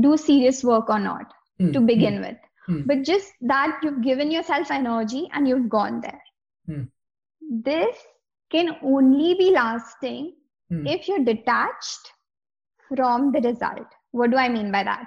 do 0.00 0.16
serious 0.16 0.64
work 0.64 0.88
or 0.88 0.98
not 0.98 1.32
mm. 1.60 1.72
to 1.72 1.80
begin 1.80 2.14
mm. 2.14 2.26
with 2.26 2.36
mm. 2.68 2.86
but 2.86 3.02
just 3.04 3.32
that 3.42 3.78
you've 3.82 4.02
given 4.02 4.30
yourself 4.30 4.70
energy 4.70 5.28
and 5.34 5.46
you've 5.46 5.68
gone 5.68 6.00
there 6.00 6.22
hmm. 6.66 6.82
this 7.62 7.96
can 8.50 8.76
only 8.82 9.34
be 9.34 9.50
lasting 9.50 10.32
hmm. 10.70 10.86
if 10.86 11.08
you're 11.08 11.24
detached 11.24 12.12
from 12.88 13.32
the 13.32 13.40
result 13.40 13.86
what 14.12 14.30
do 14.30 14.36
i 14.36 14.48
mean 14.48 14.72
by 14.72 14.82
that 14.82 15.06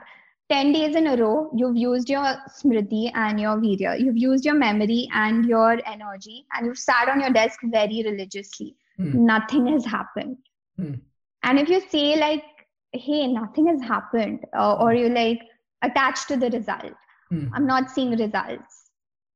10 0.51 0.73
days 0.73 0.95
in 0.95 1.07
a 1.07 1.15
row 1.15 1.49
you've 1.55 1.77
used 1.77 2.09
your 2.09 2.29
smriti 2.59 3.09
and 3.15 3.39
your 3.39 3.55
virya. 3.57 3.97
You've 3.99 4.17
used 4.17 4.45
your 4.45 4.55
memory 4.55 5.07
and 5.13 5.45
your 5.45 5.79
energy 5.85 6.45
and 6.53 6.65
you've 6.65 6.79
sat 6.79 7.07
on 7.07 7.21
your 7.21 7.29
desk 7.29 7.59
very 7.63 8.03
religiously. 8.05 8.75
Hmm. 8.97 9.25
nothing 9.25 9.67
has 9.67 9.85
happened. 9.85 10.37
And 11.43 11.59
if 11.59 11.69
you 11.69 11.79
say 11.89 12.19
like 12.19 12.43
hey 12.93 13.27
nothing 13.27 13.67
has 13.67 13.81
happened 13.81 14.45
uh, 14.53 14.73
or 14.75 14.93
you're 14.93 15.09
like 15.09 15.39
attached 15.81 16.27
to 16.27 16.37
the 16.37 16.49
result. 16.49 16.93
Mm. 17.31 17.49
i'm 17.53 17.65
not 17.65 17.89
seeing 17.89 18.11
results. 18.11 18.77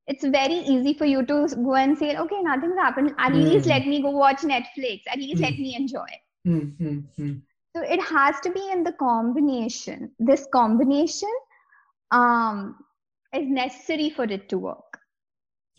It's 0.08 0.24
very 0.24 0.58
easy 0.74 0.94
for 0.94 1.06
you 1.06 1.26
to 1.26 1.48
go 1.56 1.76
and 1.76 1.98
say 1.98 2.18
okay 2.18 2.42
nothing's 2.42 2.76
happened. 2.76 3.14
At 3.18 3.32
mm. 3.32 3.44
least 3.44 3.68
let 3.68 3.88
me 3.88 4.02
go 4.02 4.12
watch 4.12 4.42
netflix. 4.42 5.04
At 5.08 5.20
least 5.20 5.42
mm. 5.42 5.46
let 5.50 5.58
me 5.66 5.76
enjoy. 5.76 6.12
Mm, 6.46 7.04
so 7.76 7.82
it 7.82 8.02
has 8.02 8.40
to 8.42 8.52
be 8.52 8.64
in 8.72 8.84
the 8.84 8.94
combination 8.94 10.12
this 10.20 10.48
combination 10.52 11.34
um, 12.12 12.76
is 13.34 13.48
necessary 13.48 14.10
for 14.10 14.24
it 14.24 14.48
to 14.50 14.58
work 14.58 15.00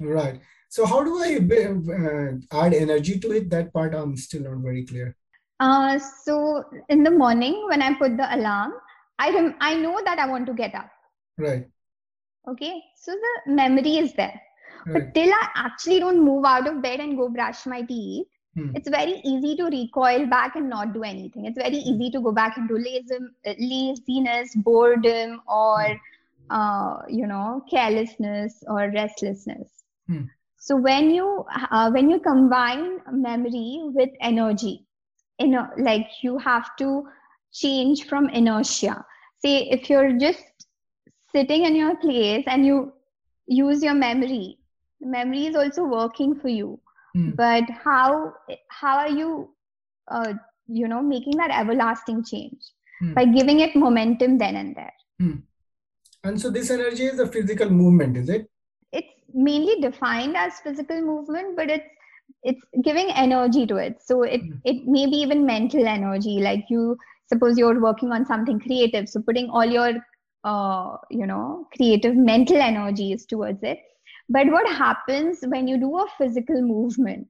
right 0.00 0.40
so 0.68 0.84
how 0.84 1.02
do 1.02 1.18
i 1.22 1.36
uh, 1.36 2.64
add 2.64 2.74
energy 2.74 3.18
to 3.18 3.32
it 3.32 3.48
that 3.50 3.72
part 3.72 3.94
i'm 3.94 4.16
still 4.16 4.42
not 4.42 4.58
very 4.58 4.84
clear 4.84 5.16
uh, 5.58 5.98
so 5.98 6.64
in 6.88 7.02
the 7.02 7.10
morning 7.10 7.66
when 7.68 7.80
I 7.80 7.94
put 7.94 8.16
the 8.16 8.34
alarm, 8.34 8.74
I 9.18 9.30
rem- 9.30 9.56
I 9.60 9.76
know 9.76 10.00
that 10.04 10.18
I 10.18 10.28
want 10.28 10.46
to 10.46 10.54
get 10.54 10.74
up. 10.74 10.90
Right. 11.38 11.66
Okay. 12.48 12.82
So 12.96 13.12
the 13.12 13.52
memory 13.52 13.96
is 13.96 14.12
there. 14.14 14.40
Right. 14.86 14.94
But 14.94 15.14
till 15.14 15.32
I 15.32 15.48
actually 15.54 16.00
don't 16.00 16.22
move 16.22 16.44
out 16.44 16.68
of 16.68 16.82
bed 16.82 17.00
and 17.00 17.16
go 17.16 17.30
brush 17.30 17.64
my 17.64 17.82
teeth, 17.82 18.26
hmm. 18.56 18.70
it's 18.74 18.88
very 18.88 19.20
easy 19.24 19.54
to 19.56 19.66
recoil 19.66 20.26
back 20.26 20.56
and 20.56 20.68
not 20.68 20.92
do 20.92 21.04
anything. 21.04 21.46
It's 21.46 21.58
very 21.58 21.76
easy 21.76 22.10
to 22.10 22.20
go 22.20 22.32
back 22.32 22.56
into 22.56 22.74
laziness, 23.44 24.54
boredom, 24.56 25.40
or 25.46 25.84
hmm. 25.84 26.50
uh, 26.50 27.06
you 27.08 27.26
know, 27.26 27.62
carelessness 27.70 28.64
or 28.66 28.90
restlessness. 28.94 29.68
Hmm. 30.08 30.24
So 30.58 30.76
when 30.76 31.10
you 31.10 31.44
uh, 31.70 31.90
when 31.90 32.10
you 32.10 32.18
combine 32.18 32.98
memory 33.12 33.82
with 33.84 34.10
energy, 34.20 34.86
you 35.38 35.48
know 35.48 35.68
like 35.78 36.08
you 36.22 36.38
have 36.38 36.74
to 36.76 37.06
change 37.52 38.04
from 38.06 38.28
inertia 38.30 39.04
say 39.44 39.68
if 39.76 39.88
you're 39.90 40.18
just 40.18 40.66
sitting 41.34 41.64
in 41.64 41.76
your 41.76 41.96
place 41.96 42.44
and 42.46 42.66
you 42.66 42.92
use 43.46 43.82
your 43.82 43.94
memory 43.94 44.58
memory 45.00 45.46
is 45.46 45.56
also 45.56 45.84
working 45.84 46.34
for 46.34 46.48
you 46.48 46.80
mm. 47.16 47.34
but 47.36 47.64
how 47.84 48.32
how 48.68 48.96
are 48.98 49.08
you 49.08 49.48
uh, 50.08 50.32
you 50.66 50.88
know 50.88 51.02
making 51.02 51.36
that 51.36 51.50
everlasting 51.50 52.22
change 52.24 52.70
mm. 53.02 53.14
by 53.14 53.24
giving 53.24 53.60
it 53.60 53.74
momentum 53.74 54.38
then 54.38 54.56
and 54.56 54.76
there 54.76 54.96
mm. 55.20 55.42
and 56.24 56.40
so 56.40 56.50
this 56.50 56.70
energy 56.70 57.04
is 57.04 57.18
a 57.18 57.26
physical 57.26 57.70
movement 57.70 58.16
is 58.16 58.28
it 58.28 58.48
it's 58.92 59.14
mainly 59.34 59.80
defined 59.80 60.36
as 60.36 60.60
physical 60.60 61.00
movement 61.00 61.56
but 61.56 61.70
it's 61.70 61.90
it's 62.42 62.64
giving 62.82 63.10
energy 63.10 63.66
to 63.66 63.76
it 63.76 64.00
so 64.02 64.22
it 64.22 64.42
mm. 64.42 64.60
it 64.64 64.86
may 64.86 65.06
be 65.06 65.16
even 65.16 65.46
mental 65.46 65.86
energy 65.86 66.38
like 66.40 66.64
you 66.68 66.96
suppose 67.28 67.58
you're 67.58 67.80
working 67.80 68.12
on 68.12 68.24
something 68.24 68.60
creative 68.60 69.08
so 69.08 69.20
putting 69.20 69.50
all 69.50 69.64
your 69.64 69.92
uh, 70.44 70.96
you 71.10 71.26
know 71.26 71.66
creative 71.74 72.16
mental 72.16 72.56
energies 72.56 73.26
towards 73.26 73.62
it 73.62 73.78
but 74.28 74.46
what 74.48 74.68
happens 74.68 75.38
when 75.48 75.68
you 75.68 75.78
do 75.78 75.96
a 75.98 76.06
physical 76.18 76.60
movement 76.60 77.28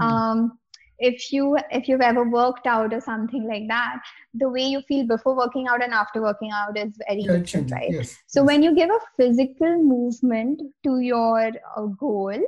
mm. 0.00 0.04
um, 0.04 0.58
if 0.98 1.32
you 1.32 1.56
if 1.70 1.88
you've 1.88 2.00
ever 2.00 2.28
worked 2.28 2.66
out 2.66 2.92
or 2.92 3.00
something 3.00 3.46
like 3.46 3.68
that 3.68 3.98
the 4.34 4.48
way 4.48 4.62
you 4.62 4.80
feel 4.82 5.06
before 5.06 5.36
working 5.36 5.68
out 5.68 5.82
and 5.82 5.92
after 5.92 6.20
working 6.20 6.50
out 6.50 6.76
is 6.76 6.92
very 7.08 7.22
yeah, 7.22 7.36
different 7.36 7.70
right 7.70 7.90
yes, 7.90 8.16
so 8.26 8.40
yes. 8.40 8.46
when 8.46 8.62
you 8.62 8.74
give 8.74 8.90
a 8.90 8.98
physical 9.16 9.82
movement 9.82 10.60
to 10.84 10.98
your 10.98 11.52
uh, 11.76 11.86
goal 11.98 12.38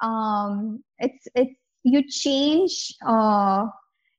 um, 0.00 0.82
it's 0.98 1.26
it's 1.34 1.58
you 1.82 2.02
change 2.08 2.94
uh, 3.06 3.66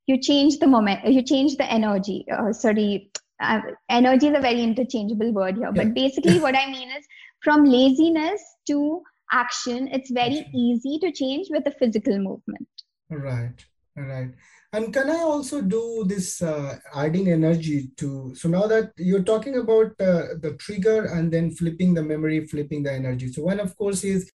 you 0.07 0.19
change 0.19 0.59
the 0.59 0.67
moment 0.67 1.05
you 1.05 1.21
change 1.21 1.55
the 1.55 1.71
energy 1.71 2.25
uh, 2.31 2.51
sorry 2.51 3.11
uh, 3.41 3.61
energy 3.89 4.27
is 4.27 4.37
a 4.37 4.41
very 4.41 4.61
interchangeable 4.61 5.31
word 5.31 5.55
here 5.55 5.71
yeah. 5.73 5.83
but 5.83 5.93
basically 5.93 6.39
what 6.45 6.55
i 6.55 6.69
mean 6.69 6.89
is 6.91 7.05
from 7.41 7.63
laziness 7.63 8.41
to 8.67 9.01
action 9.31 9.87
it's 9.91 10.11
very 10.11 10.45
easy 10.53 10.99
to 10.99 11.11
change 11.11 11.47
with 11.49 11.65
a 11.67 11.71
physical 11.71 12.17
movement. 12.17 12.67
Right 13.09 13.65
right. 14.01 14.29
And 14.71 14.93
can 14.93 15.09
i 15.09 15.19
also 15.19 15.61
do 15.61 16.05
this 16.07 16.41
uh, 16.41 16.77
adding 16.93 17.29
energy 17.29 17.89
to 17.97 18.33
so 18.35 18.47
now 18.49 18.67
that 18.67 18.91
you're 18.97 19.23
talking 19.23 19.57
about 19.57 19.87
uh, 19.99 20.37
the 20.41 20.55
trigger 20.59 21.05
and 21.05 21.31
then 21.31 21.51
flipping 21.51 21.93
the 21.93 22.03
memory 22.03 22.45
flipping 22.45 22.83
the 22.83 22.93
energy. 22.93 23.31
So 23.31 23.43
one 23.43 23.59
of 23.59 23.75
course 23.77 24.03
is 24.03 24.31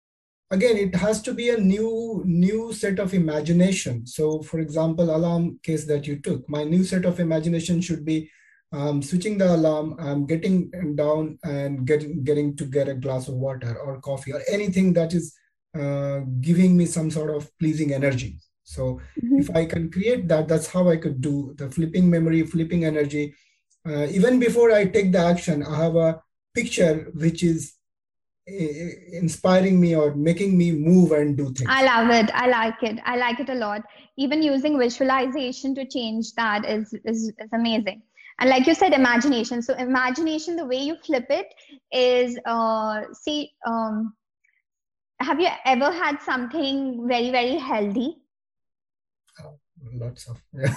again 0.51 0.77
it 0.77 0.95
has 0.95 1.23
to 1.23 1.35
be 1.35 1.51
a 1.51 1.59
new 1.59 2.23
new 2.25 2.73
set 2.73 2.99
of 2.99 3.15
imagination. 3.15 4.07
So 4.07 4.41
for 4.43 4.61
example 4.61 5.15
alarm 5.15 5.61
case 5.63 5.85
that 5.87 6.07
you 6.07 6.19
took 6.21 6.49
my 6.49 6.65
new 6.65 6.85
set 6.85 7.05
of 7.05 7.21
imagination 7.21 7.81
should 7.81 8.05
be 8.05 8.31
um, 8.73 9.03
switching 9.03 9.39
the 9.39 9.55
alarm 9.55 9.95
i'm 9.99 10.27
getting 10.27 10.71
down 10.97 11.39
and 11.45 11.87
getting 11.87 12.23
getting 12.25 12.57
to 12.57 12.65
get 12.65 12.89
a 12.89 12.95
glass 12.95 13.29
of 13.29 13.35
water 13.35 13.77
or 13.79 14.01
coffee 14.01 14.33
or 14.33 14.41
anything 14.51 14.93
that 14.93 15.13
is 15.13 15.35
uh, 15.79 16.21
giving 16.41 16.77
me 16.77 16.87
some 16.87 17.11
sort 17.11 17.31
of 17.31 17.51
pleasing 17.59 17.93
energy 17.93 18.39
so 18.63 19.01
mm-hmm. 19.23 19.39
if 19.39 19.51
i 19.57 19.65
can 19.65 19.91
create 19.91 20.29
that 20.29 20.49
that's 20.49 20.67
how 20.67 20.89
i 20.89 20.97
could 20.97 21.21
do 21.21 21.55
the 21.59 21.71
flipping 21.71 22.09
memory 22.09 22.43
flipping 22.43 22.85
energy 22.85 23.35
uh, 23.89 24.07
even 24.11 24.39
before 24.39 24.73
i 24.73 24.85
take 24.85 25.13
the 25.13 25.19
action 25.19 25.63
i 25.65 25.77
have 25.77 25.97
a 25.97 26.21
picture 26.55 27.11
which 27.15 27.43
is 27.43 27.75
inspiring 28.47 29.81
me 29.81 29.95
or 29.95 30.15
making 30.15 30.59
me 30.59 30.73
move 30.73 31.13
and 31.13 31.37
do 31.37 31.53
things. 31.53 31.69
I 31.69 31.85
love 31.85 32.11
it. 32.11 32.31
I 32.35 32.49
like 32.49 32.83
it. 32.83 32.99
I 33.05 33.17
like 33.17 33.41
it 33.41 33.49
a 33.49 33.55
lot. 33.55 33.83
Even 34.17 34.43
using 34.43 34.79
visualization 34.79 35.75
to 35.77 35.87
change 35.87 36.35
that 36.35 36.65
is, 36.65 36.93
is, 37.05 37.33
is 37.39 37.49
amazing. 37.53 38.03
And 38.41 38.51
like 38.51 38.67
you 38.67 38.75
said, 38.75 38.93
imagination. 38.93 39.63
So 39.63 39.75
imagination, 39.75 40.57
the 40.57 40.65
way 40.65 40.79
you 40.79 40.97
flip 40.97 41.27
it 41.31 41.47
is, 41.93 42.39
uh, 42.45 43.03
see, 43.13 43.53
um, 43.67 44.15
have 45.23 45.41
you 45.41 45.49
ever 45.65 45.91
had 45.93 46.21
something 46.21 47.07
very 47.09 47.31
very 47.31 47.57
healthy 47.57 48.17
oh, 49.45 49.59
lots 49.95 50.29
of 50.29 50.41
yeah. 50.53 50.75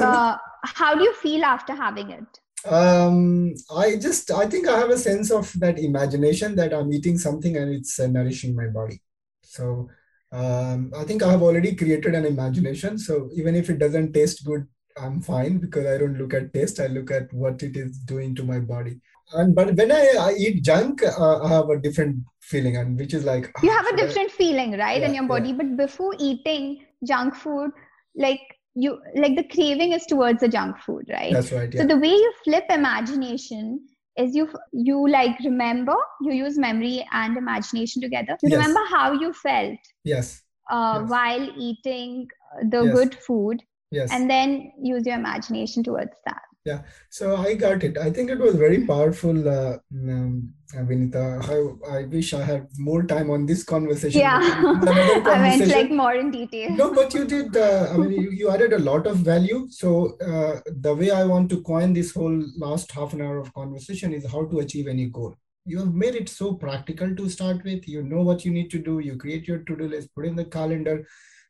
uh, 0.00 0.36
how 0.64 0.94
do 0.94 1.02
you 1.02 1.14
feel 1.14 1.44
after 1.44 1.74
having 1.74 2.10
it 2.10 2.40
um 2.70 3.54
i 3.76 3.96
just 3.96 4.30
i 4.30 4.46
think 4.46 4.68
i 4.68 4.78
have 4.78 4.90
a 4.90 4.98
sense 4.98 5.30
of 5.30 5.52
that 5.60 5.78
imagination 5.78 6.54
that 6.54 6.72
i'm 6.74 6.92
eating 6.92 7.18
something 7.18 7.56
and 7.56 7.72
it's 7.72 7.98
uh, 8.00 8.06
nourishing 8.06 8.54
my 8.54 8.66
body 8.66 9.00
so 9.42 9.88
um 10.32 10.92
i 10.96 11.04
think 11.04 11.22
i 11.22 11.30
have 11.30 11.42
already 11.42 11.74
created 11.74 12.14
an 12.14 12.24
imagination 12.24 12.98
so 12.98 13.28
even 13.34 13.54
if 13.54 13.70
it 13.70 13.78
doesn't 13.78 14.12
taste 14.12 14.44
good 14.44 14.66
i'm 14.98 15.20
fine 15.20 15.58
because 15.58 15.86
i 15.86 15.98
don't 15.98 16.18
look 16.18 16.34
at 16.34 16.52
taste 16.52 16.80
i 16.80 16.86
look 16.86 17.10
at 17.10 17.32
what 17.32 17.62
it 17.62 17.76
is 17.76 17.98
doing 17.98 18.34
to 18.34 18.44
my 18.44 18.58
body 18.58 18.98
and 19.34 19.54
but 19.54 19.74
when 19.74 19.92
i, 19.92 20.06
I 20.18 20.32
eat 20.38 20.62
junk 20.62 21.02
uh, 21.02 21.42
i 21.42 21.48
have 21.48 21.68
a 21.68 21.78
different 21.78 22.16
feeling 22.40 22.76
and 22.76 22.98
which 22.98 23.14
is 23.14 23.24
like 23.24 23.52
you 23.62 23.70
have 23.70 23.86
a 23.86 23.96
different 23.96 24.30
I, 24.30 24.34
feeling 24.34 24.78
right 24.78 25.00
yeah, 25.00 25.08
in 25.08 25.14
your 25.14 25.26
body 25.26 25.48
yeah. 25.48 25.56
but 25.56 25.76
before 25.76 26.14
eating 26.18 26.84
junk 27.04 27.34
food 27.34 27.70
like 28.14 28.40
you 28.74 29.00
like 29.16 29.36
the 29.36 29.44
craving 29.44 29.92
is 29.92 30.06
towards 30.06 30.40
the 30.40 30.48
junk 30.48 30.78
food 30.78 31.04
right 31.10 31.32
that's 31.32 31.52
right 31.52 31.72
yeah. 31.74 31.82
so 31.82 31.86
the 31.86 31.96
way 31.96 32.08
you 32.08 32.32
flip 32.44 32.64
imagination 32.70 33.80
is 34.16 34.34
you 34.34 34.48
you 34.72 35.08
like 35.08 35.38
remember 35.40 35.94
you 36.22 36.32
use 36.32 36.58
memory 36.58 37.06
and 37.12 37.36
imagination 37.36 38.00
together 38.00 38.36
you 38.42 38.50
yes. 38.50 38.58
remember 38.58 38.80
how 38.88 39.12
you 39.12 39.32
felt 39.32 39.78
yes, 40.04 40.42
uh, 40.70 40.98
yes. 41.00 41.10
while 41.10 41.48
eating 41.58 42.26
the 42.70 42.82
yes. 42.84 42.94
good 42.94 43.14
food 43.14 43.62
yes. 43.90 44.10
And 44.12 44.30
then 44.30 44.72
use 44.82 45.06
your 45.06 45.16
imagination 45.16 45.82
towards 45.82 46.12
that. 46.26 46.42
Yeah. 46.66 46.82
So 47.10 47.36
i 47.36 47.54
got 47.54 47.84
it. 47.84 47.96
I 47.96 48.10
think 48.10 48.28
it 48.28 48.40
was 48.40 48.56
very 48.56 48.84
powerful 48.86 49.48
uh, 49.48 49.78
um, 49.94 50.52
vinita. 50.88 51.24
I, 51.54 51.98
I 51.98 52.04
wish 52.06 52.34
i 52.34 52.42
had 52.42 52.66
more 52.76 53.04
time 53.04 53.30
on 53.30 53.46
this 53.46 53.62
conversation. 53.62 54.20
Yeah. 54.20 54.40
Conversation. 54.40 55.26
i 55.34 55.38
went 55.42 55.68
like 55.68 55.90
more 55.92 56.14
in 56.14 56.32
detail. 56.32 56.70
No 56.70 56.92
but 56.92 57.14
you 57.14 57.24
did 57.24 57.56
uh, 57.56 57.86
i 57.92 57.96
mean 57.96 58.20
you, 58.20 58.30
you, 58.30 58.50
added 58.50 58.72
a 58.72 58.80
lot 58.80 59.06
of 59.06 59.18
value. 59.18 59.68
So 59.70 60.16
uh, 60.30 60.60
the 60.86 60.94
way 60.94 61.12
i 61.12 61.22
want 61.24 61.48
to 61.50 61.62
coin 61.62 61.92
this 61.92 62.12
whole 62.12 62.42
last 62.56 62.90
half 62.90 63.12
an 63.12 63.22
hour 63.22 63.38
of 63.38 63.54
conversation 63.54 64.12
is 64.12 64.26
how 64.32 64.44
to 64.46 64.58
achieve 64.58 64.88
any 64.88 65.06
goal. 65.06 65.36
You 65.64 65.78
have 65.78 65.94
made 65.94 66.16
it 66.16 66.28
so 66.28 66.54
practical 66.54 67.14
to 67.14 67.28
start 67.28 67.62
with. 67.64 67.86
You 67.86 68.02
know 68.02 68.22
what 68.22 68.44
you 68.44 68.50
need 68.50 68.70
to 68.72 68.80
do. 68.90 68.98
You 68.98 69.16
create 69.16 69.46
your 69.46 69.58
to-do 69.58 69.88
list 69.94 70.12
put 70.16 70.26
in 70.26 70.34
the 70.34 70.44
calendar 70.44 71.06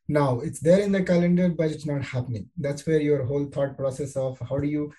now 0.07 0.39
it's 0.39 0.59
there 0.59 0.79
in 0.79 0.91
the 0.91 1.03
calendar 1.03 1.49
but 1.49 1.71
it's 1.71 1.85
not 1.85 2.03
happening. 2.03 2.49
That's 2.57 2.85
where 2.87 2.99
your 2.99 3.23
whole 3.25 3.45
thought 3.45 3.77
process 3.77 4.15
of 4.15 4.39
how 4.49 4.57
do 4.57 4.67
you 4.67 4.93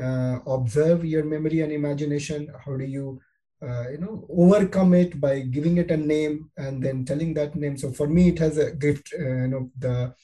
uh, 0.00 0.38
observe 0.46 1.04
your 1.04 1.24
memory 1.24 1.60
and 1.60 1.72
imagination? 1.72 2.52
How 2.64 2.76
do 2.76 2.84
you 2.84 3.20
uh, 3.62 3.90
you 3.90 3.98
know 3.98 4.26
overcome 4.28 4.94
it 4.94 5.20
by 5.20 5.40
giving 5.40 5.78
it 5.78 5.90
a 5.90 5.96
name 5.96 6.50
and 6.56 6.82
then 6.82 7.04
telling 7.04 7.34
that 7.34 7.54
name? 7.54 7.76
So 7.76 7.92
for 7.92 8.06
me 8.06 8.28
it 8.28 8.38
has 8.38 8.58
a 8.58 8.72
gift 8.72 9.12
uh, 9.18 9.22
you 9.22 9.48
know 9.48 9.70
the 9.78 10.14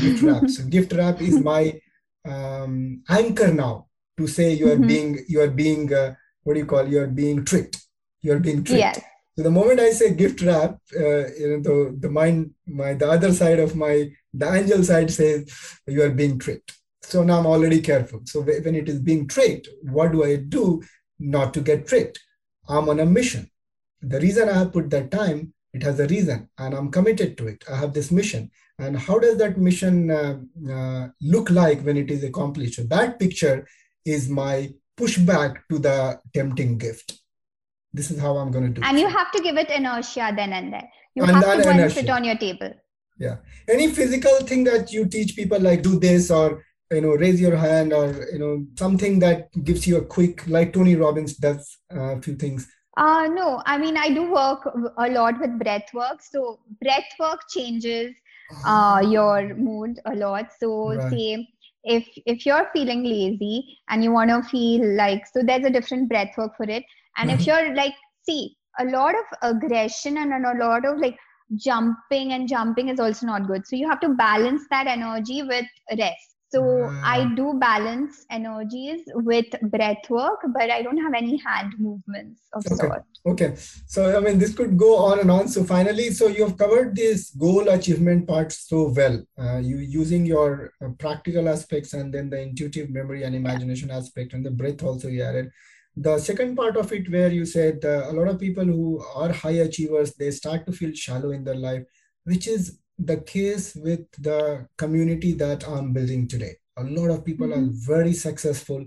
gift 0.00 0.22
wrap. 0.22 0.48
So 0.48 0.64
gift 0.68 0.92
wrap 0.92 1.20
is 1.20 1.40
my 1.40 1.80
um, 2.24 3.02
anchor 3.08 3.52
now 3.52 3.86
to 4.16 4.26
say 4.26 4.52
you 4.52 4.70
are 4.70 4.76
mm-hmm. 4.76 4.86
being 4.86 5.24
you 5.28 5.40
are 5.40 5.50
being 5.50 5.92
uh, 5.92 6.14
what 6.42 6.54
do 6.54 6.60
you 6.60 6.66
call 6.66 6.86
you 6.86 7.00
are 7.00 7.06
being 7.06 7.44
tricked. 7.44 7.80
You 8.22 8.32
are 8.32 8.40
being 8.40 8.64
tricked. 8.64 8.80
Yes. 8.80 9.00
So 9.38 9.44
the 9.44 9.50
moment 9.58 9.80
i 9.80 9.90
say 9.90 10.12
gift 10.12 10.42
wrap 10.42 10.78
uh, 10.96 11.26
you 11.40 11.48
know 11.50 11.60
the, 11.68 11.96
the 12.00 12.10
mind 12.10 12.50
my 12.66 12.92
the 12.94 13.08
other 13.08 13.32
side 13.32 13.60
of 13.60 13.76
my 13.76 14.10
the 14.34 14.52
angel 14.60 14.82
side 14.82 15.10
says 15.10 15.78
you 15.86 16.02
are 16.02 16.10
being 16.10 16.38
tricked 16.38 16.72
so 17.08 17.22
now 17.22 17.38
I'm 17.38 17.46
already 17.46 17.80
careful. 17.80 18.20
So 18.26 18.42
when 18.42 18.74
it 18.74 18.88
is 18.88 19.00
being 19.00 19.26
tricked, 19.26 19.68
what 19.82 20.12
do 20.12 20.24
I 20.24 20.36
do 20.36 20.82
not 21.18 21.54
to 21.54 21.62
get 21.62 21.86
tricked? 21.86 22.20
I'm 22.68 22.88
on 22.90 23.00
a 23.00 23.06
mission. 23.06 23.50
The 24.02 24.20
reason 24.20 24.48
I 24.48 24.58
have 24.58 24.74
put 24.74 24.90
that 24.90 25.10
time, 25.10 25.54
it 25.72 25.82
has 25.82 25.98
a 26.00 26.06
reason 26.06 26.50
and 26.58 26.74
I'm 26.74 26.90
committed 26.90 27.38
to 27.38 27.46
it. 27.48 27.64
I 27.70 27.76
have 27.76 27.94
this 27.94 28.10
mission. 28.10 28.50
And 28.78 28.98
how 28.98 29.18
does 29.18 29.38
that 29.38 29.56
mission 29.56 30.10
uh, 30.10 30.38
uh, 30.70 31.08
look 31.22 31.48
like 31.50 31.80
when 31.80 31.96
it 31.96 32.10
is 32.10 32.24
accomplished? 32.24 32.74
So 32.74 32.82
that 32.84 33.18
picture 33.18 33.66
is 34.04 34.28
my 34.28 34.68
pushback 34.98 35.62
to 35.70 35.78
the 35.78 36.20
tempting 36.34 36.76
gift. 36.76 37.18
This 37.92 38.10
is 38.10 38.20
how 38.20 38.36
I'm 38.36 38.50
going 38.50 38.64
to 38.64 38.80
do 38.80 38.86
And 38.86 38.98
it. 38.98 39.00
you 39.00 39.08
have 39.08 39.32
to 39.32 39.42
give 39.42 39.56
it 39.56 39.70
inertia 39.70 40.32
then 40.36 40.52
and 40.52 40.72
there. 40.72 40.88
You 41.14 41.24
and 41.24 41.32
have 41.32 41.56
to 41.56 41.62
go 41.62 41.70
and 41.70 41.92
sit 41.92 42.10
on 42.10 42.24
your 42.24 42.36
table. 42.36 42.72
Yeah. 43.18 43.36
Any 43.68 43.88
physical 43.88 44.38
thing 44.40 44.64
that 44.64 44.92
you 44.92 45.06
teach 45.06 45.34
people 45.34 45.58
like 45.60 45.82
do 45.82 45.98
this 45.98 46.30
or 46.30 46.62
you 46.90 47.00
know 47.00 47.10
raise 47.10 47.40
your 47.40 47.56
hand 47.56 47.92
or 47.92 48.28
you 48.32 48.38
know 48.38 48.66
something 48.78 49.18
that 49.18 49.48
gives 49.64 49.86
you 49.86 49.98
a 49.98 50.04
quick 50.04 50.46
like 50.48 50.72
tony 50.72 50.96
robbins 50.96 51.34
does 51.36 51.78
uh, 51.94 52.16
a 52.16 52.22
few 52.22 52.34
things 52.34 52.66
uh 52.96 53.28
no 53.30 53.62
i 53.66 53.76
mean 53.76 53.96
i 53.96 54.08
do 54.08 54.30
work 54.30 54.66
a 54.96 55.08
lot 55.10 55.38
with 55.40 55.58
breath 55.58 55.92
work 55.92 56.22
so 56.22 56.58
breath 56.80 57.12
work 57.20 57.40
changes 57.50 58.14
uh 58.64 59.02
your 59.06 59.54
mood 59.54 60.00
a 60.06 60.14
lot 60.14 60.50
so 60.58 60.94
right. 60.94 61.10
say 61.10 61.48
if 61.84 62.08
if 62.26 62.46
you're 62.46 62.68
feeling 62.72 63.04
lazy 63.04 63.78
and 63.88 64.02
you 64.02 64.10
want 64.10 64.30
to 64.30 64.42
feel 64.48 64.84
like 64.96 65.26
so 65.26 65.42
there's 65.42 65.64
a 65.64 65.70
different 65.70 66.08
breath 66.08 66.36
work 66.38 66.56
for 66.56 66.64
it 66.64 66.84
and 67.18 67.30
if 67.30 67.40
mm-hmm. 67.40 67.50
you're 67.50 67.74
like 67.74 67.94
see 68.22 68.56
a 68.80 68.84
lot 68.84 69.14
of 69.14 69.24
aggression 69.42 70.18
and 70.18 70.32
a 70.32 70.64
lot 70.64 70.84
of 70.84 70.98
like 70.98 71.16
jumping 71.56 72.32
and 72.32 72.48
jumping 72.48 72.88
is 72.88 73.00
also 73.00 73.26
not 73.26 73.46
good 73.46 73.66
so 73.66 73.76
you 73.76 73.88
have 73.88 74.00
to 74.00 74.10
balance 74.10 74.64
that 74.70 74.86
energy 74.86 75.42
with 75.42 75.64
rest 75.98 76.28
so 76.50 76.84
I 77.04 77.20
mm. 77.20 77.36
do 77.36 77.58
balance 77.58 78.24
energies 78.30 79.02
with 79.06 79.46
breath 79.70 80.08
work, 80.08 80.40
but 80.54 80.70
I 80.70 80.80
don't 80.80 80.96
have 80.96 81.12
any 81.14 81.36
hand 81.36 81.74
movements 81.78 82.40
of 82.54 82.64
okay. 82.66 82.74
sort. 82.74 83.04
Okay. 83.26 83.54
So 83.86 84.16
I 84.16 84.20
mean, 84.20 84.38
this 84.38 84.54
could 84.54 84.78
go 84.78 84.96
on 84.96 85.20
and 85.20 85.30
on. 85.30 85.48
So 85.48 85.62
finally, 85.62 86.10
so 86.10 86.26
you've 86.26 86.56
covered 86.56 86.96
this 86.96 87.30
goal 87.30 87.68
achievement 87.68 88.26
part 88.26 88.52
so 88.52 88.90
well. 88.96 89.22
Uh, 89.38 89.58
you 89.58 89.76
using 89.76 90.24
your 90.24 90.72
uh, 90.82 90.88
practical 90.98 91.50
aspects 91.50 91.92
and 91.92 92.14
then 92.14 92.30
the 92.30 92.40
intuitive 92.40 92.88
memory 92.88 93.24
and 93.24 93.34
imagination 93.34 93.90
yeah. 93.90 93.98
aspect 93.98 94.32
and 94.32 94.44
the 94.44 94.50
breath 94.50 94.82
also 94.82 95.08
you 95.08 95.22
added. 95.22 95.50
The 96.00 96.16
second 96.20 96.54
part 96.54 96.76
of 96.76 96.92
it, 96.92 97.10
where 97.10 97.28
you 97.28 97.44
said 97.44 97.84
uh, 97.84 98.04
a 98.08 98.12
lot 98.12 98.28
of 98.28 98.38
people 98.38 98.64
who 98.64 99.04
are 99.16 99.32
high 99.32 99.58
achievers, 99.66 100.14
they 100.14 100.30
start 100.30 100.64
to 100.66 100.72
feel 100.72 100.92
shallow 100.94 101.32
in 101.32 101.42
their 101.42 101.56
life, 101.56 101.82
which 102.22 102.46
is 102.46 102.78
the 103.00 103.16
case 103.16 103.74
with 103.74 104.06
the 104.12 104.68
community 104.76 105.32
that 105.32 105.68
I'm 105.68 105.92
building 105.92 106.28
today. 106.28 106.54
A 106.76 106.84
lot 106.84 107.10
of 107.10 107.24
people 107.24 107.48
mm-hmm. 107.48 107.64
are 107.64 107.96
very 107.96 108.12
successful, 108.12 108.84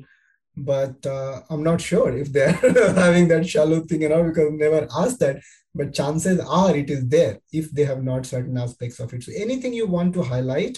but 0.55 1.05
uh, 1.05 1.41
I'm 1.49 1.64
not 1.64 1.82
sure 1.82 2.16
if 2.16 2.32
they're 2.32 2.53
having 2.95 3.28
that 3.28 3.45
shallow 3.45 3.82
thing, 3.82 4.03
you 4.03 4.09
know, 4.09 4.24
because 4.24 4.47
I've 4.47 4.53
never 4.53 4.88
asked 4.97 5.20
that. 5.20 5.41
But 5.76 5.93
chances 5.93 6.39
are 6.39 6.74
it 6.78 6.89
is 6.89 7.09
there 7.09 7.39
if 7.51 7.72
they 7.72 7.84
have 7.84 8.03
not 8.03 8.26
certain 8.26 8.57
aspects 8.57 9.01
of 9.01 9.14
it. 9.14 9.24
So 9.24 9.34
anything 9.36 9.74
you 9.74 9.88
want 9.88 10.14
to 10.14 10.24
highlight, 10.24 10.78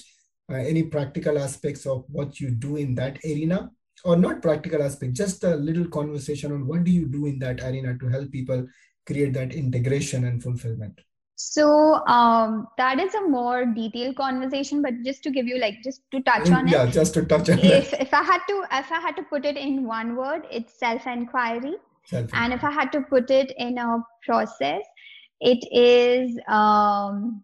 uh, 0.52 0.56
any 0.56 0.82
practical 0.82 1.38
aspects 1.38 1.86
of 1.86 2.06
what 2.08 2.40
you 2.40 2.50
do 2.50 2.78
in 2.78 2.96
that 2.96 3.20
arena, 3.24 3.70
or 4.04 4.16
not 4.16 4.42
practical 4.42 4.84
aspect, 4.84 5.14
just 5.14 5.44
a 5.44 5.56
little 5.56 5.88
conversation 5.88 6.52
on 6.52 6.68
what 6.68 6.84
do 6.84 6.92
you 6.92 7.06
do 7.06 7.26
in 7.26 7.40
that 7.40 7.62
arena 7.62 7.98
to 7.98 8.08
help 8.08 8.32
people 8.32 8.66
create 9.06 9.34
that 9.34 9.54
integration 9.54 10.26
and 10.26 10.42
fulfillment. 10.42 11.00
So 11.36 11.96
um, 12.06 12.68
that 12.78 13.00
is 13.00 13.14
a 13.16 13.22
more 13.22 13.66
detailed 13.66 14.16
conversation, 14.16 14.82
but 14.82 14.94
just 15.04 15.24
to 15.24 15.32
give 15.32 15.48
you 15.48 15.58
like 15.58 15.76
just 15.84 16.02
to 16.12 16.22
touch 16.22 16.50
on 16.52 16.68
yeah, 16.68 16.84
it. 16.84 16.86
Yeah, 16.86 16.92
just 16.92 17.14
to 17.16 17.26
touch 17.26 17.50
on 17.50 17.60
it. 17.60 17.66
if, 17.66 17.92
that. 17.92 18.02
If 18.02 18.14
I 18.14 18.24
had 18.24 18.40
to, 18.48 18.64
if 18.72 18.92
I 18.92 19.00
had 19.00 19.16
to 19.16 19.24
put 19.24 19.46
it 19.46 19.58
in 19.58 19.86
one 19.86 20.16
word, 20.16 20.44
it's 20.52 20.78
self-inquiry. 20.80 21.76
self-inquiry. 22.06 22.44
And 22.44 22.54
if 22.54 22.64
I 22.64 22.72
had 22.72 22.92
to 22.92 23.02
put 23.02 23.32
it 23.32 23.52
in 23.58 23.78
a 23.78 23.98
process, 24.26 24.84
it 25.42 25.66
is 25.72 26.40
um, 26.48 27.44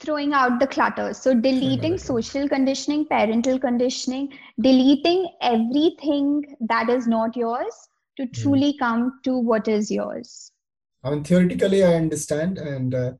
throwing 0.00 0.32
out 0.32 0.58
the 0.58 0.66
clutter. 0.66 1.12
So 1.14 1.34
deleting 1.34 1.98
social 1.98 2.48
conditioning, 2.48 3.06
parental 3.06 3.58
conditioning, 3.58 4.32
deleting 4.60 5.28
everything 5.42 6.56
that 6.60 6.88
is 6.88 7.06
not 7.06 7.36
yours 7.36 7.88
to 8.16 8.24
hmm. 8.24 8.32
truly 8.32 8.72
mm. 8.72 8.78
come 8.78 9.20
to 9.24 9.38
what 9.38 9.68
is 9.68 9.90
yours. 9.90 10.52
I 11.02 11.10
mean, 11.10 11.24
theoretically, 11.24 11.82
I 11.82 11.94
understand, 11.94 12.58
and 12.58 12.94
uh, 12.94 13.12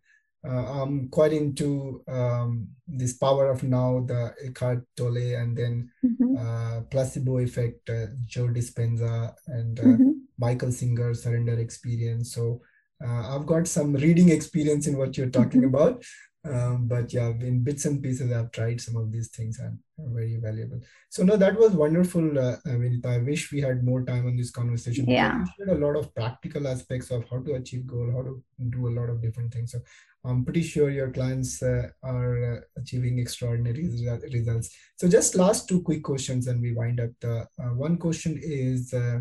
uh, 0.47 0.83
I'm 0.83 1.09
quite 1.09 1.33
into 1.33 2.03
um, 2.09 2.69
this 2.87 3.15
power 3.15 3.51
of 3.51 3.63
now, 3.63 4.05
the 4.07 4.35
Eckhart 4.45 4.85
Tolle, 4.97 5.35
and 5.37 5.57
then 5.57 5.91
mm-hmm. 6.05 6.37
uh, 6.37 6.81
placebo 6.91 7.39
effect, 7.39 7.89
uh, 7.89 8.07
Joe 8.27 8.49
Dispenza, 8.49 9.35
and 9.47 9.79
uh, 9.79 9.83
mm-hmm. 9.83 10.11
Michael 10.39 10.73
Singer, 10.73 11.15
surrender 11.15 11.59
experiment. 11.59 12.27
So 12.27 12.61
uh, 13.05 13.35
I've 13.35 13.47
got 13.47 13.67
some 13.67 13.95
reading 13.95 14.31
experience 14.31 14.87
in 14.87 14.99
what 14.99 15.17
you're 15.17 15.31
talking 15.31 15.63
mm-hmm. 15.63 15.75
about. 15.75 16.05
Um, 16.43 16.87
but 16.89 17.13
yeah, 17.13 17.29
in 17.29 17.63
bits 17.63 17.85
and 17.85 18.03
pieces, 18.03 18.33
I've 18.33 18.51
tried 18.51 18.81
some 18.81 18.97
of 18.97 19.13
these 19.13 19.29
things 19.29 19.59
and 19.59 19.79
very 19.99 20.39
valuable. 20.43 20.81
So 21.11 21.23
no, 21.23 21.37
that 21.37 21.59
was 21.59 21.73
wonderful, 21.73 22.39
uh, 22.39 22.57
Vinita. 22.65 23.07
I 23.07 23.19
wish 23.19 23.53
we 23.53 23.61
had 23.61 23.85
more 23.85 24.05
time 24.05 24.27
on 24.27 24.37
this 24.39 24.51
conversation. 24.51 25.05
Yeah, 25.07 25.45
a 25.69 25.75
lot 25.75 25.97
of 25.97 26.15
practical 26.15 26.67
aspects 26.67 27.11
of 27.11 27.29
how 27.29 27.41
to 27.41 27.55
achieve 27.55 27.87
goal, 27.87 28.11
how 28.11 28.23
to 28.23 28.43
do 28.71 28.89
a 28.89 28.95
lot 28.99 29.11
of 29.11 29.21
different 29.21 29.53
things. 29.53 29.73
So 29.73 29.81
I'm 30.25 30.43
pretty 30.43 30.63
sure 30.63 30.89
your 30.89 31.11
clients 31.11 31.63
uh, 31.63 31.89
are 32.03 32.55
uh, 32.55 32.61
achieving 32.79 33.19
extraordinary 33.19 33.91
results. 34.33 34.75
So 34.97 35.09
just 35.09 35.35
last 35.35 35.69
two 35.69 35.83
quick 35.83 36.03
questions, 36.03 36.47
and 36.47 36.63
we 36.63 36.73
wind 36.73 37.01
up. 37.01 37.11
The 37.21 37.47
uh, 37.63 37.75
one 37.75 37.99
question 37.99 38.41
is, 38.43 38.95
uh, 38.95 39.21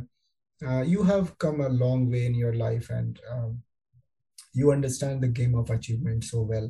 uh, 0.65 0.83
you 0.83 1.03
have 1.03 1.37
come 1.37 1.59
a 1.59 1.69
long 1.69 2.09
way 2.09 2.25
in 2.27 2.33
your 2.33 2.53
life, 2.53 2.89
and 2.89 3.19
um, 3.29 3.61
you 4.53 4.71
understand 4.71 5.21
the 5.21 5.27
game 5.27 5.55
of 5.55 5.69
achievement 5.69 6.23
so 6.23 6.41
well 6.41 6.69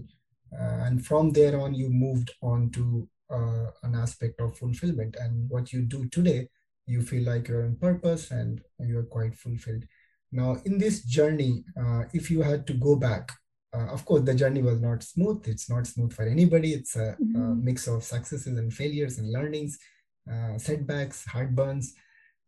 and 0.52 1.06
from 1.06 1.32
there 1.32 1.60
on 1.60 1.74
you 1.74 1.90
moved 1.90 2.32
on 2.42 2.70
to 2.72 3.08
uh, 3.30 3.68
an 3.84 3.96
aspect 3.96 4.40
of 4.42 4.58
fulfillment. 4.58 5.16
And 5.20 5.50
what 5.50 5.72
you 5.72 5.82
do 5.82 6.08
today 6.10 6.50
you 6.88 7.04
feel 7.04 7.24
like 7.24 7.48
you're 7.48 7.66
on 7.66 7.76
purpose 7.76 8.32
and 8.32 8.62
you're 8.80 9.04
quite 9.04 9.36
fulfilled. 9.36 9.84
Now 10.32 10.58
in 10.66 10.78
this 10.78 11.04
journey 11.04 11.64
uh, 11.80 12.04
if 12.14 12.32
you 12.32 12.42
had 12.42 12.66
to 12.68 12.74
go 12.74 12.96
back 12.96 13.32
uh, 13.74 13.88
of 13.94 14.04
course 14.06 14.24
the 14.24 14.34
journey 14.34 14.64
was 14.64 14.82
not 14.82 15.04
smooth. 15.04 15.48
It's 15.48 15.70
not 15.70 15.86
smooth 15.86 16.14
for 16.14 16.24
anybody. 16.24 16.74
It's 16.74 16.96
a, 16.96 17.16
mm-hmm. 17.22 17.42
a 17.42 17.56
mix 17.56 17.88
of 17.88 18.04
successes 18.04 18.58
and 18.58 18.74
failures 18.74 19.20
and 19.20 19.32
learnings 19.32 19.78
uh, 20.32 20.58
setbacks 20.58 21.26
heartburns. 21.26 21.88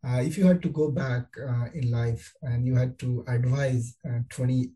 Uh, 0.04 0.20
if 0.20 0.36
you 0.36 0.44
had 0.44 0.60
to 0.62 0.68
go 0.68 0.90
back 0.90 1.26
uh, 1.40 1.66
in 1.74 1.90
life 1.90 2.32
and 2.42 2.66
you 2.66 2.74
had 2.74 2.98
to 2.98 3.24
advise 3.28 3.96
20 4.30 4.70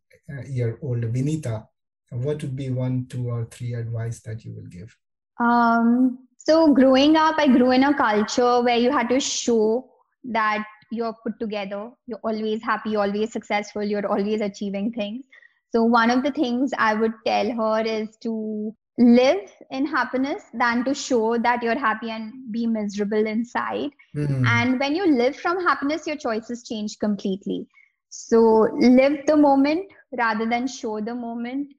year 0.46 0.78
old 0.82 1.02
vinita 1.12 1.66
what 2.10 2.42
would 2.42 2.56
be 2.56 2.70
one 2.70 3.06
two 3.08 3.28
or 3.28 3.44
three 3.46 3.74
advice 3.74 4.20
that 4.20 4.44
you 4.44 4.54
will 4.54 4.66
give? 4.66 4.96
Um, 5.38 6.26
so 6.46 6.72
growing 6.72 7.16
up 7.16 7.36
i 7.38 7.46
grew 7.46 7.72
in 7.72 7.84
a 7.84 7.92
culture 7.94 8.62
where 8.62 8.78
you 8.78 8.90
had 8.90 9.08
to 9.08 9.18
show 9.18 9.90
that 10.24 10.64
you're 10.92 11.14
put 11.24 11.38
together 11.40 11.90
you're 12.06 12.20
always 12.22 12.62
happy 12.62 12.94
always 12.94 13.32
successful 13.32 13.82
you're 13.82 14.06
always 14.06 14.40
achieving 14.40 14.92
things. 14.92 15.24
So 15.70 15.82
one 15.82 16.10
of 16.10 16.22
the 16.22 16.30
things 16.30 16.70
i 16.78 16.94
would 16.94 17.12
tell 17.26 17.50
her 17.60 17.84
is 17.84 18.16
to 18.22 18.74
live 18.98 19.50
in 19.70 19.86
happiness 19.86 20.44
than 20.54 20.84
to 20.84 20.94
show 20.94 21.36
that 21.36 21.62
you're 21.62 21.78
happy 21.78 22.10
and 22.10 22.50
be 22.50 22.66
miserable 22.66 23.26
inside. 23.26 23.90
Mm-hmm. 24.16 24.46
and 24.46 24.80
when 24.80 24.94
you 24.94 25.06
live 25.06 25.36
from 25.36 25.62
happiness 25.62 26.06
your 26.06 26.16
choices 26.16 26.62
change 26.62 26.98
completely. 26.98 27.66
So 28.08 28.68
live 28.78 29.26
the 29.26 29.36
moment 29.36 29.92
rather 30.16 30.48
than 30.48 30.66
show 30.66 31.00
the 31.00 31.14
moment 31.14 31.74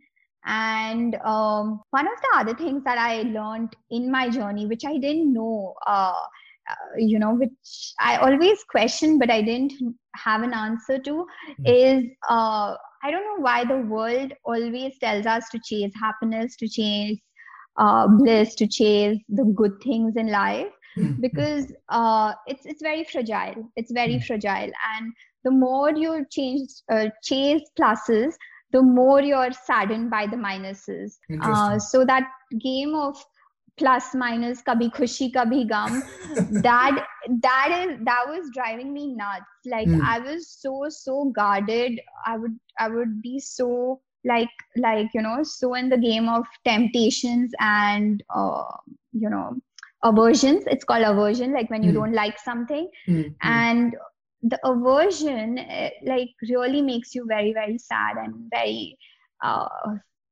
and 0.48 1.16
um, 1.26 1.82
one 1.92 2.08
of 2.08 2.20
the 2.22 2.40
other 2.40 2.56
things 2.56 2.84
that 2.84 2.98
i 2.98 3.22
learned 3.24 3.76
in 3.92 4.10
my 4.10 4.30
journey 4.30 4.66
which 4.66 4.86
i 4.86 4.98
didn't 4.98 5.32
know 5.34 5.74
uh, 5.86 6.22
uh, 6.70 6.76
you 6.98 7.20
know 7.20 7.34
which 7.34 7.94
i 8.00 8.18
always 8.18 8.64
question 8.64 9.20
but 9.20 9.30
i 9.30 9.42
didn't 9.42 9.74
have 10.16 10.42
an 10.42 10.54
answer 10.54 10.98
to 10.98 11.12
mm-hmm. 11.12 11.66
is 11.66 12.06
uh, 12.30 12.76
i 13.04 13.12
don't 13.12 13.26
know 13.26 13.44
why 13.44 13.64
the 13.66 13.78
world 13.96 14.34
always 14.46 14.98
tells 15.00 15.26
us 15.26 15.50
to 15.50 15.60
chase 15.64 15.94
happiness 16.00 16.56
to 16.56 16.68
chase 16.68 17.20
uh, 17.78 18.08
bliss 18.08 18.56
to 18.56 18.68
chase 18.68 19.20
the 19.30 19.46
good 19.56 19.80
things 19.84 20.16
in 20.16 20.32
life 20.32 20.74
mm-hmm. 20.98 21.22
because 21.22 21.74
uh, 21.90 22.34
it's 22.48 22.66
it's 22.66 22.82
very 22.82 23.04
fragile 23.04 23.70
it's 23.76 23.92
very 23.92 24.16
mm-hmm. 24.16 24.26
fragile 24.28 24.72
and 24.96 25.14
the 25.44 25.52
more 25.52 25.92
you 25.92 26.26
change 26.32 26.70
uh, 26.90 27.08
chase 27.22 27.62
pluses 27.80 28.34
the 28.72 28.82
more 28.82 29.22
you're 29.22 29.52
saddened 29.52 30.10
by 30.10 30.28
the 30.28 30.36
minuses. 30.36 31.18
Uh, 31.42 31.80
so 31.80 32.04
that 32.06 32.28
game 32.60 32.94
of 32.96 33.16
plus 33.78 34.16
minus 34.16 34.62
kabhi 34.68 34.90
khushi 34.98 35.32
kabhi 35.34 35.68
gum 35.70 36.02
that 36.68 37.06
that 37.44 37.76
is 37.80 38.00
that 38.06 38.24
was 38.28 38.50
driving 38.54 38.92
me 38.94 39.14
nuts 39.14 39.70
like 39.74 39.88
mm. 39.88 40.02
i 40.14 40.18
was 40.20 40.50
so 40.50 40.86
so 40.90 41.26
guarded 41.36 42.00
i 42.26 42.38
would 42.38 42.58
i 42.80 42.88
would 42.88 43.22
be 43.22 43.40
so 43.40 44.02
like 44.26 44.66
like 44.78 45.08
you 45.14 45.22
know 45.22 45.44
so 45.44 45.74
in 45.76 45.90
the 45.90 45.98
game 45.98 46.28
of 46.28 46.46
temptations 46.66 47.54
and 47.60 48.24
uh, 48.34 48.76
you 49.14 49.30
know 49.30 49.56
aversions 50.04 50.64
it's 50.68 50.84
called 50.84 51.04
aversion 51.04 51.54
like 51.54 51.70
when 51.70 51.84
you 51.84 51.92
mm. 51.92 51.96
don't 52.02 52.14
like 52.14 52.38
something 52.40 52.90
mm. 53.08 53.34
and 53.42 53.96
the 54.44 54.60
aversion 54.64 55.58
eh, 55.58 55.90
like 56.04 56.30
really 56.50 56.82
makes 56.82 57.16
you 57.16 57.26
very 57.28 57.54
very 57.54 57.78
sad 57.78 58.18
and 58.18 58.50
very 58.52 58.98
uh, 59.44 59.68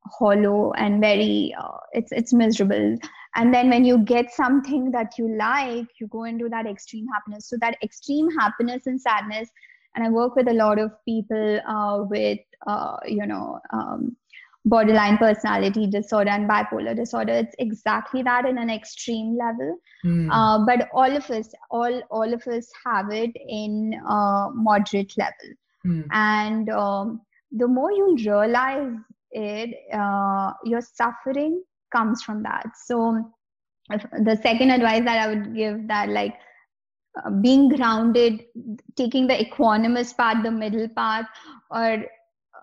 hollow 0.05 0.71
and 0.73 1.01
very 1.01 1.55
uh, 1.59 1.77
it's 1.93 2.11
it's 2.11 2.33
miserable. 2.33 2.97
And 3.37 3.53
then 3.53 3.69
when 3.69 3.83
you 3.83 3.97
get 3.97 4.31
something 4.31 4.91
that 4.91 5.17
you 5.17 5.35
like 5.35 5.87
you 5.99 6.07
go 6.07 6.23
into 6.23 6.47
that 6.49 6.65
extreme 6.65 7.07
happiness. 7.13 7.49
So 7.49 7.57
that 7.61 7.77
extreme 7.83 8.29
happiness 8.37 8.83
and 8.85 8.99
sadness 8.99 9.49
and 9.95 10.05
i 10.05 10.09
work 10.09 10.35
with 10.35 10.47
a 10.47 10.53
lot 10.53 10.77
of 10.77 10.91
people 11.05 11.59
uh, 11.67 12.03
with 12.03 12.39
uh, 12.67 12.97
you 13.07 13.25
know 13.25 13.59
um, 13.73 14.15
borderline 14.65 15.17
personality 15.17 15.85
disorder 15.87 16.31
and 16.31 16.49
bipolar 16.49 16.95
disorder 16.95 17.33
it's 17.33 17.55
exactly 17.59 18.23
that 18.23 18.45
in 18.45 18.57
an 18.57 18.69
extreme 18.69 19.37
level 19.37 19.77
mm. 20.03 20.27
uh, 20.31 20.65
but 20.65 20.89
all 20.93 21.15
of 21.15 21.29
us 21.29 21.49
all 21.69 22.01
all 22.09 22.33
of 22.33 22.41
us 22.47 22.67
have 22.83 23.11
it 23.11 23.31
in 23.47 23.93
a 24.09 24.49
moderate 24.53 25.13
level 25.17 25.51
mm. 25.85 26.03
and 26.11 26.69
um, 26.69 27.21
the 27.51 27.67
more 27.67 27.91
you 27.91 28.15
realize 28.15 28.91
it 29.31 29.75
uh, 29.93 30.51
your 30.63 30.81
suffering 30.81 31.63
comes 31.95 32.23
from 32.23 32.41
that 32.41 32.65
so 32.85 33.21
the 34.23 34.37
second 34.41 34.71
advice 34.71 35.03
that 35.05 35.19
i 35.19 35.27
would 35.27 35.55
give 35.55 35.87
that 35.87 36.09
like 36.09 36.33
uh, 37.23 37.29
being 37.29 37.69
grounded 37.69 38.43
taking 38.95 39.27
the 39.27 39.37
equanimous 39.45 40.17
path 40.17 40.43
the 40.43 40.49
middle 40.49 40.87
path 40.89 41.27
or 41.69 42.03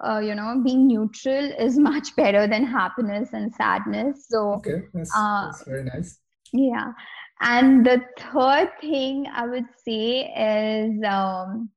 uh, 0.02 0.18
you 0.18 0.34
know 0.34 0.60
being 0.64 0.86
neutral 0.86 1.52
is 1.58 1.78
much 1.90 2.14
better 2.16 2.46
than 2.46 2.64
happiness 2.64 3.30
and 3.32 3.54
sadness. 3.54 4.26
So 4.28 4.54
okay 4.54 4.82
that's, 4.92 5.10
uh, 5.16 5.46
that's 5.46 5.64
very 5.64 5.84
nice. 5.84 6.18
yeah. 6.52 6.92
And 7.40 7.84
the 7.84 8.00
third 8.18 8.70
thing 8.80 9.26
i 9.34 9.44
would 9.46 9.66
say 9.84 10.32
is 10.36 11.02
um, 11.04 11.70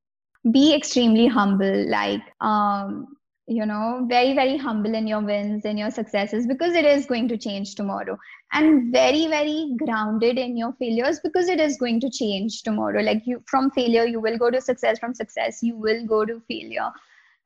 be 0.51 0.75
extremely 0.75 1.27
humble. 1.27 1.89
Like 1.89 2.21
um, 2.41 3.07
you 3.47 3.65
know 3.65 4.05
very 4.09 4.33
very 4.33 4.57
humble 4.57 4.95
in 4.95 5.05
your 5.05 5.21
wins 5.21 5.65
and 5.65 5.77
your 5.77 5.91
successes 5.91 6.47
because 6.47 6.73
it 6.73 6.83
is 6.83 7.05
going 7.05 7.27
to 7.27 7.37
change 7.37 7.75
tomorrow. 7.75 8.17
And 8.53 8.91
very 8.91 9.27
very 9.27 9.75
grounded 9.77 10.37
in 10.37 10.55
your 10.57 10.73
failures 10.79 11.19
because 11.23 11.47
it 11.47 11.59
is 11.59 11.77
going 11.77 11.99
to 12.01 12.09
change 12.09 12.63
tomorrow. 12.63 13.01
Like 13.01 13.23
you 13.25 13.43
from 13.47 13.71
failure 13.71 14.05
you 14.05 14.19
will 14.19 14.37
go 14.37 14.51
to 14.51 14.61
success. 14.61 14.99
From 14.99 15.13
success 15.13 15.59
you 15.61 15.77
will 15.77 16.05
go 16.05 16.25
to 16.25 16.41
failure 16.47 16.91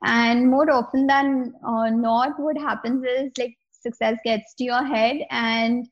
and 0.03 0.49
more 0.49 0.69
often 0.71 1.07
than 1.07 1.53
uh, 1.65 1.89
not 1.89 2.39
what 2.39 2.57
happens 2.57 3.03
is 3.03 3.31
like 3.37 3.57
success 3.71 4.17
gets 4.23 4.53
to 4.55 4.63
your 4.63 4.83
head. 4.83 5.17
And 5.29 5.85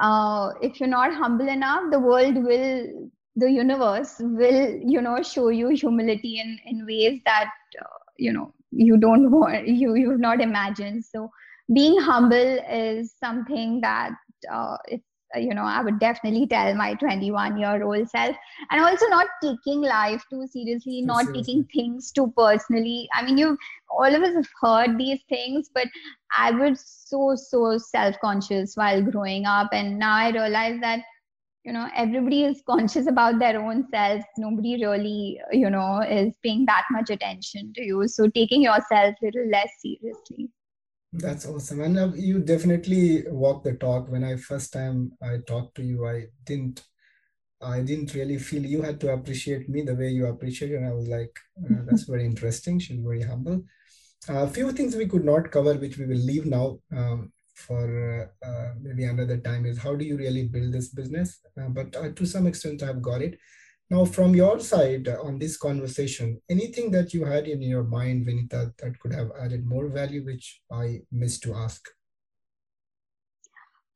uh, 0.00 0.50
if 0.62 0.80
you're 0.80 0.88
not 0.88 1.14
humble 1.14 1.48
enough 1.48 1.82
the 1.90 1.98
world 2.00 2.36
will 2.36 3.10
the 3.36 3.50
universe 3.50 4.16
will 4.20 4.78
you 4.84 5.00
know 5.00 5.22
show 5.22 5.48
you 5.48 5.68
humility 5.68 6.38
in 6.40 6.58
in 6.66 6.86
ways 6.86 7.20
that 7.24 7.50
uh, 7.80 7.98
you 8.16 8.32
know 8.32 8.52
you 8.70 8.96
don't 8.98 9.30
want 9.30 9.66
you 9.66 9.94
you've 9.94 10.20
not 10.20 10.40
imagined. 10.40 11.04
So 11.04 11.30
being 11.74 11.98
humble 12.00 12.58
is 12.70 13.14
something 13.18 13.80
that 13.82 14.12
uh, 14.52 14.76
it's 14.86 15.09
you 15.36 15.54
know 15.54 15.62
i 15.62 15.80
would 15.82 15.98
definitely 15.98 16.46
tell 16.46 16.74
my 16.74 16.94
21 16.94 17.58
year 17.58 17.82
old 17.82 18.08
self. 18.08 18.36
And 18.70 18.80
also 18.80 19.06
not 19.08 19.26
taking 19.42 19.80
life 19.80 20.24
too 20.30 20.46
seriously 20.46 21.02
not 21.02 21.26
taking 21.34 21.64
things 21.74 22.10
too 22.12 22.32
personally. 22.36 23.08
I 23.14 23.24
mean 23.24 23.38
you 23.38 23.56
all 23.90 24.14
of 24.14 24.22
us 24.22 24.34
have 24.34 24.48
heard 24.60 24.98
these 24.98 25.20
things 25.28 25.70
but 25.74 25.86
i 26.36 26.50
was 26.50 26.84
so 27.06 27.34
so 27.36 27.78
self 27.78 28.16
conscious 28.20 28.74
while 28.74 29.02
growing 29.02 29.46
up. 29.46 29.68
And 29.72 29.98
now 29.98 30.14
i 30.14 30.30
realize 30.30 30.80
that 30.80 31.00
you 31.64 31.72
know 31.72 31.88
everybody 31.94 32.44
is 32.44 32.62
conscious 32.66 33.06
about 33.06 33.38
their 33.38 33.60
own 33.60 33.86
selves 33.90 34.24
nobody 34.38 34.84
really 34.84 35.40
you 35.52 35.70
know 35.70 36.00
is 36.00 36.34
paying 36.42 36.64
that 36.66 36.84
much 36.90 37.10
attention 37.10 37.72
to 37.74 37.82
you. 37.82 38.08
So 38.08 38.28
taking 38.28 38.62
yourself 38.62 39.14
a 39.22 39.24
little 39.24 39.48
less 39.48 39.70
seriously 39.80 40.50
that's 41.12 41.46
awesome. 41.46 41.80
And 41.80 41.98
uh, 41.98 42.12
you 42.14 42.40
definitely 42.40 43.24
walk 43.28 43.64
the 43.64 43.74
talk. 43.74 44.08
When 44.08 44.24
I 44.24 44.36
first 44.36 44.72
time 44.72 45.12
I 45.22 45.38
talked 45.46 45.74
to 45.76 45.82
you, 45.82 46.06
I 46.06 46.26
didn't 46.44 46.82
I 47.62 47.80
didn't 47.80 48.14
really 48.14 48.38
feel 48.38 48.64
you 48.64 48.80
had 48.80 49.00
to 49.00 49.12
appreciate 49.12 49.68
me 49.68 49.82
the 49.82 49.94
way 49.94 50.08
you 50.08 50.26
appreciate 50.26 50.72
And 50.72 50.86
I 50.86 50.92
was 50.92 51.08
like, 51.08 51.36
uh, 51.62 51.82
that's 51.86 52.04
very 52.04 52.24
interesting. 52.24 52.78
She's 52.78 53.00
very 53.00 53.22
humble. 53.22 53.64
A 54.28 54.40
uh, 54.40 54.46
few 54.46 54.72
things 54.72 54.96
we 54.96 55.06
could 55.06 55.24
not 55.24 55.50
cover, 55.50 55.74
which 55.74 55.98
we 55.98 56.06
will 56.06 56.18
leave 56.18 56.46
now 56.46 56.78
um, 56.94 57.32
for 57.54 58.30
uh, 58.44 58.46
uh 58.46 58.74
maybe 58.80 59.04
another 59.04 59.38
time, 59.38 59.66
is 59.66 59.78
how 59.78 59.94
do 59.94 60.04
you 60.04 60.16
really 60.16 60.46
build 60.46 60.72
this 60.72 60.88
business? 60.88 61.40
Uh, 61.58 61.68
but 61.68 62.16
to 62.16 62.26
some 62.26 62.46
extent, 62.46 62.82
I've 62.82 63.02
got 63.02 63.22
it. 63.22 63.38
Now, 63.90 64.04
from 64.04 64.36
your 64.36 64.60
side 64.60 65.08
on 65.08 65.40
this 65.40 65.56
conversation, 65.56 66.40
anything 66.48 66.92
that 66.92 67.12
you 67.12 67.24
had 67.24 67.48
in 67.48 67.60
your 67.60 67.82
mind, 67.82 68.24
Vinita, 68.24 68.72
that 68.78 69.00
could 69.00 69.12
have 69.12 69.32
added 69.36 69.66
more 69.66 69.88
value, 69.88 70.24
which 70.24 70.62
I 70.70 71.00
missed 71.10 71.42
to 71.42 71.54
ask? 71.54 71.84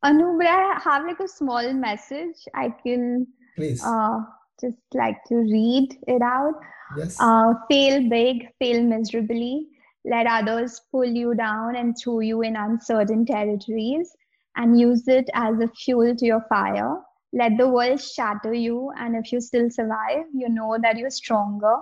Anu, 0.03 0.37
but 0.37 0.49
I 0.49 0.81
have 0.83 1.07
like 1.07 1.21
a 1.21 1.29
small 1.29 1.73
message. 1.73 2.35
I 2.55 2.75
can 2.83 3.29
please 3.55 3.85
uh, 3.85 4.19
just 4.61 4.79
like 4.95 5.23
to 5.29 5.37
read 5.37 5.97
it 6.09 6.23
out. 6.23 6.55
Yes. 6.99 7.17
Uh, 7.21 7.55
fail 7.71 8.09
big, 8.11 8.49
fail 8.59 8.83
miserably. 8.83 9.69
Let 10.05 10.27
others 10.27 10.81
pull 10.91 11.05
you 11.05 11.37
down 11.37 11.77
and 11.77 11.95
throw 11.97 12.19
you 12.19 12.43
in 12.43 12.57
uncertain 12.57 13.25
territories, 13.25 14.11
and 14.57 14.79
use 14.79 15.07
it 15.07 15.31
as 15.35 15.61
a 15.61 15.69
fuel 15.69 16.17
to 16.17 16.27
your 16.27 16.45
fire 16.49 16.99
let 17.34 17.58
the 17.58 17.68
world 17.68 18.02
shatter 18.02 18.54
you 18.54 18.92
and 18.98 19.16
if 19.16 19.32
you 19.32 19.40
still 19.40 19.70
survive 19.70 20.26
you 20.34 20.50
know 20.50 20.78
that 20.82 20.98
you're 20.98 21.10
stronger 21.10 21.76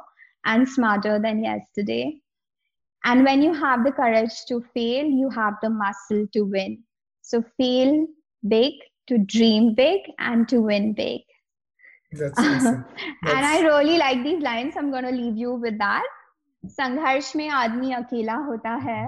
and 0.46 0.68
smarter 0.68 1.20
than 1.20 1.44
yesterday 1.44 2.06
And 3.08 3.24
when 3.24 3.42
you 3.42 3.54
have 3.54 3.84
the 3.84 3.92
courage 3.92 4.34
to 4.48 4.62
fail, 4.74 5.06
you 5.06 5.30
have 5.30 5.54
the 5.62 5.70
muscle 5.70 6.28
to 6.34 6.42
win. 6.42 6.84
So 7.22 7.44
fail 7.58 8.08
big, 8.48 8.74
to 9.08 9.18
dream 9.18 9.76
big, 9.76 10.02
and 10.20 10.48
to 10.50 10.60
win 10.62 10.94
big. 10.94 11.22
That's 12.12 12.38
awesome. 12.38 12.86
That's... 13.24 13.36
and 13.36 13.46
I 13.46 13.62
really 13.62 13.98
like 13.98 14.24
these 14.24 14.42
lines. 14.42 14.76
I'm 14.78 14.92
going 14.92 15.06
to 15.06 15.12
leave 15.12 15.38
you 15.38 15.54
with 15.54 15.78
that. 15.80 16.04
संघर्ष 16.66 17.36
में 17.36 17.48
आदमी 17.50 17.92
अकेला 17.94 18.36
होता 18.36 18.74
है 18.84 19.02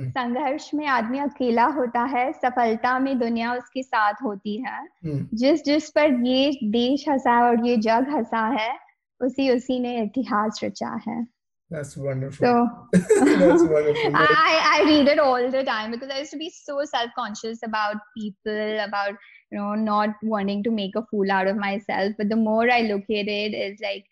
संघर्ष 0.00 0.70
में 0.74 0.86
आदमी 0.86 1.18
अकेला 1.18 1.64
होता 1.78 2.02
है 2.14 2.30
सफलता 2.32 2.98
में 2.98 3.18
दुनिया 3.18 3.54
उसके 3.54 3.82
साथ 3.82 4.22
होती 4.24 4.56
है 4.62 4.78
जिस 5.04 5.64
जिस 5.64 5.90
पर 5.90 6.14
ये 6.26 6.50
देश 6.72 7.08
हंसा 7.08 7.40
और 7.48 7.66
ये 7.66 7.76
जग 7.76 8.08
हंसा 8.14 8.46
है 8.58 8.72
उसी 9.20 9.50
उसी 9.50 9.78
ने 9.80 10.00
इतिहास 10.02 10.60
रचा 10.64 10.94
है 11.08 11.26
That's 11.70 11.96
wonderful. 11.96 12.46
So 12.46 12.68
that's 12.92 13.62
wonderful. 13.62 14.14
I, 14.14 14.56
I 14.72 14.82
read 14.84 15.08
it 15.08 15.18
all 15.18 15.50
the 15.50 15.64
time 15.64 15.90
because 15.90 16.10
I 16.10 16.18
used 16.18 16.32
to 16.32 16.36
be 16.36 16.50
so 16.50 16.84
self-conscious 16.84 17.60
about 17.62 17.96
people, 18.16 18.80
about 18.80 19.14
you 19.50 19.58
know, 19.58 19.74
not 19.74 20.10
wanting 20.22 20.62
to 20.64 20.70
make 20.70 20.96
a 20.96 21.04
fool 21.10 21.32
out 21.32 21.46
of 21.46 21.56
myself. 21.56 22.12
But 22.18 22.28
the 22.28 22.36
more 22.36 22.70
I 22.70 22.82
look 22.82 23.04
at 23.04 23.26
it, 23.26 23.54
it's 23.54 23.80
like 23.80 24.04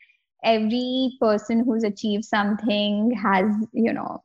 every 0.42 1.18
person 1.20 1.62
who's 1.62 1.84
achieved 1.84 2.24
something 2.24 3.10
has, 3.10 3.44
you 3.74 3.92
know, 3.92 4.22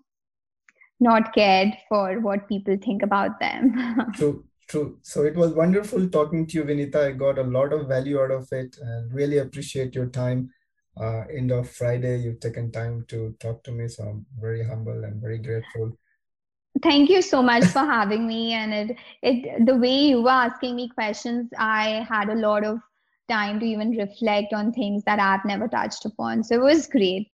not 1.00 1.34
cared 1.34 1.74
for 1.90 2.20
what 2.20 2.48
people 2.48 2.78
think 2.84 3.04
about 3.04 3.40
them. 3.40 3.76
true, 4.16 4.46
true. 4.68 4.98
So 5.02 5.24
it 5.24 5.36
was 5.36 5.54
wonderful 5.54 6.10
talking 6.10 6.48
to 6.48 6.58
you, 6.58 6.64
Vinita. 6.64 7.08
I 7.08 7.12
got 7.12 7.38
a 7.38 7.44
lot 7.44 7.74
of 7.74 7.88
value 7.88 8.20
out 8.20 8.32
of 8.32 8.48
it 8.52 8.78
and 8.82 9.14
really 9.14 9.40
appreciate 9.40 9.96
your 9.96 10.08
time. 10.08 10.50
Uh, 10.98 11.24
end 11.36 11.52
of 11.52 11.70
Friday, 11.70 12.20
you've 12.20 12.40
taken 12.40 12.72
time 12.72 13.06
to 13.10 13.36
talk 13.40 13.64
to 13.64 13.72
me. 13.72 13.88
So 13.88 14.04
I'm 14.04 14.26
very 14.40 14.64
humble 14.64 15.04
and 15.04 15.22
very 15.22 15.40
grateful. 15.40 15.98
Thank 16.82 17.10
you 17.10 17.22
so 17.22 17.42
much 17.42 17.66
for 17.66 17.80
having 17.80 18.28
me. 18.28 18.54
And 18.54 18.74
it, 18.74 18.98
it, 19.22 19.66
the 19.66 19.76
way 19.76 19.96
you 19.96 20.22
were 20.22 20.30
asking 20.30 20.76
me 20.76 20.90
questions, 20.90 21.50
I 21.58 22.06
had 22.08 22.30
a 22.30 22.36
lot 22.36 22.64
of 22.64 22.80
time 23.30 23.60
to 23.60 23.66
even 23.66 23.92
reflect 23.92 24.54
on 24.54 24.72
things 24.72 25.04
that 25.06 25.20
I've 25.20 25.46
never 25.46 25.68
touched 25.68 26.06
upon. 26.06 26.44
So 26.44 26.56
it 26.56 26.62
was 26.62 26.88
great. 26.88 27.30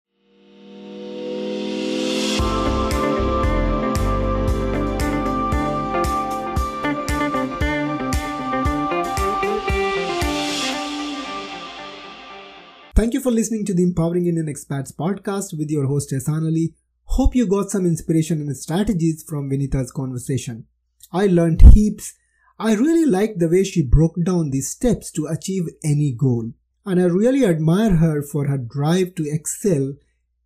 Thank 13.12 13.26
you 13.26 13.30
for 13.30 13.36
listening 13.36 13.66
to 13.66 13.74
the 13.74 13.84
Empowering 13.84 14.28
Indian 14.28 14.46
Expats 14.46 14.96
podcast 14.96 15.58
with 15.58 15.70
your 15.70 15.86
host 15.86 16.14
Esanali. 16.14 16.76
Hope 17.04 17.36
you 17.36 17.46
got 17.46 17.70
some 17.70 17.86
inspiration 17.86 18.40
and 18.40 18.56
strategies 18.56 19.26
from 19.28 19.50
Vinita's 19.50 19.92
conversation. 19.92 20.66
I 21.12 21.28
learned 21.28 21.74
heaps. 21.74 22.14
I 22.58 22.74
really 22.74 23.06
liked 23.06 23.40
the 23.40 23.50
way 23.50 23.66
she 23.66 23.84
broke 23.84 24.16
down 24.24 24.52
the 24.52 24.62
steps 24.62 25.12
to 25.12 25.26
achieve 25.26 25.64
any 25.84 26.14
goal. 26.18 26.54
And 26.86 27.02
I 27.02 27.08
really 27.08 27.44
admire 27.44 27.98
her 27.98 28.22
for 28.22 28.48
her 28.48 28.58
drive 28.58 29.16
to 29.16 29.30
excel 29.30 29.94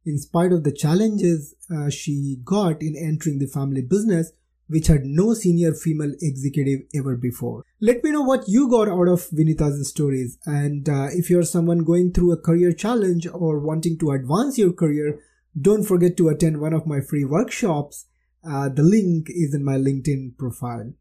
in 0.04 0.18
spite 0.18 0.52
of 0.52 0.64
the 0.64 0.72
challenges 0.72 1.54
uh, 1.70 1.92
she 1.92 2.38
got 2.44 2.82
in 2.82 2.96
entering 2.98 3.38
the 3.38 3.46
family 3.46 3.84
business 3.84 4.32
which 4.68 4.88
had 4.88 5.06
no 5.06 5.34
senior 5.34 5.74
female 5.74 6.14
executive 6.22 6.82
ever 6.94 7.16
before. 7.16 7.64
Let 7.82 8.04
me 8.04 8.12
know 8.12 8.22
what 8.22 8.48
you 8.48 8.70
got 8.70 8.88
out 8.88 9.08
of 9.08 9.30
Vinita's 9.30 9.88
stories. 9.90 10.38
And 10.46 10.90
uh, 10.90 11.08
if 11.12 11.30
you're 11.30 11.44
someone 11.44 11.84
going 11.84 12.14
through 12.14 12.32
a 12.32 12.42
career 12.42 12.74
challenge 12.74 13.28
or 13.28 13.60
wanting 13.60 13.98
to 14.00 14.12
advance 14.12 14.58
your 14.58 14.74
career, 14.74 15.20
don't 15.60 15.84
forget 15.84 16.18
to 16.18 16.30
attend 16.30 16.60
one 16.60 16.74
of 16.74 16.88
my 16.88 17.00
free 17.00 17.26
workshops. 17.26 18.08
Uh, 18.48 18.70
the 18.70 18.84
link 18.84 19.28
is 19.30 19.54
in 19.54 19.64
my 19.64 19.76
LinkedIn 19.76 20.38
profile. 20.38 20.94